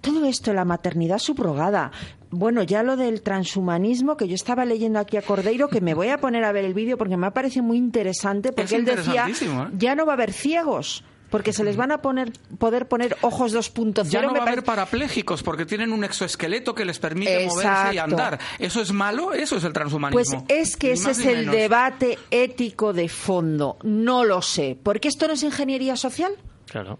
todo 0.00 0.24
esto, 0.24 0.54
la 0.54 0.64
maternidad 0.64 1.18
subrogada, 1.18 1.90
bueno, 2.30 2.62
ya 2.62 2.82
lo 2.82 2.96
del 2.96 3.22
transhumanismo, 3.22 4.16
que 4.16 4.28
yo 4.28 4.34
estaba 4.34 4.64
leyendo 4.64 4.98
aquí 4.98 5.16
a 5.16 5.22
Cordeiro, 5.22 5.68
que 5.68 5.80
me 5.80 5.94
voy 5.94 6.08
a 6.08 6.18
poner 6.18 6.44
a 6.44 6.52
ver 6.52 6.64
el 6.64 6.74
vídeo 6.74 6.98
porque 6.98 7.16
me 7.16 7.26
ha 7.26 7.30
parecido 7.32 7.64
muy 7.64 7.78
interesante, 7.78 8.50
porque 8.52 8.62
Es 8.64 8.72
él 8.72 8.84
decía, 8.84 9.26
¿eh? 9.28 9.68
ya 9.78 9.94
no 9.94 10.06
va 10.06 10.12
a 10.12 10.14
haber 10.14 10.32
ciegos. 10.32 11.04
Porque 11.30 11.52
se 11.52 11.62
les 11.62 11.76
van 11.76 11.92
a 11.92 12.00
poner, 12.00 12.32
poder 12.56 12.88
poner 12.88 13.14
ojos 13.20 13.54
2.0. 13.54 14.04
Ya 14.08 14.22
no 14.22 14.32
va 14.32 14.38
a 14.38 14.42
haber 14.44 14.64
parapléjicos 14.64 15.42
porque 15.42 15.66
tienen 15.66 15.92
un 15.92 16.02
exoesqueleto 16.02 16.74
que 16.74 16.86
les 16.86 16.98
permite 16.98 17.46
moverse 17.48 17.94
y 17.94 17.98
andar. 17.98 18.38
¿Eso 18.58 18.80
es 18.80 18.92
malo? 18.94 19.34
Eso 19.34 19.56
es 19.56 19.64
el 19.64 19.74
transhumanismo. 19.74 20.46
Pues 20.46 20.58
es 20.58 20.78
que 20.78 20.86
Ni 20.86 20.92
ese 20.94 21.10
es 21.10 21.18
el 21.26 21.40
menos. 21.40 21.54
debate 21.54 22.18
ético 22.30 22.94
de 22.94 23.10
fondo. 23.10 23.76
No 23.82 24.24
lo 24.24 24.40
sé. 24.40 24.78
Porque 24.82 25.08
esto 25.08 25.26
no 25.28 25.34
es 25.34 25.42
ingeniería 25.42 25.96
social. 25.96 26.32
Claro. 26.64 26.98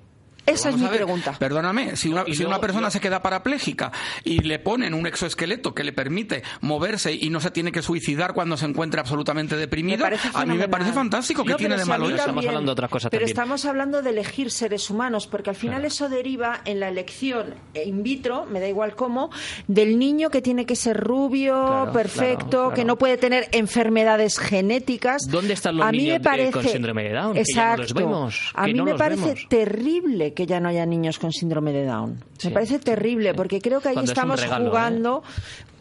Esa 0.49 0.70
es 0.70 0.76
mi 0.76 0.86
pregunta. 0.88 1.34
Perdóname, 1.38 1.96
si 1.96 2.09
una, 2.09 2.24
si 2.26 2.44
una 2.44 2.61
persona 2.61 2.90
se 2.90 3.01
queda 3.01 3.22
parapléjica 3.22 3.92
y 4.24 4.40
le 4.40 4.59
ponen 4.59 4.94
un 4.94 5.07
exoesqueleto 5.07 5.74
que 5.74 5.84
le 5.84 5.92
permite 5.92 6.42
moverse 6.61 7.12
y 7.12 7.30
no 7.30 7.40
se 7.40 7.51
tiene 7.51 7.72
que 7.72 7.82
suicidar 7.82 8.32
cuando 8.34 8.57
se 8.57 8.66
encuentre 8.66 9.01
absolutamente 9.01 9.57
deprimido, 9.57 10.07
a 10.34 10.46
mí 10.46 10.57
me 10.57 10.68
parece 10.68 10.92
fantástico. 10.92 11.44
¿Qué 11.44 11.51
No, 11.53 11.57
tiene 11.57 11.76
de 11.76 11.82
si 11.84 11.88
malo 11.88 12.07
eso? 12.07 12.16
Estamos 12.16 12.46
hablando 12.46 12.70
de 12.70 12.72
otras 12.72 12.90
cosas 12.90 13.11
Pero 13.11 13.20
también. 13.20 13.34
estamos 13.36 13.64
hablando 13.64 14.03
de 14.03 14.11
elegir 14.11 14.51
seres 14.51 14.90
humanos, 14.90 15.26
porque 15.26 15.51
al 15.51 15.57
final 15.57 15.84
eso 15.84 16.09
deriva 16.09 16.61
en 16.64 16.80
la 16.80 16.88
elección 16.88 17.55
in 17.74 18.03
vitro, 18.03 18.46
me 18.46 18.61
da 18.61 18.68
igual 18.68 18.94
cómo, 18.96 19.30
del 19.66 19.99
niño 19.99 20.30
que 20.30 20.42
tiene 20.42 20.66
que 20.66 20.76
ser 20.76 20.96
rubio, 20.99 21.55
Claro, 21.66 21.92
perfecto, 21.92 22.49
claro, 22.49 22.74
que 22.74 22.84
no 22.84 22.96
puede 22.96 23.16
tener 23.18 23.49
enfermedades 23.53 24.38
genéticas. 24.38 25.22
¿Dónde 25.28 25.55
están 25.55 25.76
los 25.76 25.86
a 25.86 25.92
mí 25.92 25.99
niños 25.99 26.18
me 26.18 26.20
parece, 26.20 26.53
con 26.53 26.64
síndrome 26.64 27.05
de 27.05 27.12
Down? 27.14 27.34
Que 27.34 27.42
ya 27.44 27.76
no 27.76 27.82
Exacto. 27.82 27.82
los 27.82 27.94
vemos, 27.94 28.53
a 28.55 28.64
que 28.64 28.72
mí 28.72 28.78
no 28.78 28.84
me 28.84 28.94
parece 28.94 29.24
vemos. 29.24 29.49
terrible 29.49 30.34
que 30.39 30.47
ya 30.47 30.61
no 30.61 30.68
haya 30.68 30.86
niños 30.86 31.18
con 31.18 31.32
síndrome 31.32 31.72
de 31.72 31.84
Down. 31.84 32.22
Sí, 32.39 32.47
me 32.47 32.55
parece 32.55 32.78
terrible, 32.78 33.30
sí. 33.32 33.36
porque 33.36 33.61
creo 33.61 33.80
que 33.80 33.89
ahí 33.89 33.95
Cuando 33.95 34.12
es 34.12 34.16
un 34.16 34.22
estamos 34.36 34.45
¿eh? 34.45 34.49
jugando. 34.68 35.24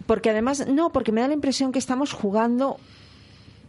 Porque 0.07 0.31
además, 0.31 0.65
no, 0.67 0.89
porque 0.89 1.11
me 1.11 1.21
da 1.21 1.27
la 1.27 1.35
impresión 1.35 1.71
que 1.71 1.77
estamos 1.77 2.11
jugando 2.11 2.77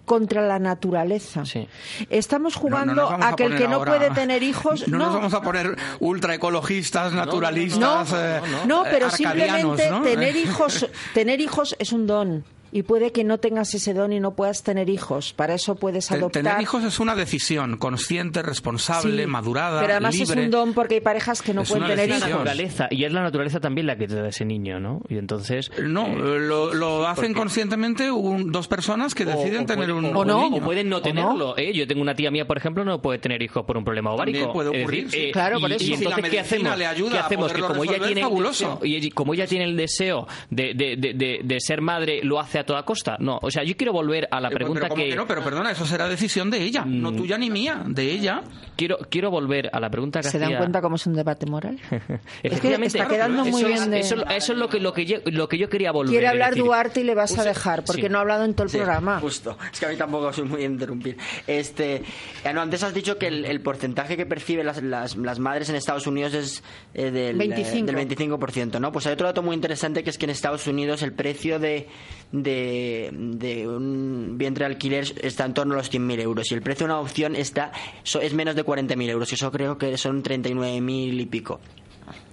contra 0.06 0.40
la 0.40 0.58
naturaleza. 0.58 1.44
Sí. 1.44 1.68
Estamos 2.08 2.54
No, 2.54 2.60
jugando 2.62 2.94
no 2.94 3.08
a 3.10 3.36
que 3.36 3.44
el 3.44 3.58
que 3.58 3.68
no 3.68 3.74
ahora- 3.76 3.98
puede 3.98 4.10
tener 4.12 4.42
hijos 4.42 4.88
No, 4.88 4.96
no, 4.98 5.04
nos 5.04 5.14
vamos 5.16 5.34
a 5.34 5.42
poner 5.42 5.76
ultra 6.00 6.34
ecologistas, 6.34 7.12
no, 7.12 7.18
naturalistas, 7.26 8.14
eh, 8.14 8.40
no, 8.66 8.86
eh, 8.86 8.88
pero 8.90 9.10
simplemente 9.10 9.90
¿no? 9.90 10.00
tener 10.00 10.34
hijos, 10.36 10.88
tener 11.12 11.38
hijos 11.42 11.76
es 11.78 11.92
un 11.92 12.06
don 12.06 12.44
y 12.72 12.82
puede 12.82 13.12
que 13.12 13.24
no 13.24 13.38
tengas 13.38 13.72
ese 13.74 13.94
don 13.94 14.12
y 14.12 14.20
no 14.20 14.32
puedas 14.34 14.62
tener 14.62 14.88
hijos. 14.90 15.32
Para 15.32 15.54
eso 15.54 15.74
puedes 15.76 16.10
adoptar. 16.10 16.42
Tener 16.42 16.60
hijos 16.60 16.84
es 16.84 17.00
una 17.00 17.14
decisión 17.14 17.76
consciente, 17.76 18.42
responsable, 18.42 19.22
Sí, 19.24 19.26
madurada, 19.28 19.80
pero 19.80 19.92
además 19.94 20.14
libre. 20.16 20.40
es 20.40 20.44
un 20.46 20.50
don 20.50 20.72
porque 20.74 20.94
hay 20.96 21.00
parejas 21.00 21.42
que 21.42 21.54
no 21.54 21.62
Es 21.62 21.68
pueden 21.68 21.84
una 21.84 21.94
tener 21.94 22.10
Es 22.10 22.20
la 22.20 22.28
hijos. 22.28 22.38
naturaleza, 22.40 22.88
y 22.90 23.04
es 23.04 23.12
la 23.12 23.22
naturaleza 23.22 23.60
también 23.60 23.86
la 23.86 23.96
que 23.96 24.06
te 24.08 24.14
da 24.14 24.28
ese 24.28 24.44
niño, 24.44 24.80
¿no? 24.80 25.00
Y 25.08 25.18
entonces... 25.18 25.70
No, 25.82 26.06
eh, 26.06 26.38
lo, 26.40 26.74
lo 26.74 27.06
hacen 27.06 27.26
porque- 27.26 27.38
conscientemente 27.40 28.10
un- 28.10 28.52
dos 28.52 28.68
personas 28.68 29.14
que 29.14 29.24
deciden 29.24 29.62
o 29.62 29.66
tener 29.66 29.88
pueden- 29.90 30.04
un, 30.04 30.16
o 30.16 30.20
un 30.20 30.26
no, 30.26 30.42
niño. 30.50 30.56
o 30.56 30.60
pueden 30.64 30.88
no 30.88 30.96
¿O 30.96 31.02
tenerlo. 31.02 31.56
¿eh? 31.56 31.72
Yo 31.72 31.86
tengo 31.86 32.02
una 32.02 32.14
tía 32.14 32.30
mía, 32.30 32.46
por 32.46 32.56
ejemplo, 32.58 32.84
no 32.84 33.00
puede 33.00 33.18
tener 33.18 33.40
hijos 33.42 33.64
por 33.64 33.76
un 33.76 33.84
problema 33.84 34.12
ovárico. 34.12 34.38
También 34.38 34.52
puede 34.52 34.76
Es 34.76 34.82
ocurrir, 34.82 35.04
decir, 35.04 35.20
sí. 35.20 35.26
eh, 35.28 35.32
Claro, 35.32 35.60
por 35.60 35.70
y- 35.70 35.74
eso. 35.74 35.84
Y, 35.84 35.86
Si 35.86 36.04
la 36.04 36.10
entonces, 36.10 36.30
¿qué 36.30 36.40
hacemos? 36.40 36.78
le 36.78 36.86
ayuda 36.86 37.10
¿Qué 37.12 37.18
a 37.18 37.24
hacemos? 37.26 37.52
Que 37.52 37.60
como 37.60 37.84
ella, 37.84 37.94
tiene 38.04 38.22
deseo, 38.28 38.80
y 38.82 39.10
como 39.10 39.34
ella 39.34 39.46
tiene 39.46 39.64
el 39.64 39.76
deseo 39.76 40.26
de, 40.50 40.74
de- 40.74 40.96
de- 40.96 41.14
de- 41.14 41.40
de 41.44 41.60
ser 41.60 41.80
madre, 41.80 42.20
¿lo 42.22 42.38
hace 42.40 42.57
a 42.58 42.64
toda 42.66 42.82
costa? 42.84 43.16
No, 43.20 43.38
o 43.42 43.50
sea, 43.50 43.62
yo 43.64 43.76
quiero 43.76 43.92
volver 43.92 44.28
a 44.30 44.40
la 44.40 44.48
Eh, 44.48 44.52
pregunta 44.52 44.80
pero, 44.82 44.88
¿cómo 44.90 45.02
que... 45.02 45.10
que 45.10 45.16
no? 45.16 45.26
Pero 45.26 45.42
perdona, 45.42 45.70
eso 45.70 45.86
será 45.86 46.08
decisión 46.08 46.50
de 46.50 46.62
ella, 46.62 46.84
no 46.86 47.12
Mm. 47.12 47.16
tuya 47.16 47.38
ni 47.38 47.50
mía, 47.50 47.82
de 47.86 48.10
ella. 48.10 48.42
Quiero, 48.76 48.98
quiero 49.10 49.30
volver 49.30 49.70
a 49.72 49.80
la 49.80 49.90
pregunta 49.90 50.20
que 50.20 50.28
¿Se 50.28 50.38
dan 50.38 50.48
hacía- 50.48 50.58
cuenta 50.58 50.80
cómo 50.80 50.96
es 50.96 51.06
un 51.06 51.14
debate 51.14 51.46
moral? 51.46 51.78
Efectivamente, 52.42 52.98
está 52.98 53.08
quedando 53.08 53.44
muy 53.44 53.60
eso, 53.62 53.68
bien 53.68 53.90
de- 53.90 54.00
Eso, 54.00 54.16
eso 54.28 54.52
es 54.52 54.58
lo 54.58 54.68
que, 54.68 54.78
lo, 54.80 54.92
que 54.92 55.04
yo, 55.06 55.18
lo 55.26 55.48
que 55.48 55.58
yo 55.58 55.68
quería 55.68 55.92
volver. 55.92 56.10
Quiere 56.12 56.26
es 56.26 56.32
hablar 56.32 56.50
decir, 56.50 56.64
Duarte 56.64 57.00
y 57.00 57.04
le 57.04 57.14
vas 57.14 57.36
a 57.38 57.44
dejar 57.44 57.84
porque 57.84 58.02
sí. 58.02 58.08
no 58.08 58.18
ha 58.18 58.20
hablado 58.22 58.44
en 58.44 58.54
todo 58.54 58.64
el 58.64 58.70
Sí, 58.70 58.76
programa. 58.76 59.20
Justo. 59.20 59.56
Es 59.72 59.80
que 59.80 59.86
a 59.86 59.88
mí 59.88 59.96
tampoco 59.96 60.32
soy 60.32 60.44
muy 60.44 60.64
interrumpir. 60.64 61.16
Este, 61.46 62.02
eh, 62.44 62.52
no, 62.54 62.60
antes 62.60 62.82
has 62.82 62.94
dicho 62.94 63.18
que 63.18 63.26
el, 63.28 63.44
el 63.44 63.60
porcentaje 63.60 64.16
que 64.16 64.26
perciben 64.26 64.66
las, 64.66 64.82
las, 64.82 65.16
las 65.16 65.38
madres 65.38 65.68
en 65.70 65.76
Estados 65.76 66.06
Unidos 66.06 66.34
es 66.34 66.62
eh, 66.94 67.10
del, 67.10 67.34
eh, 67.40 67.48
25. 67.48 67.86
del 67.92 67.96
25%, 68.08 68.80
¿no? 68.80 68.92
Pues 68.92 69.06
hay 69.06 69.14
otro 69.14 69.26
dato 69.26 69.42
muy 69.42 69.54
interesante 69.54 70.02
que 70.04 70.10
es 70.10 70.18
que 70.18 70.26
en 70.26 70.30
Estados 70.30 70.66
Unidos 70.66 71.02
el 71.02 71.12
precio 71.12 71.58
de, 71.58 71.88
de, 72.32 72.47
de 72.50 73.68
un 73.68 74.36
vientre 74.38 74.64
de 74.64 74.72
alquiler 74.72 75.04
está 75.22 75.44
en 75.44 75.54
torno 75.54 75.74
a 75.74 75.78
los 75.78 75.92
100.000 75.92 76.20
euros 76.20 76.50
y 76.50 76.54
el 76.54 76.62
precio 76.62 76.86
de 76.86 76.92
una 76.92 77.00
opción 77.00 77.36
está, 77.36 77.72
es 78.04 78.34
menos 78.34 78.54
de 78.54 78.64
40.000 78.64 79.08
euros, 79.08 79.32
eso 79.32 79.50
creo 79.50 79.78
que 79.78 79.96
son 79.96 80.22
39.000 80.22 81.20
y 81.20 81.26
pico. 81.26 81.60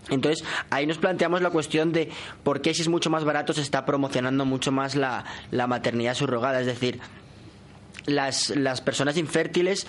Entonces, 0.09 0.45
ahí 0.69 0.85
nos 0.85 0.97
planteamos 0.97 1.41
la 1.41 1.49
cuestión 1.49 1.91
de 1.91 2.09
por 2.43 2.61
qué 2.61 2.73
si 2.73 2.83
es 2.83 2.87
mucho 2.87 3.09
más 3.09 3.23
barato 3.23 3.53
se 3.53 3.61
está 3.61 3.85
promocionando 3.85 4.45
mucho 4.45 4.71
más 4.71 4.95
la, 4.95 5.25
la 5.51 5.67
maternidad 5.67 6.13
subrogada. 6.13 6.59
Es 6.59 6.67
decir, 6.67 6.99
las, 8.05 8.49
las 8.51 8.81
personas 8.81 9.17
infértiles, 9.17 9.87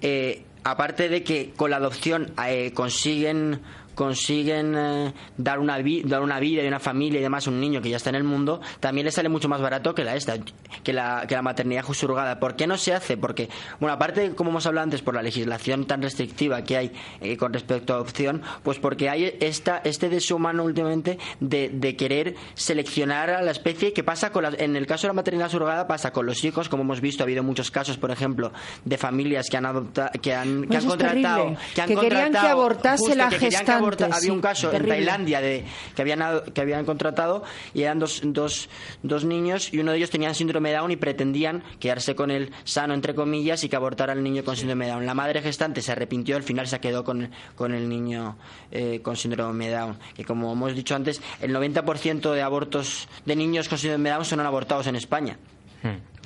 eh, 0.00 0.44
aparte 0.64 1.08
de 1.08 1.22
que 1.22 1.52
con 1.54 1.70
la 1.70 1.76
adopción 1.76 2.32
eh, 2.46 2.72
consiguen 2.72 3.60
consiguen 3.98 4.74
eh, 4.76 5.12
dar 5.36 5.58
una 5.58 5.76
vi- 5.78 6.02
dar 6.04 6.22
una 6.22 6.38
vida 6.38 6.62
y 6.62 6.68
una 6.68 6.78
familia 6.78 7.18
y 7.18 7.22
demás 7.22 7.48
a 7.48 7.50
un 7.50 7.60
niño 7.60 7.82
que 7.82 7.90
ya 7.90 7.96
está 7.96 8.10
en 8.10 8.16
el 8.16 8.22
mundo 8.24 8.60
también 8.78 9.04
le 9.04 9.10
sale 9.10 9.28
mucho 9.28 9.48
más 9.48 9.60
barato 9.60 9.92
que 9.94 10.04
la 10.04 10.14
esta 10.14 10.36
que 10.84 10.92
la 10.92 11.24
que 11.26 11.34
la 11.34 11.42
maternidad 11.42 11.84
surrogada 11.92 12.38
¿por 12.38 12.54
qué 12.54 12.68
no 12.68 12.76
se 12.78 12.94
hace? 12.94 13.16
porque 13.16 13.48
bueno 13.80 13.92
aparte 13.92 14.36
como 14.36 14.50
hemos 14.50 14.66
hablado 14.66 14.84
antes 14.84 15.02
por 15.02 15.14
la 15.16 15.22
legislación 15.22 15.84
tan 15.86 16.00
restrictiva 16.00 16.62
que 16.62 16.76
hay 16.76 16.92
eh, 17.20 17.36
con 17.36 17.52
respecto 17.52 17.92
a 17.92 17.96
adopción 17.96 18.40
pues 18.62 18.78
porque 18.78 19.10
hay 19.10 19.36
esta 19.40 19.80
este 19.84 20.08
deseo 20.08 20.36
humano 20.36 20.62
últimamente 20.62 21.18
de, 21.40 21.68
de 21.68 21.96
querer 21.96 22.36
seleccionar 22.54 23.30
a 23.30 23.42
la 23.42 23.50
especie 23.50 23.92
que 23.92 24.04
pasa 24.04 24.30
con 24.30 24.44
las- 24.44 24.54
en 24.60 24.76
el 24.76 24.86
caso 24.86 25.02
de 25.02 25.08
la 25.08 25.14
maternidad 25.14 25.48
surrogada 25.50 25.86
pasa 25.88 26.12
con 26.12 26.24
los 26.24 26.44
hijos 26.44 26.68
como 26.68 26.84
hemos 26.84 27.00
visto 27.00 27.22
ha 27.22 27.24
habido 27.24 27.42
muchos 27.42 27.70
casos 27.72 27.96
por 27.96 28.10
ejemplo 28.12 28.52
de 28.84 28.96
familias 28.96 29.48
que 29.50 29.56
han 29.56 29.66
adoptado 29.66 30.10
que 30.22 30.34
han, 30.34 30.62
que 30.62 30.68
Pues 30.68 30.84
han 30.84 30.88
contratado 30.90 31.36
terrible. 31.42 31.58
que 31.74 31.80
han 31.82 31.88
Que 31.88 31.96
querían 31.96 32.32
que 32.32 32.38
abortase 32.38 32.98
justo, 32.98 33.16
la 33.16 33.28
que 33.30 33.38
gestante, 33.38 33.72
había 33.94 34.20
sí, 34.20 34.30
un 34.30 34.40
caso 34.40 34.70
terrible. 34.70 34.94
en 34.94 35.04
Tailandia 35.04 35.40
de 35.40 35.64
que 35.94 36.02
habían 36.02 36.42
que 36.54 36.60
habían 36.60 36.84
contratado 36.84 37.42
y 37.74 37.82
eran 37.82 37.98
dos, 37.98 38.20
dos, 38.24 38.68
dos 39.02 39.24
niños 39.24 39.72
y 39.72 39.78
uno 39.78 39.92
de 39.92 39.98
ellos 39.98 40.10
tenía 40.10 40.32
síndrome 40.34 40.70
de 40.70 40.76
Down 40.76 40.90
y 40.90 40.96
pretendían 40.96 41.62
quedarse 41.78 42.14
con 42.14 42.30
el 42.30 42.52
sano 42.64 42.94
entre 42.94 43.14
comillas 43.14 43.64
y 43.64 43.68
que 43.68 43.76
abortara 43.76 44.12
al 44.12 44.22
niño 44.22 44.44
con 44.44 44.56
síndrome 44.56 44.86
de 44.86 44.92
Down. 44.92 45.06
La 45.06 45.14
madre 45.14 45.42
gestante 45.42 45.82
se 45.82 45.92
arrepintió 45.92 46.36
al 46.36 46.42
final 46.42 46.66
se 46.66 46.80
quedó 46.80 47.04
con, 47.04 47.30
con 47.54 47.74
el 47.74 47.88
niño 47.88 48.36
eh, 48.70 49.00
con 49.02 49.16
síndrome 49.16 49.68
de 49.68 49.74
Down 49.74 49.98
que 50.14 50.24
como 50.24 50.52
hemos 50.52 50.74
dicho 50.74 50.94
antes 50.94 51.20
el 51.40 51.54
90% 51.54 52.32
de 52.32 52.42
abortos 52.42 53.08
de 53.24 53.36
niños 53.36 53.68
con 53.68 53.78
síndrome 53.78 54.08
de 54.08 54.14
Down 54.14 54.24
son 54.24 54.40
abortados 54.40 54.86
en 54.86 54.96
España 54.96 55.38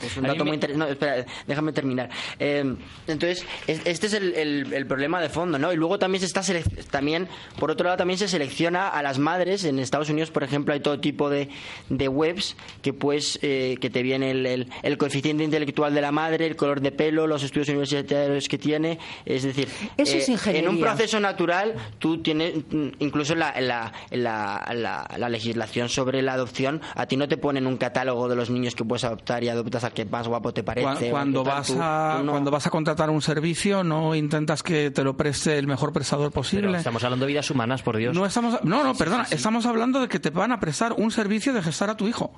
es 0.02 0.16
un 0.16 0.24
A 0.24 0.28
dato 0.28 0.44
me- 0.44 0.50
muy 0.50 0.54
interesante. 0.56 0.86
No, 0.86 0.90
espera, 0.92 1.24
déjame 1.46 1.72
terminar. 1.72 2.10
Eh, 2.38 2.74
entonces, 3.06 3.44
es- 3.66 3.80
este 3.84 4.06
es 4.06 4.12
el, 4.14 4.34
el- 4.34 4.72
el 4.72 4.86
problema 4.86 5.20
de 5.20 5.28
fondo, 5.28 5.58
¿no? 5.58 5.72
Y 5.72 5.76
luego 5.76 5.98
también 5.98 6.20
se 6.20 6.26
está 6.26 6.40
selec- 6.42 6.84
también, 6.90 7.28
por 7.58 7.70
otro 7.70 7.84
lado, 7.84 7.96
también 7.96 8.18
se 8.18 8.28
selecciona 8.28 8.88
a 8.88 9.02
las 9.02 9.18
madres. 9.18 9.64
En 9.64 9.78
Estados 9.78 10.08
Unidos, 10.10 10.30
por 10.30 10.42
ejemplo, 10.44 10.74
hay 10.74 10.80
todo 10.80 11.00
tipo 11.00 11.30
de, 11.30 11.48
de 11.88 12.08
webs 12.08 12.56
que 12.82 12.92
pues 12.92 13.38
eh, 13.42 13.76
que 13.80 13.90
te 13.90 14.02
viene 14.02 14.30
el, 14.30 14.46
el- 14.46 14.68
el 14.82 14.98
coeficiente 14.98 15.44
intelectual 15.44 15.94
de 15.94 16.00
la 16.00 16.12
madre, 16.12 16.46
el 16.46 16.56
color 16.56 16.80
de 16.80 16.92
pelo, 16.92 17.26
los 17.26 17.42
estudios 17.42 17.68
universitarios 17.68 18.48
que 18.48 18.58
tiene. 18.58 18.98
Es 19.24 19.42
decir, 19.42 19.68
Eso 19.96 20.16
es 20.16 20.28
eh, 20.28 20.32
ingeniería. 20.32 20.68
en 20.68 20.74
un 20.76 20.80
proceso 20.80 21.20
natural, 21.20 21.74
tú 21.98 22.18
tienes, 22.22 22.54
incluso 22.98 23.34
la, 23.34 23.60
la, 23.60 23.92
la, 24.10 24.70
la- 24.74 25.08
la 25.16 25.28
legislación 25.28 25.88
sobre 25.88 26.22
la 26.22 26.34
adopción, 26.34 26.80
a 26.94 27.06
ti 27.06 27.16
no 27.16 27.28
te 27.28 27.36
ponen 27.36 27.66
un 27.66 27.76
catálogo 27.76 28.28
de 28.28 28.36
los 28.36 28.50
niños 28.50 28.74
que 28.74 28.84
puedes 28.84 29.04
adoptar 29.04 29.42
y 29.44 29.48
adoptas 29.48 29.84
al 29.84 29.91
que 29.94 30.04
más 30.04 30.26
guapo 30.28 30.52
te 30.52 30.62
parece. 30.62 31.10
Cuando 31.10 31.44
vas, 31.44 31.66
tú- 31.68 31.78
a, 31.80 32.16
tú 32.18 32.24
no- 32.24 32.32
cuando 32.32 32.50
vas 32.50 32.66
a 32.66 32.70
contratar 32.70 33.10
un 33.10 33.22
servicio, 33.22 33.84
no 33.84 34.14
intentas 34.14 34.62
que 34.62 34.90
te 34.90 35.04
lo 35.04 35.16
preste 35.16 35.58
el 35.58 35.66
mejor 35.66 35.92
prestador 35.92 36.30
Pero 36.30 36.34
posible. 36.42 36.78
estamos 36.78 37.04
hablando 37.04 37.26
de 37.26 37.32
vidas 37.32 37.50
humanas, 37.50 37.82
por 37.82 37.96
Dios. 37.96 38.14
No, 38.14 38.24
estamos, 38.26 38.62
no, 38.64 38.82
no, 38.84 38.94
perdona, 38.94 39.26
estamos 39.30 39.66
hablando 39.66 40.00
de 40.00 40.08
que 40.08 40.18
te 40.20 40.30
van 40.30 40.52
a 40.52 40.60
prestar 40.60 40.94
un 40.96 41.10
servicio 41.10 41.52
de 41.52 41.62
gestar 41.62 41.90
a 41.90 41.96
tu 41.96 42.08
hijo. 42.08 42.32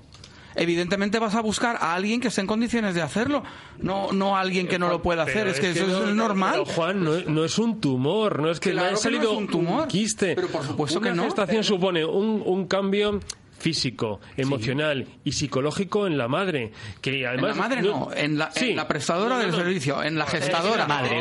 Evidentemente 0.57 1.19
vas 1.19 1.35
a 1.35 1.41
buscar 1.41 1.77
a 1.81 1.95
alguien 1.95 2.21
que 2.21 2.29
esté 2.29 2.41
en 2.41 2.47
condiciones 2.47 2.95
de 2.95 3.03
hacerlo, 3.03 3.43
no, 3.81 4.13
no 4.13 4.37
a 4.37 4.41
alguien 4.41 4.69
que 4.69 4.79
no 4.79 4.89
lo 4.89 5.03
pueda 5.03 5.25
hacer. 5.25 5.49
Es 5.49 5.59
que 5.59 5.71
eso 5.71 5.87
no- 5.89 6.05
es 6.09 6.15
normal. 6.15 6.53
pero, 6.53 6.65
Juan, 6.67 7.03
no, 7.03 7.15
es- 7.17 7.27
no 7.27 7.45
es 7.45 7.59
un 7.59 7.81
tumor, 7.81 8.41
no 8.41 8.49
es 8.51 8.61
que 8.61 8.71
Claro 8.71 8.83
no 8.83 8.87
ha 8.87 8.89
que 8.91 8.95
no 8.95 9.01
salido 9.01 9.33
es 9.33 9.39
un 9.39 9.49
tumor. 9.49 9.89
quiste. 9.89 10.37
Pero 10.37 10.47
por 10.49 10.63
supuesto 10.65 11.01
Una 11.01 11.11
que 11.11 11.17
no. 11.17 11.25
gestación 11.25 11.65
supone 11.65 12.05
un, 12.05 12.41
un 12.47 12.67
cambio 12.69 13.19
físico, 13.65 14.21
emocional 14.37 15.07
y 15.25 15.33
psicológico 15.33 16.07
en 16.07 16.19
la 16.19 16.29
madre. 16.29 16.71
Que 17.01 17.27
además, 17.27 17.53
en 17.53 17.57
la 17.57 17.63
madre 17.69 17.83
no, 17.83 18.11
en 18.15 18.37
la, 18.39 18.47
en 18.49 18.53
Sí. 18.53 18.75
la 18.75 18.87
prestadora 18.87 19.37
No, 19.37 19.43
no, 19.43 19.47
del 19.47 19.55
servicio, 19.55 20.03
en 20.03 20.17
la 20.19 20.25
Es 20.25 20.31
gestadora. 20.33 20.87
madre, 20.87 21.21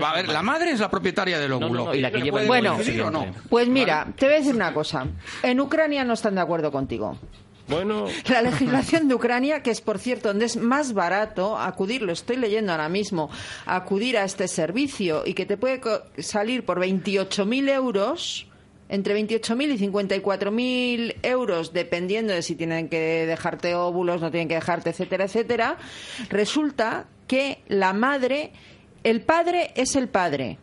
a 0.00 0.12
ver, 0.14 0.28
la 0.28 0.42
madre. 0.42 0.70
es 0.70 0.78
la 0.78 0.88
propietaria 0.88 1.38
del 1.40 1.50
no, 1.50 1.56
óvulo. 1.56 1.84
no, 1.86 1.94
y 1.94 2.00
la 2.00 2.12
que 2.12 2.18
¿Le 2.18 2.24
lleva 2.26 2.42
el 2.42 2.46
Bueno, 2.46 2.76
decidir 2.78 3.02
o 3.02 3.10
no? 3.10 3.26
Pues 3.50 3.66
mira, 3.68 4.06
te 4.16 4.26
voy 4.26 4.36
a 4.36 4.38
decir 4.38 4.54
una 4.54 4.72
cosa. 4.72 5.04
En 5.42 5.60
Ucrania 5.60 6.04
no 6.04 6.12
están 6.14 6.36
de 6.36 6.40
acuerdo 6.42 6.70
contigo. 6.70 7.18
Bueno, 7.66 8.06
La 8.28 8.42
legislación 8.42 9.08
de 9.08 9.14
Ucrania, 9.14 9.62
que 9.62 9.70
es 9.72 9.80
por 9.80 9.98
cierto 9.98 10.28
donde 10.28 10.44
es 10.44 10.56
más 10.56 10.92
barato 10.92 11.58
acudir, 11.58 12.02
lo 12.02 12.12
estoy 12.12 12.36
leyendo 12.36 12.70
ahora 12.72 12.88
mismo, 12.88 13.30
acudir 13.66 14.16
a 14.18 14.24
este 14.24 14.46
servicio 14.48 15.24
y 15.26 15.34
que 15.34 15.44
te 15.46 15.56
puede 15.56 15.80
salir 16.18 16.64
por 16.64 16.78
28.000 16.78 17.68
euros, 17.70 18.46
entre 18.88 19.16
28.000 19.18 19.74
y 19.74 19.78
54.000 19.88 21.16
euros, 21.22 21.72
dependiendo 21.72 22.32
de 22.32 22.42
si 22.42 22.54
tienen 22.54 22.88
que 22.88 23.26
dejarte 23.26 23.74
óvulos, 23.74 24.20
no 24.20 24.30
tienen 24.30 24.48
que 24.48 24.54
dejarte, 24.54 24.90
etcétera, 24.90 25.24
etcétera, 25.24 25.76
resulta 26.30 27.06
que 27.26 27.62
la 27.68 27.92
madre, 27.92 28.52
el 29.02 29.22
padre 29.22 29.72
es 29.76 29.96
el 29.96 30.08
padre. 30.08 30.58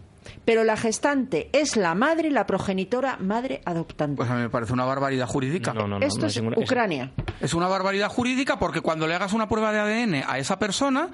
Pero 0.45 0.63
la 0.63 0.75
gestante 0.77 1.49
es 1.53 1.75
la 1.75 1.93
madre, 1.95 2.31
la 2.31 2.45
progenitora, 2.47 3.17
madre 3.19 3.61
adoptante. 3.65 4.17
Pues 4.17 4.29
a 4.29 4.35
mí 4.35 4.41
me 4.41 4.49
parece 4.49 4.73
una 4.73 4.85
barbaridad 4.85 5.27
jurídica. 5.27 5.73
No, 5.73 5.87
no, 5.87 5.99
no, 5.99 6.05
Esto 6.05 6.21
no 6.21 6.27
es 6.27 6.35
ninguna- 6.37 6.57
es- 6.57 6.63
Ucrania. 6.63 7.11
Es 7.41 7.53
una 7.53 7.67
barbaridad 7.67 8.09
jurídica 8.09 8.57
porque 8.59 8.81
cuando 8.81 9.07
le 9.07 9.15
hagas 9.15 9.33
una 9.33 9.47
prueba 9.49 9.71
de 9.71 9.79
ADN 9.79 10.23
a 10.27 10.37
esa 10.39 10.57
persona 10.59 11.09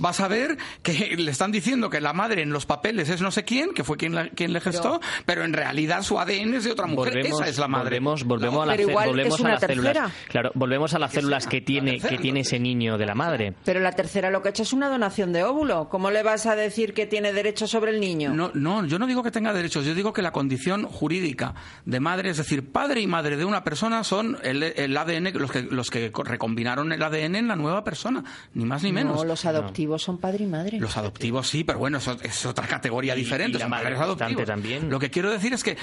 vas 0.00 0.20
a 0.20 0.28
ver 0.28 0.58
que 0.82 1.16
le 1.16 1.30
están 1.30 1.52
diciendo 1.52 1.90
que 1.90 2.00
la 2.00 2.12
madre 2.12 2.42
en 2.42 2.50
los 2.50 2.66
papeles 2.66 3.08
es 3.08 3.20
no 3.22 3.30
sé 3.30 3.44
quién, 3.44 3.72
que 3.72 3.84
fue 3.84 3.96
quien, 3.96 4.14
la- 4.14 4.28
quien 4.30 4.52
le 4.52 4.60
gestó, 4.60 5.00
pero, 5.26 5.44
en 5.44 5.52
realidad 5.52 6.02
su 6.02 6.18
ADN 6.18 6.54
es 6.54 6.64
de 6.64 6.72
otra 6.72 6.86
mujer. 6.86 7.14
Volvemos, 7.14 7.40
Esa 7.40 7.48
es 7.50 7.58
la 7.58 7.68
madre. 7.68 7.84
volvemos, 8.00 8.24
volvemos 8.24 8.56
La 8.56 8.62
a, 8.62 8.66
las, 8.66 8.76
Pero 8.76 8.90
igual 8.90 9.08
volvemos 9.08 9.34
es 9.34 9.40
a 9.40 9.42
una 9.42 9.52
las 9.52 9.60
células. 9.60 9.92
tercera. 9.92 10.10
Claro, 10.28 10.50
volvemos 10.54 10.94
a 10.94 10.98
las 10.98 11.12
células 11.12 11.46
que 11.46 11.60
tiene, 11.60 11.92
que 11.96 12.00
tercera. 12.00 12.22
tiene 12.22 12.40
ese 12.40 12.58
niño 12.58 12.98
de 12.98 13.06
la 13.06 13.14
madre. 13.14 13.54
Pero 13.64 13.80
la 13.80 13.92
tercera 13.92 14.30
lo 14.30 14.42
que 14.42 14.48
ha 14.48 14.50
hecho 14.50 14.62
es 14.62 14.72
una 14.72 14.88
donación 14.88 15.32
de 15.32 15.44
óvulo. 15.44 15.88
¿Cómo 15.88 16.10
le 16.10 16.22
vas 16.22 16.46
a 16.46 16.56
decir 16.56 16.94
que 16.94 17.06
tiene 17.06 17.32
derecho 17.32 17.66
sobre 17.66 17.90
el 17.92 18.00
niño? 18.00 18.32
No, 18.34 18.50
no, 18.54 18.84
yo 18.86 18.98
no 18.98 19.06
digo 19.06 19.22
que 19.22 19.30
tenga 19.30 19.52
derechos, 19.52 19.84
yo 19.84 19.94
digo 19.94 20.12
que 20.12 20.22
la 20.22 20.32
condición 20.32 20.84
jurídica 20.84 21.54
de 21.84 22.00
madre, 22.00 22.30
es 22.30 22.36
decir, 22.38 22.70
padre 22.72 23.00
y 23.00 23.06
madre 23.06 23.36
de 23.36 23.44
una 23.44 23.64
persona 23.64 24.04
son 24.04 24.38
el, 24.42 24.62
el 24.62 24.96
ADN, 24.96 25.32
los 25.34 25.50
que, 25.50 25.62
los 25.62 25.90
que 25.90 26.10
recombinaron 26.24 26.92
el 26.92 27.02
ADN 27.02 27.36
en 27.36 27.48
la 27.48 27.56
nueva 27.56 27.84
persona, 27.84 28.24
ni 28.54 28.64
más 28.64 28.82
ni 28.82 28.92
menos. 28.92 29.16
No, 29.16 29.24
los 29.24 29.44
adoptivos 29.44 29.89
son 29.98 30.18
padre 30.18 30.44
y 30.44 30.46
madre. 30.46 30.78
Los 30.78 30.96
adoptivos 30.96 31.48
sí, 31.48 31.64
pero 31.64 31.78
bueno, 31.78 31.98
eso 31.98 32.16
es 32.22 32.46
otra 32.46 32.66
categoría 32.66 33.14
Y- 33.16 33.20
diferente. 33.20 33.56
y 33.58 33.60
la 33.60 33.68
madre 33.68 33.96
adoptivos. 33.96 34.44
también. 34.44 34.88
Lo 34.90 34.98
que 34.98 35.10
quiero 35.10 35.30
decir 35.30 35.52
es 35.52 35.62
que, 35.64 35.76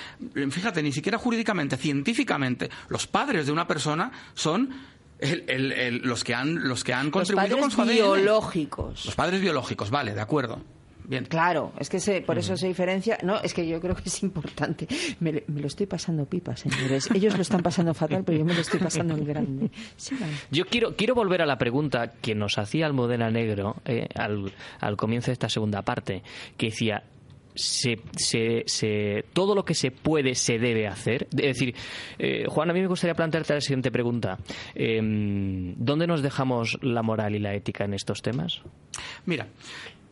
fíjate, 0.50 0.82
ni 0.84 0.92
siquiera 0.92 1.18
jurídicamente, 1.18 1.78
científicamente, 1.78 2.70
los 2.90 3.08
padres 3.08 3.46
de 3.46 3.52
una 3.52 3.68
persona 3.68 4.12
son 4.34 4.70
el- 5.20 5.44
el- 5.48 5.72
el- 5.72 5.98
los 6.04 6.24
que 6.24 6.36
han, 6.36 6.68
los 6.68 6.84
que 6.84 6.94
han 6.94 7.06
Los 7.08 7.14
contribuido 7.14 7.58
padres 7.58 7.62
con 7.62 7.72
su 7.72 7.82
ADN. 7.82 7.94
biológicos. 7.94 9.06
Los 9.06 9.16
padres 9.16 9.42
biológicos, 9.42 9.90
vale, 9.90 10.14
de 10.14 10.22
acuerdo. 10.22 10.62
Bien. 11.08 11.24
Claro, 11.26 11.72
es 11.80 11.90
que 11.90 12.00
se, 12.02 12.22
por 12.22 12.38
eso 12.38 12.58
se 12.58 12.68
diferencia. 12.68 13.18
No, 13.24 13.40
es 13.42 13.54
que 13.54 13.66
yo 13.66 13.80
creo 13.80 13.96
que 13.96 14.04
es 14.10 14.22
importante. 14.24 14.88
Me, 15.22 15.32
le- 15.32 15.44
me 15.48 15.62
lo 15.62 15.68
estoy 15.68 15.86
pasando 15.86 16.26
pipa, 16.26 16.58
señores. 16.58 17.10
Ellos 17.16 17.34
lo 17.36 17.42
están 17.42 17.64
pasando 17.64 17.94
fatal, 17.94 18.24
pero 18.26 18.40
yo 18.40 18.46
me 18.46 18.54
lo 18.54 18.60
estoy 18.60 18.80
pasando 18.82 19.16
en 19.16 19.24
grande. 19.26 19.72
Sigan. 19.96 20.30
Yo 20.52 20.66
quiero, 20.66 20.96
quiero 20.98 21.16
volver 21.16 21.42
a 21.42 21.46
la 21.46 21.58
pregunta 21.58 22.12
que 22.22 22.36
nos 22.36 22.58
hacía 22.58 22.86
Almudena 22.88 23.32
Negro 23.32 23.78
eh, 23.86 24.08
al, 24.16 24.52
al 24.82 24.98
comienzo 24.98 25.28
de 25.28 25.34
esta 25.34 25.48
segunda 25.48 25.82
parte, 25.82 26.24
que 26.58 26.68
decía, 26.68 27.04
se, 27.56 28.02
se, 28.18 28.64
se- 28.66 29.24
todo 29.32 29.56
lo 29.56 29.64
que 29.64 29.76
se 29.76 29.92
puede 29.92 30.36
se 30.36 30.60
debe 30.60 30.88
hacer. 30.88 31.28
Es 31.32 31.58
decir, 31.58 31.74
eh, 32.20 32.44
Juan, 32.50 32.70
a 32.70 32.74
mí 32.74 32.82
me 32.82 32.88
gustaría 32.88 33.16
plantearte 33.16 33.54
la 33.54 33.62
siguiente 33.62 33.92
pregunta. 33.92 34.38
Em, 34.76 35.74
¿Dónde 35.78 36.06
nos 36.06 36.22
dejamos 36.22 36.78
la 36.82 37.02
moral 37.02 37.34
y 37.36 37.40
la 37.40 37.54
ética 37.54 37.86
en 37.86 37.94
estos 37.94 38.22
temas? 38.22 38.62
Mira, 39.26 39.48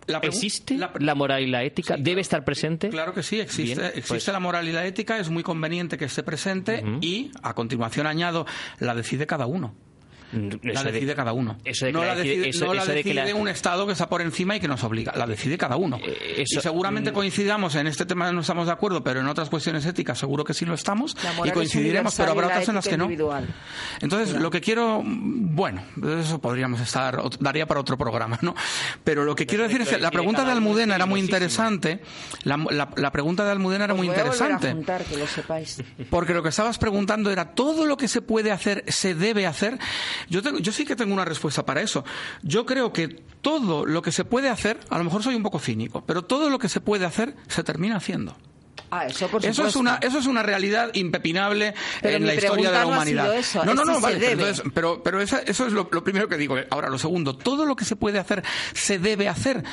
la 0.07 0.19
¿Existe 0.19 0.77
la- 0.77 0.91
la, 0.99 1.15
moral 1.15 1.41
y 1.43 1.47
la 1.47 1.63
ética? 1.63 1.95
¿Debe 1.97 2.21
estar 2.21 2.43
presente? 2.43 2.89
Claro 2.89 3.13
que 3.13 3.23
sí, 3.23 3.39
existe, 3.39 3.75
Bien, 3.75 3.85
existe 3.95 4.07
pues- 4.07 4.27
la 4.27 4.39
moral 4.39 4.67
y 4.67 4.71
la 4.71 4.85
ética, 4.85 5.17
es 5.19 5.29
muy 5.29 5.43
conveniente 5.43 5.97
que 5.97 6.05
esté 6.05 6.23
presente 6.23 6.83
y, 7.01 7.31
a 7.43 7.53
continuación 7.53 8.07
añado, 8.07 8.45
la 8.79 8.93
decide 8.95 9.25
cada 9.27 9.45
uno. 9.47 9.73
La 10.63 10.71
Eso 10.73 10.83
de- 10.83 10.91
decide 10.91 11.15
cada 11.15 11.33
uno. 11.33 11.57
eso 11.63 11.85
de 11.85 11.91
que 11.91 11.97
no 11.97 12.01
la 12.05 12.13
la 12.13 12.15
decide- 12.15 12.49
eso- 12.49 12.65
no 12.65 12.73
la 12.73 12.85
de 12.85 13.03
que 13.03 13.09
decide 13.13 13.33
la- 13.33 13.35
un 13.35 13.47
Estado 13.47 13.85
que 13.85 13.93
está 13.93 14.07
por 14.09 14.21
encima 14.21 14.55
y 14.55 14.59
que 14.59 14.67
nos 14.67 14.83
obliga. 14.83 15.13
La 15.15 15.25
decide 15.25 15.57
cada 15.57 15.75
uno. 15.77 15.97
Eh, 16.03 16.35
eso- 16.45 16.59
y 16.59 16.61
seguramente 16.61 17.11
mm. 17.11 17.13
coincidamos 17.13 17.75
en 17.75 17.87
este 17.87 18.05
tema 18.05 18.31
no 18.31 18.41
estamos 18.41 18.65
de 18.67 18.73
acuerdo, 18.73 19.03
pero 19.03 19.19
en 19.21 19.27
otras 19.27 19.49
cuestiones 19.49 19.85
éticas 19.85 20.17
seguro 20.19 20.43
que 20.43 20.53
sí 20.53 20.65
lo 20.65 20.73
estamos. 20.73 21.15
La 21.23 21.45
Y 21.45 21.49
es 21.49 21.53
coincidiremos, 21.53 22.13
pero 22.15 22.31
habrá 22.31 22.47
la 22.47 22.53
otras 22.53 22.69
en 22.69 22.75
las 22.75 22.87
que 22.87 22.97
no. 22.97 23.05
individual. 23.05 23.47
Entonces, 24.01 24.35
lo 24.39 24.49
que 24.51 24.61
quiero, 24.61 25.01
bueno, 25.05 25.83
de 25.95 26.21
eso 26.21 26.39
podríamos 26.39 26.81
estar, 26.81 27.17
daría 27.39 27.65
para 27.65 27.79
otro 27.79 27.97
programa, 27.97 28.37
¿no? 28.41 28.55
Pero 29.03 29.23
lo 29.23 29.35
que 29.35 29.45
quiero 29.45 29.63
decir 29.63 29.81
es 29.81 29.89
que 29.89 29.97
la 29.99 30.11
pregunta 30.11 30.43
de 30.45 30.51
Almudena 30.51 30.95
era 30.95 31.05
muy 31.05 31.19
interesante. 31.19 32.01
La, 32.43 32.57
la- 32.57 32.89
la 32.95 33.11
pregunta 33.11 33.45
de 33.45 33.51
Almudena 33.51 33.85
era 33.85 33.93
Os 33.93 33.97
muy 33.97 34.07
voy 34.07 34.15
a 34.15 34.23
volver 34.23 34.31
a 34.31 34.35
interesante. 34.35 34.71
juntar, 34.73 35.03
que 35.05 35.17
lo 35.17 35.27
sepáis. 35.27 35.83
Porque 36.09 36.33
lo 36.33 36.43
que 36.43 36.49
estabas 36.49 36.77
preguntando 36.77 37.31
era 37.31 37.53
todo 37.53 37.85
lo 37.85 37.97
que 37.97 38.07
se 38.07 38.21
puede 38.21 38.51
hacer, 38.51 38.83
se 38.87 39.15
debe 39.15 39.45
hacer. 39.47 39.77
Yo, 40.29 40.41
tengo- 40.41 40.59
yo 40.59 40.71
sí 40.71 40.85
que 40.85 40.95
tengo 40.95 41.13
una 41.13 41.25
respuesta 41.25 41.65
para 41.65 41.81
eso. 41.81 42.03
Yo 42.43 42.65
creo 42.65 42.91
que 42.93 43.07
todo 43.41 43.85
lo 43.85 44.01
que 44.01 44.11
se 44.11 44.25
puede 44.25 44.49
hacer, 44.49 44.79
a 44.89 44.97
lo 44.97 45.03
mejor 45.03 45.23
soy 45.23 45.35
un 45.35 45.43
poco 45.43 45.59
cínico, 45.59 46.03
pero 46.05 46.23
todo 46.23 46.49
lo 46.49 46.59
que 46.59 46.69
se 46.69 46.81
puede 46.81 47.05
hacer 47.05 47.35
se 47.47 47.63
termina 47.63 47.97
haciendo. 47.97 48.35
Ah, 48.99 49.05
eso 49.07 49.27
por 49.27 49.45
Eso 49.45 49.65
es, 49.67 49.75
una, 49.75 49.95
eso 50.01 50.19
es 50.19 50.25
una 50.25 50.43
realidad 50.43 50.89
impepinable 50.93 51.73
Pero 52.01 52.17
en 52.17 52.27
la 52.27 52.35
historia 52.35 52.71
de 52.71 52.77
la 52.79 52.85
humanidad. 52.87 53.35
eso, 53.35 53.63
no, 53.65 53.73
no, 53.73 53.83
no, 53.85 53.99
vale. 53.99 54.17
Pero, 54.19 54.31
entonces- 54.31 54.63
pero, 55.03 55.21
eso 55.21 55.37
es 55.67 55.73
lo, 55.73 55.89
lo 55.91 56.03
primero 56.03 56.27
que 56.27 56.37
digo. 56.37 56.55
Ahora, 56.69 56.89
lo 56.89 56.97
segundo, 56.97 57.35
todo 57.35 57.65
lo 57.65 57.75
que 57.75 57.85
se 57.85 57.95
puede 57.95 58.19
hacer 58.19 58.43
se 58.73 58.99
debe 58.99 59.27
hacer. 59.29 59.63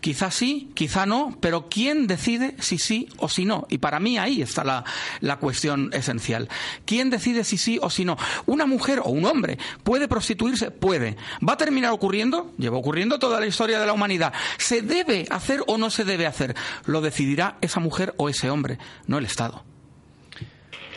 Quizá 0.00 0.30
sí, 0.30 0.70
quizá 0.74 1.06
no, 1.06 1.36
pero 1.40 1.68
¿quién 1.68 2.06
decide 2.06 2.54
si 2.60 2.78
sí 2.78 3.08
o 3.18 3.28
si 3.28 3.44
no? 3.44 3.66
Y 3.70 3.78
para 3.78 4.00
mí 4.00 4.18
ahí 4.18 4.42
está 4.42 4.64
la, 4.64 4.84
la 5.20 5.36
cuestión 5.36 5.90
esencial. 5.92 6.48
¿Quién 6.84 7.10
decide 7.10 7.44
si 7.44 7.58
sí 7.58 7.78
o 7.82 7.90
si 7.90 8.04
no? 8.04 8.16
Una 8.46 8.66
mujer 8.66 9.00
o 9.04 9.10
un 9.10 9.24
hombre 9.24 9.58
puede 9.82 10.08
prostituirse, 10.08 10.70
puede. 10.70 11.16
¿Va 11.46 11.54
a 11.54 11.56
terminar 11.56 11.92
ocurriendo? 11.92 12.52
Lleva 12.58 12.76
ocurriendo 12.78 13.18
toda 13.18 13.40
la 13.40 13.46
historia 13.46 13.78
de 13.80 13.86
la 13.86 13.92
humanidad. 13.92 14.32
¿Se 14.58 14.82
debe 14.82 15.26
hacer 15.30 15.62
o 15.66 15.78
no 15.78 15.90
se 15.90 16.04
debe 16.04 16.26
hacer? 16.26 16.54
Lo 16.86 17.00
decidirá 17.00 17.56
esa 17.60 17.80
mujer 17.80 18.14
o 18.16 18.28
ese 18.28 18.50
hombre, 18.50 18.69
no 19.06 19.18
el 19.18 19.24
Estado. 19.24 19.64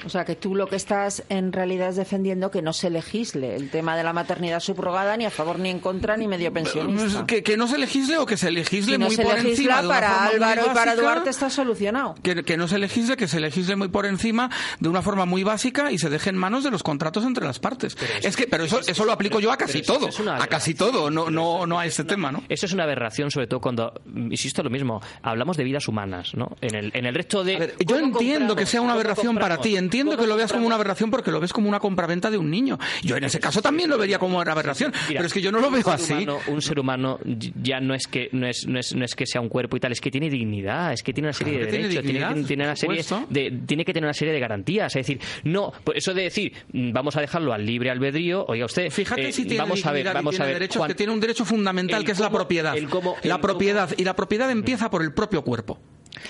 O 0.05 0.09
sea, 0.09 0.25
que 0.25 0.35
tú 0.35 0.55
lo 0.55 0.67
que 0.67 0.75
estás 0.75 1.23
en 1.29 1.51
realidad 1.53 1.89
es 1.89 1.95
defendiendo 1.95 2.51
que 2.51 2.61
no 2.61 2.73
se 2.73 2.89
legisle 2.89 3.55
el 3.55 3.69
tema 3.69 3.95
de 3.95 4.03
la 4.03 4.13
maternidad 4.13 4.59
subrogada 4.59 5.15
ni 5.17 5.25
a 5.25 5.29
favor 5.29 5.59
ni 5.59 5.69
en 5.69 5.79
contra 5.79 6.17
ni 6.17 6.27
medio 6.27 6.51
pensionista. 6.51 7.25
Que, 7.25 7.43
que 7.43 7.57
no 7.57 7.67
se 7.67 7.77
legisle 7.77 8.17
o 8.17 8.25
que 8.25 8.37
se 8.37 8.51
legisle 8.51 8.93
Si 8.93 8.97
no 8.97 9.05
muy 9.07 9.15
se 9.15 9.23
por 9.23 9.33
encima 9.37 9.49
legisla 9.49 9.81
de 9.81 9.87
una 9.87 9.93
para 9.95 10.07
forma 10.09 10.25
muy 10.25 10.35
Álvaro 10.35 10.61
y 10.61 10.65
para 10.65 10.75
básica, 10.85 11.01
Duarte 11.01 11.29
está 11.29 11.49
solucionado. 11.49 12.15
Que, 12.21 12.43
que 12.43 12.57
no 12.57 12.67
se 12.67 12.77
legisle, 12.77 13.17
que 13.17 13.27
se 13.27 13.39
legisle 13.39 13.75
muy 13.75 13.87
por 13.87 14.05
encima 14.05 14.49
de 14.79 14.89
una 14.89 15.01
forma 15.01 15.25
muy 15.25 15.43
básica 15.43 15.91
y 15.91 15.97
se 15.97 16.09
deje 16.09 16.29
en 16.29 16.37
manos 16.37 16.63
de 16.63 16.71
los 16.71 16.83
contratos 16.83 17.23
entre 17.25 17.45
las 17.45 17.59
partes. 17.59 17.95
es 18.21 18.35
que, 18.35 18.47
pero 18.47 18.65
eso, 18.65 18.81
eso 18.85 19.05
lo 19.05 19.11
aplico 19.11 19.39
yo 19.39 19.51
a 19.51 19.57
casi 19.57 19.81
pero 19.81 19.93
todo, 19.93 20.07
es 20.09 20.19
una 20.19 20.35
a 20.35 20.47
casi 20.47 20.73
todo, 20.73 21.09
no, 21.09 21.29
no, 21.29 21.65
no 21.65 21.79
a 21.79 21.85
este 21.85 22.03
tema, 22.03 22.31
¿no? 22.31 22.43
Eso 22.49 22.65
es 22.65 22.73
una 22.73 22.83
aberración, 22.83 23.31
sobre 23.31 23.47
todo 23.47 23.61
cuando, 23.61 23.93
insisto, 24.29 24.63
lo 24.63 24.69
mismo, 24.69 25.01
hablamos 25.21 25.57
de 25.57 25.63
vidas 25.63 25.87
humanas, 25.87 26.33
¿no? 26.35 26.55
En 26.61 26.75
el, 26.75 26.91
en 26.93 27.05
el 27.05 27.15
resto 27.15 27.43
de... 27.43 27.57
Ver, 27.57 27.75
yo 27.79 27.95
¿cómo 27.95 28.07
entiendo 28.07 28.39
compramos? 28.39 28.55
que 28.57 28.65
sea 28.65 28.81
una 28.81 28.93
¿Cómo 28.93 29.01
aberración 29.01 29.35
para 29.35 29.57
ti, 29.59 29.75
entiendo 29.75 29.92
¿Cómo 30.01 30.17
que 30.17 30.27
lo 30.27 30.35
veas 30.35 30.51
como 30.51 30.65
una 30.65 30.75
aberración 30.75 31.09
porque 31.11 31.31
lo 31.31 31.39
ves 31.39 31.53
como 31.53 31.69
una 31.69 31.79
compraventa 31.79 32.29
de 32.31 32.37
un 32.37 32.49
niño. 32.49 32.77
Yo 33.03 33.15
en 33.17 33.23
ese 33.23 33.39
caso 33.39 33.61
también 33.61 33.89
lo 33.89 33.97
vería 33.97 34.19
como 34.19 34.39
una 34.39 34.51
aberración, 34.51 34.91
Mira, 35.07 35.19
pero 35.19 35.27
es 35.27 35.33
que 35.33 35.41
yo 35.41 35.51
no 35.51 35.59
lo 35.59 35.69
veo 35.71 35.83
un 35.85 35.91
así. 35.93 36.13
humano- 36.13 36.39
un 36.47 36.61
ser 36.61 36.79
humano 36.79 37.19
ya 37.61 37.79
no 37.79 37.93
es 37.93 38.07
que 38.07 38.29
no 38.31 38.47
es, 38.47 38.65
no 38.67 38.79
es, 38.79 38.95
no 38.95 39.05
es 39.05 39.15
que 39.15 39.25
sea 39.25 39.41
un 39.41 39.49
cuerpo 39.49 39.77
y 39.77 39.79
tal, 39.79 39.91
es 39.91 40.01
que 40.01 40.09
tiene 40.11 40.29
dignidad, 40.29 40.93
es 40.93 41.03
que 41.03 41.13
tiene 41.13 41.27
una 41.27 41.33
serie 41.33 41.53
Claro 41.53 41.65
de 41.65 41.71
tiene 41.71 41.87
derechos, 41.87 42.03
tiene, 42.03 42.19
dignidad, 42.27 42.47
tiene 42.47 42.63
una 42.63 42.75
serie 42.75 43.03
de, 43.29 43.51
tiene 43.65 43.85
que 43.85 43.93
tener 43.93 44.05
una 44.07 44.13
serie 44.13 44.33
de 44.33 44.39
garantías. 44.39 44.95
Es 44.95 45.05
decir, 45.07 45.19
no, 45.43 45.71
eso 45.93 46.13
de 46.13 46.23
decir, 46.23 46.53
vamos 46.71 47.15
a 47.17 47.21
dejarlo 47.21 47.53
al 47.53 47.65
libre 47.65 47.89
albedrío, 47.91 48.45
oiga 48.47 48.65
usted, 48.65 48.89
Fíjate 48.89 49.29
eh, 49.29 49.31
si 49.31 49.43
tiene 49.43 49.57
vamos 49.59 49.85
a 49.85 49.91
ver, 49.91 50.05
vamos 50.13 50.31
tiene 50.31 50.43
a 50.43 50.47
ver, 50.47 50.55
derechos, 50.55 50.77
Juan, 50.77 50.87
que 50.89 50.95
tiene 50.95 51.11
un 51.13 51.19
derecho 51.19 51.45
fundamental 51.45 51.99
el 51.99 52.05
que 52.05 52.11
es 52.13 52.19
la 52.19 52.29
propiedad. 52.29 52.75
el 52.77 52.89
cómo- 52.89 53.15
la 53.23 53.39
propiedad 53.41 53.89
y 53.97 54.03
la 54.03 54.15
propiedad 54.15 54.49
empieza 54.49 54.89
por 54.89 55.01
el 55.03 55.13
propio 55.13 55.43
cuerpo. 55.43 55.79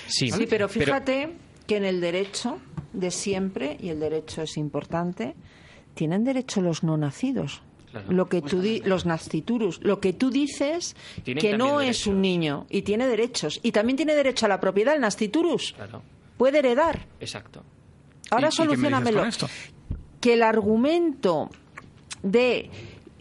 sí, 0.08 0.30
Sí, 0.32 0.46
pero 0.50 0.68
fíjate 0.70 1.30
que 1.68 1.78
en 1.78 1.86
el 1.86 2.02
derecho 2.02 2.60
de 2.94 3.12
siempre, 3.12 3.78
y 3.82 3.90
el 3.90 4.00
derecho 4.00 4.42
es 4.44 4.58
importante, 4.58 5.36
tienen 5.94 6.24
derecho 6.24 6.62
los 6.62 6.84
no 6.84 6.96
nacidos. 6.98 7.62
Lo 8.10 8.28
que 8.28 8.42
tú 8.42 8.60
di- 8.62 8.80
los 8.86 9.06
nasciturus, 9.06 9.80
lo 9.84 10.00
que 10.00 10.14
tú 10.14 10.32
dices 10.32 10.96
Tienen 11.24 11.40
que 11.42 11.56
no 11.58 11.80
es 11.80 12.08
un 12.08 12.22
niño 12.22 12.66
y 12.72 12.82
tiene 12.82 13.06
derechos 13.08 13.60
y 13.62 13.72
también 13.72 13.98
tiene 13.98 14.16
derecho 14.16 14.48
a 14.48 14.50
la 14.50 14.60
propiedad 14.60 14.96
el 14.96 15.02
nasciturus. 15.02 15.74
Claro, 15.74 16.02
Puede 16.38 16.58
heredar. 16.60 17.06
exacto. 17.20 17.62
Ahora 18.32 18.48
¿Y- 18.48 18.50
y 18.50 18.56
qué 18.56 18.64
me 18.64 18.68
dices 18.68 18.82
solucionamelo. 18.90 19.24
Que 20.20 20.34
el 20.34 20.42
argumento 20.42 21.50
de 22.24 22.72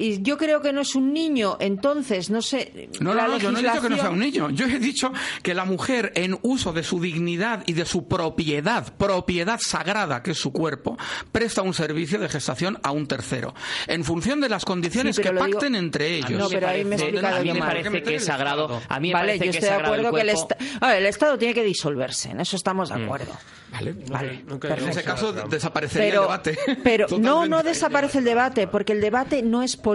y 0.04 0.22
yo 0.22 0.36
creo 0.36 0.60
que 0.60 0.72
no 0.72 0.80
es 0.80 0.94
un 0.94 1.12
niño, 1.12 1.56
entonces 1.60 2.30
no 2.30 2.42
sé. 2.42 2.88
No, 3.00 3.14
la 3.14 3.22
no, 3.26 3.32
no, 3.32 3.38
yo 3.38 3.52
no 3.52 3.58
he 3.58 3.62
dicho 3.62 3.80
que 3.80 3.88
no 3.88 3.96
sea 3.96 4.10
legislación- 4.10 4.12
un 4.12 4.18
niño. 4.18 4.50
Yo 4.50 4.66
he 4.66 4.78
dicho 4.78 5.12
que 5.42 5.54
la 5.54 5.64
mujer, 5.64 6.12
en 6.16 6.38
uso 6.42 6.72
de 6.72 6.82
su 6.82 7.00
dignidad 7.00 7.62
y 7.66 7.72
de 7.74 7.84
su 7.84 8.08
propiedad, 8.08 8.92
propiedad 8.96 9.58
sagrada 9.62 10.22
que 10.22 10.32
es 10.32 10.38
su 10.38 10.52
cuerpo, 10.52 10.96
presta 11.30 11.62
un 11.62 11.74
servicio 11.74 12.18
de 12.18 12.28
gestación 12.28 12.78
a 12.82 12.90
un 12.90 13.06
tercero, 13.06 13.54
en 13.86 14.04
función 14.04 14.40
de 14.40 14.48
las 14.48 14.64
condiciones 14.64 15.16
Sí, 15.16 15.22
que 15.22 15.32
lo 15.32 15.44
digo- 15.44 15.58
pacten 15.58 15.74
entre 15.76 16.16
ellos. 16.16 16.32
No, 16.32 16.48
pero 16.48 16.68
ahí 16.68 16.84
me 16.84 16.96
he 16.96 16.98
parece- 16.98 17.04
explicado 17.08 17.36
a 17.36 17.40
mí 17.42 17.52
me 17.52 17.58
parece 17.60 18.02
que 18.02 18.14
es 18.16 18.24
sagrado. 18.24 18.82
A 18.88 19.00
mí 19.00 19.08
me 19.08 19.14
Vale, 19.14 19.26
parece 19.38 19.46
yo 19.46 19.52
que 19.52 19.58
es 19.58 19.64
estoy 19.64 19.68
de 19.68 19.74
sagrado 19.74 19.94
el 19.94 20.00
acuerdo 20.06 20.16
que 20.16 20.22
el, 20.22 20.28
esta- 20.30 20.56
a 20.80 20.88
ver, 20.88 20.98
el 20.98 21.06
Estado 21.06 21.38
tiene 21.38 21.54
que 21.54 21.64
disolverse, 21.64 22.30
en 22.30 22.40
eso 22.40 22.56
estamos 22.56 22.88
de 22.88 23.02
acuerdo. 23.02 23.32
Vale. 23.72 23.94
Vale, 24.10 24.44
nunca 24.46 24.74
En 24.74 24.86
ese 24.90 25.02
caso 25.02 25.32
desaparecería 25.32 26.08
pero, 26.10 26.20
el 26.22 26.26
debate. 26.28 26.58
pero 26.84 27.06
no, 27.18 27.46
no 27.46 27.62
desaparece 27.62 28.18
el 28.18 28.24
debate, 28.24 28.66
porque 28.66 28.92
el 28.92 29.00
debate 29.00 29.42
no 29.42 29.62
es 29.62 29.76
político. 29.76 29.91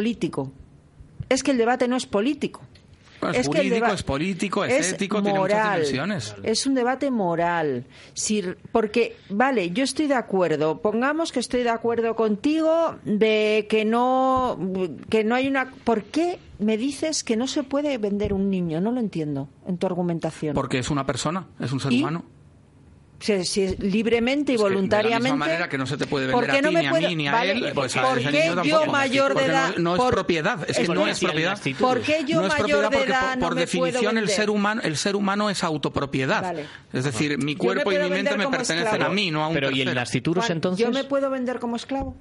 Es 1.30 1.44
que 1.44 1.52
el 1.52 1.58
debate 1.58 1.88
no 1.88 1.96
es 1.98 2.06
político. 2.06 2.62
Bueno, 3.20 3.36
es 3.36 3.50
que 3.50 3.58
el 3.58 3.64
jurídico, 3.70 3.88
es 3.94 4.04
político, 4.04 4.64
es 4.66 4.94
ético, 4.94 5.24
tiene 5.24 5.40
muchas 5.40 5.58
moral, 5.58 5.80
dimensiones. 5.82 6.36
Es 6.44 6.68
un 6.68 6.76
debate 6.76 7.10
moral. 7.10 7.86
Si- 8.14 8.44
porque, 8.72 9.16
vale, 9.30 9.72
yo 9.72 9.84
estoy 9.84 10.06
de 10.06 10.14
acuerdo. 10.14 10.82
Pongamos 10.82 11.32
que 11.32 11.40
estoy 11.40 11.64
de 11.64 11.72
acuerdo 11.72 12.16
contigo 12.16 12.96
de 13.06 13.66
que 13.70 13.86
no, 13.86 14.60
que 15.10 15.24
no 15.24 15.34
hay 15.34 15.48
una. 15.48 15.72
¿Por 15.84 16.04
qué 16.04 16.38
me 16.60 16.78
dices 16.78 17.24
que 17.24 17.36
no 17.38 17.48
se 17.48 17.64
puede 17.64 17.98
vender 17.98 18.34
un 18.34 18.52
niño? 18.52 18.82
No 18.82 18.92
lo 18.92 19.00
entiendo 19.00 19.50
en 19.66 19.80
tu 19.80 19.88
argumentación. 19.88 20.54
Porque 20.54 20.78
es 20.78 20.92
una 20.92 21.06
persona, 21.08 21.48
es 21.60 21.72
un 21.72 21.80
ser 21.80 21.94
¿Y? 21.94 22.02
humano. 22.02 22.24
Si, 23.20 23.44
si 23.46 23.76
libremente 23.78 24.52
y 24.52 24.56
Es 24.56 24.62
que 24.62 24.64
voluntariamente. 24.70 25.24
De 25.24 25.30
la 25.30 25.34
misma 25.34 25.46
manera 25.48 25.70
que 25.70 25.78
no 25.80 25.88
se 25.88 25.98
te 25.98 26.06
puede 26.06 26.32
¿por 26.32 26.42
vender 26.46 26.52
qué 26.52 26.58
a 26.60 26.62
no 26.62 26.70
ti, 26.70 26.76
me 26.76 26.82
ni 26.82 26.88
a 26.88 26.90
puedo- 26.92 27.08
mí, 27.10 27.16
ni 27.16 27.28
a 27.28 27.32
vale, 27.32 27.52
él, 27.52 27.72
pues 27.74 27.98
a 27.98 28.04
¿por 28.04 28.20
qué 28.20 28.52
yo 28.64 28.86
mayor 28.86 29.36
de 29.36 29.46
edad- 29.46 29.76
No, 29.78 29.96
no 29.98 30.06
es 30.06 30.12
propiedad, 30.12 30.70
es 30.70 30.78
que 30.78 30.88
no 30.88 31.08
es 31.08 31.20
propiedad. 31.20 31.60
¿Por 31.80 32.02
qué 32.02 32.24
yo 32.28 32.42
no 32.42 32.48
es 32.48 32.60
mayor 32.60 32.90
de 32.92 33.04
edad 33.04 33.30
por, 33.32 33.38
no 33.40 33.46
por 33.48 33.56
me 33.56 33.66
puedo 33.66 33.86
definición 33.86 34.18
el 34.20 34.26
vender? 34.26 34.36
ser 34.36 34.50
humano 34.52 34.82
el 34.84 34.98
ser 34.98 35.16
humano 35.16 35.50
es 35.50 35.64
autopropiedad. 35.64 36.44
Vale. 36.44 36.68
Es 36.94 37.06
decir, 37.06 37.40
mi 37.44 37.56
cuerpo 37.56 37.90
me 37.90 37.96
y 37.96 38.00
mi 38.04 38.10
mente 38.12 38.38
me 38.38 38.44
como 38.44 38.58
pertenecen 38.58 38.88
esclavo. 38.88 39.12
a 39.12 39.16
mí, 39.16 39.32
no 39.32 39.44
a 39.44 39.48
un 39.48 39.54
Pero 39.56 39.72
¿y 39.72 39.82
el 39.82 39.94
tercero. 39.96 40.34
Juan, 40.42 40.52
entonces? 40.52 40.86
¿Yo 40.86 40.92
me 40.94 41.04
puedo 41.04 41.30
vender 41.32 41.58
como 41.60 41.76
esclavo? 41.76 42.16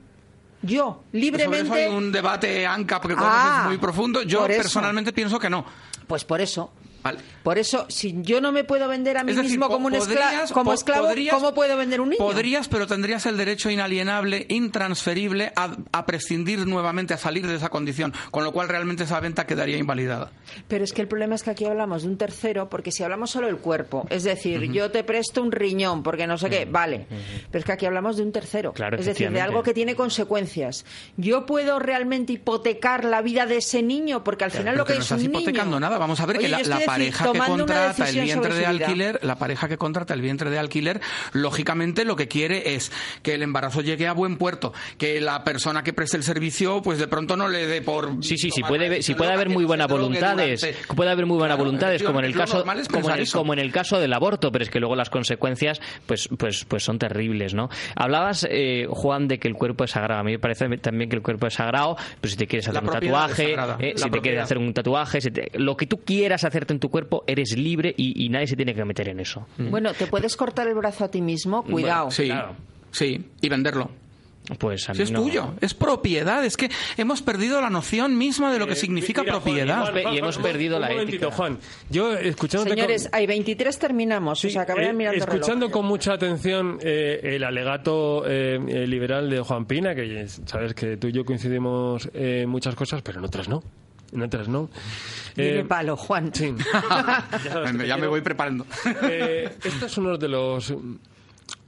Yo, 0.62 1.02
Sobre 1.12 1.20
libremente. 1.20 1.66
eso 1.66 1.74
hay 1.74 1.86
un 1.94 2.10
debate 2.10 2.66
ANCAP 2.66 3.06
que 3.06 3.14
Ah, 3.18 3.64
muy 3.68 3.76
profundo. 3.76 4.22
Yo 4.22 4.46
personalmente 4.46 5.12
pienso 5.12 5.38
que 5.38 5.50
no. 5.50 5.66
Pues 6.06 6.24
por 6.24 6.40
eso. 6.40 6.72
Vale. 7.06 7.18
Por 7.42 7.58
eso, 7.58 7.86
si 7.88 8.16
yo 8.22 8.40
no 8.40 8.50
me 8.52 8.64
puedo 8.64 8.88
vender 8.88 9.16
a 9.18 9.24
mí 9.24 9.30
Es 9.30 9.36
decir, 9.36 9.52
mismo 9.52 9.68
como 9.68 9.86
un 9.86 9.92
podrías- 9.94 10.50
como 10.52 10.72
esclavo, 10.72 11.06
podrías- 11.06 11.34
¿cómo 11.34 11.54
puedo 11.54 11.76
vender 11.76 12.00
un 12.00 12.08
niño? 12.10 12.18
Podrías, 12.18 12.66
pero 12.68 12.86
tendrías 12.86 13.24
el 13.26 13.36
derecho 13.36 13.70
inalienable, 13.70 14.46
intransferible, 14.48 15.52
a, 15.56 15.76
a 15.92 16.06
prescindir 16.06 16.66
nuevamente, 16.66 17.14
a 17.14 17.18
salir 17.18 17.46
de 17.46 17.54
esa 17.54 17.68
condición, 17.68 18.12
con 18.30 18.44
lo 18.44 18.52
cual 18.52 18.68
realmente 18.68 19.04
esa 19.04 19.20
venta 19.20 19.46
quedaría 19.46 19.78
invalidada. 19.78 20.30
Pero 20.68 20.84
es 20.84 20.92
que 20.92 21.02
el 21.02 21.08
problema 21.08 21.34
es 21.34 21.42
que 21.42 21.50
aquí 21.50 21.64
hablamos 21.64 22.02
de 22.02 22.08
un 22.08 22.16
tercero, 22.18 22.68
porque 22.68 22.90
si 22.92 23.02
hablamos 23.02 23.30
solo 23.30 23.46
del 23.46 23.58
cuerpo, 23.58 24.06
es 24.10 24.24
decir, 24.24 24.60
yo 24.72 24.90
te 24.90 25.04
presto 25.04 25.42
un 25.42 25.52
riñón 25.52 26.02
porque 26.02 26.26
no 26.26 26.38
sé 26.38 26.50
qué, 26.50 26.64
vale, 26.64 27.06
pero 27.50 27.60
es 27.60 27.64
que 27.64 27.72
aquí 27.72 27.86
hablamos 27.86 28.16
de 28.16 28.22
un 28.24 28.32
tercero, 28.32 28.72
Claro, 28.72 28.96
es 28.98 29.06
decir, 29.06 29.30
de 29.30 29.40
algo 29.40 29.62
que 29.62 29.72
tiene 29.74 29.94
consecuencias. 29.94 30.84
Yo 31.16 31.46
puedo 31.46 31.78
realmente 31.78 32.32
hipotecar 32.34 33.04
la 33.04 33.22
vida 33.22 33.46
de 33.46 33.58
ese 33.58 33.82
niño, 33.82 34.24
porque 34.24 34.44
al 34.44 34.50
final 34.50 34.76
lo 34.76 34.84
que, 34.84 34.94
que 34.94 34.98
no 34.98 35.04
es 35.04 35.06
estás 35.12 35.20
un 35.20 35.26
hipotecando 35.26 35.76
niño- 35.76 35.80
nada. 35.80 35.98
Vamos 35.98 36.20
a 36.20 36.26
ver 36.26 36.38
Oye, 36.38 36.46
que 36.46 36.50
la, 36.50 36.62
la 36.62 36.80
pareja 36.96 37.32
que 37.32 37.38
contrata 37.38 38.08
el 38.08 38.20
vientre 38.20 38.54
de 38.54 38.66
alquiler, 38.66 39.18
la 39.22 39.36
pareja 39.36 39.68
que 39.68 39.76
contrata 39.78 40.14
el 40.14 40.20
vientre 40.20 40.50
de 40.50 40.58
alquiler, 40.58 41.00
lógicamente 41.32 42.04
lo 42.04 42.16
que 42.16 42.28
quiere 42.28 42.74
es 42.74 42.90
que 43.22 43.34
el 43.34 43.42
embarazo 43.42 43.80
llegue 43.80 44.06
a 44.06 44.12
buen 44.12 44.36
puerto, 44.36 44.72
que 44.98 45.20
la 45.20 45.44
persona 45.44 45.82
que 45.82 45.92
preste 45.92 46.16
el 46.16 46.22
servicio, 46.22 46.82
pues 46.82 46.98
de 46.98 47.08
pronto 47.08 47.36
no 47.36 47.48
le 47.48 47.66
dé 47.66 47.82
por. 47.82 48.22
Sí, 48.24 48.36
sí, 48.38 48.50
sí 48.50 48.62
puede, 48.62 49.02
sí 49.02 49.14
puede 49.14 49.32
haber 49.32 49.48
muy 49.48 49.64
buenas 49.64 49.88
voluntades, 49.88 50.60
durante- 50.60 50.94
puede 50.94 51.10
haber 51.10 51.26
muy 51.26 51.36
buenas 51.38 51.56
Claro, 51.56 51.64
voluntades 51.64 52.02
como 52.02 52.18
en 52.20 52.24
el 52.26 52.34
caso 52.34 52.64
como 52.90 53.08
en 53.10 53.16
el, 53.16 53.22
eso. 53.22 53.38
como 53.38 53.52
en 53.52 53.58
el 53.58 53.72
caso 53.72 54.00
del 54.00 54.12
aborto, 54.12 54.50
pero 54.52 54.64
es 54.64 54.70
que 54.70 54.80
luego 54.80 54.96
las 54.96 55.10
consecuencias 55.10 55.80
pues 56.06 56.28
pues 56.38 56.64
pues 56.64 56.82
son 56.82 56.98
terribles, 56.98 57.54
¿no? 57.54 57.68
Hablabas 57.94 58.46
eh, 58.50 58.86
Juan 58.90 59.28
de 59.28 59.38
que 59.38 59.48
el 59.48 59.54
cuerpo 59.54 59.84
es 59.84 59.90
sagrado, 59.92 60.20
a 60.20 60.24
mí 60.24 60.32
me 60.32 60.38
parece 60.38 60.66
también 60.78 61.08
que 61.10 61.16
el 61.16 61.22
cuerpo 61.22 61.46
es 61.46 61.54
sagrado, 61.54 61.96
pero 62.20 62.30
si 62.30 62.36
te 62.36 62.46
quieres 62.46 62.68
hacer 62.68 62.82
La 62.82 62.88
un 62.88 62.92
tatuaje, 63.00 63.54
eh, 63.80 63.92
si 63.96 64.10
te 64.10 64.20
quieres 64.20 64.42
hacer 64.42 64.58
un 64.58 64.72
tatuaje, 64.74 65.20
si 65.20 65.30
te- 65.30 65.50
lo 65.54 65.76
que 65.76 65.86
tú 65.86 65.98
quieras 66.04 66.44
hacerte 66.44 66.72
en 66.72 66.80
tu 66.80 66.85
cuerpo 66.90 67.24
eres 67.26 67.56
libre 67.56 67.94
y, 67.96 68.24
y 68.24 68.28
nadie 68.28 68.46
se 68.46 68.56
tiene 68.56 68.74
que 68.74 68.84
meter 68.84 69.08
en 69.08 69.20
eso. 69.20 69.46
Bueno, 69.58 69.92
te 69.94 70.06
puedes 70.06 70.36
cortar 70.36 70.68
el 70.68 70.74
brazo 70.74 71.04
a 71.04 71.08
ti 71.10 71.20
mismo, 71.20 71.62
cuidado. 71.64 72.10
Sí, 72.10 72.26
Claro. 72.26 72.54
sí, 72.90 73.24
y 73.40 73.48
venderlo. 73.48 73.90
Pues 74.60 74.88
a 74.88 74.92
mí 74.92 74.98
Si 74.98 75.02
es 75.02 75.10
no. 75.10 75.22
tuyo, 75.22 75.54
es 75.60 75.74
propiedad. 75.74 76.44
Es 76.44 76.56
que 76.56 76.68
hemos 76.96 77.20
perdido 77.20 77.60
la 77.60 77.68
noción 77.68 78.16
misma 78.16 78.52
de 78.52 78.60
lo 78.60 78.66
que 78.68 78.74
Eh, 78.74 78.76
significa 78.76 79.22
mira, 79.22 79.40
propiedad. 79.40 79.80
Juan, 79.90 80.02
Juan, 80.04 80.14
Y 80.14 80.18
hemos 80.18 80.36
Juan, 80.36 80.46
perdido 80.52 80.76
un 80.76 80.82
la 80.82 80.88
momentito, 80.90 81.16
ética. 81.26 81.36
Juan. 81.36 81.58
Yo, 81.90 82.14
escuchándote 82.14 82.70
con- 82.70 82.76
Señores, 82.78 83.08
hay 83.10 83.26
23 83.26 83.76
terminamos, 83.76 84.38
Sí, 84.38 84.46
o 84.46 84.50
sea, 84.50 84.62
eh, 84.62 84.92
mirando 84.92 85.02
el 85.02 85.20
reloj. 85.26 85.34
escuchando 85.34 85.68
con 85.72 85.84
mucha 85.86 86.12
atención 86.12 86.78
eh, 86.80 87.18
el 87.24 87.42
alegato 87.42 88.22
eh, 88.24 88.60
eh, 88.68 88.86
liberal 88.86 89.28
de 89.28 89.40
Juan 89.40 89.64
Pina, 89.66 89.96
que 89.96 90.20
eh, 90.22 90.28
sabes 90.28 90.74
que 90.74 90.96
tú 90.96 91.08
y 91.08 91.12
yo 91.12 91.24
coincidimos 91.24 92.08
en 92.14 92.48
muchas 92.48 92.76
cosas, 92.76 93.02
pero 93.02 93.18
en 93.18 93.24
otras 93.24 93.48
no. 93.48 93.64
En 94.12 94.22
otras 94.22 94.48
no. 94.48 94.70
Viene 95.36 95.60
Eh, 95.60 95.64
palo, 95.64 95.96
Juan. 95.96 96.32
sí. 96.32 96.54
Ya 97.86 97.96
me 97.96 98.06
voy 98.06 98.20
preparando. 98.20 98.66
Eh, 99.02 99.56
esto 99.64 99.86
es 99.86 99.98
uno 99.98 100.16
de 100.16 100.28
los, 100.28 100.72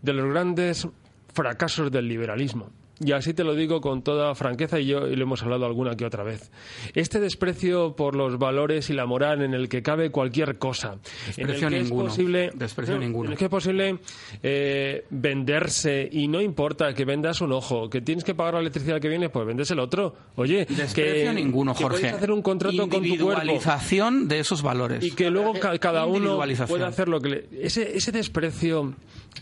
de 0.02 0.12
los 0.12 0.31
grandes 0.31 0.86
fracasos 1.32 1.90
del 1.90 2.09
liberalismo. 2.09 2.70
Y 3.05 3.12
así 3.12 3.33
te 3.35 3.45
lo 3.45 3.55
digo 3.55 3.81
con 3.81 4.03
toda 4.03 4.35
franqueza 4.35 4.81
y 4.81 4.87
yo 4.87 5.07
y 5.07 5.15
lo 5.15 5.23
hemos 5.23 5.43
hablado 5.43 5.66
alguna 5.66 5.97
que 5.97 6.05
otra 6.05 6.25
vez. 6.25 6.51
Este 6.95 7.20
desprecio 7.20 7.95
por 7.95 8.16
los 8.16 8.39
valores 8.39 8.91
y 8.91 8.93
la 8.93 9.07
moral 9.07 9.43
en 9.43 9.55
el 9.55 9.69
que 9.69 9.83
cabe 9.83 10.11
cualquier 10.11 10.59
cosa. 10.59 10.97
Desprecio 11.27 11.69
en 11.69 11.75
el 11.75 11.79
que 11.81 11.85
ninguno. 11.85 12.07
Es 12.09 12.11
posible, 12.11 12.51
Desprecio 12.55 12.95
no, 12.95 13.01
ninguno. 13.01 13.27
En 13.27 13.33
el 13.33 13.39
que 13.39 13.45
es 13.45 13.51
posible 13.51 13.99
eh, 14.43 15.05
venderse 15.11 16.09
y 16.11 16.27
no 16.29 16.41
importa 16.41 16.93
que 16.95 17.05
vendas 17.05 17.41
un 17.41 17.53
ojo, 17.53 17.89
que 17.89 18.01
tienes 18.01 18.25
que 18.25 18.35
pagar 18.35 18.55
la 18.55 18.61
electricidad 18.61 19.01
que 19.01 19.09
viene, 19.09 19.29
pues 19.29 19.47
vendes 19.47 19.70
el 19.70 19.79
otro. 19.79 20.16
Oye, 20.37 20.66
Desprecio 20.69 21.31
que, 21.31 21.33
ninguno, 21.35 21.75
que 21.75 21.83
Jorge. 21.85 22.09
hacer 22.09 22.31
un 22.33 22.43
contrato 22.43 22.77
con 22.77 22.89
tu 22.89 22.97
cuerpo 22.97 23.07
Individualización 23.07 24.29
de 24.29 24.41
esos 24.41 24.62
valores. 24.62 25.05
y 25.05 25.12
que 25.12 25.31
luego 25.31 25.53
ca- 25.55 25.79
cada 25.79 26.07
uno 26.07 26.39
puede 26.66 26.85
hacer 26.85 27.09
lo 27.09 27.20
que 27.20 27.29
le... 27.29 27.49
Ese, 27.61 27.97
ese 27.97 28.12
desprecio... 28.12 28.95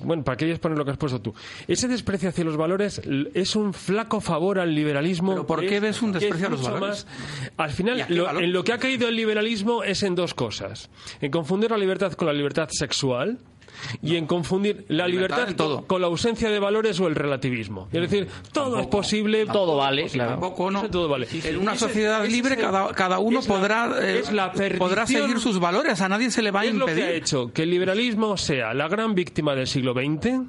Bueno, 0.05 0.25
¿para 0.25 0.37
qué 0.37 0.55
poner 0.59 0.77
lo 0.77 0.85
que 0.85 0.91
has 0.91 0.99
puesto 0.99 1.23
tú? 1.23 1.33
Ese 1.67 1.89
desprecio 1.89 2.29
hacia 2.29 2.45
los 2.45 2.57
valores 2.59 3.01
es 3.47 3.57
un 3.57 3.73
flaco 3.73 4.21
favor 4.21 4.59
al 4.59 4.75
liberalismo. 4.75 5.33
¿Pero 5.33 5.47
por 5.47 5.61
qué 5.61 5.77
Es- 5.77 5.83
ves 5.83 6.03
un 6.03 6.13
desprecio 6.13 6.49
a 6.49 6.51
los 6.51 6.63
valores? 6.63 7.07
más- 7.07 7.51
Al 7.57 7.71
final, 7.71 8.01
en 8.09 8.53
lo 8.53 8.65
que 8.65 8.73
ha 8.73 8.79
caído 8.79 9.09
el 9.09 9.17
liberalismo 9.17 9.83
es 9.85 10.03
en 10.03 10.15
dos 10.15 10.35
cosas. 10.35 10.91
En 11.21 11.31
confundir 11.31 11.71
la 11.71 11.79
libertad 11.79 12.13
con 12.13 12.27
la 12.27 12.33
libertad 12.35 12.69
sexual 12.71 13.39
y 14.03 14.17
en 14.17 14.27
confundir 14.27 14.85
la 14.89 15.07
libertad 15.07 15.37
libertad 15.39 15.57
todo. 15.57 15.87
con 15.87 16.01
la 16.01 16.07
ausencia 16.09 16.51
de 16.51 16.59
valores 16.59 16.99
o 17.01 17.07
el 17.07 17.15
relativismo. 17.15 17.89
Es 17.93 18.01
decir, 18.03 18.29
todo 18.53 18.79
es 18.81 18.87
posible, 18.87 19.47
Todo 19.47 19.77
vale, 19.77 20.07
claro. 20.09 20.33
Tampoco, 20.33 20.71
¿no? 20.71 20.89
todo 20.91 21.09
vale. 21.09 21.27
En 21.45 21.59
una 21.59 21.77
sociedad 21.77 22.27
libre 22.27 22.55
es 22.55 22.59
el- 22.61 22.65
cada, 22.65 22.93
cada 22.95 23.19
uno 23.19 23.41
es 23.41 23.49
la- 23.49 23.55
podrá, 23.55 23.91
eh, 24.03 24.19
es 24.21 24.33
la 24.33 24.53
podrá 24.79 25.07
seguir 25.07 25.39
sus 25.41 25.59
valores, 25.59 26.01
a 26.01 26.09
nadie 26.09 26.31
se 26.31 26.43
le 26.43 26.51
va 26.51 26.61
a 26.61 26.65
es 26.65 26.75
lo 26.75 26.87
que 26.87 26.93
ha 26.93 26.95
impedir. 26.95 27.15
hecho 27.17 27.53
que 27.53 27.63
el 27.65 27.71
liberalismo 27.71 28.37
sea 28.37 28.75
la 28.75 28.89
gran 28.89 29.15
víctima 29.15 29.55
del 29.55 29.67
siglo 29.67 29.93
XX, 29.95 30.41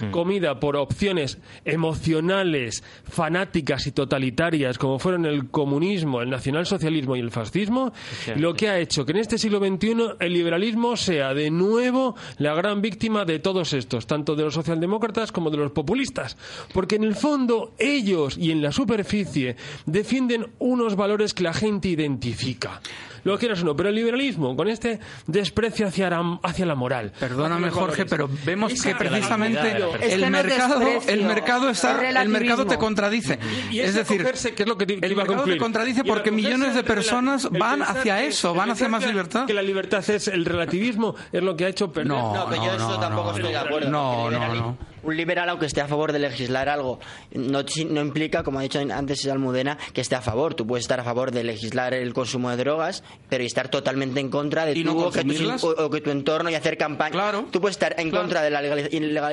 Mm. 0.00 0.10
comida 0.12 0.60
por 0.60 0.76
opciones 0.76 1.38
emocionales, 1.64 2.82
fanáticas 3.08 3.86
y 3.86 3.92
totalitarias, 3.92 4.78
como 4.78 4.98
fueron 4.98 5.24
el 5.26 5.50
comunismo, 5.50 6.20
el 6.22 6.30
nacionalsocialismo 6.30 7.16
y 7.16 7.20
el 7.20 7.30
fascismo, 7.30 7.92
lo 8.36 8.54
que 8.54 8.68
ha 8.68 8.78
hecho 8.78 9.04
que 9.04 9.12
en 9.12 9.18
este 9.18 9.38
siglo 9.38 9.58
XXI 9.58 10.16
el 10.20 10.32
liberalismo 10.32 10.96
sea 10.96 11.34
de 11.34 11.50
nuevo 11.50 12.16
la 12.38 12.54
gran 12.54 12.73
víctima 12.82 13.24
de 13.24 13.38
todos 13.38 13.72
estos, 13.72 14.06
tanto 14.06 14.36
de 14.36 14.44
los 14.44 14.54
socialdemócratas 14.54 15.32
como 15.32 15.50
de 15.50 15.56
los 15.56 15.72
populistas, 15.72 16.36
porque 16.72 16.96
en 16.96 17.04
el 17.04 17.14
fondo 17.14 17.74
ellos 17.78 18.36
y 18.38 18.50
en 18.50 18.62
la 18.62 18.72
superficie 18.72 19.56
defienden 19.86 20.46
unos 20.58 20.96
valores 20.96 21.34
que 21.34 21.42
la 21.42 21.52
gente 21.52 21.88
identifica. 21.88 22.80
Lo 23.24 23.38
quieras 23.38 23.62
o 23.62 23.64
no, 23.64 23.74
pero 23.76 23.88
el 23.88 23.94
liberalismo, 23.94 24.54
con 24.56 24.68
este 24.68 25.00
desprecio 25.26 25.86
hacia, 25.86 26.10
la- 26.10 26.38
hacia 26.42 26.66
la 26.66 26.74
moral. 26.74 27.12
Perdóname, 27.18 27.70
Jorge, 27.70 28.04
pero 28.06 28.28
vemos 28.44 28.72
Esa 28.72 28.88
que 28.90 28.94
precisamente 28.94 29.60
el 30.02 30.30
mercado, 30.30 30.82
el 31.08 31.24
mercado 31.24 31.68
es 31.70 31.78
está, 31.78 31.92
el 31.92 31.98
relativismo. 32.00 32.38
mercado 32.38 32.66
te 32.66 32.78
contradice. 32.78 33.38
Y 33.70 33.80
es 33.80 33.94
decir, 33.94 34.20
acogerse, 34.20 34.54
que 34.54 34.62
es 34.64 34.68
lo 34.68 34.76
que 34.78 34.86
te- 34.86 34.94
el 35.04 35.12
iba 35.12 35.24
mercado 35.24 35.44
te 35.44 35.56
contradice 35.56 36.00
el 36.00 36.06
porque 36.06 36.30
millones 36.30 36.74
de 36.74 36.84
personas 36.84 37.44
el 37.46 37.58
van 37.58 37.82
hacia 37.82 38.18
que- 38.18 38.26
eso, 38.26 38.52
el 38.52 38.58
van 38.58 38.70
hacia 38.70 38.88
más 38.88 39.02
que- 39.04 39.10
libertad. 39.10 39.46
Que 39.46 39.54
la 39.54 39.62
libertad 39.62 40.08
es 40.10 40.28
el 40.28 40.44
relativismo, 40.44 41.14
es 41.32 41.42
lo 41.42 41.56
que 41.56 41.64
ha 41.64 41.68
hecho 41.68 41.90
perder. 41.92 42.08
No, 42.08 42.34
No, 42.34 42.50
yo 42.54 42.56
no, 42.62 42.72
eso 42.76 42.88
no, 42.90 43.00
tampoco 43.00 43.30
no, 43.30 43.36
estoy 43.36 43.52
de 43.52 43.58
no. 43.58 43.64
acuerdo. 43.64 43.90
No, 43.90 44.18
porque 44.22 44.36
no, 44.38 44.44
liberali- 44.44 44.60
no. 44.60 44.93
Un 45.04 45.16
liberal, 45.16 45.48
aunque 45.48 45.66
esté 45.66 45.80
a 45.80 45.88
favor 45.88 46.12
de 46.12 46.18
legislar 46.18 46.68
algo, 46.68 46.98
no, 47.32 47.62
no 47.90 48.00
implica, 48.00 48.42
como 48.42 48.58
ha 48.58 48.62
dicho 48.62 48.78
antes 48.78 49.26
Almudena, 49.26 49.76
que 49.92 50.00
esté 50.00 50.14
a 50.16 50.20
favor. 50.22 50.54
Tú 50.54 50.66
puedes 50.66 50.84
estar 50.84 50.98
a 51.00 51.04
favor 51.04 51.30
de 51.30 51.44
legislar 51.44 51.94
el 51.94 52.12
consumo 52.14 52.50
de 52.50 52.56
drogas, 52.56 53.02
pero 53.28 53.44
estar 53.44 53.68
totalmente 53.68 54.20
en 54.20 54.30
contra 54.30 54.64
de 54.66 54.72
¿Y 54.72 54.84
no 54.84 54.92
tú 54.92 55.04
o 55.04 55.10
que 55.10 55.20
tu, 55.22 55.26
consumirlas? 55.28 55.64
o, 55.64 55.68
o 55.86 55.90
que 55.90 56.00
tu 56.00 56.10
entorno 56.10 56.50
y 56.50 56.54
hacer 56.54 56.76
campaña. 56.78 57.12
Claro. 57.12 57.46
Tú 57.50 57.60
puedes 57.60 57.74
estar 57.76 57.94
en 57.98 58.10
Claro. 58.10 58.24
contra 58.24 58.42
de 58.42 58.50
la 58.50 58.62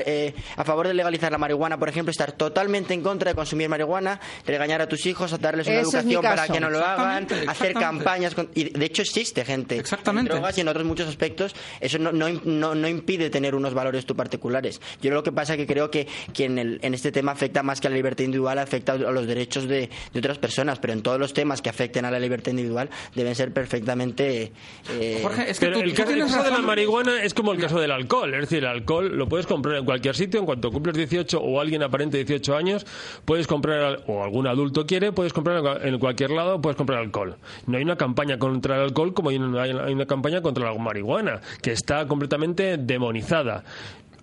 eh, 0.06 0.34
a 0.58 0.64
favor 0.64 0.88
de 0.88 0.94
legalizar 0.94 1.32
la 1.32 1.38
marihuana, 1.38 1.78
por 1.78 1.90
ejemplo, 1.90 2.12
estar 2.12 2.32
totalmente 2.34 2.94
en 2.94 3.02
contra 3.02 3.32
de 3.32 3.36
consumir 3.36 3.70
marihuana, 3.70 4.20
regañar 4.46 4.82
a 4.82 4.88
tus 4.88 5.06
hijos, 5.06 5.40
darles 5.40 5.68
una 5.68 5.78
Ese 5.82 5.98
educación 6.00 6.22
para 6.22 6.48
que 6.48 6.60
no 6.60 6.70
lo 6.70 6.80
hagan, 6.86 7.28
hacer 7.48 7.74
campañas. 7.74 8.36
con- 8.36 8.50
y 8.56 8.66
de 8.78 8.86
hecho 8.86 9.02
existe 9.02 9.46
gente 9.46 9.78
Exactamente. 9.78 10.32
en 10.32 10.38
drogas 10.40 10.58
y 10.58 10.62
en 10.62 10.68
otros 10.68 10.86
muchos 10.86 11.08
aspectos. 11.08 11.56
Eso 11.80 11.98
no, 11.98 12.12
no, 12.12 12.28
no, 12.44 12.76
no 12.76 12.88
impide 12.88 13.30
tener 13.30 13.56
unos 13.56 13.74
valores 13.74 14.06
tú 14.06 14.16
particulares. 14.16 14.82
Yo 15.02 15.12
lo 15.12 15.24
que 15.24 15.32
pasa 15.32 15.54
es 15.54 15.58
que 15.58 15.61
creo 15.68 15.90
que, 15.92 16.08
que 16.34 16.46
en, 16.46 16.58
el, 16.58 16.80
en 16.82 16.94
este 16.94 17.12
tema 17.12 17.32
afecta 17.32 17.64
más 17.64 17.80
que 17.82 17.88
a 17.88 17.90
la 17.90 17.96
libertad 17.96 18.24
individual, 18.24 18.60
afecta 18.60 18.94
a 18.94 18.98
los 18.98 19.28
derechos 19.28 19.68
de, 19.68 19.90
de 20.14 20.20
otras 20.20 20.38
personas, 20.38 20.80
pero 20.80 20.94
en 20.94 21.02
todos 21.02 21.20
los 21.20 21.34
temas 21.34 21.62
que 21.62 21.70
afecten 21.70 22.06
a 22.06 22.12
la 22.12 22.20
libertad 22.20 22.52
individual 22.52 22.90
deben 23.16 23.36
ser 23.36 23.54
perfectamente... 23.54 24.52
eh, 24.90 25.20
Jorge, 25.22 25.50
es 25.52 25.60
que 25.60 25.66
Pero 25.66 25.78
tú, 25.80 25.84
el 25.84 25.90
tú 25.92 25.96
caso, 25.98 26.10
el 26.10 26.16
tienes 26.16 26.34
caso 26.34 26.44
de 26.44 26.52
la 26.52 26.62
marihuana 26.62 27.24
es 27.24 27.34
como 27.34 27.52
el 27.52 27.60
caso 27.60 27.80
del 27.80 27.92
alcohol. 27.92 28.34
Es 28.34 28.42
decir, 28.42 28.60
el 28.60 28.66
alcohol 28.70 29.16
lo 29.18 29.28
puedes 29.28 29.48
comprar 29.48 29.76
en 29.78 29.86
cualquier 29.86 30.16
sitio. 30.16 30.40
En 30.40 30.46
cuanto 30.46 30.72
cumples 30.72 30.96
18 30.96 31.40
o 31.40 31.60
alguien 31.62 31.84
aparente 31.84 32.18
18 32.18 32.56
años, 32.56 32.86
puedes 33.26 33.48
comprar, 33.48 33.82
al- 33.82 34.04
o 34.08 34.24
algún 34.24 34.48
adulto 34.48 34.86
quiere, 34.86 35.12
puedes 35.12 35.34
comprar 35.34 35.58
en 35.58 35.64
cua- 35.64 35.80
en 35.86 36.00
cualquier 36.00 36.32
lado, 36.32 36.62
puedes 36.62 36.76
comprar 36.78 37.00
alcohol. 37.00 37.38
No 37.68 37.78
hay 37.78 37.84
una 37.84 37.96
campaña 37.98 38.38
contra 38.40 38.76
el 38.78 38.82
alcohol 38.84 39.14
como 39.14 39.30
hay 39.30 39.38
una, 39.38 39.62
hay 39.64 39.94
una 39.94 40.06
campaña 40.06 40.42
contra 40.42 40.72
la 40.72 40.78
marihuana, 40.80 41.42
que 41.62 41.72
está 41.72 42.08
completamente 42.08 42.78
demonizada. 42.78 43.64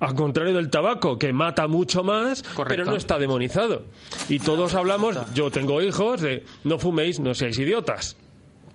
Al 0.00 0.14
contrario 0.14 0.54
del 0.54 0.70
tabaco, 0.70 1.18
que 1.18 1.32
mata 1.32 1.66
mucho 1.66 2.04
más, 2.04 2.44
pero 2.68 2.84
no 2.84 2.94
está 2.94 3.18
demonizado. 3.18 3.82
Y 4.28 4.38
todos 4.38 4.74
hablamos, 4.74 5.16
yo 5.34 5.50
tengo 5.50 5.82
hijos, 5.82 6.20
de 6.20 6.44
no 6.64 6.78
fuméis, 6.78 7.18
no 7.18 7.34
seáis 7.34 7.58
idiotas. 7.58 8.16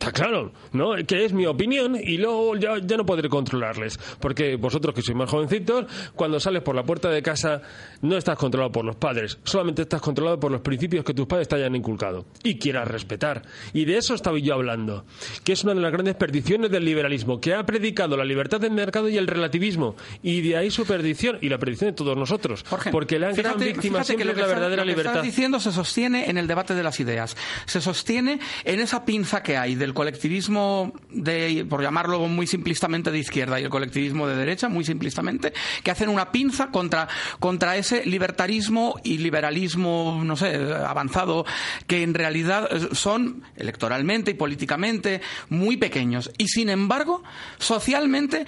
Está 0.04 0.12
claro, 0.12 0.52
¿no? 0.74 0.96
Que 1.08 1.24
es 1.26 1.32
mi 1.34 1.46
opinión 1.46 1.96
y 1.96 2.18
luego 2.18 2.56
ya, 2.58 2.78
ya 2.80 2.98
no 2.98 3.06
podré 3.06 3.30
controlarles. 3.30 3.98
Porque 4.20 4.58
vosotros 4.58 4.94
que 4.94 5.02
sois 5.02 5.18
más 5.18 5.30
jovencitos, 5.30 5.86
cuando 6.16 6.40
sales 6.40 6.62
por 6.62 6.76
la 6.76 6.84
puerta 6.84 7.10
de 7.10 7.22
casa 7.24 7.62
no 8.02 8.18
estás 8.18 8.38
controlado 8.38 8.72
por 8.72 8.84
los 8.84 8.96
padres, 8.98 9.38
solamente 9.44 9.84
estás 9.84 10.02
controlado 10.02 10.40
por 10.40 10.52
los 10.52 10.62
principios 10.62 11.06
que 11.06 11.14
tus 11.14 11.26
padres 11.26 11.48
te 11.48 11.56
hayan 11.56 11.76
inculcado 11.76 12.26
y 12.44 12.58
quieras 12.60 12.88
respetar. 12.88 13.44
Y 13.74 13.86
de 13.86 13.98
eso 13.98 14.14
estaba 14.14 14.38
yo 14.40 14.54
hablando, 14.56 15.06
que 15.46 15.54
es 15.54 15.64
una 15.64 15.74
de 15.74 15.80
las 15.82 15.92
grandes 15.94 16.16
perdiciones 16.16 16.70
del 16.70 16.84
liberalismo, 16.84 17.40
que 17.40 17.54
ha 17.54 17.66
predicado 17.66 18.18
la 18.18 18.26
libertad 18.26 18.60
del 18.60 18.72
mercado 18.72 19.08
y 19.08 19.18
el 19.18 19.28
relativismo. 19.28 19.96
Y 20.22 20.42
de 20.42 20.58
ahí 20.58 20.70
su 20.70 20.86
perdición 20.86 21.38
y 21.42 21.48
la 21.50 21.58
perdición 21.58 21.92
de 21.92 21.96
todos 21.96 22.18
nosotros. 22.18 22.66
Jorge, 22.70 22.92
porque 22.92 23.20
la 23.20 23.28
gran 23.32 23.36
fíjate- 23.58 23.66
víctima 23.66 24.04
siempre 24.04 24.24
que 24.24 24.26
lo 24.26 24.32
es 24.32 24.36
que 24.36 24.42
la 24.42 24.48
estás- 24.48 24.56
verdadera 24.60 24.82
lo 24.84 24.86
que 24.88 24.92
libertad. 24.92 25.14
estás 25.14 25.26
diciendo 25.26 25.60
se 25.62 25.72
sostiene 25.72 26.30
en 26.30 26.38
el 26.38 26.48
debate 26.48 26.74
de 26.76 26.84
las 26.84 27.00
ideas. 27.00 27.38
Se 27.66 27.80
sostiene 27.80 28.40
en 28.66 28.80
esa 28.82 29.06
pinza 29.06 29.42
que 29.44 29.56
hay 29.58 29.76
del 29.76 29.93
colectivismo, 29.94 30.94
de, 31.10 31.66
por 31.70 31.82
llamarlo 31.82 32.20
muy 32.28 32.48
simplistamente, 32.48 33.12
de 33.12 33.20
izquierda 33.20 33.60
y 33.60 33.64
el 33.64 33.70
colectivismo 33.70 34.28
de 34.28 34.36
derecha, 34.36 34.70
muy 34.70 34.84
simplistamente, 34.84 35.54
que 35.84 35.92
hacen 35.92 36.10
una 36.10 36.32
pinza 36.32 36.68
contra, 36.68 37.08
contra 37.40 37.78
ese 37.78 38.06
libertarismo 38.06 39.00
y 39.04 39.18
liberalismo, 39.18 40.22
no 40.24 40.36
sé, 40.36 40.56
avanzado, 40.56 41.46
que 41.88 42.04
en 42.04 42.14
realidad 42.14 42.70
son 42.94 43.44
electoralmente 43.56 44.32
y 44.32 44.36
políticamente 44.36 45.22
muy 45.50 45.78
pequeños. 45.78 46.32
Y 46.38 46.48
sin 46.48 46.70
embargo, 46.70 47.24
socialmente 47.58 48.46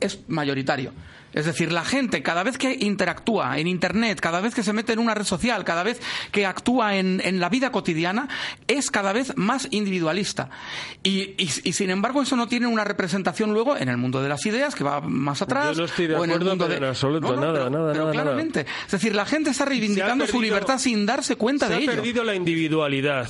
es 0.00 0.20
mayoritario. 0.28 0.92
Es 1.34 1.44
decir, 1.46 1.70
la 1.72 1.84
gente 1.84 2.22
cada 2.22 2.42
vez 2.42 2.56
que 2.58 2.76
interactúa 2.80 3.58
en 3.58 3.66
Internet, 3.66 4.20
cada 4.20 4.40
vez 4.40 4.54
que 4.54 4.62
se 4.62 4.72
mete 4.72 4.92
en 4.92 4.98
una 5.00 5.14
red 5.14 5.24
social, 5.24 5.64
cada 5.64 5.82
vez 5.82 6.00
que 6.32 6.46
actúa 6.46 6.96
en, 6.96 7.20
en 7.24 7.40
la 7.40 7.48
vida 7.48 7.70
cotidiana, 7.72 8.28
es 8.68 8.90
cada 8.90 9.12
vez 9.12 9.36
más 9.36 9.68
individualista. 9.70 10.48
Y, 11.02 11.34
y- 11.36 11.50
y, 11.64 11.72
sin 11.72 11.90
embargo 11.90 12.22
eso 12.22 12.36
no 12.36 12.46
tiene 12.48 12.66
una 12.66 12.84
representación 12.84 13.52
luego 13.52 13.76
en 13.76 13.88
el 13.88 13.96
mundo 13.96 14.22
de 14.22 14.28
las 14.28 14.46
ideas, 14.46 14.74
que 14.74 14.84
va 14.84 15.00
más 15.00 15.42
atrás. 15.42 15.76
Yo 15.76 15.82
no 15.82 15.86
estoy 15.86 16.06
de 16.06 16.14
o 16.14 16.24
en 16.24 16.30
el 16.30 16.36
acuerdo, 16.36 16.50
mundo 16.50 16.64
pero 16.66 16.80
de- 16.80 16.84
en 16.86 16.90
absoluto, 16.90 17.28
No, 17.28 17.34
no, 17.34 17.40
nada, 17.40 17.52
pero- 17.52 17.70
nada, 17.70 17.92
pero 17.92 18.04
nada, 18.04 18.12
nada. 18.14 18.22
claramente. 18.24 18.66
Es 18.86 18.92
decir, 18.92 19.14
la 19.14 19.26
gente 19.26 19.50
está 19.50 19.64
reivindicando 19.64 20.26
su 20.26 20.40
libertad 20.40 20.78
sin 20.78 21.04
darse 21.04 21.36
cuenta 21.36 21.66
se 21.66 21.72
de 21.72 21.78
ha 21.78 21.82
ello. 21.82 21.92
perdido 21.92 22.24
la 22.24 22.34
individualidad. 22.34 23.28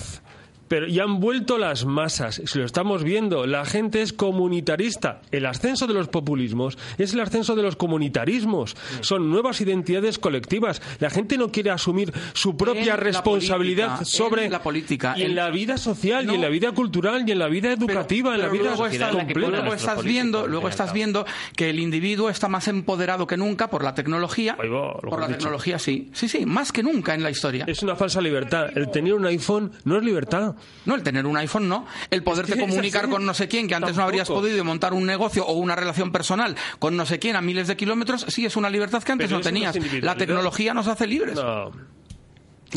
Pero 0.75 0.89
y 0.89 0.99
han 0.99 1.21
vuelto 1.21 1.57
las 1.57 1.85
masas, 1.85 2.43
si 2.47 2.59
lo 2.59 2.65
estamos 2.65 3.05
viendo, 3.05 3.47
la 3.47 3.65
gente 3.65 4.03
es 4.03 4.13
comunitarista. 4.13 5.21
El 5.31 5.47
ascenso 5.47 5.87
de 5.87 5.95
los 5.95 6.09
populismos 6.09 6.77
es 6.99 7.13
el 7.15 7.21
ascenso 7.21 7.55
de 7.55 7.63
los 7.63 7.77
comunitarismos. 7.77 8.77
Son 9.01 9.31
nuevas 9.31 9.61
identidades 9.61 10.19
colectivas. 10.19 10.83
La 10.99 11.11
gente 11.11 11.39
no 11.39 11.53
quiere 11.53 11.71
asumir 11.71 12.13
su 12.33 12.57
propia 12.57 12.81
En 12.81 12.87
la 12.89 12.97
responsabilidad 12.97 13.99
política, 13.99 14.05
sobre 14.05 14.45
en 14.47 14.51
la 14.51 14.63
política, 14.65 15.15
y 15.17 15.23
en 15.23 15.31
en- 15.31 15.37
la 15.37 15.51
vida 15.51 15.77
social 15.79 16.29
y 16.29 16.35
en 16.35 16.41
la 16.41 16.49
vida 16.49 16.73
cultural 16.73 17.23
y 17.25 17.31
en 17.31 17.39
la 17.39 17.47
vida 17.47 17.71
educativa, 17.73 18.35
en 18.35 18.41
la 18.41 18.47
Pero 18.51 18.53
vida 18.63 18.71
luego 18.71 18.87
estás, 18.89 19.13
completa. 19.15 19.49
luego 19.51 19.75
estás 19.75 20.03
viendo, 20.03 20.47
luego 20.49 20.69
estás 20.69 20.93
viendo 20.93 21.25
que 21.57 21.71
el 21.71 21.79
individuo 21.79 22.31
está 22.31 22.49
más 22.49 22.67
empoderado 22.67 23.29
que 23.29 23.37
nunca 23.37 23.71
por 23.71 23.85
la 23.85 23.95
tecnología. 23.95 24.57
Ahí 24.61 24.69
va, 24.69 24.89
lo 24.95 25.01
que 25.03 25.09
por 25.09 25.21
la 25.21 25.27
dicho. 25.29 25.39
tecnología, 25.39 25.79
sí, 25.79 26.11
sí, 26.13 26.29
sí, 26.29 26.45
más 26.47 26.73
que 26.73 26.83
nunca 26.83 27.15
en 27.15 27.23
la 27.23 27.31
historia. 27.31 27.65
Es 27.69 27.81
una 27.85 27.95
falsa 27.95 28.21
libertad. 28.21 28.77
El 28.77 28.91
tener 28.91 29.15
un 29.15 29.25
iPhone 29.27 29.71
no 29.85 29.97
es 29.97 30.03
libertad. 30.03 30.57
No, 30.87 30.95
el 30.95 31.03
tener 31.03 31.27
un 31.27 31.37
iPhone 31.37 31.69
no. 31.69 31.87
El 32.11 32.23
poderte 32.23 32.59
comunicar 32.59 33.09
con 33.09 33.25
no 33.25 33.33
sé 33.35 33.49
quién, 33.49 33.69
que 33.69 33.75
antes 33.75 33.97
no 33.97 34.03
habrías 34.03 34.29
podido 34.29 34.65
montar 34.65 34.93
un 34.93 35.07
negocio 35.07 35.47
o 35.47 35.53
una 35.55 35.75
relación 35.75 36.13
personal 36.13 36.57
con 36.79 36.97
no 36.97 37.07
sé 37.07 37.19
quién 37.19 37.37
a 37.37 37.41
miles 37.41 37.69
de 37.69 37.77
kilómetros, 37.77 38.27
sí 38.29 38.45
es 38.45 38.57
una 38.57 38.69
libertad 38.71 39.03
que 39.03 39.13
antes 39.13 39.29
Pero 39.29 39.39
no 39.39 39.43
tenías. 39.43 39.77
la 40.03 40.17
tecnología 40.17 40.75
nos 40.75 40.87
hace 40.87 41.07
libres. 41.07 41.37
No. 41.37 41.73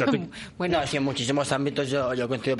Bueno, 0.57 0.79
sí, 0.85 0.97
en 0.97 1.03
muchísimos 1.03 1.51
ámbitos 1.51 1.89
yo, 1.89 2.13
yo 2.13 2.27
coincido 2.27 2.57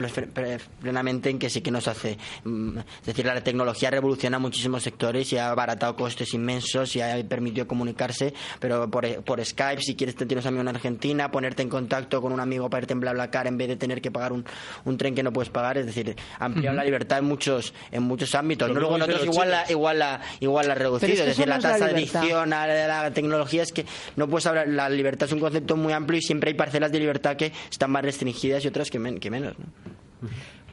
plenamente 0.82 1.30
en 1.30 1.40
que 1.40 1.50
sí 1.50 1.62
que 1.62 1.72
nos 1.72 1.88
hace. 1.88 2.18
mm, 2.44 2.78
Es 2.78 3.06
decir, 3.06 3.26
la 3.26 3.42
tecnología 3.42 3.90
revoluciona 3.90 4.40
muchísimos 4.40 4.84
sectores 4.84 5.32
y 5.34 5.38
ha 5.38 5.50
abaratado 5.50 5.96
costes 5.96 6.34
inmensos 6.34 6.96
y 6.96 7.02
ha 7.02 7.18
permitido 7.28 7.68
comunicarse, 7.68 8.34
pero 8.60 8.90
por, 8.90 9.24
por 9.24 9.44
Skype, 9.44 9.82
si 9.82 9.96
quieres, 9.96 10.16
te 10.16 10.26
tienes 10.26 10.46
un 10.46 10.50
amigo 10.50 10.62
en 10.62 10.76
Argentina, 10.76 11.32
ponerte 11.32 11.62
en 11.64 11.70
contacto 11.70 12.22
con 12.22 12.32
un 12.32 12.40
amigo 12.40 12.70
para 12.70 12.84
irte 12.84 12.94
en 12.94 13.00
BlaBlaCar 13.00 13.48
en 13.48 13.58
vez 13.58 13.68
de 13.68 13.76
tener 13.76 14.02
que 14.02 14.12
pagar 14.12 14.34
un, 14.34 14.46
un 14.86 14.98
tren 14.98 15.16
que 15.16 15.24
no 15.24 15.32
puedes 15.32 15.50
pagar, 15.50 15.78
es 15.78 15.86
decir, 15.86 16.16
ampliar 16.40 16.74
la 16.74 16.84
libertad 16.84 17.20
en 17.20 17.26
muchos 17.26 17.74
en 17.92 18.04
muchos 18.04 18.34
ámbitos. 18.36 18.68
No, 18.70 18.76
luego 18.76 18.98
mismo 18.98 19.06
en 19.06 19.12
otros 19.12 19.22
dicen 19.22 19.28
los 19.28 19.36
igual 19.36 19.52
la, 19.52 19.72
igual 19.72 20.00
la, 20.00 20.22
igual 20.40 20.68
la 20.68 20.76
reducido, 20.76 21.12
Pero 21.12 21.14
es 21.14 21.24
que 21.24 21.32
es 21.32 21.38
decir, 21.38 21.48
la 21.48 21.60
tasa 21.60 21.86
de 21.86 21.92
adicción 21.92 22.54
a 22.54 22.68
la, 22.68 23.04
la 23.04 23.12
tecnología 23.12 23.64
es 23.64 23.72
que 23.72 23.86
no 24.16 24.28
puedes 24.28 24.46
hablar, 24.46 24.68
la 24.68 24.90
libertad 24.90 25.28
es 25.28 25.34
un 25.34 25.40
concepto 25.40 25.76
muy 25.76 25.94
amplio 25.94 26.20
y 26.20 26.22
siempre 26.22 26.52
hay 26.52 26.56
parcelas 26.56 26.92
de 26.92 27.00
libertad 27.00 27.27
que 27.36 27.52
están 27.70 27.92
más 27.92 28.04
restringidas 28.04 28.64
y 28.64 28.68
otras 28.70 28.90
que, 28.90 29.00
men- 29.00 29.20
que 29.20 29.30
menos. 29.32 29.56
¿no? 29.60 29.66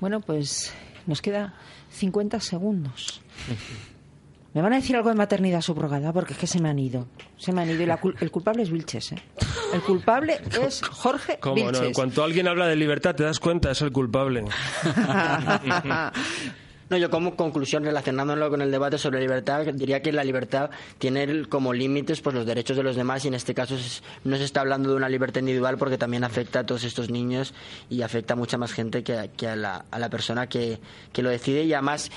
Bueno, 0.01 0.21
pues 0.21 0.73
nos 1.07 1.21
queda 1.23 1.55
50 1.91 2.39
segundos. 2.41 3.21
Me 4.53 4.63
van 4.63 4.73
a 4.73 4.77
decir 4.77 4.95
algo 4.95 5.09
de 5.09 5.17
maternidad 5.17 5.61
subrogada 5.63 6.13
porque 6.13 6.35
es 6.35 6.39
que 6.39 6.47
se 6.47 6.61
me 6.61 6.69
han 6.69 6.79
ido. 6.79 7.09
Se 7.37 7.53
me 7.53 7.63
han 7.63 7.71
ido 7.71 7.83
y 7.83 7.87
la 7.87 8.01
cul- 8.01 8.15
el 8.21 8.31
culpable 8.31 8.63
es 8.63 8.71
Vilches, 8.71 9.11
¿eh? 9.13 9.17
El 9.73 9.81
culpable 9.81 10.39
es 10.65 10.81
Jorge 10.83 11.39
¿Cómo 11.41 11.57
no? 11.57 11.63
En 11.63 11.73
Vilches. 11.73 11.97
cuanto 11.97 12.23
alguien 12.23 12.47
habla 12.47 12.69
de 12.69 12.77
libertad, 12.77 13.17
te 13.17 13.25
das 13.25 13.41
cuenta, 13.41 13.73
es 13.73 13.83
el 13.83 13.91
culpable. 13.91 14.45
No, 16.91 16.97
yo 16.97 17.11
como 17.11 17.37
conclusión 17.37 17.85
relacionándolo 17.85 18.51
con 18.51 18.61
el 18.61 18.71
debate 18.71 18.99
sobre 18.99 19.21
libertad, 19.21 19.65
diría 19.75 20.03
que 20.03 20.13
la 20.13 20.23
libertad 20.23 20.71
tiene 20.99 21.47
como 21.47 21.73
límites 21.73 22.21
pues 22.21 22.35
los 22.35 22.47
derechos 22.47 22.77
de 22.77 22.83
los 22.83 22.97
demás 22.97 23.25
y 23.25 23.29
en 23.29 23.35
este 23.35 23.55
caso 23.55 23.77
no 24.25 24.37
se 24.37 24.45
está 24.45 24.61
hablando 24.61 24.91
de 24.91 24.97
una 24.97 25.09
libertad 25.09 25.41
individual 25.41 25.79
porque 25.79 25.99
también 25.99 26.25
afecta 26.25 26.61
a 26.61 26.67
todos 26.67 26.85
estos 26.85 27.11
niños 27.11 27.55
y 27.89 28.03
afecta 28.03 28.35
a 28.35 28.37
mucha 28.37 28.59
más 28.59 28.73
gente 28.73 29.03
que 29.03 29.49
a, 29.49 29.57
la, 29.57 29.85
a 29.91 29.99
la 29.99 30.11
persona 30.11 30.47
que, 30.47 30.79
que 31.13 31.23
lo 31.23 31.31
decide 31.31 31.65
y 31.65 31.73
además 31.73 32.11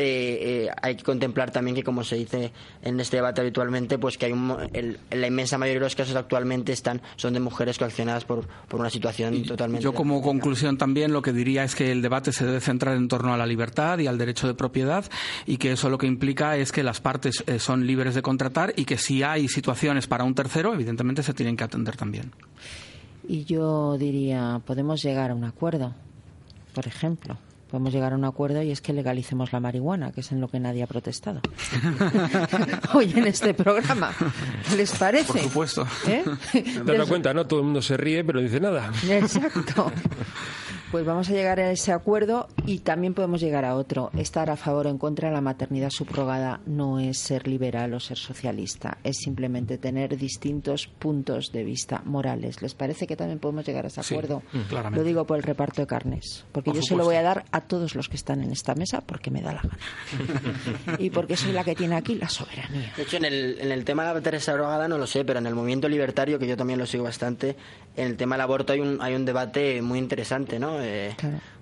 eh, 0.00 0.66
eh, 0.66 0.70
hay 0.80 0.94
que 0.94 1.02
contemplar 1.02 1.50
también 1.50 1.74
que 1.74 1.82
como 1.82 2.04
se 2.04 2.14
dice 2.14 2.52
en 2.82 3.00
este 3.00 3.16
debate 3.16 3.40
habitualmente 3.40 3.98
pues 3.98 4.16
que 4.16 4.26
hay 4.26 4.32
un, 4.32 4.46
mo- 4.46 4.58
el- 4.72 4.98
la 5.10 5.26
inmensa 5.26 5.58
mayoría 5.58 5.80
de 5.80 5.86
los 5.86 5.96
casos 5.96 6.14
actualmente 6.14 6.72
están 6.72 7.02
son 7.16 7.34
de 7.34 7.40
mujeres 7.40 7.78
coaccionadas 7.78 8.24
por, 8.24 8.46
por 8.68 8.78
una 8.78 8.90
situación 8.90 9.42
totalmente 9.42 9.82
Yo 9.82 9.92
como 9.92 10.22
conclusión 10.22 10.78
también 10.78 11.12
lo 11.12 11.20
que 11.20 11.32
diría 11.32 11.64
es 11.64 11.74
que 11.74 11.90
el 11.90 12.00
debate 12.00 12.32
se 12.32 12.46
debe 12.46 12.60
centrar 12.60 12.96
en 12.96 13.08
torno 13.08 13.34
a 13.34 13.36
la 13.36 13.44
libertad 13.46 13.98
y 13.98 14.06
al 14.06 14.18
derecho 14.18 14.46
de 14.46 14.54
propiedad 14.54 15.04
y 15.46 15.56
que 15.56 15.72
eso 15.72 15.90
lo 15.90 15.98
que 15.98 16.06
implica 16.06 16.56
es 16.56 16.70
que 16.70 16.84
las 16.84 17.00
partes 17.00 17.42
eh, 17.48 17.58
son 17.58 17.86
libres 17.86 18.14
de 18.14 18.22
contratar 18.22 18.72
y 18.76 18.84
que 18.84 18.98
si 18.98 19.24
hay 19.24 19.48
situaciones 19.48 20.06
para 20.06 20.22
un 20.22 20.34
tercero, 20.36 20.72
evidentemente 20.72 21.24
se 21.24 21.34
tienen 21.34 21.56
que 21.56 21.64
atender 21.64 21.96
también. 21.96 22.30
Y 23.26 23.44
yo 23.44 23.98
diría, 23.98 24.60
podemos 24.64 25.02
llegar 25.02 25.32
a 25.32 25.34
un 25.34 25.44
acuerdo, 25.44 25.92
por 26.72 26.86
ejemplo. 26.86 27.36
Podemos 27.70 27.92
llegar 27.92 28.14
a 28.14 28.16
un 28.16 28.24
acuerdo 28.24 28.62
y 28.62 28.70
es 28.70 28.80
que 28.80 28.94
legalicemos 28.94 29.52
la 29.52 29.60
marihuana, 29.60 30.10
que 30.12 30.20
es 30.22 30.32
en 30.32 30.40
lo 30.40 30.48
que 30.48 30.58
nadie 30.58 30.82
ha 30.82 30.86
protestado. 30.86 31.40
Hoy 32.94 33.12
en 33.14 33.26
este 33.26 33.52
programa. 33.52 34.10
¿Les 34.74 34.90
parece? 34.92 35.32
Por 35.32 35.42
supuesto. 35.42 35.86
¿Eh? 36.06 36.24
¿Te 36.52 36.70
has 36.70 36.86
dado 36.86 37.06
cuenta? 37.06 37.34
No 37.34 37.46
todo 37.46 37.60
el 37.60 37.66
mundo 37.66 37.82
se 37.82 37.98
ríe, 37.98 38.24
pero 38.24 38.40
dice 38.40 38.58
nada. 38.58 38.90
Exacto. 39.08 39.92
Pues 40.90 41.04
vamos 41.04 41.28
a 41.28 41.32
llegar 41.34 41.60
a 41.60 41.70
ese 41.70 41.92
acuerdo 41.92 42.48
y 42.64 42.78
también 42.78 43.12
podemos 43.12 43.42
llegar 43.42 43.66
a 43.66 43.74
otro. 43.74 44.10
Estar 44.16 44.48
a 44.48 44.56
favor 44.56 44.86
o 44.86 44.90
en 44.90 44.96
contra 44.96 45.28
de 45.28 45.34
la 45.34 45.42
maternidad 45.42 45.90
subrogada 45.90 46.60
no 46.64 46.98
es 46.98 47.18
ser 47.18 47.46
liberal 47.46 47.92
o 47.92 48.00
ser 48.00 48.16
socialista, 48.16 48.96
es 49.04 49.18
simplemente 49.18 49.76
tener 49.76 50.16
distintos 50.16 50.86
puntos 50.86 51.52
de 51.52 51.62
vista 51.62 52.00
morales. 52.06 52.62
¿Les 52.62 52.72
parece 52.74 53.06
que 53.06 53.16
también 53.16 53.38
podemos 53.38 53.66
llegar 53.66 53.84
a 53.84 53.88
ese 53.88 54.00
acuerdo? 54.00 54.42
mm, 54.50 54.60
claramente. 54.62 54.98
Lo 54.98 55.06
digo 55.06 55.26
por 55.26 55.36
el 55.36 55.42
reparto 55.42 55.82
de 55.82 55.86
carnes, 55.86 56.46
porque 56.52 56.70
Por 56.70 56.76
yo 56.76 56.82
se 56.82 56.96
lo 56.96 57.04
voy 57.04 57.16
a 57.16 57.22
dar 57.22 57.44
a 57.52 57.60
todos 57.60 57.94
los 57.94 58.08
que 58.08 58.16
están 58.16 58.42
en 58.42 58.50
esta 58.50 58.74
mesa 58.74 59.02
porque 59.02 59.30
me 59.30 59.42
da 59.42 59.52
la 59.52 59.62
gana. 59.62 59.78
y 60.98 61.10
porque 61.10 61.36
soy 61.36 61.52
la 61.52 61.64
que 61.64 61.74
tiene 61.74 61.96
aquí 61.96 62.14
la 62.14 62.30
soberanía. 62.30 62.94
De 62.96 63.02
hecho, 63.02 63.18
en 63.18 63.26
el, 63.26 63.58
en 63.60 63.72
el 63.72 63.84
tema 63.84 64.04
de 64.04 64.08
la 64.08 64.14
maternidad 64.14 64.42
subrogada 64.42 64.88
no 64.88 64.96
lo 64.96 65.06
sé, 65.06 65.22
pero 65.26 65.38
en 65.38 65.46
el 65.46 65.54
movimiento 65.54 65.86
libertario, 65.86 66.38
que 66.38 66.46
yo 66.46 66.56
también 66.56 66.78
lo 66.78 66.86
sigo 66.86 67.04
bastante, 67.04 67.56
en 67.94 68.06
el 68.06 68.16
tema 68.16 68.36
del 68.36 68.42
aborto 68.42 68.72
hay 68.72 68.80
un, 68.80 69.02
hay 69.02 69.14
un 69.14 69.26
debate 69.26 69.82
muy 69.82 69.98
interesante, 69.98 70.58
¿no? 70.58 70.77
Eh, 70.82 71.14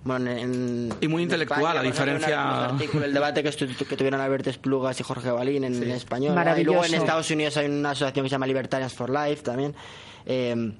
bueno, 0.04 0.30
en- 0.30 0.92
Y 1.00 1.08
muy 1.08 1.22
intelectual, 1.22 1.60
España, 1.60 1.80
a 1.80 1.82
diferencia- 1.82 2.34
en 2.34 2.48
el 2.48 2.64
artículo, 2.74 3.04
el 3.06 3.14
debate 3.14 3.42
que, 3.42 3.48
estu- 3.50 3.86
que 3.86 3.96
tuvieron 3.96 4.20
Alberto 4.20 4.50
Esplugas 4.50 4.98
y 5.00 5.02
Jorge 5.02 5.30
Balín 5.30 5.64
en, 5.64 5.74
en 5.82 5.90
español. 5.90 6.34
¿no? 6.54 6.60
Y 6.60 6.64
luego 6.64 6.80
en. 6.94 7.00
Estados 7.02 7.30
Unidos 7.30 7.56
hay 7.56 7.66
una 7.66 7.90
asociación 7.90 8.24
que 8.24 8.28
se 8.28 8.34
llama 8.34 8.46
Libertarians 8.46 8.92
for 8.94 9.10
Life 9.10 9.42
también. 9.42 9.74
Eh, 10.26 10.72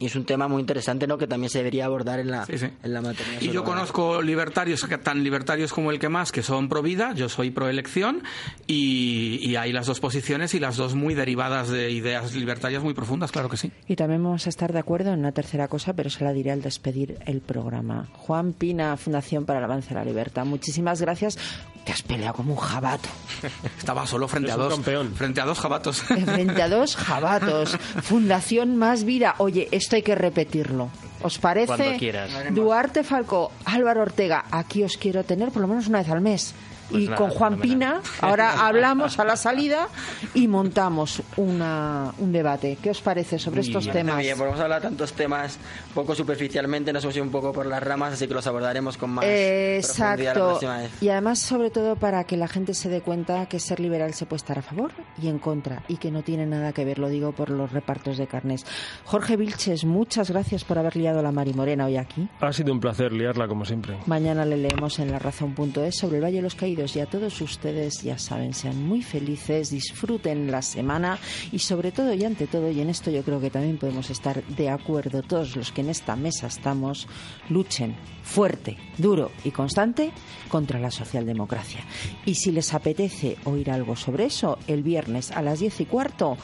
y 0.00 0.06
es 0.06 0.16
un 0.16 0.24
tema 0.24 0.48
muy 0.48 0.60
interesante, 0.60 1.06
¿no? 1.06 1.16
Que 1.18 1.26
también 1.28 1.50
se 1.50 1.58
debería 1.58 1.84
abordar 1.84 2.18
en 2.18 2.30
la, 2.32 2.46
Sí, 2.46 2.58
sí. 2.58 2.66
en 2.82 2.92
la 2.92 3.00
maternidad 3.02 3.40
Y 3.42 3.50
yo 3.50 3.62
conozco 3.62 4.22
libertarios, 4.22 4.84
tan 5.04 5.22
libertarios 5.22 5.72
como 5.72 5.90
el 5.92 5.98
que 6.00 6.08
más, 6.08 6.32
que 6.32 6.42
son 6.42 6.68
pro 6.68 6.82
vida, 6.82 7.12
yo 7.14 7.28
soy 7.28 7.50
pro 7.50 7.68
elección, 7.68 8.22
y, 8.66 9.38
y 9.42 9.56
hay 9.56 9.72
las 9.72 9.86
dos 9.86 10.00
posiciones 10.00 10.54
y 10.54 10.58
las 10.58 10.76
dos 10.76 10.94
muy 10.94 11.14
derivadas 11.14 11.68
de 11.68 11.90
ideas 11.90 12.34
libertarias 12.34 12.82
muy 12.82 12.94
profundas, 12.94 13.30
claro 13.30 13.48
que 13.48 13.56
sí. 13.58 13.70
Y 13.86 13.96
también 13.96 14.24
vamos 14.24 14.46
a 14.46 14.48
estar 14.48 14.72
de 14.72 14.78
acuerdo 14.78 15.12
en 15.12 15.18
una 15.20 15.32
tercera 15.32 15.68
cosa, 15.68 15.92
pero 15.92 16.08
se 16.10 16.24
la 16.24 16.32
diré 16.32 16.50
al 16.50 16.62
despedir 16.62 17.18
el 17.26 17.40
programa. 17.42 18.08
Juan 18.14 18.54
Pina, 18.54 18.96
Fundación 18.96 19.44
para 19.44 19.58
el 19.58 19.64
Avance 19.66 19.90
de 19.90 19.96
la 19.96 20.04
Libertad. 20.04 20.44
Muchísimas 20.46 21.00
gracias. 21.00 21.38
Te 21.84 21.92
has 21.92 22.02
peleado 22.02 22.34
como 22.34 22.52
un 22.54 22.58
jabato. 22.58 23.08
Estaba 23.78 24.06
solo 24.06 24.28
frente 24.28 24.50
a 24.52 24.56
dos, 24.56 24.72
campeón. 24.74 25.14
frente 25.14 25.40
a 25.40 25.44
dos 25.46 25.58
jabatos. 25.58 26.02
Frente 26.02 26.62
a 26.62 26.68
dos 26.68 26.96
jabatos. 26.96 27.70
Fundación 28.02 28.76
Más 28.76 29.04
Vida. 29.04 29.34
Oye, 29.38 29.68
esto 29.70 29.89
hay 29.96 30.02
que 30.02 30.14
repetirlo. 30.14 30.88
¿Os 31.22 31.38
parece? 31.38 31.66
Cuando 31.66 31.98
quieras. 31.98 32.30
Duarte 32.50 33.04
Falco, 33.04 33.52
Álvaro 33.64 34.02
Ortega, 34.02 34.44
aquí 34.50 34.82
os 34.82 34.96
quiero 34.96 35.24
tener 35.24 35.50
por 35.50 35.62
lo 35.62 35.68
menos 35.68 35.86
una 35.88 35.98
vez 35.98 36.08
al 36.08 36.20
mes. 36.20 36.54
Pues 36.90 37.02
y 37.02 37.06
nada, 37.06 37.16
con 37.16 37.30
Juan. 37.30 37.58
Pina, 37.60 38.00
ahora 38.20 38.66
hablamos 38.66 39.18
a 39.18 39.24
la 39.24 39.36
salida 39.36 39.88
y 40.34 40.48
montamos 40.48 41.22
una, 41.36 42.12
un 42.18 42.32
debate. 42.32 42.78
¿Qué 42.82 42.90
os 42.90 43.00
parece 43.00 43.38
sobre 43.38 43.60
estos 43.60 43.88
temas? 43.88 44.18
Bien, 44.18 44.36
porque 44.36 44.50
hemos 44.50 44.60
hablado 44.60 44.80
de 44.82 44.88
tantos 44.88 45.12
temas 45.12 45.58
poco 45.94 46.14
superficialmente, 46.14 46.92
nos 46.92 47.04
hemos 47.04 47.16
ido 47.16 47.24
un 47.24 47.30
poco 47.30 47.52
por 47.52 47.66
las 47.66 47.82
ramas, 47.82 48.14
así 48.14 48.26
que 48.26 48.34
los 48.34 48.46
abordaremos 48.46 48.96
con 48.96 49.10
más 49.10 49.24
profundidad 49.24 49.50
la 49.60 49.76
Exacto. 49.76 50.48
próxima 50.48 50.78
vez. 50.78 50.90
Y 51.02 51.08
además, 51.08 51.38
sobre 51.38 51.70
todo, 51.70 51.96
para 51.96 52.24
que 52.24 52.36
la 52.36 52.48
gente 52.48 52.74
se 52.74 52.88
dé 52.88 53.00
cuenta 53.00 53.46
que 53.46 53.60
ser 53.60 53.80
liberal 53.80 54.14
se 54.14 54.26
puede 54.26 54.38
estar 54.38 54.58
a 54.58 54.62
favor 54.62 54.92
y 55.20 55.28
en 55.28 55.38
contra 55.38 55.82
y 55.88 55.96
que 55.96 56.10
no 56.10 56.22
tiene 56.22 56.46
nada 56.46 56.72
que 56.72 56.84
ver, 56.84 56.98
lo 56.98 57.08
digo 57.08 57.32
por 57.32 57.50
los 57.50 57.72
repartos 57.72 58.18
de 58.18 58.26
carnes. 58.26 58.64
Jorge 59.04 59.36
Vilches, 59.36 59.84
muchas 59.84 60.30
gracias 60.30 60.64
por 60.64 60.78
haber 60.78 60.96
liado 60.96 61.22
la 61.22 61.32
Mari 61.32 61.54
Morena 61.54 61.86
hoy 61.86 61.96
aquí. 61.96 62.28
Ha 62.40 62.52
sido 62.52 62.72
un 62.72 62.80
placer 62.80 63.12
liarla 63.12 63.46
como 63.48 63.64
siempre. 63.64 63.96
Mañana 64.06 64.44
le 64.44 64.56
leemos 64.56 64.98
en 64.98 65.10
la 65.10 65.18
razón.es 65.18 65.96
sobre 65.96 66.18
el 66.18 66.24
Valle 66.24 66.36
de 66.36 66.42
los 66.42 66.54
Caídos 66.54 66.79
y 66.80 67.00
a 67.00 67.06
todos 67.06 67.40
ustedes, 67.40 68.02
ya 68.02 68.18
saben, 68.18 68.54
sean 68.54 68.82
muy 68.86 69.02
felices, 69.02 69.70
disfruten 69.70 70.50
la 70.50 70.62
semana 70.62 71.18
y 71.52 71.58
sobre 71.58 71.92
todo 71.92 72.14
y 72.14 72.24
ante 72.24 72.46
todo, 72.46 72.70
y 72.70 72.80
en 72.80 72.88
esto 72.88 73.10
yo 73.10 73.22
creo 73.22 73.40
que 73.40 73.50
también 73.50 73.76
podemos 73.76 74.08
estar 74.10 74.42
de 74.44 74.70
acuerdo 74.70 75.22
todos 75.22 75.56
los 75.56 75.72
que 75.72 75.82
en 75.82 75.90
esta 75.90 76.16
mesa 76.16 76.46
estamos, 76.46 77.06
luchen 77.48 77.94
fuerte, 78.22 78.76
duro 78.98 79.30
y 79.44 79.50
constante 79.50 80.12
contra 80.48 80.78
la 80.78 80.90
socialdemocracia. 80.90 81.80
Y 82.24 82.34
si 82.34 82.52
les 82.52 82.72
apetece 82.72 83.36
oír 83.44 83.70
algo 83.70 83.96
sobre 83.96 84.24
eso, 84.26 84.58
el 84.66 84.82
viernes 84.82 85.30
a 85.32 85.42
las 85.42 85.60
diez 85.60 85.80
y 85.80 85.86
cuarto 85.86 86.36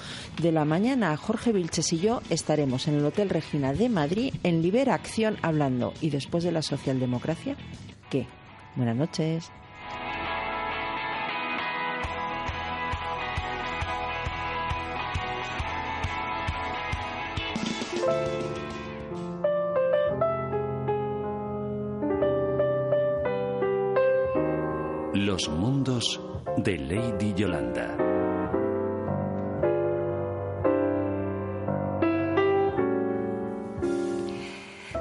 de 0.43 0.53
la 0.53 0.65
mañana, 0.65 1.17
Jorge 1.17 1.53
Vilches 1.53 1.93
y 1.93 1.99
yo 1.99 2.21
estaremos 2.29 2.89
en 2.89 2.97
el 2.97 3.05
Hotel 3.05 3.31
Regina 3.31 3.73
de 3.73 3.89
Madrid 3.89 4.35
en 4.43 4.63
Libera 4.63 4.95
Acción 4.95 5.37
hablando. 5.43 5.95
Y 6.01 6.11
después 6.11 6.45
de 6.45 6.53
la 6.53 6.63
socialdemocracia, 6.63 7.57
¿qué? 8.11 8.27
Buenas 8.75 8.97
noches. 8.97 9.51
Los 25.15 25.49
mundos 25.49 26.21
de 26.57 26.79
Lady 26.79 27.35
Yolanda. 27.35 27.97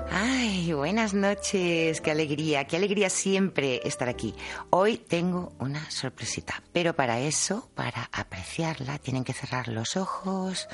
Ay, 0.09 0.73
buenas 0.73 1.13
noches, 1.13 2.01
qué 2.01 2.11
alegría, 2.11 2.65
qué 2.65 2.77
alegría 2.77 3.09
siempre 3.09 3.81
estar 3.87 4.09
aquí. 4.09 4.33
Hoy 4.71 4.97
tengo 4.97 5.53
una 5.59 5.91
sorpresita, 5.91 6.63
pero 6.73 6.95
para 6.95 7.19
eso, 7.19 7.69
para 7.75 8.09
apreciarla, 8.11 8.97
tienen 8.97 9.23
que 9.23 9.33
cerrar 9.33 9.67
los 9.67 9.95
ojos, 9.95 10.67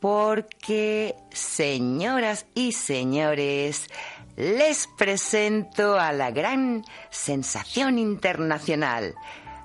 porque, 0.00 1.14
señoras 1.32 2.46
y 2.54 2.72
señores, 2.72 3.88
les 4.36 4.86
presento 4.98 5.98
a 5.98 6.12
la 6.12 6.30
gran 6.30 6.84
sensación 7.10 7.98
internacional, 7.98 9.14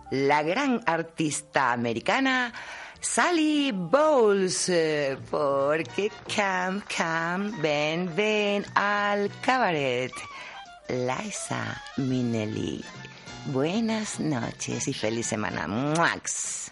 la 0.10 0.44
gran 0.44 0.82
artista 0.86 1.74
americana, 1.74 2.54
Sally 3.00 3.72
Bowles, 3.74 4.70
eh, 4.70 5.18
porque 5.30 6.12
Cam, 6.34 6.82
Cam, 6.82 7.60
ven, 7.62 8.16
ven 8.16 8.66
al 8.76 9.32
cabaret. 9.42 10.12
Liza 10.88 11.82
Minnelli. 11.98 12.84
Buenas 13.48 14.20
noches 14.20 14.88
y 14.88 14.94
feliz 14.94 15.26
semana. 15.26 15.68
¡Muax! 15.68 16.72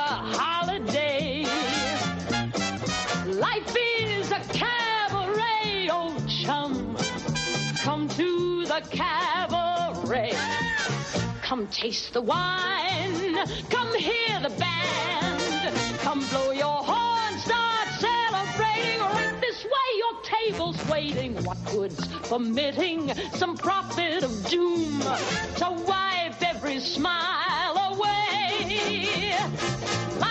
cabaret. 8.91 10.33
Come 11.41 11.67
taste 11.67 12.13
the 12.13 12.21
wine. 12.21 13.45
Come 13.69 13.93
hear 13.97 14.39
the 14.41 14.49
band. 14.49 15.75
Come 15.99 16.25
blow 16.29 16.51
your 16.51 16.83
horn. 16.83 17.39
Start 17.39 17.87
celebrating. 17.99 18.99
Right 18.99 19.37
this 19.41 19.63
way, 19.63 19.89
your 19.97 20.21
table's 20.23 20.89
waiting. 20.89 21.43
What 21.43 21.57
good's 21.65 22.07
permitting 22.29 23.13
some 23.33 23.57
prophet 23.57 24.23
of 24.23 24.49
doom 24.49 24.99
to 25.01 25.83
wipe 25.87 26.41
every 26.41 26.79
smile 26.79 27.77
away? 27.91 29.37
Life 30.19 30.30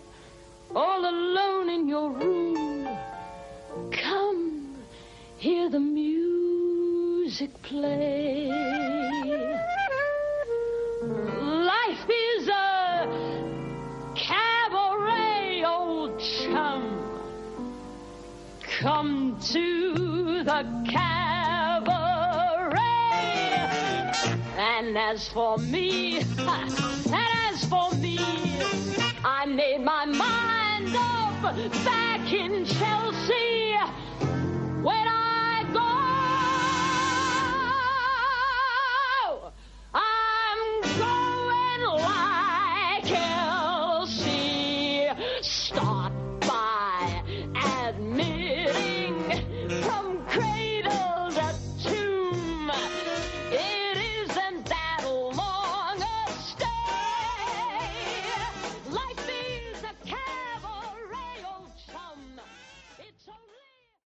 all 0.75 1.05
alone 1.05 1.69
in 1.69 1.87
your 1.87 2.11
room? 2.11 2.87
Come, 3.91 4.75
hear 5.37 5.69
the 5.69 5.79
music 5.79 7.49
play. 7.61 8.47
Life 11.03 12.09
is 12.09 12.47
a 12.47 13.07
cabaret, 14.15 15.63
old 15.65 16.19
chum. 16.19 16.97
Come 18.79 19.37
to 19.51 20.43
the 20.43 20.85
cabaret. 20.89 21.91
And 24.57 24.97
as 24.97 25.27
for 25.29 25.57
me, 25.57 26.19
and 26.37 26.73
as 27.13 27.65
for 27.65 27.91
me, 27.95 28.17
I 29.23 29.45
made 29.45 29.81
my 29.81 30.05
mind 30.05 30.60
back 31.41 32.31
in 32.31 32.65
Chelsea 32.65 33.75
when 34.83 35.07
I 35.07 35.30